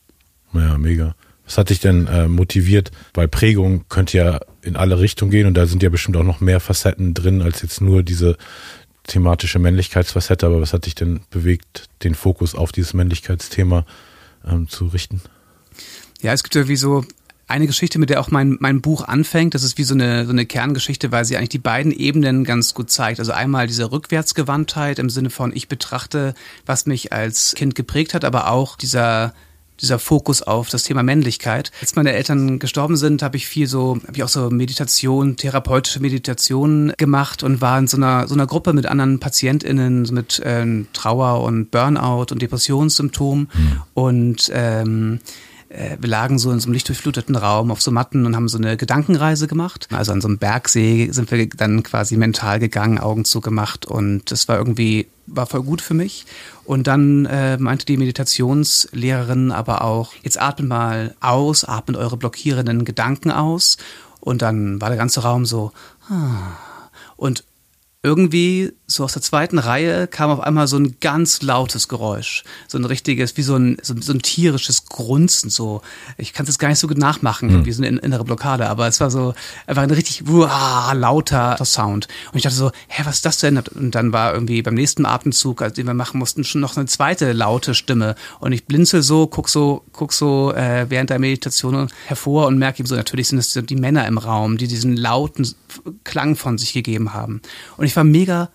Ja, 0.54 0.78
mega. 0.78 1.16
Was 1.46 1.58
hat 1.58 1.70
dich 1.70 1.80
denn 1.80 2.08
äh, 2.08 2.28
motiviert? 2.28 2.92
Weil 3.14 3.28
Prägung 3.28 3.86
könnte 3.90 4.18
ja 4.18 4.40
in 4.62 4.76
alle 4.76 5.00
Richtungen 5.00 5.32
gehen 5.32 5.48
und 5.48 5.56
da 5.56 5.66
sind 5.66 5.84
ja 5.84 5.90
bestimmt 5.90 6.16
auch 6.16 6.24
noch 6.24 6.40
mehr 6.40 6.60
Facetten 6.60 7.14
drin 7.14 7.42
als 7.42 7.62
jetzt 7.62 7.82
nur 7.82 8.04
diese 8.04 8.38
thematische 9.08 9.60
Männlichkeitsfacette. 9.60 10.46
Aber 10.46 10.62
was 10.62 10.72
hat 10.72 10.86
dich 10.86 10.96
denn 10.96 11.22
bewegt, 11.32 11.90
den 12.04 12.16
Fokus 12.16 12.56
auf 12.56 12.72
dieses 12.72 12.94
Männlichkeitsthema 12.94 13.86
ähm, 14.48 14.70
zu 14.70 14.88
richten? 14.88 15.22
Ja, 16.22 16.32
es 16.32 16.44
gibt 16.44 16.56
ja 16.56 16.70
wie 16.70 16.78
so 16.78 17.04
eine 17.54 17.68
Geschichte, 17.68 18.00
mit 18.00 18.10
der 18.10 18.20
auch 18.20 18.32
mein, 18.32 18.58
mein 18.60 18.82
Buch 18.82 19.08
anfängt. 19.08 19.54
Das 19.54 19.62
ist 19.64 19.78
wie 19.78 19.84
so 19.84 19.94
eine, 19.94 20.26
so 20.26 20.32
eine 20.32 20.48
Kerngeschichte, 20.48 21.12
weil 21.12 21.24
sie 21.24 21.38
eigentlich 21.38 21.50
die 21.50 21.60
beiden 21.60 21.92
Ebenen 21.92 22.46
ganz 22.46 22.74
gut 22.74 22.90
zeigt. 22.90 23.20
Also 23.20 23.32
einmal 23.32 23.68
diese 23.68 23.92
Rückwärtsgewandtheit 23.92 24.98
im 24.98 25.12
Sinne 25.12 25.30
von, 25.30 25.56
ich 25.56 25.68
betrachte, 25.68 26.34
was 26.66 26.88
mich 26.88 27.14
als 27.14 27.54
Kind 27.54 27.76
geprägt 27.76 28.16
hat, 28.16 28.26
aber 28.26 28.50
auch 28.50 28.76
dieser 28.76 29.34
dieser 29.82 30.00
Fokus 30.00 30.42
auf 30.44 30.70
das 30.70 30.84
Thema 30.84 31.04
Männlichkeit. 31.04 31.72
Als 31.82 31.96
meine 31.96 32.14
Eltern 32.14 32.60
gestorben 32.60 32.96
sind, 32.96 33.22
habe 33.24 33.38
ich 33.38 33.48
viel 33.48 33.68
so, 33.68 33.98
habe 34.04 34.16
ich 34.16 34.24
auch 34.24 34.30
so 34.30 34.50
Meditation, 34.50 35.36
therapeutische 35.36 36.00
Meditation 36.00 36.94
gemacht 36.98 37.44
und 37.44 37.60
war 37.60 37.80
in 37.80 37.88
so 37.88 37.98
einer 37.98 38.28
so 38.28 38.36
einer 38.36 38.46
Gruppe 38.46 38.74
mit 38.74 38.86
anderen 38.86 39.20
PatientInnen 39.20 40.04
mit 40.12 40.40
äh, 40.40 40.86
Trauer 40.94 41.42
und 41.42 41.72
Burnout 41.72 42.28
und 42.32 42.42
Depressionssymptomen 42.42 43.50
mhm. 43.52 43.82
und 43.94 44.52
ähm, 44.54 45.20
äh, 45.26 45.53
wir 46.00 46.10
lagen 46.10 46.38
so 46.38 46.52
in 46.52 46.60
so 46.60 46.68
einem 46.68 46.74
lichtdurchfluteten 46.74 47.36
Raum 47.36 47.72
auf 47.72 47.82
so 47.82 47.90
Matten 47.90 48.26
und 48.26 48.36
haben 48.36 48.48
so 48.48 48.58
eine 48.58 48.78
Gedankenreise 48.78 49.48
gemacht. 49.48 49.88
Also 49.92 50.12
an 50.12 50.22
so 50.22 50.28
einem 50.28 50.38
Bergsee 50.38 51.10
sind 51.12 51.32
wir 51.32 51.48
dann 51.50 51.82
quasi 51.82 52.16
mental 52.16 52.60
gegangen, 52.60 53.00
Augen 53.00 53.26
zugemacht 53.26 53.86
und 53.86 54.30
das 54.32 54.48
war 54.48 54.58
irgendwie, 54.58 55.08
war 55.26 55.48
voll 55.48 55.64
gut 55.64 55.82
für 55.82 55.96
mich. 55.96 56.26
Und 56.64 56.86
dann 56.86 57.26
äh, 57.26 57.58
meinte 57.58 57.86
die 57.86 57.98
Meditationslehrerin 57.98 59.52
aber 59.52 59.84
auch, 59.84 60.14
jetzt 60.22 60.40
atmet 60.40 60.70
mal 60.70 61.16
aus, 61.22 61.64
atmet 61.64 61.98
eure 61.98 62.18
blockierenden 62.18 62.86
Gedanken 62.86 63.32
aus. 63.32 63.78
Und 64.20 64.42
dann 64.42 64.80
war 64.80 64.90
der 64.90 64.98
ganze 64.98 65.22
Raum 65.22 65.46
so, 65.46 65.72
ah. 66.08 66.58
und 67.18 67.44
irgendwie 68.04 68.74
so 68.94 69.04
aus 69.04 69.14
der 69.14 69.22
zweiten 69.22 69.58
Reihe 69.58 70.08
kam 70.08 70.30
auf 70.30 70.40
einmal 70.40 70.68
so 70.68 70.78
ein 70.78 70.98
ganz 71.00 71.42
lautes 71.42 71.88
Geräusch. 71.88 72.44
So 72.68 72.78
ein 72.78 72.86
richtiges, 72.86 73.36
wie 73.38 73.42
so 73.42 73.56
ein, 73.56 73.78
so, 73.82 73.96
so 74.00 74.14
ein 74.14 74.22
tierisches 74.22 74.86
Grunzen. 74.86 75.50
So, 75.50 75.82
ich 76.18 76.34
kann 76.34 76.44
es 76.44 76.50
jetzt 76.50 76.60
gar 76.60 76.70
nicht 76.70 76.80
so 76.80 76.88
gut 76.88 76.98
nachmachen, 76.98 77.60
mhm. 77.60 77.66
wie 77.66 77.72
so 77.72 77.84
eine 77.84 78.00
innere 78.00 78.24
Blockade, 78.24 78.70
aber 78.70 78.88
es 78.88 79.00
war 79.00 79.10
so 79.10 79.34
einfach 79.68 79.84
ein 79.84 79.92
richtig 79.92 80.28
uah, 80.28 80.94
lauter 80.94 81.58
Sound. 81.66 82.08
Und 82.32 82.38
ich 82.38 82.44
dachte 82.44 82.56
so, 82.56 82.72
hä, 82.88 83.04
was 83.06 83.16
ist 83.16 83.26
das 83.26 83.40
denn? 83.40 83.58
Und 83.58 83.96
dann 83.96 84.14
war 84.14 84.34
irgendwie 84.34 84.62
beim 84.62 84.76
nächsten 84.76 85.06
Atemzug, 85.06 85.62
also 85.62 85.76
den 85.76 85.88
wir 85.88 85.94
machen 85.94 86.20
mussten, 86.20 86.44
schon 86.44 86.62
noch 86.62 86.78
eine 86.78 86.86
zweite 86.86 87.34
laute 87.34 87.74
Stimme. 87.74 88.16
Und 88.40 88.52
ich 88.52 88.66
blinzel 88.66 89.02
so, 89.02 89.28
guck 89.28 89.50
so, 89.50 89.84
guck 89.92 90.14
so 90.14 90.54
äh, 90.54 90.86
während 90.90 91.10
der 91.10 91.20
Meditation 91.20 91.88
hervor 92.06 92.48
und 92.48 92.58
merke 92.58 92.80
eben 92.80 92.88
so, 92.88 92.96
natürlich 92.96 93.28
sind 93.28 93.40
es 93.40 93.54
die 93.54 93.76
Männer 93.76 94.08
im 94.08 94.18
Raum, 94.18 94.58
die 94.58 94.68
diesen 94.68 94.96
lauten 94.96 95.48
Klang 96.04 96.36
von 96.36 96.58
sich 96.58 96.74
gegeben 96.74 97.14
haben. 97.14 97.42
Und 97.78 97.86
ich 97.86 97.96
war 97.96 98.04
mega 98.04 98.50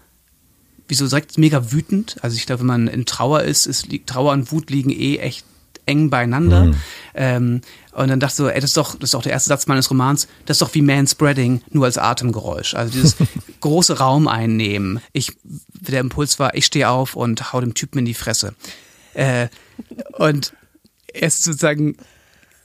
wieso 0.88 1.06
direkt 1.06 1.38
mega 1.38 1.70
wütend. 1.70 2.16
Also 2.22 2.36
ich 2.36 2.46
glaube, 2.46 2.60
wenn 2.60 2.66
man 2.66 2.88
in 2.88 3.06
Trauer 3.06 3.42
ist, 3.42 3.66
ist 3.66 3.88
Trauer 4.06 4.32
und 4.32 4.50
Wut 4.50 4.70
liegen 4.70 4.90
eh 4.90 5.18
echt 5.18 5.44
eng 5.86 6.10
beieinander. 6.10 6.64
Mhm. 6.64 6.74
Ähm, 7.14 7.60
und 7.92 8.08
dann 8.08 8.20
dachte 8.20 8.32
ich 8.32 8.36
so, 8.36 8.48
ey, 8.48 8.60
das 8.60 8.70
ist 8.70 8.76
doch, 8.76 8.94
das 8.94 9.08
ist 9.08 9.14
doch 9.14 9.22
der 9.22 9.32
erste 9.32 9.48
Satz 9.48 9.66
meines 9.66 9.90
Romans, 9.90 10.28
das 10.46 10.56
ist 10.56 10.62
doch 10.62 10.74
wie 10.74 10.82
Manspreading, 10.82 11.62
nur 11.70 11.86
als 11.86 11.98
Atemgeräusch. 11.98 12.74
Also 12.74 12.92
dieses 12.92 13.16
große 13.60 13.98
Raum 13.98 14.28
einnehmen. 14.28 15.00
Ich, 15.12 15.32
der 15.42 16.00
Impuls 16.00 16.38
war, 16.38 16.54
ich 16.54 16.66
stehe 16.66 16.88
auf 16.88 17.16
und 17.16 17.52
hau 17.52 17.60
dem 17.60 17.74
Typen 17.74 18.00
in 18.00 18.04
die 18.04 18.14
Fresse. 18.14 18.54
Äh, 19.14 19.48
und 20.18 20.52
er 21.12 21.28
ist 21.28 21.42
sozusagen 21.42 21.96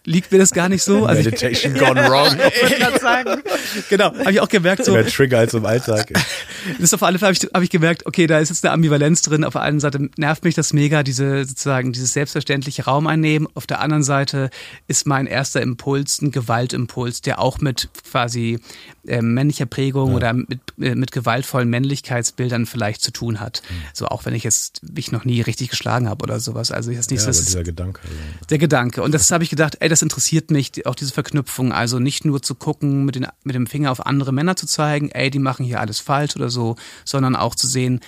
liegt 0.06 0.32
mir 0.32 0.38
das 0.38 0.52
gar 0.52 0.70
nicht 0.70 0.84
so. 0.84 1.06
Also 1.06 1.24
Meditation 1.24 1.74
gone 1.76 2.10
wrong. 2.10 2.38
ich 2.38 3.00
sagen. 3.00 3.42
Genau, 3.90 4.14
habe 4.14 4.32
ich 4.32 4.42
auch 4.42 4.50
gemerkt. 4.50 4.86
So, 4.86 4.94
Mehr 4.94 5.08
Trigger 5.08 5.40
als 5.40 5.54
im 5.54 5.66
Alltag. 5.66 6.12
das 6.14 6.80
ist 6.80 6.94
auf 6.94 7.04
alle 7.04 7.20
Fälle 7.20 7.34
habe 7.34 7.46
ich, 7.46 7.54
hab 7.54 7.64
ich 7.64 7.70
gemerkt, 7.70 8.06
okay, 8.06 8.28
da 8.28 8.40
ist 8.40 8.50
jetzt 8.50 8.64
eine 8.66 8.74
Ambivalenz 8.74 9.22
drin. 9.22 9.44
Auf 9.44 9.54
der 9.54 9.62
einen 9.62 9.80
Seite 9.80 10.10
nervt 10.18 10.44
mich 10.44 10.56
das 10.56 10.74
mega, 10.74 11.04
diese 11.04 11.46
sozusagen 11.46 11.94
dieses 11.94 12.14
selbstverständliche 12.14 12.86
Raum 12.86 13.08
einnehmen. 13.08 13.48
Auf 13.54 13.68
der 13.68 13.80
anderen 13.80 14.04
Seite 14.04 14.50
ist 14.88 15.08
mein 15.08 15.28
erster 15.28 15.62
Impuls 15.62 16.22
ein 16.22 16.32
Gewaltimpuls, 16.32 17.22
der 17.22 17.40
auch 17.40 17.60
mit 17.60 17.90
quasi 18.10 18.60
äh, 19.08 19.22
männlicher 19.22 19.66
Prägung 19.66 20.12
ja. 20.12 20.16
oder 20.16 20.34
mit, 20.34 20.60
äh, 20.80 20.96
mit 20.96 21.12
gewaltvollen 21.12 21.70
Männlichkeitsbildern 21.70 22.66
vielleicht 22.66 23.02
zu 23.02 23.12
tun 23.12 23.40
hat. 23.40 23.62
Mhm. 23.70 23.74
So 23.94 24.08
auch 24.08 24.26
wenn 24.26 24.34
ich 24.34 24.44
jetzt 24.44 24.82
mich 24.94 25.12
noch 25.12 25.26
nie 25.26 25.42
richtig 25.42 25.70
geschlagen 25.70 26.08
habe 26.08 26.24
oder 26.24 26.40
sowas. 26.40 26.72
Also 26.72 26.92
das 26.92 27.02
ist 27.02 27.12
nicht 27.12 27.26
ja, 27.26 27.34
so. 27.34 27.40
Aber 27.40 27.46
dieser 27.46 27.64
Gedanke. 27.64 28.02
Also. 28.04 28.48
Der 28.50 28.58
Gedanke. 28.58 29.04
Und 29.04 29.14
das 29.14 29.30
habe 29.32 29.44
ich 29.44 29.50
gedacht, 29.50 29.78
ey, 29.80 29.90
das 29.90 30.02
interessiert 30.02 30.52
mich, 30.52 30.86
auch 30.86 30.96
diese 30.96 31.12
Verknüpfung. 31.12 31.74
Also 31.74 32.00
nicht 32.00 32.26
nur 32.26 32.42
zu 32.42 32.56
gucken, 32.56 33.06
mit, 33.06 33.16
den, 33.16 33.28
mit 33.44 33.56
dem 33.56 33.68
Finger 33.68 33.92
auf 33.92 34.06
andere 34.06 34.32
Männer 34.32 34.56
zu 34.56 34.68
zeigen, 34.68 35.10
ey, 35.10 35.30
die 35.30 35.40
machen 35.40 35.66
hier 35.66 35.82
alles 35.82 36.00
falsch 36.00 36.36
oder 36.36 36.50
so, 36.50 36.76
sondern 37.04 37.36
auch 37.36 37.56
zu 37.56 37.68
sehen, 37.68 38.00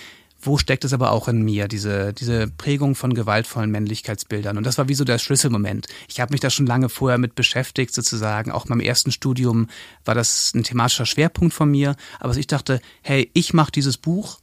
wo 0.46 0.58
steckt 0.58 0.84
es 0.84 0.92
aber 0.92 1.12
auch 1.12 1.28
in 1.28 1.42
mir, 1.42 1.68
diese, 1.68 2.12
diese 2.12 2.46
Prägung 2.48 2.94
von 2.94 3.14
gewaltvollen 3.14 3.70
Männlichkeitsbildern. 3.70 4.56
Und 4.56 4.64
das 4.64 4.78
war 4.78 4.88
wie 4.88 4.94
so 4.94 5.04
der 5.04 5.18
Schlüsselmoment. 5.18 5.86
Ich 6.08 6.20
habe 6.20 6.32
mich 6.32 6.40
da 6.40 6.50
schon 6.50 6.66
lange 6.66 6.88
vorher 6.88 7.18
mit 7.18 7.34
beschäftigt, 7.34 7.92
sozusagen. 7.92 8.50
Auch 8.50 8.66
beim 8.66 8.80
ersten 8.80 9.12
Studium 9.12 9.68
war 10.04 10.14
das 10.14 10.52
ein 10.54 10.62
thematischer 10.62 11.06
Schwerpunkt 11.06 11.54
von 11.54 11.70
mir. 11.70 11.96
Aber 12.20 12.36
ich 12.36 12.46
dachte, 12.46 12.80
hey, 13.02 13.30
ich 13.34 13.54
mache 13.54 13.72
dieses 13.72 13.96
Buch. 13.96 14.38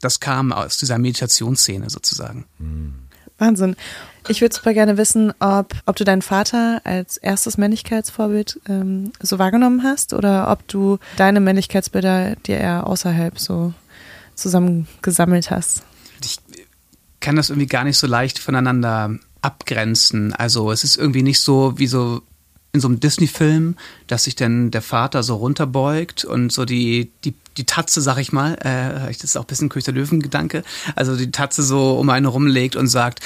Das 0.00 0.20
kam 0.20 0.52
aus 0.52 0.78
dieser 0.78 0.98
Meditationsszene 0.98 1.90
sozusagen. 1.90 2.44
Wahnsinn. 3.38 3.76
Ich 4.28 4.40
würde 4.40 4.54
super 4.54 4.74
gerne 4.74 4.96
wissen, 4.96 5.32
ob, 5.38 5.74
ob 5.86 5.96
du 5.96 6.04
deinen 6.04 6.22
Vater 6.22 6.80
als 6.84 7.16
erstes 7.16 7.58
Männlichkeitsvorbild 7.58 8.60
ähm, 8.68 9.12
so 9.20 9.38
wahrgenommen 9.38 9.82
hast 9.84 10.12
oder 10.14 10.50
ob 10.50 10.66
du 10.68 10.98
deine 11.16 11.40
Männlichkeitsbilder 11.40 12.36
dir 12.36 12.58
eher 12.58 12.86
außerhalb 12.86 13.38
so 13.38 13.72
zusammengesammelt 14.36 15.50
hast. 15.50 15.82
Ich 16.24 16.38
kann 17.20 17.36
das 17.36 17.50
irgendwie 17.50 17.66
gar 17.66 17.84
nicht 17.84 17.98
so 17.98 18.06
leicht 18.06 18.38
voneinander 18.38 19.18
abgrenzen. 19.42 20.32
Also 20.32 20.70
es 20.70 20.84
ist 20.84 20.96
irgendwie 20.96 21.22
nicht 21.22 21.40
so 21.40 21.78
wie 21.78 21.86
so 21.86 22.22
in 22.72 22.80
so 22.80 22.88
einem 22.88 23.00
Disney-Film, 23.00 23.76
dass 24.06 24.24
sich 24.24 24.36
dann 24.36 24.70
der 24.70 24.82
Vater 24.82 25.22
so 25.22 25.36
runterbeugt 25.36 26.24
und 26.24 26.52
so 26.52 26.64
die, 26.64 27.10
die, 27.24 27.34
die 27.56 27.64
Tatze, 27.64 28.02
sag 28.02 28.18
ich 28.18 28.32
mal, 28.32 28.54
äh, 28.60 29.12
das 29.12 29.24
ist 29.24 29.36
auch 29.36 29.44
ein 29.44 29.46
bisschen 29.46 29.70
König 29.70 29.86
der 29.86 29.94
Löwen-Gedanke, 29.94 30.62
also 30.94 31.16
die 31.16 31.30
Tatze 31.30 31.62
so 31.62 31.98
um 31.98 32.10
einen 32.10 32.26
rumlegt 32.26 32.76
und 32.76 32.88
sagt, 32.88 33.20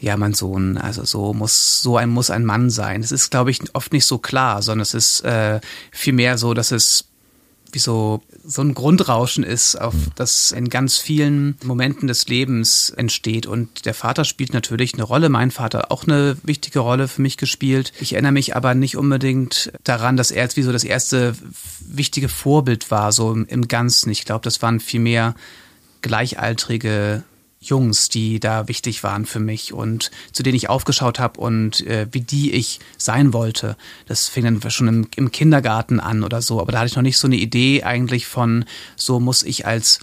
ja, 0.00 0.16
mein 0.16 0.32
Sohn, 0.32 0.78
also 0.78 1.04
so 1.04 1.34
muss, 1.34 1.82
so 1.82 1.96
ein 1.96 2.08
muss 2.08 2.30
ein 2.30 2.44
Mann 2.44 2.70
sein. 2.70 3.02
Es 3.02 3.12
ist, 3.12 3.30
glaube 3.30 3.50
ich, 3.50 3.60
oft 3.74 3.92
nicht 3.92 4.06
so 4.06 4.18
klar, 4.18 4.62
sondern 4.62 4.82
es 4.82 4.94
ist 4.94 5.20
äh, 5.24 5.60
vielmehr 5.90 6.38
so, 6.38 6.54
dass 6.54 6.70
es 6.70 7.07
wie 7.72 7.78
so, 7.78 8.22
so 8.44 8.62
ein 8.62 8.74
Grundrauschen 8.74 9.44
ist, 9.44 9.76
auf 9.76 9.94
mhm. 9.94 10.06
das 10.14 10.52
in 10.52 10.68
ganz 10.68 10.98
vielen 10.98 11.56
Momenten 11.64 12.08
des 12.08 12.28
Lebens 12.28 12.90
entsteht. 12.90 13.46
Und 13.46 13.84
der 13.84 13.94
Vater 13.94 14.24
spielt 14.24 14.52
natürlich 14.52 14.94
eine 14.94 15.02
Rolle, 15.02 15.28
mein 15.28 15.50
Vater 15.50 15.90
auch 15.90 16.04
eine 16.04 16.36
wichtige 16.42 16.80
Rolle 16.80 17.08
für 17.08 17.22
mich 17.22 17.36
gespielt. 17.36 17.92
Ich 18.00 18.12
erinnere 18.12 18.32
mich 18.32 18.56
aber 18.56 18.74
nicht 18.74 18.96
unbedingt 18.96 19.72
daran, 19.84 20.16
dass 20.16 20.30
er 20.30 20.44
jetzt 20.44 20.56
wie 20.56 20.62
so 20.62 20.72
das 20.72 20.84
erste 20.84 21.34
wichtige 21.80 22.28
Vorbild 22.28 22.90
war, 22.90 23.12
so 23.12 23.32
im, 23.32 23.46
im 23.46 23.68
Ganzen. 23.68 24.10
Ich 24.10 24.24
glaube, 24.24 24.44
das 24.44 24.62
waren 24.62 24.80
vielmehr 24.80 25.34
gleichaltrige 26.02 27.24
Jungs, 27.60 28.08
die 28.08 28.38
da 28.38 28.68
wichtig 28.68 29.02
waren 29.02 29.26
für 29.26 29.40
mich 29.40 29.72
und 29.72 30.10
zu 30.32 30.42
denen 30.42 30.56
ich 30.56 30.68
aufgeschaut 30.68 31.18
habe 31.18 31.40
und 31.40 31.84
äh, 31.86 32.06
wie 32.12 32.20
die 32.20 32.52
ich 32.52 32.78
sein 32.96 33.32
wollte. 33.32 33.76
Das 34.06 34.28
fing 34.28 34.44
dann 34.44 34.70
schon 34.70 34.88
im, 34.88 35.08
im, 35.16 35.32
Kindergarten 35.32 35.98
an 35.98 36.22
oder 36.22 36.40
so, 36.40 36.60
aber 36.60 36.72
da 36.72 36.78
hatte 36.78 36.88
ich 36.88 36.96
noch 36.96 37.02
nicht 37.02 37.18
so 37.18 37.26
eine 37.26 37.36
Idee 37.36 37.82
eigentlich 37.82 38.26
von, 38.26 38.64
so 38.96 39.18
muss 39.18 39.42
ich 39.42 39.66
als 39.66 40.00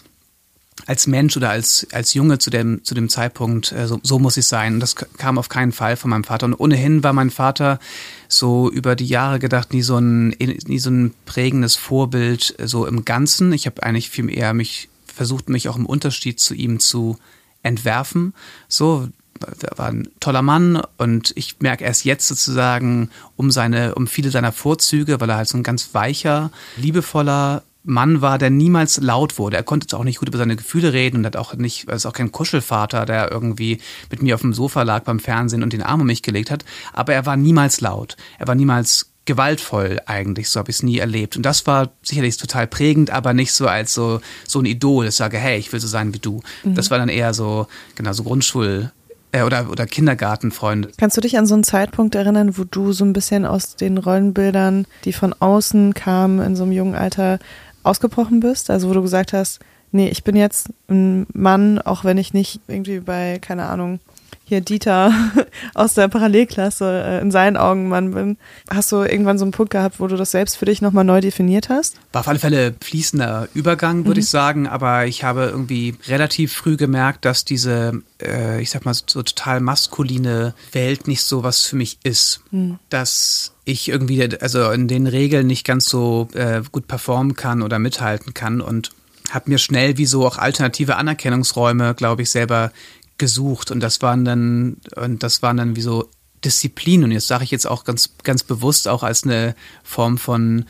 als 0.87 1.07
Mensch 1.07 1.35
oder 1.37 1.49
als, 1.49 1.87
als 1.93 2.13
Junge 2.13 2.37
zu 2.37 2.49
dem, 2.49 2.83
zu 2.83 2.93
dem 2.93 3.09
Zeitpunkt, 3.09 3.71
äh, 3.71 3.87
so, 3.87 3.99
so 4.03 4.19
muss 4.19 4.37
ich 4.37 4.45
sein. 4.45 4.79
Das 4.79 4.95
kam 4.95 5.37
auf 5.37 5.49
keinen 5.49 5.71
Fall 5.71 5.95
von 5.95 6.09
meinem 6.09 6.25
Vater. 6.25 6.45
Und 6.45 6.53
ohnehin 6.53 7.01
war 7.01 7.13
mein 7.13 7.31
Vater 7.31 7.79
so 8.27 8.69
über 8.69 8.95
die 8.95 9.07
Jahre 9.07 9.39
gedacht 9.39 9.73
nie 9.73 9.81
so 9.81 9.97
ein, 9.97 10.29
nie 10.29 10.79
so 10.79 10.89
ein 10.89 11.13
prägendes 11.25 11.75
Vorbild 11.75 12.55
äh, 12.59 12.67
so 12.67 12.85
im 12.85 13.05
Ganzen. 13.05 13.53
Ich 13.53 13.65
habe 13.65 13.81
eigentlich 13.83 14.09
viel 14.09 14.29
eher 14.29 14.53
mich 14.53 14.89
versucht, 15.05 15.49
mich 15.49 15.69
auch 15.69 15.77
im 15.77 15.85
Unterschied 15.85 16.39
zu 16.39 16.53
ihm 16.53 16.79
zu 16.79 17.17
entwerfen. 17.65 18.33
So, 18.67 19.09
er 19.41 19.77
war 19.77 19.87
ein 19.87 20.07
toller 20.19 20.41
Mann 20.41 20.81
und 20.97 21.33
ich 21.35 21.59
merke 21.59 21.83
erst 21.83 22.05
jetzt 22.05 22.27
sozusagen 22.27 23.09
um 23.35 23.51
seine, 23.51 23.95
um 23.95 24.07
viele 24.07 24.31
seiner 24.31 24.51
Vorzüge, 24.51 25.19
weil 25.19 25.29
er 25.29 25.37
halt 25.37 25.49
so 25.49 25.57
ein 25.57 25.63
ganz 25.63 25.93
weicher, 25.93 26.51
liebevoller 26.77 27.63
Mann 27.83 28.21
war, 28.21 28.37
der 28.37 28.49
niemals 28.49 28.99
laut 28.99 29.37
wurde. 29.37 29.57
Er 29.57 29.63
konnte 29.63 29.95
auch 29.95 30.03
nicht 30.03 30.19
gut 30.19 30.29
über 30.29 30.37
seine 30.37 30.55
Gefühle 30.55 30.91
reden 30.91 31.17
und 31.17 31.25
hat 31.25 31.35
auch 31.35 31.53
nicht, 31.53 31.87
er 31.87 31.95
ist 31.95 32.05
auch 32.05 32.13
kein 32.13 32.31
Kuschelvater, 32.31 33.05
der 33.05 33.31
irgendwie 33.31 33.79
mit 34.09 34.23
mir 34.23 34.35
auf 34.35 34.41
dem 34.41 34.53
Sofa 34.53 34.81
lag 34.81 35.03
beim 35.03 35.19
Fernsehen 35.19 35.61
und 35.61 35.73
den 35.73 35.83
Arm 35.83 36.01
um 36.01 36.07
mich 36.07 36.23
gelegt 36.23 36.49
hat. 36.49 36.65
Aber 36.93 37.13
er 37.13 37.25
war 37.25 37.37
niemals 37.37 37.81
laut. 37.81 38.17
Er 38.39 38.47
war 38.47 38.55
niemals 38.55 39.11
gewaltvoll 39.25 39.99
eigentlich, 40.05 40.49
so 40.49 40.59
habe 40.59 40.69
ich 40.69 40.77
es 40.77 40.83
nie 40.83 40.99
erlebt. 40.99 41.35
Und 41.35 41.43
das 41.43 41.65
war 41.67 41.89
sicherlich 42.03 42.37
total 42.37 42.67
prägend, 42.67 43.09
aber 43.09 43.33
nicht 43.33 43.51
so 43.51 43.67
als 43.67 43.93
so, 43.93 44.21
so 44.47 44.59
ein 44.59 44.65
Idol, 44.65 45.07
ich 45.07 45.15
sage, 45.15 45.37
hey, 45.37 45.57
ich 45.57 45.73
will 45.73 45.79
so 45.79 45.87
sein 45.87 46.13
wie 46.13 46.19
du. 46.19 46.41
Mhm. 46.63 46.75
Das 46.75 46.91
war 46.91 46.97
dann 46.97 47.09
eher 47.09 47.33
so, 47.33 47.67
genau, 47.95 48.13
so 48.13 48.23
Grundschul- 48.23 48.91
äh, 49.31 49.43
oder, 49.43 49.69
oder 49.69 49.85
Kindergartenfreunde. 49.85 50.91
Kannst 50.97 51.17
du 51.17 51.21
dich 51.21 51.37
an 51.37 51.45
so 51.45 51.55
einen 51.55 51.63
Zeitpunkt 51.63 52.15
erinnern, 52.15 52.57
wo 52.57 52.63
du 52.63 52.93
so 52.93 53.03
ein 53.03 53.13
bisschen 53.13 53.45
aus 53.45 53.75
den 53.75 53.97
Rollenbildern, 53.97 54.85
die 55.03 55.13
von 55.13 55.33
außen 55.33 55.93
kamen, 55.93 56.39
in 56.39 56.55
so 56.55 56.63
einem 56.63 56.71
jungen 56.71 56.95
Alter 56.95 57.39
ausgebrochen 57.83 58.39
bist? 58.39 58.69
Also 58.69 58.89
wo 58.89 58.93
du 58.93 59.01
gesagt 59.01 59.33
hast, 59.33 59.59
nee, 59.91 60.07
ich 60.07 60.23
bin 60.23 60.35
jetzt 60.35 60.69
ein 60.89 61.25
Mann, 61.33 61.79
auch 61.79 62.03
wenn 62.03 62.17
ich 62.17 62.33
nicht 62.33 62.61
irgendwie 62.67 62.99
bei, 62.99 63.39
keine 63.39 63.65
Ahnung, 63.65 63.99
hier 64.45 64.61
Dieter 64.61 65.11
aus 65.73 65.95
der 65.95 66.07
Parallelklasse 66.07 67.03
äh, 67.05 67.21
in 67.21 67.31
seinen 67.31 67.57
Augen 67.57 67.89
Mann 67.89 68.11
bin. 68.11 68.37
Hast 68.69 68.91
du 68.91 68.97
irgendwann 68.97 69.39
so 69.39 69.45
einen 69.45 69.51
Punkt 69.51 69.71
gehabt, 69.71 69.99
wo 69.99 70.07
du 70.07 70.15
das 70.15 70.31
selbst 70.31 70.57
für 70.57 70.65
dich 70.65 70.81
nochmal 70.81 71.03
neu 71.03 71.19
definiert 71.19 71.69
hast? 71.69 71.97
War 72.13 72.21
auf 72.21 72.27
alle 72.27 72.39
Fälle 72.39 72.75
fließender 72.79 73.49
Übergang, 73.55 74.05
würde 74.05 74.19
mhm. 74.19 74.23
ich 74.23 74.29
sagen, 74.29 74.67
aber 74.67 75.07
ich 75.07 75.23
habe 75.23 75.45
irgendwie 75.45 75.95
relativ 76.07 76.53
früh 76.53 76.77
gemerkt, 76.77 77.25
dass 77.25 77.43
diese, 77.43 78.03
äh, 78.21 78.61
ich 78.61 78.69
sag 78.69 78.85
mal, 78.85 78.93
so 78.93 79.01
total 79.03 79.59
maskuline 79.59 80.53
Welt 80.71 81.07
nicht 81.07 81.23
so 81.23 81.43
was 81.43 81.63
für 81.63 81.75
mich 81.75 81.97
ist. 82.03 82.41
Mhm. 82.51 82.77
Dass 82.89 83.53
ich 83.65 83.89
irgendwie, 83.89 84.29
also 84.39 84.69
in 84.69 84.87
den 84.87 85.07
Regeln 85.07 85.47
nicht 85.47 85.65
ganz 85.65 85.87
so 85.87 86.27
äh, 86.33 86.61
gut 86.71 86.87
performen 86.87 87.35
kann 87.35 87.63
oder 87.63 87.79
mithalten 87.79 88.35
kann 88.35 88.61
und 88.61 88.91
habe 89.31 89.49
mir 89.49 89.57
schnell 89.57 89.97
wie 89.97 90.05
so 90.05 90.25
auch 90.25 90.37
alternative 90.37 90.97
Anerkennungsräume, 90.97 91.95
glaube 91.95 92.21
ich, 92.21 92.29
selber 92.29 92.71
gesucht 93.17 93.71
und 93.71 93.79
das 93.79 94.01
waren 94.01 94.25
dann 94.25 94.77
und 94.95 95.23
das 95.23 95.41
waren 95.41 95.57
dann 95.57 95.75
wie 95.75 95.81
so 95.81 96.09
Disziplin 96.43 97.03
und 97.03 97.11
jetzt 97.11 97.27
sage 97.27 97.43
ich 97.43 97.51
jetzt 97.51 97.65
auch 97.65 97.83
ganz 97.83 98.11
ganz 98.23 98.43
bewusst 98.43 98.87
auch 98.87 99.03
als 99.03 99.23
eine 99.23 99.55
Form 99.83 100.17
von 100.17 100.65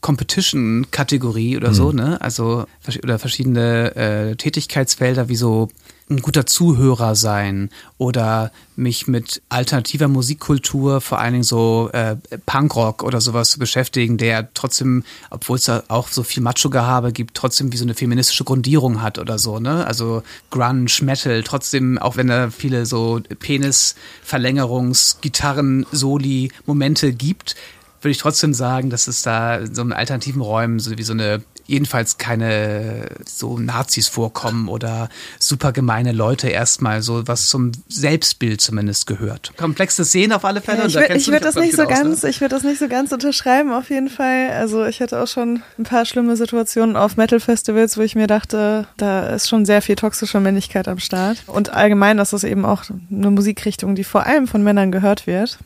Competition-Kategorie 0.00 1.56
oder 1.56 1.70
mhm. 1.70 1.74
so, 1.74 1.92
ne? 1.92 2.20
Also 2.20 2.66
oder 3.02 3.18
verschiedene 3.18 3.96
äh, 3.96 4.36
Tätigkeitsfelder 4.36 5.28
wie 5.28 5.36
so 5.36 5.68
ein 6.10 6.22
guter 6.22 6.46
Zuhörer 6.46 7.14
sein 7.14 7.70
oder 7.98 8.50
mich 8.76 9.06
mit 9.06 9.42
alternativer 9.48 10.08
Musikkultur, 10.08 11.00
vor 11.00 11.18
allen 11.18 11.32
Dingen 11.32 11.44
so 11.44 11.90
äh, 11.92 12.16
Punkrock 12.46 13.02
oder 13.02 13.20
sowas 13.20 13.50
zu 13.50 13.58
beschäftigen, 13.58 14.16
der 14.16 14.52
trotzdem, 14.54 15.04
obwohl 15.30 15.56
es 15.56 15.64
da 15.64 15.82
auch 15.88 16.08
so 16.08 16.22
viel 16.22 16.42
Macho-Gehabe 16.42 17.12
gibt, 17.12 17.34
trotzdem 17.36 17.72
wie 17.72 17.76
so 17.76 17.84
eine 17.84 17.94
feministische 17.94 18.44
Grundierung 18.44 19.02
hat 19.02 19.18
oder 19.18 19.38
so, 19.38 19.58
ne? 19.58 19.86
Also 19.86 20.22
Grunge, 20.50 20.90
Metal, 21.02 21.42
trotzdem, 21.42 21.98
auch 21.98 22.16
wenn 22.16 22.28
da 22.28 22.50
viele 22.50 22.86
so 22.86 23.20
Penis-Verlängerungs-, 23.38 25.20
Gitarren-Soli 25.20 26.52
Momente 26.66 27.12
gibt, 27.12 27.56
würde 28.00 28.12
ich 28.12 28.18
trotzdem 28.18 28.54
sagen, 28.54 28.90
dass 28.90 29.08
es 29.08 29.22
da 29.22 29.66
so 29.66 29.82
in 29.82 29.92
alternativen 29.92 30.40
Räumen 30.40 30.78
so 30.78 30.96
wie 30.96 31.02
so 31.02 31.12
eine 31.12 31.42
jedenfalls 31.68 32.18
keine 32.18 33.10
so 33.26 33.58
Nazis 33.58 34.08
vorkommen 34.08 34.68
oder 34.68 35.08
super 35.38 35.72
gemeine 35.72 36.12
Leute 36.12 36.48
erstmal, 36.48 37.02
so 37.02 37.28
was 37.28 37.46
zum 37.46 37.72
Selbstbild 37.88 38.60
zumindest 38.60 39.06
gehört. 39.06 39.52
Komplexe 39.56 40.04
Szenen 40.04 40.32
auf 40.32 40.44
alle 40.44 40.60
Fälle. 40.60 40.88
Ja, 40.88 41.02
ich 41.14 41.26
würde 41.28 41.32
würd 41.32 41.44
das 41.44 41.54
nicht 41.54 41.76
so 41.76 41.82
aus, 41.82 41.88
ganz, 41.88 42.22
ne? 42.22 42.30
ich 42.30 42.40
würde 42.40 42.54
das 42.54 42.64
nicht 42.64 42.78
so 42.78 42.88
ganz 42.88 43.12
unterschreiben 43.12 43.70
auf 43.72 43.90
jeden 43.90 44.08
Fall. 44.08 44.50
Also 44.50 44.84
ich 44.86 45.00
hatte 45.00 45.20
auch 45.22 45.28
schon 45.28 45.62
ein 45.78 45.84
paar 45.84 46.06
schlimme 46.06 46.36
Situationen 46.36 46.96
auf 46.96 47.16
Metal-Festivals, 47.16 47.98
wo 47.98 48.02
ich 48.02 48.14
mir 48.14 48.26
dachte, 48.26 48.88
da 48.96 49.28
ist 49.28 49.48
schon 49.48 49.66
sehr 49.66 49.82
viel 49.82 49.96
toxische 49.96 50.40
Männlichkeit 50.40 50.88
am 50.88 50.98
Start. 50.98 51.44
Und 51.46 51.70
allgemein, 51.70 52.16
das 52.16 52.32
ist 52.32 52.44
eben 52.44 52.64
auch 52.64 52.84
eine 53.10 53.30
Musikrichtung, 53.30 53.94
die 53.94 54.04
vor 54.04 54.24
allem 54.24 54.46
von 54.46 54.62
Männern 54.62 54.90
gehört 54.90 55.26
wird. 55.26 55.58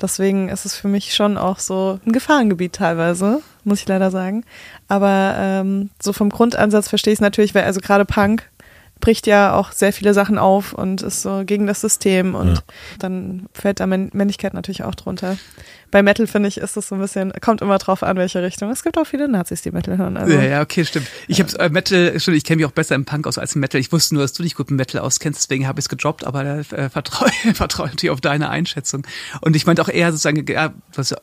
Deswegen 0.00 0.48
ist 0.48 0.64
es 0.64 0.74
für 0.74 0.88
mich 0.88 1.14
schon 1.14 1.38
auch 1.38 1.58
so 1.58 1.98
ein 2.06 2.12
Gefahrengebiet 2.12 2.74
teilweise, 2.74 3.40
muss 3.64 3.80
ich 3.80 3.88
leider 3.88 4.10
sagen. 4.10 4.44
Aber 4.88 5.34
ähm, 5.38 5.90
so 6.00 6.12
vom 6.12 6.30
Grundansatz 6.30 6.88
verstehe 6.88 7.12
ich 7.12 7.18
es 7.18 7.22
natürlich, 7.22 7.54
weil 7.54 7.64
also 7.64 7.80
gerade 7.80 8.04
Punk 8.04 8.50
bricht 9.02 9.26
ja 9.26 9.52
auch 9.54 9.72
sehr 9.72 9.92
viele 9.92 10.14
Sachen 10.14 10.38
auf 10.38 10.72
und 10.72 11.02
ist 11.02 11.22
so 11.22 11.42
gegen 11.44 11.66
das 11.66 11.80
System 11.80 12.34
und 12.36 12.54
ja. 12.54 12.62
dann 13.00 13.46
fällt 13.52 13.80
da 13.80 13.86
Männlichkeit 13.86 14.54
natürlich 14.54 14.84
auch 14.84 14.94
drunter. 14.94 15.36
Bei 15.90 16.02
Metal 16.02 16.26
finde 16.26 16.48
ich, 16.48 16.56
ist 16.56 16.76
das 16.76 16.88
so 16.88 16.94
ein 16.94 17.00
bisschen, 17.00 17.32
kommt 17.42 17.60
immer 17.60 17.76
drauf 17.78 18.04
an, 18.04 18.16
welche 18.16 18.42
Richtung. 18.42 18.70
Es 18.70 18.82
gibt 18.84 18.96
auch 18.96 19.04
viele 19.04 19.28
Nazis, 19.28 19.60
die 19.60 19.72
Metal 19.72 19.98
hören. 19.98 20.16
Also. 20.16 20.32
Ja, 20.32 20.42
ja, 20.42 20.62
okay, 20.62 20.84
stimmt. 20.84 21.08
Ich 21.26 21.40
habe 21.40 21.58
äh, 21.58 21.68
Metal, 21.68 22.18
schon, 22.20 22.32
ich 22.32 22.44
kenne 22.44 22.58
mich 22.58 22.66
auch 22.66 22.72
besser 22.72 22.94
im 22.94 23.04
Punk 23.04 23.26
aus 23.26 23.38
als 23.38 23.56
im 23.56 23.60
Metal. 23.60 23.80
Ich 23.80 23.92
wusste 23.92 24.14
nur, 24.14 24.22
dass 24.22 24.32
du 24.32 24.44
dich 24.44 24.54
gut 24.54 24.70
mit 24.70 24.78
Metal 24.78 25.02
auskennst, 25.02 25.42
deswegen 25.42 25.66
habe 25.66 25.80
ich 25.80 25.84
es 25.84 25.88
gedroppt, 25.88 26.24
aber 26.24 26.44
äh, 26.44 26.62
vertraue 26.90 27.28
vertrau 27.54 27.84
natürlich 27.84 28.10
auf 28.10 28.20
deine 28.20 28.48
Einschätzung. 28.50 29.04
Und 29.40 29.56
ich 29.56 29.66
meinte 29.66 29.82
auch 29.82 29.88
eher 29.88 30.12
sozusagen, 30.12 30.46
ja, 30.46 30.72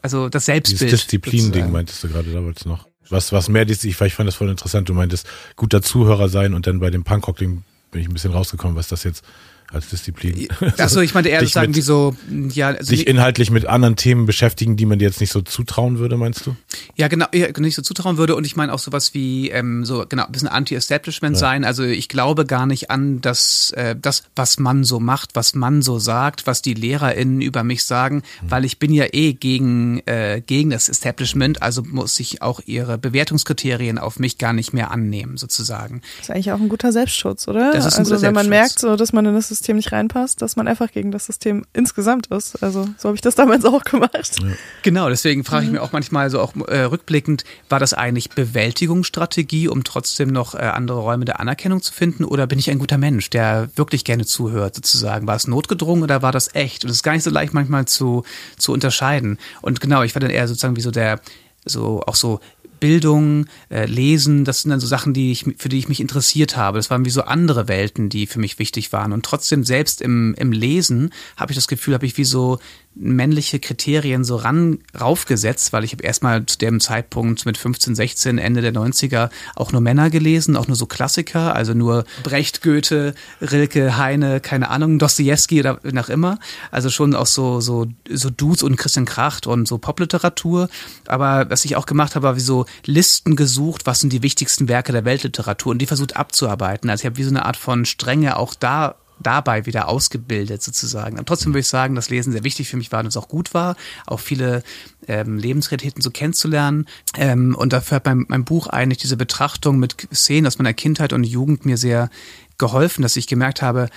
also 0.01 0.27
das 0.27 0.45
Selbstbild. 0.45 0.91
Dieses 0.91 1.07
Disziplin-Ding 1.07 1.71
meintest 1.71 2.03
du 2.03 2.09
gerade 2.09 2.29
damals 2.31 2.65
noch. 2.65 2.89
Was, 3.09 3.31
was 3.31 3.49
mehr, 3.49 3.67
ich, 3.67 3.83
ich 3.83 3.95
fand 3.95 4.27
das 4.27 4.35
voll 4.35 4.49
interessant. 4.49 4.87
Du 4.87 4.93
meintest, 4.93 5.25
guter 5.55 5.81
Zuhörer 5.81 6.29
sein 6.29 6.53
und 6.53 6.67
dann 6.67 6.79
bei 6.79 6.91
dem 6.91 7.03
Punkrock-Ding 7.03 7.63
bin 7.91 8.01
ich 8.01 8.07
ein 8.07 8.13
bisschen 8.13 8.33
rausgekommen, 8.33 8.75
was 8.75 8.87
das 8.87 9.03
jetzt 9.03 9.23
als 9.71 9.89
Disziplin. 9.89 10.47
Achso, 10.77 10.99
ich 11.01 11.13
meinte 11.13 11.29
eher 11.29 11.45
sagen, 11.47 11.75
wie 11.75 11.81
so, 11.81 12.15
ja. 12.29 12.69
Also 12.69 12.85
sich 12.85 13.07
inhaltlich 13.07 13.51
mit 13.51 13.65
anderen 13.65 13.95
Themen 13.95 14.25
beschäftigen, 14.25 14.77
die 14.77 14.85
man 14.85 14.99
dir 14.99 15.05
jetzt 15.05 15.19
nicht 15.21 15.31
so 15.31 15.41
zutrauen 15.41 15.99
würde, 15.99 16.17
meinst 16.17 16.45
du? 16.45 16.55
Ja, 16.95 17.07
genau, 17.07 17.27
ja, 17.33 17.47
nicht 17.57 17.75
so 17.75 17.81
zutrauen 17.81 18.17
würde 18.17 18.35
und 18.35 18.45
ich 18.45 18.55
meine 18.55 18.73
auch 18.73 18.79
sowas 18.79 19.13
wie, 19.13 19.49
ähm, 19.49 19.85
so, 19.85 20.05
genau, 20.07 20.25
ein 20.25 20.31
bisschen 20.31 20.47
Anti-Establishment 20.47 21.35
ja. 21.35 21.39
sein. 21.39 21.65
Also 21.65 21.83
ich 21.83 22.09
glaube 22.09 22.45
gar 22.45 22.65
nicht 22.65 22.89
an, 22.89 23.21
dass 23.21 23.71
äh, 23.71 23.95
das, 23.99 24.23
was 24.35 24.59
man 24.59 24.83
so 24.83 24.99
macht, 24.99 25.35
was 25.35 25.53
man 25.53 25.81
so 25.81 25.99
sagt, 25.99 26.47
was 26.47 26.61
die 26.61 26.73
LehrerInnen 26.73 27.41
über 27.41 27.63
mich 27.63 27.83
sagen, 27.83 28.23
mhm. 28.41 28.51
weil 28.51 28.65
ich 28.65 28.79
bin 28.79 28.91
ja 28.91 29.05
eh 29.11 29.33
gegen, 29.33 29.99
äh, 30.07 30.41
gegen 30.45 30.71
das 30.71 30.89
Establishment, 30.89 31.61
also 31.61 31.83
muss 31.83 32.19
ich 32.19 32.41
auch 32.41 32.59
ihre 32.65 32.97
Bewertungskriterien 32.97 33.99
auf 33.99 34.17
mich 34.17 34.37
gar 34.37 34.53
nicht 34.53 34.73
mehr 34.73 34.89
annehmen, 34.91 35.37
sozusagen. 35.37 36.01
Das 36.17 36.29
ist 36.29 36.31
eigentlich 36.31 36.51
auch 36.51 36.59
ein 36.59 36.69
guter 36.69 36.91
Selbstschutz, 36.91 37.47
oder? 37.47 37.71
Das 37.71 37.85
ist 37.85 37.93
ein 37.95 37.99
also 37.99 38.21
wenn 38.21 38.33
man 38.33 38.49
merkt, 38.49 38.79
so, 38.79 38.95
dass 38.95 39.13
man 39.13 39.25
in 39.25 39.35
das 39.35 39.58
System 39.59 39.75
nicht 39.75 39.91
reinpasst, 39.91 40.41
dass 40.41 40.55
man 40.55 40.67
einfach 40.67 40.91
gegen 40.91 41.11
das 41.11 41.25
System 41.25 41.65
insgesamt 41.73 42.27
ist. 42.27 42.63
Also 42.63 42.87
so 42.97 43.09
habe 43.09 43.15
ich 43.15 43.21
das 43.21 43.35
damals 43.35 43.65
auch 43.65 43.83
gemacht. 43.83 44.37
Ja. 44.41 44.47
Genau, 44.83 45.09
deswegen 45.09 45.43
frage 45.43 45.65
ich 45.65 45.69
mhm. 45.69 45.75
mir 45.75 45.81
auch 45.81 45.91
manchmal 45.91 46.29
so 46.29 46.39
auch 46.39 46.55
äh, 46.67 46.83
rückblickend, 46.83 47.43
war 47.67 47.79
das 47.79 47.93
eigentlich 47.93 48.29
Bewältigungsstrategie, 48.29 49.67
um 49.67 49.83
trotzdem 49.83 50.29
noch 50.29 50.55
äh, 50.55 50.59
andere 50.59 50.99
Räume 50.99 51.25
der 51.25 51.41
Anerkennung 51.41 51.81
zu 51.81 51.93
finden? 51.93 52.23
Oder 52.23 52.47
bin 52.47 52.57
ich 52.57 52.69
ein 52.71 52.79
guter 52.79 52.97
Mensch, 52.97 53.29
der 53.29 53.69
wirklich 53.75 54.05
gerne 54.05 54.25
zuhört, 54.25 54.75
sozusagen? 54.75 55.27
War 55.27 55.35
es 55.35 55.47
notgedrungen 55.47 56.03
oder 56.03 56.21
war 56.21 56.31
das 56.31 56.55
echt? 56.55 56.85
Und 56.85 56.89
es 56.89 56.97
ist 56.97 57.03
gar 57.03 57.13
nicht 57.13 57.23
so 57.23 57.29
leicht 57.29 57.53
manchmal 57.53 57.85
zu, 57.85 58.23
zu 58.57 58.71
unterscheiden. 58.71 59.37
Und 59.61 59.81
genau, 59.81 60.03
ich 60.03 60.15
war 60.15 60.21
dann 60.21 60.31
eher 60.31 60.47
sozusagen 60.47 60.77
wie 60.77 60.81
so 60.81 60.91
der 60.91 61.19
so 61.65 62.01
auch 62.07 62.15
so 62.15 62.39
Bildung, 62.79 63.45
äh, 63.69 63.85
Lesen, 63.85 64.45
das 64.45 64.61
sind 64.61 64.71
dann 64.71 64.79
so 64.79 64.87
Sachen, 64.87 65.13
die 65.13 65.31
ich, 65.31 65.45
für 65.57 65.69
die 65.69 65.79
ich 65.79 65.89
mich 65.89 65.99
interessiert 65.99 66.57
habe. 66.57 66.77
Das 66.79 66.89
waren 66.89 67.05
wie 67.05 67.09
so 67.09 67.21
andere 67.21 67.67
Welten, 67.67 68.09
die 68.09 68.27
für 68.27 68.39
mich 68.39 68.59
wichtig 68.59 68.91
waren. 68.93 69.13
Und 69.13 69.25
trotzdem 69.25 69.63
selbst 69.63 70.01
im, 70.01 70.35
im 70.37 70.51
Lesen 70.51 71.11
habe 71.37 71.51
ich 71.51 71.55
das 71.57 71.67
Gefühl, 71.67 71.93
habe 71.93 72.05
ich 72.05 72.17
wie 72.17 72.25
so 72.25 72.59
männliche 72.99 73.59
Kriterien 73.59 74.23
so 74.23 74.35
ran 74.35 74.79
raufgesetzt, 74.99 75.71
weil 75.71 75.83
ich 75.83 75.93
habe 75.93 76.03
erstmal 76.03 76.45
zu 76.45 76.57
dem 76.57 76.79
Zeitpunkt 76.79 77.45
mit 77.45 77.57
15, 77.57 77.95
16, 77.95 78.37
Ende 78.37 78.61
der 78.61 78.73
90er 78.73 79.29
auch 79.55 79.71
nur 79.71 79.81
Männer 79.81 80.09
gelesen, 80.09 80.57
auch 80.57 80.67
nur 80.67 80.75
so 80.75 80.85
Klassiker, 80.85 81.55
also 81.55 81.73
nur 81.73 82.03
Brecht, 82.23 82.61
Goethe, 82.61 83.15
Rilke, 83.41 83.97
Heine, 83.97 84.41
keine 84.41 84.69
Ahnung, 84.69 84.99
Dostoevsky 84.99 85.61
oder 85.61 85.79
nach 85.83 86.09
immer. 86.09 86.39
Also 86.71 86.89
schon 86.89 87.15
auch 87.15 87.25
so, 87.25 87.61
so, 87.61 87.87
so 88.09 88.29
Dudes 88.29 88.63
und 88.63 88.75
Christian 88.75 89.05
Kracht 89.05 89.47
und 89.47 89.67
so 89.67 89.77
Popliteratur. 89.77 90.69
Aber 91.07 91.49
was 91.49 91.63
ich 91.65 91.77
auch 91.77 91.85
gemacht 91.85 92.15
habe, 92.15 92.27
war 92.27 92.35
wie 92.35 92.41
so 92.41 92.65
Listen 92.85 93.35
gesucht, 93.37 93.85
was 93.85 94.01
sind 94.01 94.11
die 94.11 94.23
wichtigsten 94.23 94.67
Werke 94.67 94.91
der 94.91 95.05
Weltliteratur 95.05 95.71
und 95.71 95.79
die 95.79 95.85
versucht 95.85 96.17
abzuarbeiten. 96.17 96.89
Also 96.89 97.01
ich 97.01 97.05
habe 97.05 97.17
wie 97.17 97.23
so 97.23 97.29
eine 97.29 97.45
Art 97.45 97.57
von 97.57 97.85
Strenge 97.85 98.37
auch 98.37 98.53
da 98.53 98.95
dabei 99.19 99.65
wieder 99.65 99.87
ausgebildet 99.87 100.61
sozusagen. 100.61 101.17
Aber 101.17 101.25
trotzdem 101.25 101.51
würde 101.51 101.59
ich 101.59 101.67
sagen, 101.67 101.95
dass 101.95 102.09
Lesen 102.09 102.31
sehr 102.31 102.43
wichtig 102.43 102.69
für 102.69 102.77
mich 102.77 102.91
war 102.91 103.01
und 103.01 103.07
es 103.07 103.17
auch 103.17 103.27
gut 103.27 103.53
war, 103.53 103.75
auch 104.05 104.19
viele 104.19 104.63
ähm, 105.07 105.37
Lebensrealitäten 105.37 106.01
so 106.01 106.11
kennenzulernen. 106.11 106.85
Ähm, 107.17 107.55
und 107.55 107.73
dafür 107.73 107.97
hat 107.97 108.05
mein, 108.05 108.25
mein 108.27 108.45
Buch 108.45 108.67
eigentlich 108.67 108.99
diese 108.99 109.17
Betrachtung 109.17 109.79
mit 109.79 110.07
Szenen 110.13 110.47
aus 110.47 110.57
meiner 110.57 110.73
Kindheit 110.73 111.13
und 111.13 111.23
Jugend 111.23 111.65
mir 111.65 111.77
sehr 111.77 112.09
geholfen, 112.57 113.01
dass 113.01 113.15
ich 113.15 113.27
gemerkt 113.27 113.61
habe, 113.61 113.89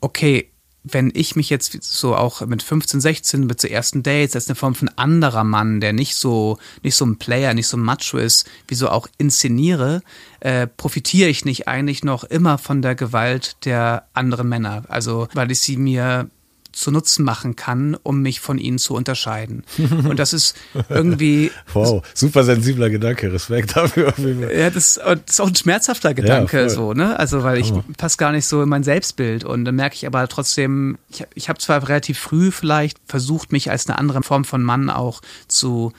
okay, 0.00 0.51
wenn 0.84 1.12
ich 1.14 1.36
mich 1.36 1.48
jetzt 1.48 1.82
so 1.82 2.16
auch 2.16 2.40
mit 2.46 2.62
15, 2.62 3.00
16 3.00 3.46
mit 3.46 3.60
so 3.60 3.68
ersten 3.68 4.02
Dates 4.02 4.34
als 4.34 4.48
eine 4.48 4.56
Form 4.56 4.74
von 4.74 4.88
anderer 4.96 5.44
Mann, 5.44 5.80
der 5.80 5.92
nicht 5.92 6.16
so 6.16 6.58
nicht 6.82 6.96
so 6.96 7.04
ein 7.04 7.18
Player, 7.18 7.54
nicht 7.54 7.68
so 7.68 7.76
ein 7.76 7.82
Macho 7.82 8.18
ist, 8.18 8.48
wie 8.66 8.74
so 8.74 8.88
auch 8.88 9.06
inszeniere, 9.18 10.02
äh, 10.40 10.66
profitiere 10.66 11.28
ich 11.28 11.44
nicht 11.44 11.68
eigentlich 11.68 12.02
noch 12.02 12.24
immer 12.24 12.58
von 12.58 12.82
der 12.82 12.94
Gewalt 12.94 13.56
der 13.64 14.06
anderen 14.12 14.48
Männer. 14.48 14.84
Also 14.88 15.28
weil 15.34 15.50
ich 15.52 15.60
sie 15.60 15.76
mir 15.76 16.28
zu 16.72 16.90
Nutzen 16.90 17.24
machen 17.24 17.56
kann, 17.56 17.96
um 18.02 18.22
mich 18.22 18.40
von 18.40 18.58
ihnen 18.58 18.78
zu 18.78 18.94
unterscheiden. 18.94 19.64
Und 19.78 20.18
das 20.18 20.32
ist 20.32 20.56
irgendwie. 20.88 21.50
wow, 21.72 22.02
super 22.14 22.44
sensibler 22.44 22.90
Gedanke, 22.90 23.32
Respekt 23.32 23.76
dafür. 23.76 24.14
Ja, 24.54 24.70
das, 24.70 24.98
ist 25.26 25.40
auch 25.40 25.48
ein 25.48 25.54
schmerzhafter 25.54 26.14
Gedanke, 26.14 26.62
ja, 26.62 26.68
so, 26.68 26.92
ne? 26.94 27.18
Also, 27.18 27.42
weil 27.42 27.58
ich 27.58 27.72
passe 27.96 28.16
gar 28.16 28.32
nicht 28.32 28.46
so 28.46 28.62
in 28.62 28.68
mein 28.68 28.84
Selbstbild. 28.84 29.44
Und 29.44 29.64
dann 29.64 29.74
merke 29.74 29.94
ich 29.96 30.06
aber 30.06 30.26
trotzdem, 30.28 30.98
ich, 31.10 31.24
ich 31.34 31.48
habe 31.48 31.58
zwar 31.58 31.86
relativ 31.88 32.18
früh 32.18 32.50
vielleicht 32.50 32.98
versucht, 33.06 33.52
mich 33.52 33.70
als 33.70 33.88
eine 33.88 33.98
andere 33.98 34.22
Form 34.22 34.44
von 34.44 34.62
Mann 34.62 34.90
auch 34.90 35.20
zu 35.48 35.92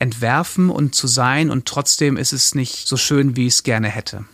entwerfen 0.00 0.70
und 0.70 0.94
zu 0.94 1.06
sein 1.06 1.50
und 1.50 1.66
trotzdem 1.66 2.16
ist 2.16 2.32
es 2.32 2.54
nicht 2.54 2.88
so 2.88 2.96
schön, 2.96 3.36
wie 3.36 3.46
ich 3.46 3.54
es 3.54 3.62
gerne 3.62 3.88
hätte. 3.88 4.24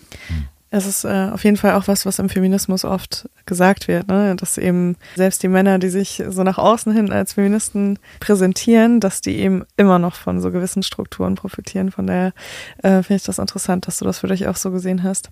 Es 0.71 0.85
ist 0.87 1.05
äh, 1.05 1.31
auf 1.33 1.45
jeden 1.45 1.57
Fall 1.57 1.75
auch 1.75 1.87
was, 1.87 2.07
was 2.07 2.19
im 2.19 2.29
Feminismus 2.29 2.85
oft 2.85 3.29
gesagt 3.47 3.87
wird, 3.87 4.09
ne? 4.09 4.35
dass 4.35 4.59
eben 4.59 4.97
selbst 5.15 5.43
die 5.43 5.49
Männer, 5.49 5.79
die 5.79 5.89
sich 5.89 6.23
so 6.29 6.43
nach 6.43 6.59
außen 6.59 6.93
hin 6.93 7.13
als 7.13 7.35
Feministen 7.35 7.99
präsentieren, 8.19 8.99
dass 8.99 9.21
die 9.21 9.37
eben 9.37 9.65
immer 9.77 9.99
noch 9.99 10.17
von 10.17 10.41
so 10.41 10.51
gewissen 10.51 10.83
Strukturen 10.83 11.37
profitieren. 11.37 11.93
Von 11.93 12.09
daher 12.09 12.33
äh, 12.83 13.03
finde 13.03 13.17
ich 13.17 13.25
das 13.25 13.39
interessant, 13.39 13.87
dass 13.87 13.99
du 13.99 14.05
das 14.05 14.19
für 14.19 14.27
dich 14.27 14.49
auch 14.49 14.57
so 14.57 14.73
gesehen 14.73 15.05
hast. 15.05 15.31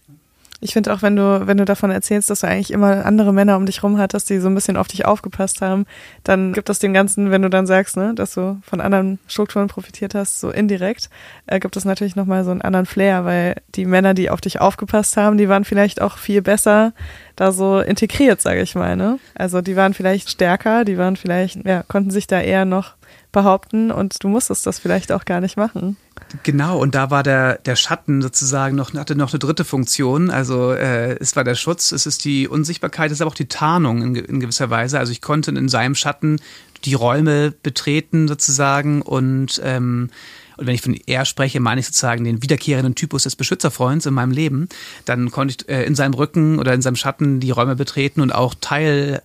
Ich 0.60 0.72
finde 0.72 0.94
auch, 0.94 1.02
wenn 1.02 1.16
du, 1.16 1.46
wenn 1.46 1.58
du 1.58 1.64
davon 1.64 1.90
erzählst, 1.90 2.30
dass 2.30 2.40
du 2.40 2.48
eigentlich 2.48 2.70
immer 2.70 3.04
andere 3.04 3.32
Männer 3.32 3.56
um 3.56 3.66
dich 3.66 3.82
rum 3.82 3.98
hattest, 3.98 4.30
die 4.30 4.38
so 4.38 4.48
ein 4.48 4.54
bisschen 4.54 4.76
auf 4.76 4.88
dich 4.88 5.04
aufgepasst 5.04 5.60
haben, 5.60 5.84
dann 6.22 6.52
gibt 6.52 6.68
das 6.68 6.78
dem 6.78 6.94
Ganzen, 6.94 7.30
wenn 7.30 7.42
du 7.42 7.50
dann 7.50 7.66
sagst, 7.66 7.96
ne, 7.96 8.14
dass 8.14 8.34
du 8.34 8.60
von 8.62 8.80
anderen 8.80 9.18
Strukturen 9.26 9.68
profitiert 9.68 10.14
hast, 10.14 10.40
so 10.40 10.50
indirekt, 10.50 11.10
äh, 11.46 11.60
gibt 11.60 11.76
es 11.76 11.84
natürlich 11.84 12.16
nochmal 12.16 12.44
so 12.44 12.50
einen 12.50 12.62
anderen 12.62 12.86
Flair, 12.86 13.24
weil 13.24 13.56
die 13.74 13.84
Männer, 13.84 14.14
die 14.14 14.30
auf 14.30 14.40
dich 14.40 14.60
aufgepasst 14.60 15.16
haben, 15.16 15.36
die 15.36 15.48
waren 15.48 15.64
vielleicht 15.64 16.00
auch 16.00 16.18
viel 16.18 16.40
besser 16.40 16.92
da 17.36 17.52
so 17.52 17.80
integriert, 17.80 18.40
sage 18.40 18.62
ich 18.62 18.74
mal. 18.74 18.96
Ne? 18.96 19.18
Also 19.34 19.60
die 19.60 19.76
waren 19.76 19.92
vielleicht 19.92 20.30
stärker, 20.30 20.84
die 20.84 20.98
waren 20.98 21.16
vielleicht, 21.16 21.66
ja, 21.66 21.82
konnten 21.82 22.10
sich 22.10 22.26
da 22.26 22.40
eher 22.40 22.64
noch 22.64 22.94
behaupten 23.34 23.90
und 23.90 24.24
du 24.24 24.28
musstest 24.28 24.66
das 24.66 24.78
vielleicht 24.78 25.12
auch 25.12 25.26
gar 25.26 25.42
nicht 25.42 25.58
machen. 25.58 25.98
Genau, 26.42 26.78
und 26.78 26.94
da 26.94 27.10
war 27.10 27.22
der, 27.22 27.58
der 27.58 27.76
Schatten 27.76 28.22
sozusagen 28.22 28.76
noch, 28.76 28.94
hatte 28.94 29.14
noch 29.14 29.32
eine 29.32 29.38
dritte 29.38 29.64
Funktion. 29.64 30.30
Also 30.30 30.72
äh, 30.72 31.18
es 31.20 31.36
war 31.36 31.44
der 31.44 31.54
Schutz, 31.54 31.92
es 31.92 32.06
ist 32.06 32.24
die 32.24 32.48
Unsichtbarkeit, 32.48 33.10
es 33.10 33.18
ist 33.18 33.20
aber 33.20 33.30
auch 33.30 33.34
die 33.34 33.48
Tarnung 33.48 34.00
in, 34.00 34.14
in 34.14 34.40
gewisser 34.40 34.70
Weise. 34.70 34.98
Also 34.98 35.12
ich 35.12 35.20
konnte 35.20 35.50
in 35.50 35.68
seinem 35.68 35.94
Schatten 35.94 36.40
die 36.84 36.94
Räume 36.94 37.52
betreten 37.62 38.28
sozusagen 38.28 39.02
und 39.02 39.60
ähm, 39.62 40.08
und 40.56 40.68
wenn 40.68 40.74
ich 40.76 40.82
von 40.82 40.96
er 41.06 41.24
spreche, 41.24 41.58
meine 41.58 41.80
ich 41.80 41.86
sozusagen 41.86 42.22
den 42.22 42.40
wiederkehrenden 42.40 42.94
Typus 42.94 43.24
des 43.24 43.34
Beschützerfreunds 43.34 44.06
in 44.06 44.14
meinem 44.14 44.30
Leben, 44.30 44.68
dann 45.04 45.32
konnte 45.32 45.56
ich 45.58 45.68
äh, 45.68 45.84
in 45.84 45.96
seinem 45.96 46.14
Rücken 46.14 46.60
oder 46.60 46.72
in 46.74 46.80
seinem 46.80 46.94
Schatten 46.94 47.40
die 47.40 47.50
Räume 47.50 47.74
betreten 47.74 48.20
und 48.20 48.32
auch 48.32 48.54
Teil 48.60 49.20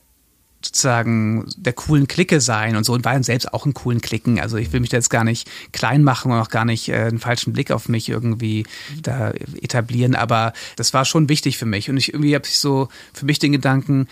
sozusagen 0.62 1.46
der 1.56 1.74
coolen 1.74 2.08
Clique 2.08 2.42
sein 2.42 2.76
und 2.76 2.84
so 2.84 2.94
und 2.94 3.06
war 3.06 3.22
selbst 3.24 3.54
auch 3.54 3.66
in 3.66 3.74
coolen 3.74 4.02
Klicken. 4.02 4.40
Also 4.40 4.58
ich 4.58 4.72
will 4.74 4.82
mich 4.82 4.90
da 4.90 4.98
jetzt 4.98 5.10
gar 5.10 5.24
nicht 5.24 5.50
klein 5.72 6.04
machen 6.04 6.32
und 6.32 6.40
auch 6.40 6.50
gar 6.50 6.66
nicht 6.66 6.90
äh, 6.90 6.96
einen 6.96 7.20
falschen 7.20 7.54
Blick 7.54 7.72
auf 7.72 7.88
mich 7.88 8.10
irgendwie 8.10 8.66
da 9.02 9.32
etablieren, 9.62 10.16
aber 10.16 10.54
das 10.76 10.94
war 10.94 11.06
schon 11.06 11.30
wichtig 11.30 11.58
für 11.58 11.66
mich 11.66 11.90
und 11.90 11.98
ich 11.98 12.14
irgendwie 12.14 12.36
habe 12.36 12.46
ich 12.46 12.58
so 12.58 12.90
für 13.14 13.26
mich 13.26 13.40
den 13.40 13.52
Gedanken, 13.52 14.08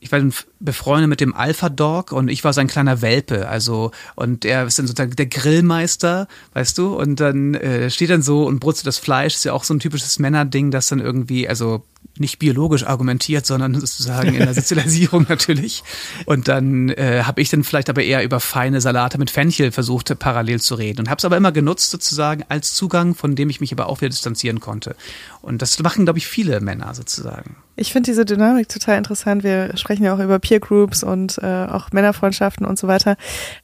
ich 0.00 0.12
war 0.12 0.20
befreundet 0.60 1.08
mit 1.08 1.20
dem 1.20 1.34
Alpha 1.34 1.68
Dog 1.68 2.12
und 2.12 2.28
ich 2.28 2.44
war 2.44 2.52
sein 2.52 2.66
kleiner 2.66 3.02
Welpe, 3.02 3.48
also 3.48 3.90
und 4.14 4.44
er 4.44 4.64
ist 4.66 4.78
dann 4.78 4.86
sozusagen 4.86 5.16
der 5.16 5.26
Grillmeister, 5.26 6.28
weißt 6.54 6.78
du, 6.78 6.96
und 6.96 7.20
dann 7.20 7.54
äh, 7.54 7.90
steht 7.90 8.10
dann 8.10 8.22
so 8.22 8.44
und 8.44 8.60
brutzelt 8.60 8.86
das 8.86 8.98
Fleisch, 8.98 9.34
ist 9.34 9.44
ja 9.44 9.52
auch 9.52 9.64
so 9.64 9.74
ein 9.74 9.80
typisches 9.80 10.18
Männerding, 10.18 10.70
das 10.70 10.86
dann 10.86 11.00
irgendwie, 11.00 11.48
also 11.48 11.84
nicht 12.18 12.38
biologisch 12.38 12.86
argumentiert, 12.86 13.46
sondern 13.46 13.74
sozusagen 13.80 14.34
in 14.34 14.44
der 14.44 14.54
Sozialisierung 14.54 15.26
natürlich. 15.28 15.82
Und 16.24 16.48
dann 16.48 16.88
äh, 16.90 17.22
habe 17.24 17.40
ich 17.40 17.50
dann 17.50 17.64
vielleicht 17.64 17.90
aber 17.90 18.02
eher 18.02 18.22
über 18.24 18.40
feine 18.40 18.80
Salate 18.80 19.18
mit 19.18 19.30
Fenchel 19.30 19.72
versucht, 19.72 20.18
parallel 20.18 20.60
zu 20.60 20.74
reden. 20.74 21.00
Und 21.00 21.10
habe 21.10 21.18
es 21.18 21.24
aber 21.24 21.36
immer 21.36 21.52
genutzt 21.52 21.90
sozusagen 21.90 22.44
als 22.48 22.74
Zugang, 22.74 23.14
von 23.14 23.34
dem 23.34 23.50
ich 23.50 23.60
mich 23.60 23.72
aber 23.72 23.86
auch 23.86 24.00
wieder 24.00 24.10
distanzieren 24.10 24.60
konnte. 24.60 24.96
Und 25.42 25.62
das 25.62 25.78
machen, 25.80 26.04
glaube 26.04 26.18
ich, 26.18 26.26
viele 26.26 26.60
Männer 26.60 26.94
sozusagen. 26.94 27.56
Ich 27.78 27.92
finde 27.92 28.10
diese 28.10 28.24
Dynamik 28.24 28.70
total 28.70 28.96
interessant. 28.96 29.44
Wir 29.44 29.76
sprechen 29.76 30.02
ja 30.02 30.14
auch 30.14 30.18
über 30.18 30.38
Peer 30.46 30.60
Groups 30.60 31.02
und 31.02 31.38
äh, 31.42 31.66
auch 31.66 31.90
Männerfreundschaften 31.90 32.64
und 32.64 32.78
so 32.78 32.86
weiter. 32.86 33.16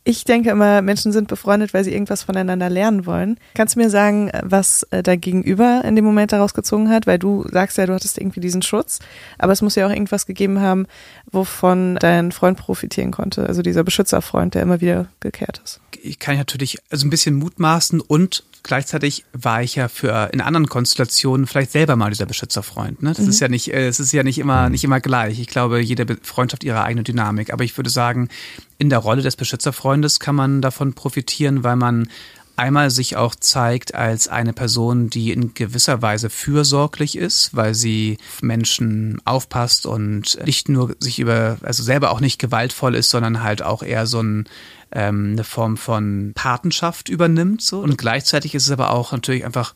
Ich 0.02 0.24
denke 0.24 0.50
immer, 0.50 0.82
Menschen 0.82 1.12
sind 1.12 1.28
befreundet, 1.28 1.72
weil 1.74 1.84
sie 1.84 1.92
irgendwas 1.92 2.24
voneinander 2.24 2.68
lernen 2.68 3.06
wollen. 3.06 3.38
Kannst 3.54 3.76
du 3.76 3.80
mir 3.80 3.88
sagen, 3.88 4.32
was 4.42 4.82
äh, 4.90 5.00
dein 5.04 5.20
Gegenüber 5.20 5.82
in 5.84 5.94
dem 5.94 6.04
Moment 6.04 6.32
daraus 6.32 6.54
gezogen 6.54 6.90
hat? 6.90 7.06
Weil 7.06 7.20
du 7.20 7.46
sagst 7.52 7.78
ja, 7.78 7.86
du 7.86 7.94
hattest 7.94 8.18
irgendwie 8.18 8.40
diesen 8.40 8.62
Schutz, 8.62 8.98
aber 9.38 9.52
es 9.52 9.62
muss 9.62 9.76
ja 9.76 9.86
auch 9.86 9.90
irgendwas 9.90 10.26
gegeben 10.26 10.60
haben, 10.60 10.86
wovon 11.30 11.94
dein 12.00 12.32
Freund 12.32 12.58
profitieren 12.58 13.12
konnte. 13.12 13.46
Also 13.46 13.62
dieser 13.62 13.84
Beschützerfreund, 13.84 14.56
der 14.56 14.62
immer 14.62 14.80
wieder 14.80 15.06
gekehrt 15.20 15.60
ist. 15.64 15.80
Ich 16.02 16.18
kann 16.18 16.36
natürlich 16.36 16.78
also 16.90 17.06
ein 17.06 17.10
bisschen 17.10 17.36
mutmaßen 17.36 18.00
und 18.00 18.42
gleichzeitig 18.62 19.24
war 19.32 19.62
ich 19.62 19.74
ja 19.74 19.88
für 19.88 20.30
in 20.32 20.40
anderen 20.40 20.68
Konstellationen 20.68 21.46
vielleicht 21.46 21.72
selber 21.72 21.96
mal 21.96 22.10
dieser 22.10 22.26
Beschützerfreund. 22.26 23.02
Ne? 23.02 23.10
Das 23.10 23.24
mhm. 23.24 23.30
ist 23.30 23.40
ja 23.40 23.48
nicht, 23.48 23.72
äh, 23.72 23.88
es 23.88 24.00
ist 24.00 24.12
ja 24.12 24.22
nicht 24.22 24.38
immer 24.38 24.68
nicht 24.68 24.84
immer 24.84 25.00
gleich. 25.00 25.40
Ich 25.40 25.48
glaube, 25.48 25.80
jede 25.80 26.18
Freundschaft 26.22 26.64
ihre 26.64 26.82
eigene 26.82 27.02
Dynamik. 27.02 27.52
Aber 27.52 27.64
ich 27.64 27.76
würde 27.76 27.90
sagen, 27.90 28.28
in 28.78 28.90
der 28.90 28.98
Rolle 28.98 29.22
des 29.22 29.36
Beschützerfreundes 29.36 30.20
kann 30.20 30.34
man 30.34 30.62
davon 30.62 30.94
profitieren, 30.94 31.64
weil 31.64 31.76
man 31.76 32.08
einmal 32.56 32.90
sich 32.90 33.16
auch 33.16 33.34
zeigt 33.34 33.94
als 33.94 34.28
eine 34.28 34.52
Person, 34.52 35.08
die 35.08 35.32
in 35.32 35.54
gewisser 35.54 36.02
Weise 36.02 36.30
fürsorglich 36.30 37.16
ist, 37.16 37.56
weil 37.56 37.74
sie 37.74 38.18
Menschen 38.40 39.20
aufpasst 39.24 39.86
und 39.86 40.38
nicht 40.44 40.68
nur 40.68 40.94
sich 41.00 41.18
über, 41.18 41.58
also 41.62 41.82
selber 41.82 42.10
auch 42.10 42.20
nicht 42.20 42.38
gewaltvoll 42.38 42.94
ist, 42.94 43.10
sondern 43.10 43.42
halt 43.42 43.62
auch 43.62 43.82
eher 43.82 44.06
so 44.06 44.22
ein 44.22 44.46
ähm, 44.92 45.32
eine 45.32 45.44
Form 45.44 45.76
von 45.76 46.32
Patenschaft 46.34 47.08
übernimmt. 47.08 47.62
So. 47.62 47.80
Und 47.80 47.98
gleichzeitig 47.98 48.54
ist 48.54 48.66
es 48.66 48.70
aber 48.70 48.90
auch 48.90 49.12
natürlich 49.12 49.44
einfach 49.44 49.74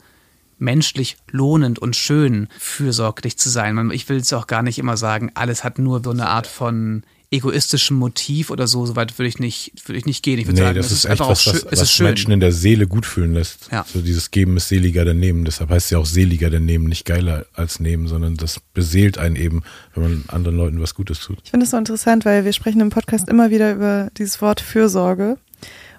menschlich 0.59 1.17
lohnend 1.31 1.79
und 1.79 1.97
schön, 1.97 2.49
fürsorglich 2.59 3.39
zu 3.39 3.51
sein. 3.51 3.91
Ich 3.91 4.09
will 4.09 4.19
es 4.19 4.33
auch 4.33 4.47
gar 4.47 4.63
nicht 4.63 4.79
immer 4.79 4.97
sagen, 4.97 5.31
alles 5.35 5.65
hat 5.65 5.79
nur 5.79 6.03
so 6.03 6.11
eine 6.11 6.29
Art 6.29 6.47
von 6.47 7.03
egoistischem 7.37 7.97
Motiv 7.97 8.51
oder 8.51 8.67
so, 8.67 8.87
soweit 8.87 9.19
würde 9.19 9.29
ich 9.29 9.39
nicht, 9.39 9.73
würde 9.87 9.99
ich 9.99 10.07
nicht 10.07 10.23
gehen. 10.23 10.39
Ich 10.39 10.47
würde 10.47 10.61
nee, 10.61 10.67
sagen, 10.67 10.77
das 10.77 10.87
ist, 10.87 11.05
ist 11.05 11.07
einfach 11.07 11.29
was, 11.29 11.47
was, 11.47 11.61
schön, 11.61 11.71
was 11.71 12.01
Menschen 12.01 12.33
in 12.33 12.41
der 12.41 12.53
Seele 12.53 12.87
gut 12.87 13.07
fühlen 13.07 13.35
lässt. 13.35 13.69
Ja. 13.71 13.85
So 13.93 14.01
dieses 14.01 14.31
Geben 14.31 14.57
ist 14.57 14.69
seliger 14.69 15.05
denn 15.05 15.19
Nehmen. 15.19 15.45
Deshalb 15.45 15.71
heißt 15.71 15.87
es 15.87 15.91
ja 15.91 15.99
auch 15.99 16.07
seliger 16.07 16.51
denn 16.51 16.65
Nehmen, 16.65 16.87
nicht 16.87 17.05
geiler 17.05 17.47
als 17.55 17.81
Nehmen, 17.81 18.09
sondern 18.09 18.37
das 18.37 18.61
beseelt 18.75 19.19
einen 19.19 19.37
eben, 19.37 19.63
wenn 19.95 20.03
man 20.03 20.25
anderen 20.29 20.57
Leuten 20.57 20.81
was 20.81 20.95
Gutes 20.95 21.21
tut. 21.21 21.39
Ich 21.45 21.51
finde 21.51 21.65
es 21.65 21.71
so 21.71 21.77
interessant, 21.77 22.25
weil 22.25 22.45
wir 22.45 22.53
sprechen 22.53 22.81
im 22.81 22.91
Podcast 22.91 23.29
immer 23.29 23.51
wieder 23.51 23.73
über 23.73 24.11
dieses 24.17 24.41
Wort 24.43 24.61
Fürsorge 24.61 25.39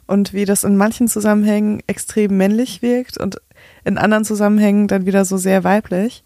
und 0.07 0.33
wie 0.33 0.45
das 0.45 0.63
in 0.63 0.77
manchen 0.77 1.07
Zusammenhängen 1.07 1.81
extrem 1.87 2.35
männlich 2.37 2.81
wirkt 2.81 3.17
und 3.17 3.37
in 3.83 3.97
anderen 3.97 4.25
Zusammenhängen 4.25 4.87
dann 4.87 5.05
wieder 5.05 5.25
so 5.25 5.37
sehr 5.37 5.63
weiblich. 5.63 6.23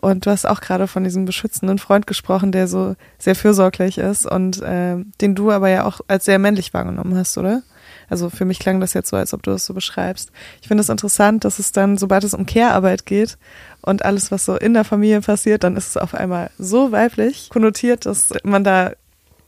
Und 0.00 0.24
du 0.24 0.30
hast 0.30 0.46
auch 0.46 0.62
gerade 0.62 0.86
von 0.86 1.04
diesem 1.04 1.26
beschützenden 1.26 1.78
Freund 1.78 2.06
gesprochen, 2.06 2.52
der 2.52 2.68
so 2.68 2.96
sehr 3.18 3.34
fürsorglich 3.34 3.98
ist 3.98 4.24
und 4.24 4.62
äh, 4.62 4.96
den 5.20 5.34
du 5.34 5.50
aber 5.50 5.68
ja 5.68 5.84
auch 5.84 6.00
als 6.08 6.24
sehr 6.24 6.38
männlich 6.38 6.72
wahrgenommen 6.72 7.14
hast, 7.16 7.36
oder? 7.36 7.62
Also 8.08 8.30
für 8.30 8.46
mich 8.46 8.58
klang 8.58 8.80
das 8.80 8.94
jetzt 8.94 9.10
so, 9.10 9.16
als 9.16 9.34
ob 9.34 9.42
du 9.42 9.50
es 9.50 9.66
so 9.66 9.74
beschreibst. 9.74 10.32
Ich 10.62 10.68
finde 10.68 10.80
es 10.80 10.88
interessant, 10.88 11.44
dass 11.44 11.58
es 11.58 11.72
dann, 11.72 11.98
sobald 11.98 12.24
es 12.24 12.32
um 12.32 12.46
Care-Arbeit 12.46 13.04
geht 13.04 13.36
und 13.82 14.04
alles, 14.04 14.32
was 14.32 14.46
so 14.46 14.56
in 14.56 14.72
der 14.72 14.84
Familie 14.84 15.20
passiert, 15.20 15.64
dann 15.64 15.76
ist 15.76 15.88
es 15.88 15.96
auf 15.98 16.14
einmal 16.14 16.50
so 16.58 16.92
weiblich 16.92 17.50
konnotiert, 17.50 18.06
dass 18.06 18.32
man 18.42 18.64
da, 18.64 18.92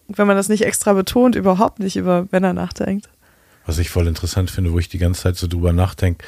wenn 0.08 0.26
man 0.26 0.36
das 0.36 0.50
nicht 0.50 0.64
extra 0.64 0.92
betont, 0.92 1.34
überhaupt 1.34 1.78
nicht 1.78 1.96
über 1.96 2.26
Männer 2.30 2.52
nachdenkt. 2.52 3.08
Was 3.64 3.78
ich 3.78 3.88
voll 3.88 4.06
interessant 4.06 4.50
finde, 4.50 4.72
wo 4.72 4.78
ich 4.78 4.90
die 4.90 4.98
ganze 4.98 5.22
Zeit 5.22 5.36
so 5.36 5.46
drüber 5.46 5.72
nachdenke, 5.72 6.24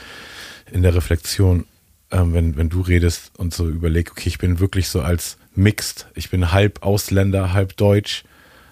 in 0.72 0.82
der 0.82 0.94
Reflexion, 0.94 1.66
ähm, 2.14 2.32
wenn, 2.32 2.56
wenn 2.56 2.68
du 2.68 2.80
redest 2.80 3.32
und 3.38 3.52
so 3.52 3.68
überleg, 3.68 4.12
okay, 4.12 4.28
ich 4.28 4.38
bin 4.38 4.60
wirklich 4.60 4.88
so 4.88 5.02
als 5.02 5.36
mixed, 5.54 6.06
ich 6.14 6.30
bin 6.30 6.52
halb 6.52 6.82
Ausländer, 6.82 7.52
halb 7.52 7.76
Deutsch, 7.76 8.22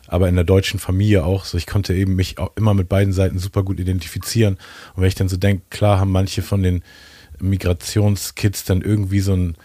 aber 0.07 0.29
in 0.29 0.37
der 0.37 0.45
deutschen 0.45 0.79
Familie 0.79 1.25
auch 1.25 1.45
so. 1.45 1.59
Ich 1.59 1.67
konnte 1.67 1.95
eben 1.95 2.15
mich 2.15 2.39
auch 2.39 2.53
immer 2.57 2.73
mit 2.75 2.89
beiden 2.89 3.13
Seiten 3.13 3.39
super 3.39 3.65
gut 3.65 3.81
identifizieren. 3.81 4.55
Und 4.95 5.03
wenn 5.03 5.09
ich 5.09 5.15
dann 5.17 5.29
so 5.29 5.37
denke, 5.37 5.65
klar 5.71 5.99
haben 5.99 6.13
manche 6.13 6.43
von 6.43 6.63
den 6.63 6.83
Migrationskids 7.41 8.65
dann 8.65 8.83
irgendwie 8.83 9.21
so 9.21 9.35
ein 9.35 9.57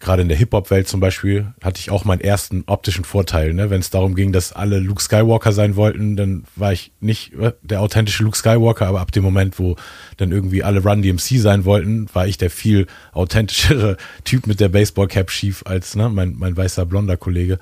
gerade 0.00 0.22
in 0.22 0.28
der 0.28 0.36
Hip-Hop-Welt 0.36 0.88
zum 0.88 1.00
Beispiel, 1.00 1.52
hatte 1.62 1.80
ich 1.80 1.90
auch 1.90 2.04
meinen 2.04 2.20
ersten 2.20 2.64
optischen 2.66 3.04
Vorteil. 3.04 3.52
Ne? 3.52 3.70
Wenn 3.70 3.80
es 3.80 3.90
darum 3.90 4.14
ging, 4.14 4.32
dass 4.32 4.52
alle 4.52 4.78
Luke 4.78 5.02
Skywalker 5.02 5.52
sein 5.52 5.76
wollten, 5.76 6.16
dann 6.16 6.44
war 6.54 6.72
ich 6.72 6.92
nicht 7.00 7.34
äh, 7.34 7.52
der 7.62 7.80
authentische 7.80 8.22
Luke 8.22 8.36
Skywalker, 8.36 8.86
aber 8.86 9.00
ab 9.00 9.12
dem 9.12 9.22
Moment, 9.22 9.58
wo 9.58 9.76
dann 10.16 10.32
irgendwie 10.32 10.62
alle 10.62 10.82
Run 10.82 11.02
DMC 11.02 11.38
sein 11.38 11.64
wollten, 11.64 12.06
war 12.12 12.26
ich 12.26 12.38
der 12.38 12.50
viel 12.50 12.86
authentischere 13.12 13.96
Typ 14.24 14.46
mit 14.46 14.60
der 14.60 14.68
Baseball-Cap 14.68 15.30
schief 15.30 15.62
als 15.66 15.96
ne, 15.96 16.08
mein, 16.08 16.34
mein 16.38 16.56
weißer 16.56 16.86
blonder 16.86 17.16
Kollege. 17.16 17.58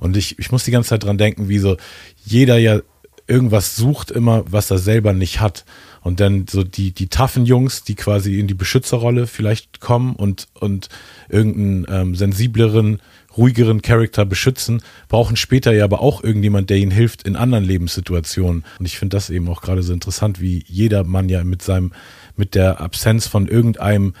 Und 0.00 0.16
ich, 0.16 0.38
ich 0.38 0.50
muss 0.52 0.64
die 0.64 0.70
ganze 0.70 0.90
Zeit 0.90 1.04
dran 1.04 1.18
denken, 1.18 1.48
wie 1.48 1.58
so 1.58 1.76
jeder 2.24 2.58
ja 2.58 2.80
irgendwas 3.28 3.76
sucht 3.76 4.10
immer, 4.10 4.44
was 4.46 4.70
er 4.70 4.78
selber 4.78 5.12
nicht 5.12 5.40
hat. 5.40 5.64
Und 6.06 6.20
dann 6.20 6.46
so 6.48 6.62
die, 6.62 6.92
die 6.92 7.08
taffen 7.08 7.46
Jungs, 7.46 7.82
die 7.82 7.96
quasi 7.96 8.38
in 8.38 8.46
die 8.46 8.54
Beschützerrolle 8.54 9.26
vielleicht 9.26 9.80
kommen 9.80 10.14
und, 10.14 10.46
und 10.54 10.88
irgendeinen 11.28 11.84
ähm, 11.88 12.14
sensibleren, 12.14 13.00
ruhigeren 13.36 13.82
Charakter 13.82 14.24
beschützen, 14.24 14.82
brauchen 15.08 15.34
später 15.34 15.72
ja 15.72 15.82
aber 15.82 16.00
auch 16.00 16.22
irgendjemand, 16.22 16.70
der 16.70 16.76
ihnen 16.76 16.92
hilft 16.92 17.24
in 17.24 17.34
anderen 17.34 17.64
Lebenssituationen. 17.64 18.64
Und 18.78 18.86
ich 18.86 19.00
finde 19.00 19.16
das 19.16 19.30
eben 19.30 19.48
auch 19.48 19.62
gerade 19.62 19.82
so 19.82 19.92
interessant, 19.92 20.40
wie 20.40 20.64
jeder 20.68 21.02
Mann 21.02 21.28
ja 21.28 21.42
mit 21.42 21.60
seinem, 21.62 21.90
mit 22.36 22.54
der 22.54 22.80
Absenz 22.80 23.26
von 23.26 23.48
irgendeinem 23.48 24.14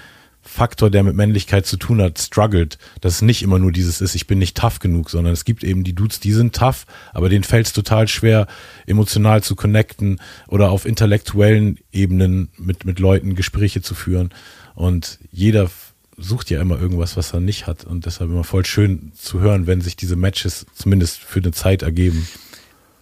Faktor, 0.48 0.90
der 0.90 1.02
mit 1.02 1.14
Männlichkeit 1.14 1.66
zu 1.66 1.76
tun 1.76 2.00
hat, 2.00 2.18
struggelt, 2.18 2.78
dass 3.00 3.16
es 3.16 3.22
nicht 3.22 3.42
immer 3.42 3.58
nur 3.58 3.72
dieses 3.72 4.00
ist, 4.00 4.14
ich 4.14 4.26
bin 4.26 4.38
nicht 4.38 4.56
tough 4.56 4.78
genug, 4.78 5.10
sondern 5.10 5.32
es 5.32 5.44
gibt 5.44 5.64
eben 5.64 5.84
die 5.84 5.94
Dudes, 5.94 6.20
die 6.20 6.32
sind 6.32 6.54
tough, 6.54 6.86
aber 7.12 7.28
denen 7.28 7.44
fällt 7.44 7.66
es 7.66 7.72
total 7.72 8.08
schwer, 8.08 8.46
emotional 8.86 9.42
zu 9.42 9.56
connecten 9.56 10.20
oder 10.48 10.70
auf 10.70 10.86
intellektuellen 10.86 11.78
Ebenen 11.92 12.48
mit, 12.56 12.84
mit 12.84 12.98
Leuten 12.98 13.34
Gespräche 13.34 13.82
zu 13.82 13.94
führen. 13.94 14.30
Und 14.74 15.18
jeder 15.30 15.70
sucht 16.16 16.50
ja 16.50 16.60
immer 16.60 16.80
irgendwas, 16.80 17.16
was 17.16 17.32
er 17.32 17.40
nicht 17.40 17.66
hat. 17.66 17.84
Und 17.84 18.06
deshalb 18.06 18.30
immer 18.30 18.44
voll 18.44 18.64
schön 18.64 19.12
zu 19.14 19.40
hören, 19.40 19.66
wenn 19.66 19.80
sich 19.80 19.96
diese 19.96 20.16
Matches 20.16 20.66
zumindest 20.74 21.18
für 21.18 21.40
eine 21.40 21.52
Zeit 21.52 21.82
ergeben. 21.82 22.26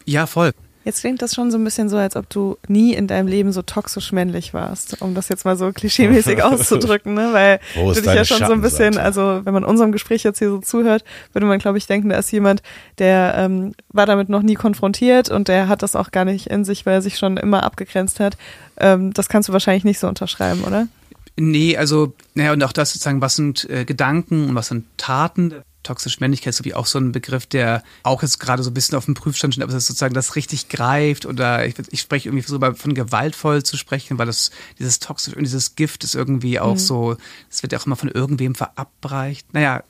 Ja, 0.05 0.27
voll. 0.27 0.53
Jetzt 0.85 1.01
klingt 1.01 1.23
das 1.23 1.35
schon 1.35 1.51
so 1.51 1.57
ein 1.57 1.65
bisschen 1.65 1.89
so, 1.89 1.97
als 1.97 2.15
ob 2.15 2.29
du 2.29 2.59
nie 2.69 2.93
in 2.93 3.07
deinem 3.07 3.27
Leben 3.27 3.53
so 3.53 3.63
toxisch 3.63 4.13
männlich 4.13 4.53
warst, 4.53 5.01
um 5.01 5.15
das 5.15 5.29
jetzt 5.29 5.45
mal 5.45 5.57
so 5.57 5.73
klischeemäßig 5.73 6.43
auszudrücken, 6.43 7.15
ne? 7.15 7.31
Weil 7.33 7.61
Wo 7.75 7.85
du 7.85 7.91
ist 7.93 8.05
dich 8.05 8.15
ja 8.15 8.25
schon 8.25 8.47
so 8.47 8.53
ein 8.53 8.61
bisschen, 8.61 8.99
also 8.99 9.41
wenn 9.45 9.55
man 9.55 9.65
unserem 9.65 9.93
Gespräch 9.93 10.23
jetzt 10.25 10.39
hier 10.39 10.51
so 10.51 10.59
zuhört, 10.59 11.05
würde 11.33 11.47
man, 11.47 11.59
glaube 11.59 11.79
ich, 11.79 11.87
denken, 11.87 12.11
da 12.11 12.19
ist 12.19 12.31
jemand, 12.33 12.63
der 12.99 13.35
ähm, 13.39 13.75
war 13.89 14.05
damit 14.05 14.29
noch 14.29 14.43
nie 14.43 14.55
konfrontiert 14.55 15.31
und 15.31 15.49
der 15.49 15.69
hat 15.69 15.83
das 15.83 15.97
auch 15.97 16.11
gar 16.11 16.27
nicht 16.27 16.49
in 16.49 16.65
sich, 16.65 16.85
weil 16.85 16.95
er 16.95 17.03
sich 17.03 17.17
schon 17.17 17.39
immer 17.39 17.63
abgegrenzt 17.63 18.21
hat. 18.21 18.37
Ähm, 18.77 19.13
das 19.15 19.29
kannst 19.29 19.49
du 19.49 19.53
wahrscheinlich 19.55 19.85
nicht 19.85 19.99
so 19.99 20.07
unterschreiben, 20.07 20.65
oder? 20.65 20.89
Nee, 21.37 21.77
also, 21.77 22.13
naja, 22.35 22.53
und 22.53 22.63
auch 22.63 22.73
das 22.73 22.93
sozusagen, 22.93 23.21
was 23.21 23.37
sind 23.37 23.69
äh, 23.69 23.85
Gedanken 23.85 24.51
und 24.51 24.55
was 24.55 24.69
sind 24.69 24.87
Taten? 24.99 25.55
Toxische 25.85 26.17
Männlichkeit 26.21 26.51
ist 26.51 26.57
so 26.57 26.65
wie 26.65 26.75
auch 26.75 26.87
so 26.87 26.99
ein 26.99 27.13
Begriff, 27.13 27.47
der 27.47 27.85
auch 28.03 28.23
jetzt 28.23 28.41
gerade 28.41 28.63
so 28.65 28.71
ein 28.71 28.75
bisschen 28.75 28.99
auf 28.99 29.05
dem 29.05 29.15
Prüfstand 29.15 29.55
steht, 29.55 29.63
aber 29.63 29.73
das 29.73 29.87
sozusagen 29.87 30.15
das 30.15 30.35
richtig 30.35 30.69
greift 30.69 31.25
oder 31.27 31.65
ich, 31.67 31.77
ich 31.91 32.01
spreche 32.01 32.29
irgendwie 32.29 32.45
so 32.47 32.59
von 32.75 32.95
gewaltvoll 32.95 33.63
zu 33.63 33.77
sprechen, 33.77 34.19
weil 34.19 34.27
das 34.27 34.51
dieses 34.81 34.99
toxisch 34.99 35.35
und 35.37 35.45
dieses 35.45 35.77
Gift 35.77 36.03
ist 36.03 36.15
irgendwie 36.17 36.59
auch 36.59 36.79
so, 36.79 37.17
es 37.51 37.63
wird 37.63 37.73
ja 37.73 37.79
auch 37.79 37.87
immer 37.87 37.97
von 37.97 38.09
irgendwem 38.11 38.55
verabreicht. 38.57 39.55
Naja, 39.55 39.85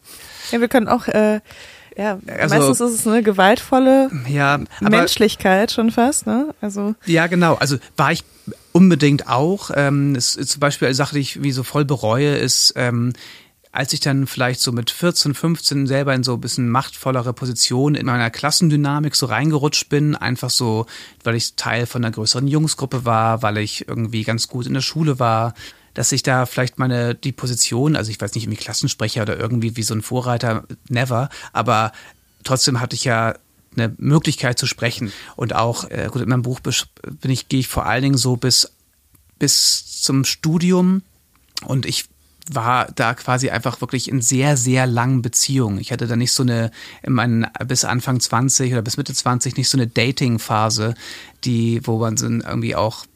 Ja, 0.53 0.61
wir 0.61 0.69
können 0.69 0.89
auch, 0.89 1.09
äh, 1.09 1.41
ja, 1.97 2.19
Also- 2.27 2.57
meistens 2.57 2.81
ist 2.81 3.01
es 3.01 3.07
eine 3.07 3.23
gewaltvolle 3.23 4.11
ja, 4.29 4.55
aber 4.81 4.91
Menschlichkeit 4.91 5.71
schon 5.71 5.91
fast, 5.93 6.27
ne? 6.27 6.53
Also 6.61 6.95
Ja, 7.07 7.29
genau. 7.29 7.55
Also 7.55 7.77
war 7.97 8.11
ich 8.13 8.25
unbedingt 8.73 9.29
auch. 9.29 9.71
Ähm, 9.73 10.17
es 10.17 10.35
ist 10.35 10.51
zum 10.51 10.61
Beispiel 10.61 10.87
eine 10.89 10.95
Sache, 10.97 11.15
die 11.15 11.21
ich 11.21 11.43
wie 11.45 11.53
so 11.53 11.63
voll 11.63 11.85
bereue, 11.85 12.37
ist, 12.37 12.73
ähm, 12.77 13.13
als 13.75 13.93
ich 13.93 13.99
dann 13.99 14.29
vielleicht 14.29 14.61
so 14.61 14.71
mit 14.71 14.93
14, 14.93 15.35
15 15.35 15.89
selber 15.89 16.15
in 16.15 16.23
so 16.23 16.35
ein 16.35 16.41
bisschen 16.41 16.69
machtvollere 16.69 17.33
Position 17.33 17.97
in 17.97 18.07
meiner 18.07 18.31
Klassendynamik 18.31 19.17
so 19.17 19.27
reingerutscht 19.27 19.89
bin, 19.89 20.15
einfach 20.15 20.51
so, 20.51 20.87
weil 21.25 21.35
ich 21.35 21.57
Teil 21.57 21.87
von 21.87 22.05
einer 22.05 22.15
größeren 22.15 22.47
Jungsgruppe 22.47 23.05
war, 23.05 23.43
weil 23.43 23.59
ich 23.59 23.89
irgendwie 23.89 24.23
ganz 24.23 24.47
gut 24.47 24.67
in 24.67 24.75
der 24.75 24.81
Schule 24.81 25.19
war, 25.19 25.55
dass 25.93 26.13
ich 26.13 26.23
da 26.23 26.47
vielleicht 26.47 26.79
meine, 26.79 27.17
die 27.17 27.33
Position, 27.33 27.97
also 27.97 28.13
ich 28.13 28.21
weiß 28.21 28.37
nicht, 28.37 28.45
irgendwie 28.45 28.63
Klassensprecher 28.63 29.23
oder 29.23 29.41
irgendwie 29.41 29.77
wie 29.77 29.83
so 29.83 29.95
ein 29.95 30.03
Vorreiter, 30.03 30.63
never, 30.89 31.29
aber 31.53 31.91
trotzdem 32.45 32.79
hatte 32.79 32.95
ich 32.95 33.03
ja 33.03 33.35
eine 33.77 33.93
Möglichkeit 33.99 34.57
zu 34.57 34.67
sprechen. 34.67 35.13
Und 35.35 35.53
auch, 35.53 35.91
äh, 35.91 36.09
gut, 36.13 36.23
in 36.23 36.29
meinem 36.29 36.43
Buch 36.43 36.61
bin 36.61 37.31
ich, 37.33 37.49
gehe 37.49 37.59
ich 37.59 37.67
vor 37.67 37.87
allen 37.87 38.03
Dingen 38.03 38.19
so 38.19 38.37
bis, 38.37 38.71
bis 39.41 40.01
zum 40.01 40.25
Studium 40.25 41.03
und 41.67 41.87
ich 41.87 42.05
war 42.53 42.89
da 42.95 43.15
quasi 43.15 43.51
einfach 43.51 43.81
wirklich 43.81 44.09
in 44.09 44.21
sehr, 44.21 44.57
sehr 44.57 44.87
langen 44.87 45.23
Beziehungen. 45.23 45.79
Ich 45.79 45.93
hatte 45.93 46.07
da 46.07 46.17
nicht 46.17 46.33
so 46.33 46.43
eine, 46.43 46.71
in 47.03 47.15
meinen, 47.15 47.47
bis 47.67 47.85
Anfang 47.85 48.21
20 48.21 48.73
oder 48.73 48.83
bis 48.83 48.97
Mitte 48.97 49.15
20 49.15 49.57
nicht 49.57 49.69
so 49.69 49.79
eine 49.79 49.87
Dating-Phase, 49.87 50.95
die, 51.45 51.81
wo 51.85 51.99
man 51.99 52.17
so 52.17 52.27
irgendwie 52.27 52.77
auch 52.77 53.07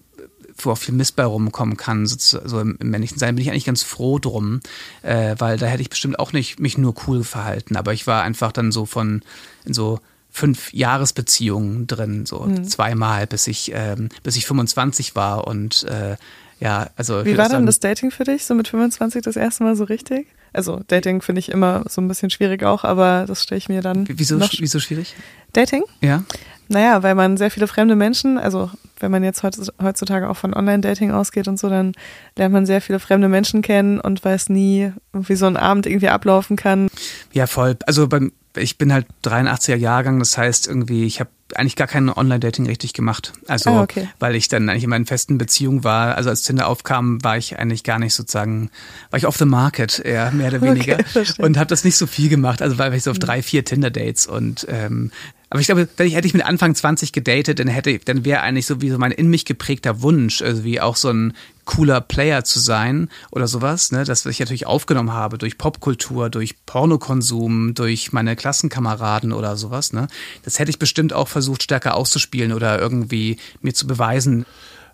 wo 0.60 0.72
auch 0.72 0.78
viel 0.78 0.94
Mist 0.94 1.14
bei 1.14 1.24
rumkommen 1.24 1.76
kann, 1.76 2.06
so, 2.06 2.16
so 2.18 2.60
im, 2.60 2.76
im 2.80 2.90
männlichen 2.90 3.16
Sein, 3.18 3.36
bin 3.36 3.44
ich 3.44 3.50
eigentlich 3.50 3.64
ganz 3.64 3.84
froh 3.84 4.18
drum, 4.18 4.60
äh, 5.02 5.36
weil 5.38 5.56
da 5.56 5.66
hätte 5.66 5.82
ich 5.82 5.90
bestimmt 5.90 6.18
auch 6.18 6.32
nicht 6.32 6.58
mich 6.58 6.76
nur 6.76 6.94
cool 7.06 7.22
verhalten, 7.22 7.76
aber 7.76 7.92
ich 7.92 8.08
war 8.08 8.22
einfach 8.24 8.50
dann 8.50 8.72
so 8.72 8.84
von 8.84 9.22
in 9.64 9.74
so 9.74 10.00
fünf 10.30 10.72
Jahresbeziehungen 10.72 11.86
drin, 11.86 12.26
so 12.26 12.40
Mhm. 12.40 12.64
zweimal, 12.64 13.26
bis 13.26 13.46
ich 13.46 13.70
ähm, 13.72 14.08
bis 14.24 14.36
ich 14.36 14.46
25 14.46 15.14
war 15.14 15.46
und 15.46 15.84
äh, 15.84 16.16
ja, 16.60 16.88
also 16.96 17.24
Wie 17.24 17.36
war 17.38 17.48
denn 17.48 17.66
das 17.66 17.80
Dating 17.80 18.10
für 18.10 18.24
dich, 18.24 18.44
so 18.44 18.54
mit 18.54 18.68
25 18.68 19.22
das 19.22 19.36
erste 19.36 19.64
Mal 19.64 19.76
so 19.76 19.84
richtig? 19.84 20.26
Also 20.52 20.80
Dating 20.88 21.20
finde 21.22 21.40
ich 21.40 21.50
immer 21.50 21.84
so 21.88 22.00
ein 22.00 22.08
bisschen 22.08 22.30
schwierig 22.30 22.62
auch, 22.64 22.84
aber 22.84 23.24
das 23.28 23.42
stelle 23.42 23.58
ich 23.58 23.68
mir 23.68 23.82
dann 23.82 24.06
Wieso, 24.08 24.36
noch 24.36 24.50
wieso 24.58 24.80
schwierig? 24.80 25.14
Dating? 25.52 25.84
Ja. 26.00 26.24
Naja, 26.68 27.02
weil 27.02 27.14
man 27.14 27.36
sehr 27.36 27.50
viele 27.50 27.66
fremde 27.66 27.96
Menschen, 27.96 28.36
also 28.38 28.70
wenn 29.00 29.10
man 29.10 29.24
jetzt 29.24 29.42
heutz- 29.42 29.72
heutzutage 29.82 30.28
auch 30.28 30.36
von 30.36 30.52
Online-Dating 30.54 31.12
ausgeht 31.12 31.48
und 31.48 31.58
so, 31.58 31.68
dann 31.70 31.92
lernt 32.36 32.52
man 32.52 32.66
sehr 32.66 32.80
viele 32.82 32.98
fremde 32.98 33.28
Menschen 33.28 33.62
kennen 33.62 34.00
und 34.00 34.22
weiß 34.24 34.50
nie, 34.50 34.92
wie 35.12 35.34
so 35.36 35.46
ein 35.46 35.56
Abend 35.56 35.86
irgendwie 35.86 36.08
ablaufen 36.08 36.56
kann. 36.56 36.88
Ja, 37.32 37.46
voll. 37.46 37.76
Also 37.86 38.06
beim, 38.08 38.32
ich 38.58 38.78
bin 38.78 38.92
halt 38.92 39.06
83er 39.24 39.76
Jahrgang, 39.76 40.18
das 40.18 40.36
heißt 40.38 40.66
irgendwie, 40.66 41.04
ich 41.04 41.20
habe 41.20 41.30
eigentlich 41.54 41.76
gar 41.76 41.86
kein 41.86 42.10
Online-Dating 42.10 42.66
richtig 42.66 42.92
gemacht. 42.92 43.32
Also, 43.46 43.70
Ah, 43.70 43.82
okay. 43.82 44.08
weil 44.18 44.34
ich 44.34 44.48
dann 44.48 44.68
eigentlich 44.68 44.84
in 44.84 44.90
meinen 44.90 45.06
festen 45.06 45.38
Beziehungen 45.38 45.82
war. 45.82 46.14
Also 46.16 46.28
als 46.28 46.42
Tinder 46.42 46.66
aufkam, 46.68 47.24
war 47.24 47.38
ich 47.38 47.58
eigentlich 47.58 47.84
gar 47.84 47.98
nicht 47.98 48.12
sozusagen, 48.14 48.70
war 49.10 49.18
ich 49.18 49.26
off 49.26 49.38
the 49.38 49.46
market, 49.46 49.98
eher 49.98 50.30
mehr 50.32 50.48
oder 50.48 50.60
weniger. 50.62 50.98
Okay, 50.98 51.24
und 51.38 51.56
habe 51.56 51.68
das 51.68 51.84
nicht 51.84 51.96
so 51.96 52.06
viel 52.06 52.28
gemacht. 52.28 52.60
Also 52.60 52.76
war 52.78 52.92
ich 52.92 53.02
so 53.02 53.10
auf 53.10 53.18
drei, 53.18 53.42
vier 53.42 53.64
Tinder-Dates 53.64 54.26
und 54.26 54.66
ähm, 54.68 55.10
aber 55.50 55.60
ich 55.60 55.66
glaube, 55.66 55.88
wenn 55.96 56.06
ich, 56.06 56.14
hätte 56.14 56.26
ich 56.26 56.34
mit 56.34 56.44
Anfang 56.44 56.74
20 56.74 57.12
gedatet, 57.12 57.58
dann 57.58 57.68
hätte, 57.68 57.98
dann 58.00 58.24
wäre 58.24 58.40
eigentlich 58.42 58.66
so 58.66 58.82
wie 58.82 58.90
so 58.90 58.98
mein 58.98 59.12
in 59.12 59.30
mich 59.30 59.46
geprägter 59.46 60.02
Wunsch, 60.02 60.42
also 60.42 60.62
wie 60.62 60.80
auch 60.80 60.96
so 60.96 61.08
ein 61.08 61.32
cooler 61.64 62.00
Player 62.02 62.44
zu 62.44 62.60
sein 62.60 63.08
oder 63.30 63.46
sowas, 63.46 63.90
ne, 63.90 64.04
das 64.04 64.26
ich 64.26 64.40
natürlich 64.40 64.66
aufgenommen 64.66 65.12
habe 65.12 65.38
durch 65.38 65.56
Popkultur, 65.56 66.28
durch 66.28 66.54
Pornokonsum, 66.66 67.74
durch 67.74 68.12
meine 68.12 68.36
Klassenkameraden 68.36 69.32
oder 69.32 69.56
sowas, 69.56 69.92
ne. 69.92 70.08
Das 70.44 70.58
hätte 70.58 70.70
ich 70.70 70.78
bestimmt 70.78 71.14
auch 71.14 71.28
versucht 71.28 71.62
stärker 71.62 71.94
auszuspielen 71.94 72.52
oder 72.52 72.78
irgendwie 72.78 73.38
mir 73.62 73.72
zu 73.72 73.86
beweisen. 73.86 74.44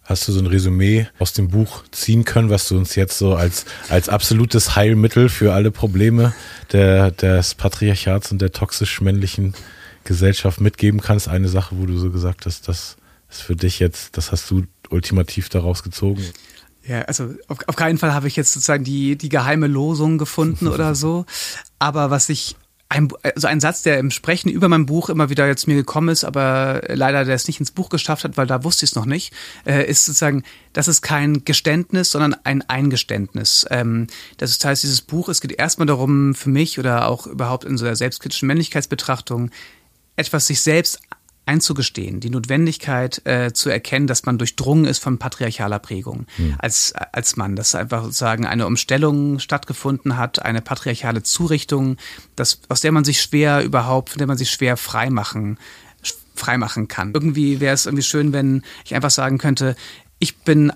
Hast 0.05 0.29
du 0.29 0.33
so 0.33 0.41
ein 0.41 0.47
Resümee 0.47 1.07
aus 1.19 1.33
dem 1.33 1.49
Buch 1.49 1.83
ziehen 1.91 2.25
können, 2.25 2.51
was 2.51 2.69
du 2.69 2.77
uns 2.77 2.95
jetzt 2.95 3.17
so 3.19 3.35
als, 3.35 3.65
als 3.89 4.11
absolutes 4.11 4.77
Heilmittel 4.77 5.31
für 5.31 5.55
alle 5.55 5.71
Probleme 5.71 6.35
der, 6.73 7.11
des 7.11 7.55
Patriarchats 7.55 8.31
und 8.31 8.43
der 8.43 8.53
toxisch 8.53 9.01
männlichen 9.01 9.55
Gesellschaft 10.05 10.61
mitgeben 10.61 11.01
kannst? 11.01 11.29
Eine 11.29 11.49
Sache, 11.49 11.77
wo 11.79 11.87
du 11.87 11.97
so 11.99 12.11
gesagt 12.11 12.47
hast, 12.47 12.69
das 12.69 12.97
ist 13.31 13.43
für 13.43 13.57
dich 13.57 13.79
jetzt, 13.79 14.17
das 14.17 14.33
hast 14.33 14.51
du 14.51 14.65
ultimativ 14.91 15.49
daraus 15.49 15.83
gezogen. 15.83 16.23
Ja, 16.87 17.03
also 17.03 17.35
auf, 17.49 17.59
auf 17.67 17.77
keinen 17.77 17.99
Fall 17.99 18.13
habe 18.13 18.29
ich 18.29 18.37
jetzt 18.37 18.53
sozusagen 18.53 18.85
die, 18.85 19.17
die 19.17 19.29
geheime 19.31 19.67
Losung 19.67 20.19
gefunden 20.19 20.69
oder 20.69 20.95
so. 20.95 21.25
Aber 21.79 22.11
was 22.11 22.29
ich, 22.29 22.57
ein, 22.91 23.09
also 23.23 23.49
ein 23.49 23.61
Satz, 23.61 23.83
der 23.83 23.99
im 23.99 24.11
Sprechen 24.11 24.51
über 24.51 24.69
mein 24.69 24.85
Buch 24.85 25.09
immer 25.09 25.31
wieder 25.31 25.47
jetzt 25.47 25.67
mir 25.67 25.77
gekommen 25.77 26.11
ist, 26.11 26.25
aber 26.25 26.83
leider 26.89 27.25
der 27.25 27.35
es 27.35 27.47
nicht 27.47 27.59
ins 27.59 27.71
Buch 27.71 27.89
geschafft 27.89 28.25
hat, 28.25 28.37
weil 28.37 28.47
da 28.47 28.65
wusste 28.65 28.85
ich 28.85 28.91
es 28.91 28.97
noch 28.97 29.07
nicht, 29.07 29.33
äh, 29.65 29.89
ist 29.89 30.05
sozusagen, 30.05 30.45
das 30.75 30.87
ist 30.87 31.01
kein 31.01 31.45
Geständnis, 31.45 32.11
sondern 32.11 32.37
ein 32.45 32.63
Eingeständnis. 32.69 33.67
Ähm, 33.71 34.07
das 34.37 34.63
heißt, 34.63 34.83
dieses 34.83 35.01
Buch, 35.01 35.31
es 35.31 35.41
geht 35.41 35.53
erstmal 35.53 35.87
darum, 35.87 36.35
für 36.35 36.51
mich 36.51 36.79
oder 36.79 37.09
auch 37.09 37.27
überhaupt 37.27 37.65
in 37.65 37.79
so 37.79 37.87
der 37.87 37.97
selbstkritischen 37.97 38.47
Männlichkeitsbetrachtung, 38.47 39.51
etwas 40.17 40.47
sich 40.47 40.61
selbst 40.61 41.01
einzugestehen, 41.47 42.21
die 42.21 42.31
Notwendigkeit 42.31 43.21
äh, 43.27 43.53
zu 43.53 43.69
erkennen, 43.69 44.07
dass 44.07 44.25
man 44.25 44.39
durchdrungen 44.39 44.87
ist 44.87 45.03
von 45.03 45.19
patriarchaler 45.19 45.79
Prägung 45.79 46.27
als, 46.59 46.95
als 47.13 47.37
Mann, 47.37 47.55
dass 47.55 47.75
einfach 47.75 48.03
sozusagen 48.05 48.47
eine 48.47 48.67
Umstellung 48.67 49.39
stattgefunden 49.39 50.17
hat, 50.17 50.43
eine 50.43 50.63
patriarchale 50.63 51.23
Zurichtung, 51.23 51.99
das, 52.35 52.61
aus 52.69 52.81
der 52.81 52.93
man 52.93 53.05
sich 53.05 53.21
schwer 53.21 53.63
überhaupt, 53.63 54.11
von 54.11 54.19
der 54.19 54.27
man 54.27 54.39
sich 54.39 54.51
schwer 54.51 54.77
freimachen, 54.77 55.59
freimachen 56.35 56.89
kann. 56.89 57.13
Irgendwie 57.13 57.61
wäre 57.61 57.75
es 57.75 57.87
irgendwie 57.87 58.05
schön, 58.05 58.33
wenn 58.33 58.63
ich 58.85 58.95
einfach 58.95 59.11
sagen 59.11 59.39
könnte, 59.39 59.77
ich 60.19 60.39
bin 60.39 60.73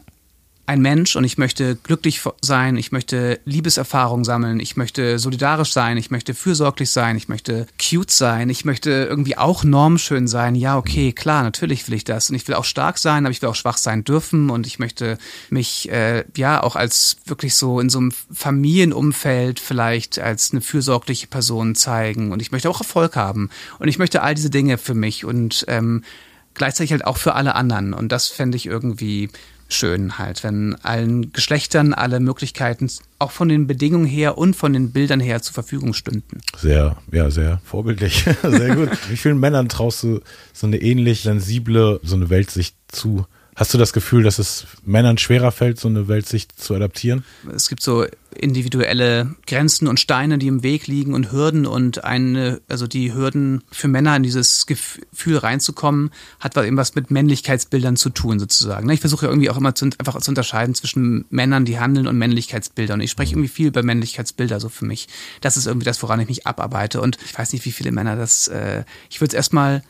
ein 0.69 0.82
Mensch 0.82 1.16
und 1.16 1.24
ich 1.24 1.39
möchte 1.39 1.77
glücklich 1.77 2.20
sein, 2.43 2.77
ich 2.77 2.93
möchte 2.93 3.40
Liebeserfahrung 3.47 4.23
sammeln, 4.23 4.61
ich 4.61 4.77
möchte 4.77 5.19
solidarisch 5.19 5.73
sein, 5.73 5.97
ich 5.97 6.11
möchte 6.11 6.35
fürsorglich 6.35 6.90
sein, 6.90 7.16
ich 7.16 7.27
möchte 7.27 7.66
cute 7.81 8.11
sein, 8.11 8.51
ich 8.51 8.66
möchte 8.66 8.90
irgendwie 8.90 9.39
auch 9.39 9.65
normschön 9.65 10.28
sein. 10.28 10.55
Ja, 10.55 10.77
okay, 10.77 11.12
klar, 11.12 11.43
natürlich 11.43 11.89
will 11.89 11.95
ich 11.95 12.05
das. 12.05 12.28
Und 12.28 12.36
ich 12.36 12.47
will 12.47 12.55
auch 12.55 12.66
stark 12.66 12.99
sein, 12.99 13.24
aber 13.24 13.31
ich 13.31 13.40
will 13.40 13.49
auch 13.49 13.55
schwach 13.55 13.78
sein 13.78 14.05
dürfen. 14.05 14.51
Und 14.51 14.66
ich 14.66 14.78
möchte 14.78 15.16
mich 15.49 15.90
äh, 15.90 16.24
ja 16.36 16.62
auch 16.62 16.77
als 16.77 17.16
wirklich 17.24 17.55
so 17.55 17.81
in 17.81 17.89
so 17.89 18.01
einem 18.01 18.12
Familienumfeld 18.31 19.61
vielleicht 19.61 20.19
als 20.19 20.53
eine 20.53 20.61
fürsorgliche 20.61 21.28
Person 21.28 21.77
zeigen. 21.77 22.31
Und 22.31 22.43
ich 22.43 22.53
möchte 22.53 22.69
auch 22.69 22.81
Erfolg 22.81 23.16
haben. 23.16 23.49
Und 23.78 23.89
ich 23.89 23.99
möchte 23.99 24.20
all 24.20 24.35
diese 24.35 24.51
Dinge 24.51 24.77
für 24.77 24.95
mich. 24.95 25.24
Und 25.24 25.65
ähm, 25.66 26.05
gleichzeitig 26.53 26.93
halt 26.93 27.07
auch 27.07 27.16
für 27.16 27.35
alle 27.35 27.55
anderen. 27.55 27.95
Und 27.95 28.12
das 28.12 28.28
fände 28.28 28.59
ich 28.59 28.66
irgendwie 28.66 29.31
schön 29.69 30.19
halt, 30.19 30.43
wenn 30.45 30.74
allen 30.82 31.32
Geschlechtern 31.32 31.93
alle 31.93 32.20
Möglichkeiten 32.20 32.90
auch 33.19 33.31
von 33.31 33.49
den 33.49 33.66
Bedingungen 33.66 34.07
her 34.07 34.39
und 34.39 34.55
von 34.55 34.73
den 34.73 34.93
Bildern 34.93 35.20
her 35.20 35.43
zur 35.43 35.55
Verfügung 35.55 35.93
stünden. 35.93 36.40
Sehr, 36.57 36.97
ja, 37.12 37.31
sehr 37.31 37.61
vorbildlich. 37.65 38.24
sehr 38.43 38.74
gut. 38.74 38.90
Wie 39.09 39.16
vielen 39.16 39.39
Männern 39.39 39.69
traust 39.69 40.03
du 40.03 40.20
so 40.53 40.66
eine 40.66 40.78
ähnlich 40.78 41.23
sensible, 41.23 42.01
so 42.03 42.16
eine 42.16 42.31
Weltsicht 42.31 42.77
zu? 42.89 43.27
Hast 43.59 43.74
du 43.74 43.78
das 43.78 43.93
Gefühl, 43.93 44.22
dass 44.22 44.39
es 44.39 44.68
Männern 44.85 45.18
schwerer 45.18 45.51
fällt, 45.51 45.80
so 45.80 45.89
eine 45.89 46.06
Weltsicht 46.06 46.60
zu 46.60 46.76
adaptieren? 46.76 47.24
Es 47.52 47.68
gibt 47.68 47.82
so 47.82 48.06
individuelle 48.32 49.35
Grenzen 49.48 49.89
und 49.89 49.98
Steine, 49.98 50.39
die 50.39 50.47
im 50.47 50.62
Weg 50.62 50.86
liegen 50.86 51.12
und 51.12 51.32
Hürden 51.32 51.66
und 51.66 52.05
eine, 52.05 52.60
also 52.68 52.86
die 52.86 53.12
Hürden 53.12 53.64
für 53.72 53.89
Männer 53.89 54.14
in 54.14 54.22
dieses 54.22 54.66
Gefühl 54.66 55.39
reinzukommen, 55.39 56.12
hat 56.39 56.56
eben 56.56 56.76
was 56.76 56.94
mit 56.94 57.10
Männlichkeitsbildern 57.10 57.97
zu 57.97 58.10
tun 58.10 58.39
sozusagen. 58.39 58.86
Ne, 58.86 58.94
ich 58.94 59.01
versuche 59.01 59.26
ja 59.26 59.32
irgendwie 59.32 59.51
auch 59.51 59.56
immer 59.56 59.74
zu, 59.74 59.86
einfach 59.98 60.16
zu 60.20 60.30
unterscheiden 60.30 60.76
zwischen 60.76 61.24
Männern, 61.30 61.64
die 61.64 61.80
handeln 61.80 62.06
und 62.06 62.16
Männlichkeitsbildern. 62.16 63.01
Und 63.01 63.05
ich 63.05 63.10
spreche 63.10 63.32
irgendwie 63.32 63.48
viel 63.48 63.66
über 63.66 63.82
Männlichkeitsbilder 63.82 64.60
so 64.60 64.68
für 64.68 64.85
mich. 64.85 65.09
Das 65.40 65.56
ist 65.56 65.66
irgendwie 65.66 65.85
das, 65.85 66.01
woran 66.05 66.20
ich 66.20 66.28
mich 66.28 66.47
abarbeite. 66.47 67.01
Und 67.01 67.18
ich 67.24 67.36
weiß 67.36 67.52
nicht, 67.52 67.64
wie 67.64 67.72
viele 67.72 67.90
Männer 67.90 68.14
das, 68.14 68.47
äh, 68.47 68.85
ich 69.10 69.20
würde 69.20 69.30
es 69.30 69.35
erstmal 69.35 69.82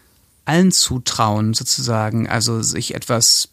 allen 0.47 0.73
zutrauen, 0.73 1.53
sozusagen, 1.53 2.27
also 2.27 2.63
sich 2.63 2.95
etwas 2.95 3.51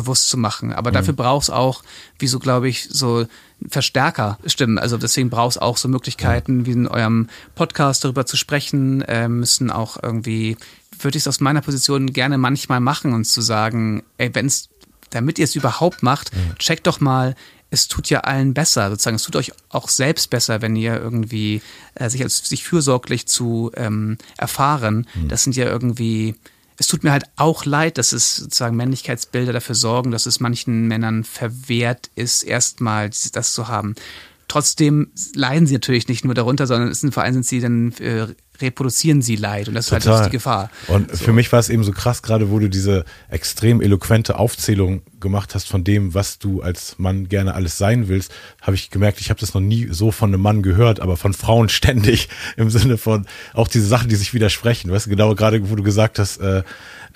bewusst 0.00 0.28
zu 0.28 0.36
machen. 0.36 0.72
Aber 0.72 0.90
mhm. 0.90 0.94
dafür 0.94 1.14
braucht 1.14 1.44
es 1.44 1.50
auch, 1.50 1.82
wie 2.18 2.26
so 2.26 2.38
glaube 2.38 2.68
ich, 2.68 2.88
so 2.90 3.26
Verstärkerstimmen. 3.68 4.78
Also 4.78 4.98
deswegen 4.98 5.30
braucht 5.30 5.52
es 5.52 5.58
auch 5.58 5.76
so 5.76 5.88
Möglichkeiten, 5.88 6.60
ja. 6.60 6.66
wie 6.66 6.72
in 6.72 6.88
eurem 6.88 7.28
Podcast 7.54 8.04
darüber 8.04 8.26
zu 8.26 8.36
sprechen, 8.36 9.02
äh, 9.02 9.28
müssen 9.28 9.70
auch 9.70 9.96
irgendwie, 10.02 10.56
würde 10.98 11.16
ich 11.16 11.22
es 11.22 11.28
aus 11.28 11.40
meiner 11.40 11.62
Position 11.62 12.12
gerne 12.12 12.38
manchmal 12.38 12.80
machen 12.80 13.14
und 13.14 13.24
zu 13.24 13.40
sagen, 13.40 14.02
ey, 14.18 14.34
wenn 14.34 14.46
es, 14.46 14.68
damit 15.10 15.38
ihr 15.38 15.44
es 15.44 15.56
überhaupt 15.56 16.02
macht, 16.02 16.34
mhm. 16.34 16.58
checkt 16.58 16.86
doch 16.86 17.00
mal, 17.00 17.34
es 17.70 17.88
tut 17.88 18.08
ja 18.10 18.20
allen 18.20 18.54
besser, 18.54 18.90
sozusagen. 18.90 19.16
Es 19.16 19.22
tut 19.22 19.36
euch 19.36 19.52
auch 19.70 19.88
selbst 19.88 20.30
besser, 20.30 20.62
wenn 20.62 20.76
ihr 20.76 21.00
irgendwie 21.00 21.62
äh, 21.94 22.08
sich 22.08 22.22
als 22.22 22.48
sich 22.48 22.64
fürsorglich 22.64 23.26
zu 23.26 23.72
ähm, 23.74 24.18
erfahren. 24.36 25.06
Mhm. 25.14 25.28
Das 25.28 25.44
sind 25.44 25.56
ja 25.56 25.66
irgendwie 25.66 26.36
es 26.78 26.86
tut 26.86 27.04
mir 27.04 27.12
halt 27.12 27.24
auch 27.36 27.64
leid, 27.64 27.98
dass 27.98 28.12
es 28.12 28.36
sozusagen 28.36 28.76
Männlichkeitsbilder 28.76 29.52
dafür 29.52 29.74
sorgen, 29.74 30.10
dass 30.10 30.26
es 30.26 30.40
manchen 30.40 30.86
Männern 30.88 31.24
verwehrt 31.24 32.10
ist, 32.14 32.42
erstmal 32.42 33.10
das 33.32 33.52
zu 33.52 33.68
haben. 33.68 33.94
Trotzdem 34.48 35.12
leiden 35.34 35.66
sie 35.66 35.74
natürlich 35.74 36.08
nicht 36.08 36.24
nur 36.24 36.34
darunter, 36.34 36.66
sondern 36.66 36.90
es 36.90 37.00
sind, 37.00 37.12
vor 37.12 37.22
allem 37.22 37.34
sind 37.34 37.46
sie 37.46 37.60
dann 37.60 37.92
äh, 37.98 38.26
reproduzieren 38.60 39.22
sie 39.22 39.36
Leid 39.36 39.68
und 39.68 39.74
das 39.74 39.86
Total. 39.86 40.00
ist 40.00 40.08
halt 40.08 40.26
die 40.26 40.36
Gefahr. 40.36 40.70
Und 40.88 41.10
so. 41.10 41.24
für 41.24 41.32
mich 41.32 41.52
war 41.52 41.58
es 41.58 41.68
eben 41.68 41.84
so 41.84 41.92
krass, 41.92 42.22
gerade 42.22 42.50
wo 42.50 42.58
du 42.58 42.68
diese 42.68 43.04
extrem 43.28 43.80
eloquente 43.80 44.38
Aufzählung 44.38 45.02
gemacht 45.20 45.54
hast 45.54 45.68
von 45.68 45.84
dem, 45.84 46.14
was 46.14 46.38
du 46.38 46.62
als 46.62 46.98
Mann 46.98 47.28
gerne 47.28 47.54
alles 47.54 47.78
sein 47.78 48.08
willst, 48.08 48.32
habe 48.60 48.76
ich 48.76 48.90
gemerkt, 48.90 49.20
ich 49.20 49.30
habe 49.30 49.40
das 49.40 49.54
noch 49.54 49.60
nie 49.60 49.88
so 49.90 50.10
von 50.10 50.32
einem 50.32 50.42
Mann 50.42 50.62
gehört, 50.62 51.00
aber 51.00 51.16
von 51.16 51.32
Frauen 51.32 51.68
ständig 51.76 52.28
im 52.56 52.70
Sinne 52.70 52.98
von 52.98 53.26
auch 53.54 53.68
diese 53.68 53.86
Sachen, 53.86 54.08
die 54.08 54.16
sich 54.16 54.34
widersprechen. 54.34 54.90
Weißt 54.90 55.06
du, 55.06 55.10
genau 55.10 55.34
gerade, 55.34 55.70
wo 55.70 55.76
du 55.76 55.82
gesagt 55.82 56.18
hast, 56.18 56.38
äh, 56.38 56.62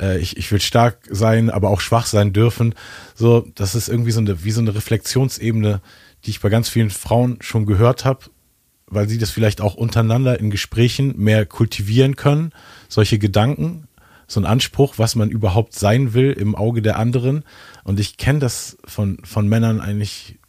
äh, 0.01 0.19
ich, 0.19 0.36
ich 0.36 0.51
will 0.52 0.61
stark 0.61 0.98
sein, 1.11 1.51
aber 1.51 1.70
auch 1.70 1.81
schwach 1.81 2.07
sein 2.07 2.32
dürfen. 2.32 2.74
So, 3.15 3.47
das 3.55 3.74
ist 3.74 3.89
irgendwie 3.89 4.12
so 4.12 4.20
eine, 4.20 4.44
wie 4.44 4.51
so 4.51 4.61
eine 4.61 4.74
Reflexionsebene, 4.74 5.81
die 6.24 6.30
ich 6.30 6.40
bei 6.40 6.48
ganz 6.48 6.68
vielen 6.68 6.90
Frauen 6.90 7.38
schon 7.40 7.66
gehört 7.66 8.05
habe, 8.05 8.26
weil 8.86 9.09
sie 9.09 9.18
das 9.18 9.30
vielleicht 9.30 9.60
auch 9.60 9.74
untereinander 9.74 10.38
in 10.40 10.51
Gesprächen 10.51 11.14
mehr 11.16 11.47
kultivieren 11.47 12.16
können, 12.16 12.52
solche 12.88 13.18
Gedanken, 13.18 13.88
so 14.26 14.40
ein 14.40 14.47
Anspruch, 14.47 14.94
was 14.97 15.16
man 15.16 15.30
überhaupt 15.30 15.74
sein 15.74 16.14
will 16.14 16.32
im 16.32 16.55
Auge 16.55 16.82
der 16.82 16.98
anderen. 16.98 17.44
Und 17.84 17.98
ich 17.98 18.16
kenne 18.16 18.38
das 18.38 18.78
von, 18.84 19.18
von 19.24 19.48
Männern 19.48 19.80
eigentlich 19.80 20.40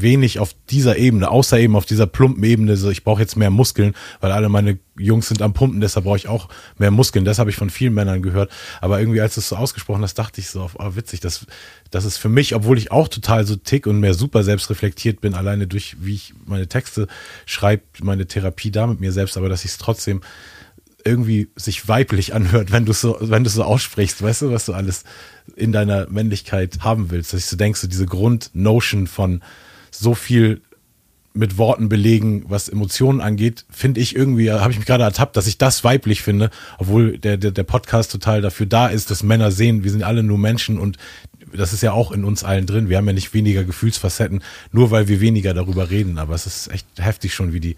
wenig 0.00 0.38
auf 0.38 0.54
dieser 0.70 0.96
Ebene, 0.96 1.30
außer 1.30 1.58
eben 1.58 1.76
auf 1.76 1.86
dieser 1.86 2.06
plumpen 2.06 2.42
Ebene, 2.44 2.76
so 2.76 2.90
ich 2.90 3.04
brauche 3.04 3.20
jetzt 3.20 3.36
mehr 3.36 3.50
Muskeln, 3.50 3.94
weil 4.20 4.32
alle 4.32 4.48
meine 4.48 4.78
Jungs 4.96 5.28
sind 5.28 5.42
am 5.42 5.52
Pumpen, 5.52 5.80
deshalb 5.80 6.04
brauche 6.04 6.16
ich 6.16 6.28
auch 6.28 6.48
mehr 6.78 6.90
Muskeln. 6.90 7.24
Das 7.24 7.38
habe 7.38 7.50
ich 7.50 7.56
von 7.56 7.70
vielen 7.70 7.94
Männern 7.94 8.22
gehört. 8.22 8.50
Aber 8.80 9.00
irgendwie, 9.00 9.20
als 9.20 9.34
du 9.34 9.40
es 9.40 9.48
so 9.48 9.56
ausgesprochen 9.56 10.02
hast, 10.02 10.14
dachte 10.14 10.40
ich 10.40 10.50
so, 10.50 10.70
oh, 10.74 10.94
witzig, 10.94 11.20
das, 11.20 11.46
das 11.90 12.04
ist 12.04 12.18
für 12.18 12.28
mich, 12.28 12.54
obwohl 12.54 12.78
ich 12.78 12.92
auch 12.92 13.08
total 13.08 13.46
so 13.46 13.56
tick 13.56 13.86
und 13.86 14.00
mehr 14.00 14.14
super 14.14 14.42
selbstreflektiert 14.42 15.20
bin, 15.20 15.34
alleine 15.34 15.66
durch, 15.66 15.96
wie 16.00 16.14
ich 16.14 16.34
meine 16.44 16.68
Texte 16.68 17.08
schreibe, 17.46 17.82
meine 18.02 18.26
Therapie 18.26 18.70
da 18.70 18.86
mit 18.86 19.00
mir 19.00 19.12
selbst, 19.12 19.36
aber 19.36 19.48
dass 19.48 19.64
ich 19.64 19.72
es 19.72 19.78
trotzdem 19.78 20.20
irgendwie 21.04 21.48
sich 21.56 21.88
weiblich 21.88 22.34
anhört, 22.34 22.70
wenn 22.70 22.84
du 22.84 22.92
so, 22.92 23.16
wenn 23.20 23.44
du 23.44 23.50
so 23.50 23.64
aussprichst, 23.64 24.22
weißt 24.22 24.42
du, 24.42 24.52
was 24.52 24.66
du 24.66 24.72
alles 24.72 25.04
in 25.56 25.72
deiner 25.72 26.08
Männlichkeit 26.08 26.80
haben 26.80 27.10
willst, 27.10 27.32
dass 27.32 27.40
ich 27.40 27.46
so 27.46 27.56
denkst, 27.56 27.80
so 27.80 27.88
diese 27.88 28.06
Grundnotion 28.06 29.06
von 29.06 29.42
so 30.02 30.14
viel 30.14 30.60
mit 31.34 31.56
Worten 31.56 31.88
belegen, 31.88 32.44
was 32.48 32.68
Emotionen 32.68 33.20
angeht, 33.20 33.64
finde 33.70 34.00
ich 34.00 34.14
irgendwie, 34.14 34.52
habe 34.52 34.70
ich 34.70 34.78
mich 34.78 34.86
gerade 34.86 35.04
ertappt, 35.04 35.36
dass 35.36 35.46
ich 35.46 35.56
das 35.56 35.82
weiblich 35.82 36.20
finde, 36.20 36.50
obwohl 36.76 37.16
der, 37.16 37.38
der, 37.38 37.52
der 37.52 37.62
Podcast 37.62 38.12
total 38.12 38.42
dafür 38.42 38.66
da 38.66 38.88
ist, 38.88 39.10
dass 39.10 39.22
Männer 39.22 39.50
sehen, 39.50 39.82
wir 39.82 39.90
sind 39.90 40.02
alle 40.02 40.22
nur 40.22 40.36
Menschen 40.36 40.78
und 40.78 40.98
das 41.54 41.72
ist 41.72 41.82
ja 41.82 41.92
auch 41.92 42.12
in 42.12 42.24
uns 42.24 42.44
allen 42.44 42.66
drin. 42.66 42.88
Wir 42.88 42.96
haben 42.96 43.06
ja 43.06 43.12
nicht 43.12 43.34
weniger 43.34 43.64
Gefühlsfacetten, 43.64 44.42
nur 44.72 44.90
weil 44.90 45.08
wir 45.08 45.20
weniger 45.20 45.52
darüber 45.52 45.90
reden. 45.90 46.18
Aber 46.18 46.34
es 46.34 46.46
ist 46.46 46.70
echt 46.72 46.86
heftig 46.98 47.34
schon, 47.34 47.52
wie 47.52 47.60
die 47.60 47.76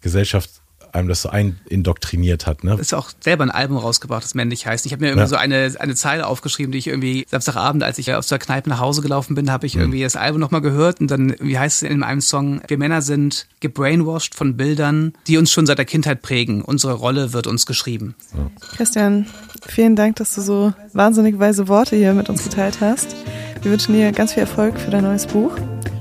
Gesellschaft 0.00 0.59
einem 0.92 1.08
das 1.08 1.22
so 1.22 1.30
einindoktriniert 1.30 2.46
hat. 2.46 2.64
Ne? 2.64 2.76
Ist 2.78 2.94
auch 2.94 3.10
selber 3.20 3.44
ein 3.44 3.50
Album 3.50 3.76
rausgebracht, 3.76 4.24
das 4.24 4.34
männlich 4.34 4.66
heißt. 4.66 4.86
Ich 4.86 4.92
habe 4.92 5.02
mir 5.02 5.08
irgendwie 5.08 5.22
ja. 5.22 5.28
so 5.28 5.36
eine, 5.36 5.72
eine 5.78 5.94
Zeile 5.94 6.26
aufgeschrieben, 6.26 6.72
die 6.72 6.78
ich 6.78 6.86
irgendwie 6.86 7.26
Samstagabend, 7.30 7.82
als 7.82 7.98
ich 7.98 8.12
aus 8.14 8.28
der 8.28 8.38
Kneipe 8.38 8.68
nach 8.68 8.80
Hause 8.80 9.02
gelaufen 9.02 9.34
bin, 9.34 9.50
habe 9.50 9.66
ich 9.66 9.74
mhm. 9.74 9.82
irgendwie 9.82 10.02
das 10.02 10.16
Album 10.16 10.40
nochmal 10.40 10.60
gehört 10.60 11.00
und 11.00 11.10
dann, 11.10 11.34
wie 11.40 11.58
heißt 11.58 11.82
es 11.82 11.90
in 11.90 12.02
einem 12.02 12.20
Song, 12.20 12.60
wir 12.66 12.78
Männer 12.78 13.02
sind 13.02 13.46
gebrainwashed 13.60 14.34
von 14.34 14.56
Bildern, 14.56 15.12
die 15.26 15.36
uns 15.36 15.50
schon 15.50 15.66
seit 15.66 15.78
der 15.78 15.84
Kindheit 15.84 16.22
prägen. 16.22 16.62
Unsere 16.62 16.94
Rolle 16.94 17.32
wird 17.32 17.46
uns 17.46 17.66
geschrieben. 17.66 18.14
Ja. 18.34 18.50
Christian, 18.76 19.26
vielen 19.66 19.96
Dank, 19.96 20.16
dass 20.16 20.34
du 20.34 20.40
so 20.40 20.72
wahnsinnig 20.92 21.38
weise 21.38 21.68
Worte 21.68 21.96
hier 21.96 22.14
mit 22.14 22.28
uns 22.28 22.44
geteilt 22.44 22.80
hast. 22.80 23.14
Wir 23.62 23.70
wünschen 23.70 23.92
dir 23.92 24.12
ganz 24.12 24.32
viel 24.32 24.42
Erfolg 24.42 24.78
für 24.78 24.90
dein 24.90 25.04
neues 25.04 25.26
Buch. 25.26 25.52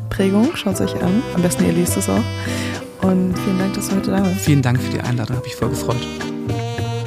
Prägung, 0.10 0.56
schaut 0.56 0.76
es 0.76 0.82
euch 0.82 1.02
an. 1.02 1.22
Am 1.36 1.42
besten 1.42 1.66
ihr 1.66 1.74
liest 1.74 1.98
es 1.98 2.10
auch. 2.10 2.24
Und 3.02 3.38
vielen 3.40 3.60
Dank, 3.60 3.74
dass 3.76 3.90
du 3.90 3.96
heute 3.96 4.12
da 4.12 4.20
bist. 4.22 4.42
Vielen 4.42 4.62
Dank 4.62 4.82
für 4.82 4.92
die 4.92 5.00
Einladung, 5.00 5.38
habe 5.38 5.48
ich 5.48 5.56
voll 5.56 5.70
gefreut. 5.70 6.06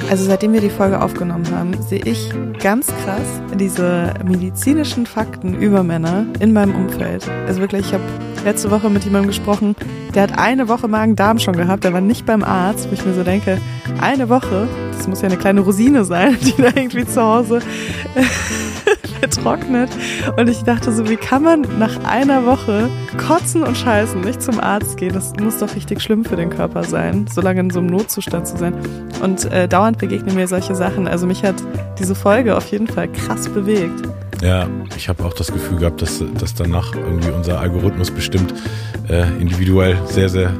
Also 0.09 0.25
seitdem 0.25 0.53
wir 0.53 0.61
die 0.61 0.69
Folge 0.69 1.01
aufgenommen 1.01 1.49
haben, 1.51 1.73
sehe 1.81 2.01
ich 2.03 2.31
ganz 2.59 2.87
krass 3.03 3.41
diese 3.55 4.13
medizinischen 4.23 5.05
Fakten 5.05 5.55
über 5.55 5.83
Männer 5.83 6.25
in 6.39 6.53
meinem 6.53 6.75
Umfeld. 6.75 7.27
Also 7.47 7.61
wirklich, 7.61 7.87
ich 7.87 7.93
habe 7.93 8.03
letzte 8.43 8.71
Woche 8.71 8.89
mit 8.89 9.03
jemandem 9.03 9.27
gesprochen, 9.27 9.75
der 10.13 10.23
hat 10.23 10.37
eine 10.37 10.67
Woche 10.67 10.87
Magen-Darm 10.87 11.39
schon 11.39 11.55
gehabt, 11.55 11.83
der 11.83 11.93
war 11.93 12.01
nicht 12.01 12.25
beim 12.25 12.43
Arzt, 12.43 12.89
wo 12.89 12.93
ich 12.93 13.05
mir 13.05 13.13
so 13.13 13.23
denke, 13.23 13.59
eine 14.01 14.29
Woche, 14.29 14.67
das 14.95 15.07
muss 15.07 15.21
ja 15.21 15.27
eine 15.27 15.37
kleine 15.37 15.61
Rosine 15.61 16.05
sein, 16.05 16.37
die 16.41 16.61
da 16.61 16.67
irgendwie 16.67 17.05
zu 17.05 17.21
Hause 17.21 17.59
getrocknet. 19.21 19.89
Und 20.37 20.49
ich 20.49 20.63
dachte 20.63 20.91
so, 20.91 21.09
wie 21.09 21.15
kann 21.15 21.43
man 21.43 21.65
nach 21.79 22.03
einer 22.03 22.45
Woche 22.45 22.89
kotzen 23.17 23.63
und 23.63 23.77
scheißen, 23.77 24.21
nicht 24.21 24.41
zum 24.41 24.59
Arzt 24.59 24.97
gehen? 24.97 25.13
Das 25.13 25.33
muss 25.41 25.59
doch 25.59 25.75
richtig 25.75 26.01
schlimm 26.01 26.25
für 26.25 26.35
den 26.35 26.49
Körper 26.49 26.83
sein, 26.83 27.25
so 27.33 27.41
lange 27.41 27.61
in 27.61 27.69
so 27.69 27.79
einem 27.79 27.87
Notzustand 27.87 28.47
zu 28.47 28.57
sein. 28.57 28.73
Und 29.21 29.45
äh, 29.51 29.67
dauernd 29.67 29.97
begegnen 29.97 30.35
mir 30.35 30.47
solche 30.47 30.75
Sachen. 30.75 31.07
Also 31.07 31.25
mich 31.25 31.43
hat 31.43 31.55
diese 31.99 32.15
Folge 32.15 32.55
auf 32.57 32.67
jeden 32.67 32.87
Fall 32.87 33.07
krass 33.11 33.47
bewegt. 33.49 34.07
Ja, 34.43 34.67
ich 34.97 35.07
habe 35.07 35.23
auch 35.23 35.33
das 35.33 35.53
Gefühl 35.53 35.77
gehabt, 35.77 36.01
dass, 36.01 36.21
dass 36.37 36.53
danach 36.53 36.93
irgendwie 36.93 37.31
unser 37.31 37.61
Algorithmus 37.61 38.11
bestimmt 38.11 38.53
äh, 39.07 39.25
individuell 39.39 39.97
sehr, 40.05 40.27
sehr 40.27 40.53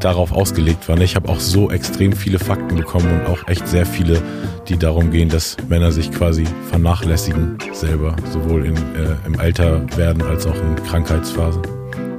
darauf 0.00 0.32
ausgelegt 0.32 0.88
war. 0.88 0.98
Ich 0.98 1.14
habe 1.14 1.28
auch 1.28 1.40
so 1.40 1.70
extrem 1.70 2.12
viele 2.12 2.38
Fakten 2.38 2.76
bekommen 2.76 3.20
und 3.20 3.26
auch 3.26 3.46
echt 3.46 3.68
sehr 3.68 3.84
viele, 3.84 4.22
die 4.68 4.78
darum 4.78 5.10
gehen, 5.10 5.28
dass 5.28 5.58
Männer 5.68 5.92
sich 5.92 6.10
quasi 6.10 6.44
vernachlässigen 6.70 7.58
selber, 7.72 8.16
sowohl 8.32 8.64
in, 8.64 8.76
äh, 8.76 9.16
im 9.26 9.38
Alter 9.38 9.84
werden 9.98 10.22
als 10.22 10.46
auch 10.46 10.56
in 10.56 10.76
Krankheitsphasen. 10.84 11.60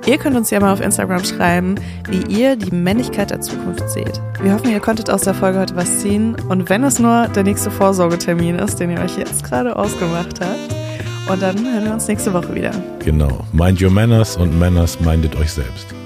Ihr 0.06 0.18
könnt 0.18 0.36
uns 0.36 0.52
ja 0.52 0.60
mal 0.60 0.74
auf 0.74 0.82
Instagram 0.82 1.24
schreiben, 1.24 1.76
wie 2.10 2.22
ihr 2.32 2.56
die 2.56 2.74
Männlichkeit 2.74 3.32
der 3.32 3.42
Zukunft 3.42 3.90
seht. 3.90 4.22
Wir 4.42 4.54
hoffen, 4.54 4.70
ihr 4.70 4.80
konntet 4.80 5.10
aus 5.10 5.22
der 5.22 5.34
Folge 5.34 5.60
heute 5.60 5.76
was 5.76 6.00
ziehen 6.00 6.36
und 6.50 6.70
wenn 6.70 6.84
es 6.84 7.00
nur 7.00 7.28
der 7.30 7.44
nächste 7.44 7.72
Vorsorgetermin 7.72 8.60
ist, 8.60 8.80
den 8.80 8.92
ihr 8.92 9.00
euch 9.00 9.18
jetzt 9.18 9.44
gerade 9.44 9.76
ausgemacht 9.76 10.40
habt, 10.40 10.79
Und 11.30 11.42
dann 11.42 11.64
hören 11.64 11.86
wir 11.86 11.94
uns 11.94 12.08
nächste 12.08 12.34
Woche 12.34 12.56
wieder. 12.56 12.72
Genau. 13.06 13.46
Mind 13.54 13.82
your 13.82 13.92
manners 13.92 14.36
und 14.36 14.58
manners 14.58 15.00
mindet 15.00 15.36
euch 15.36 15.54
selbst. 15.54 15.99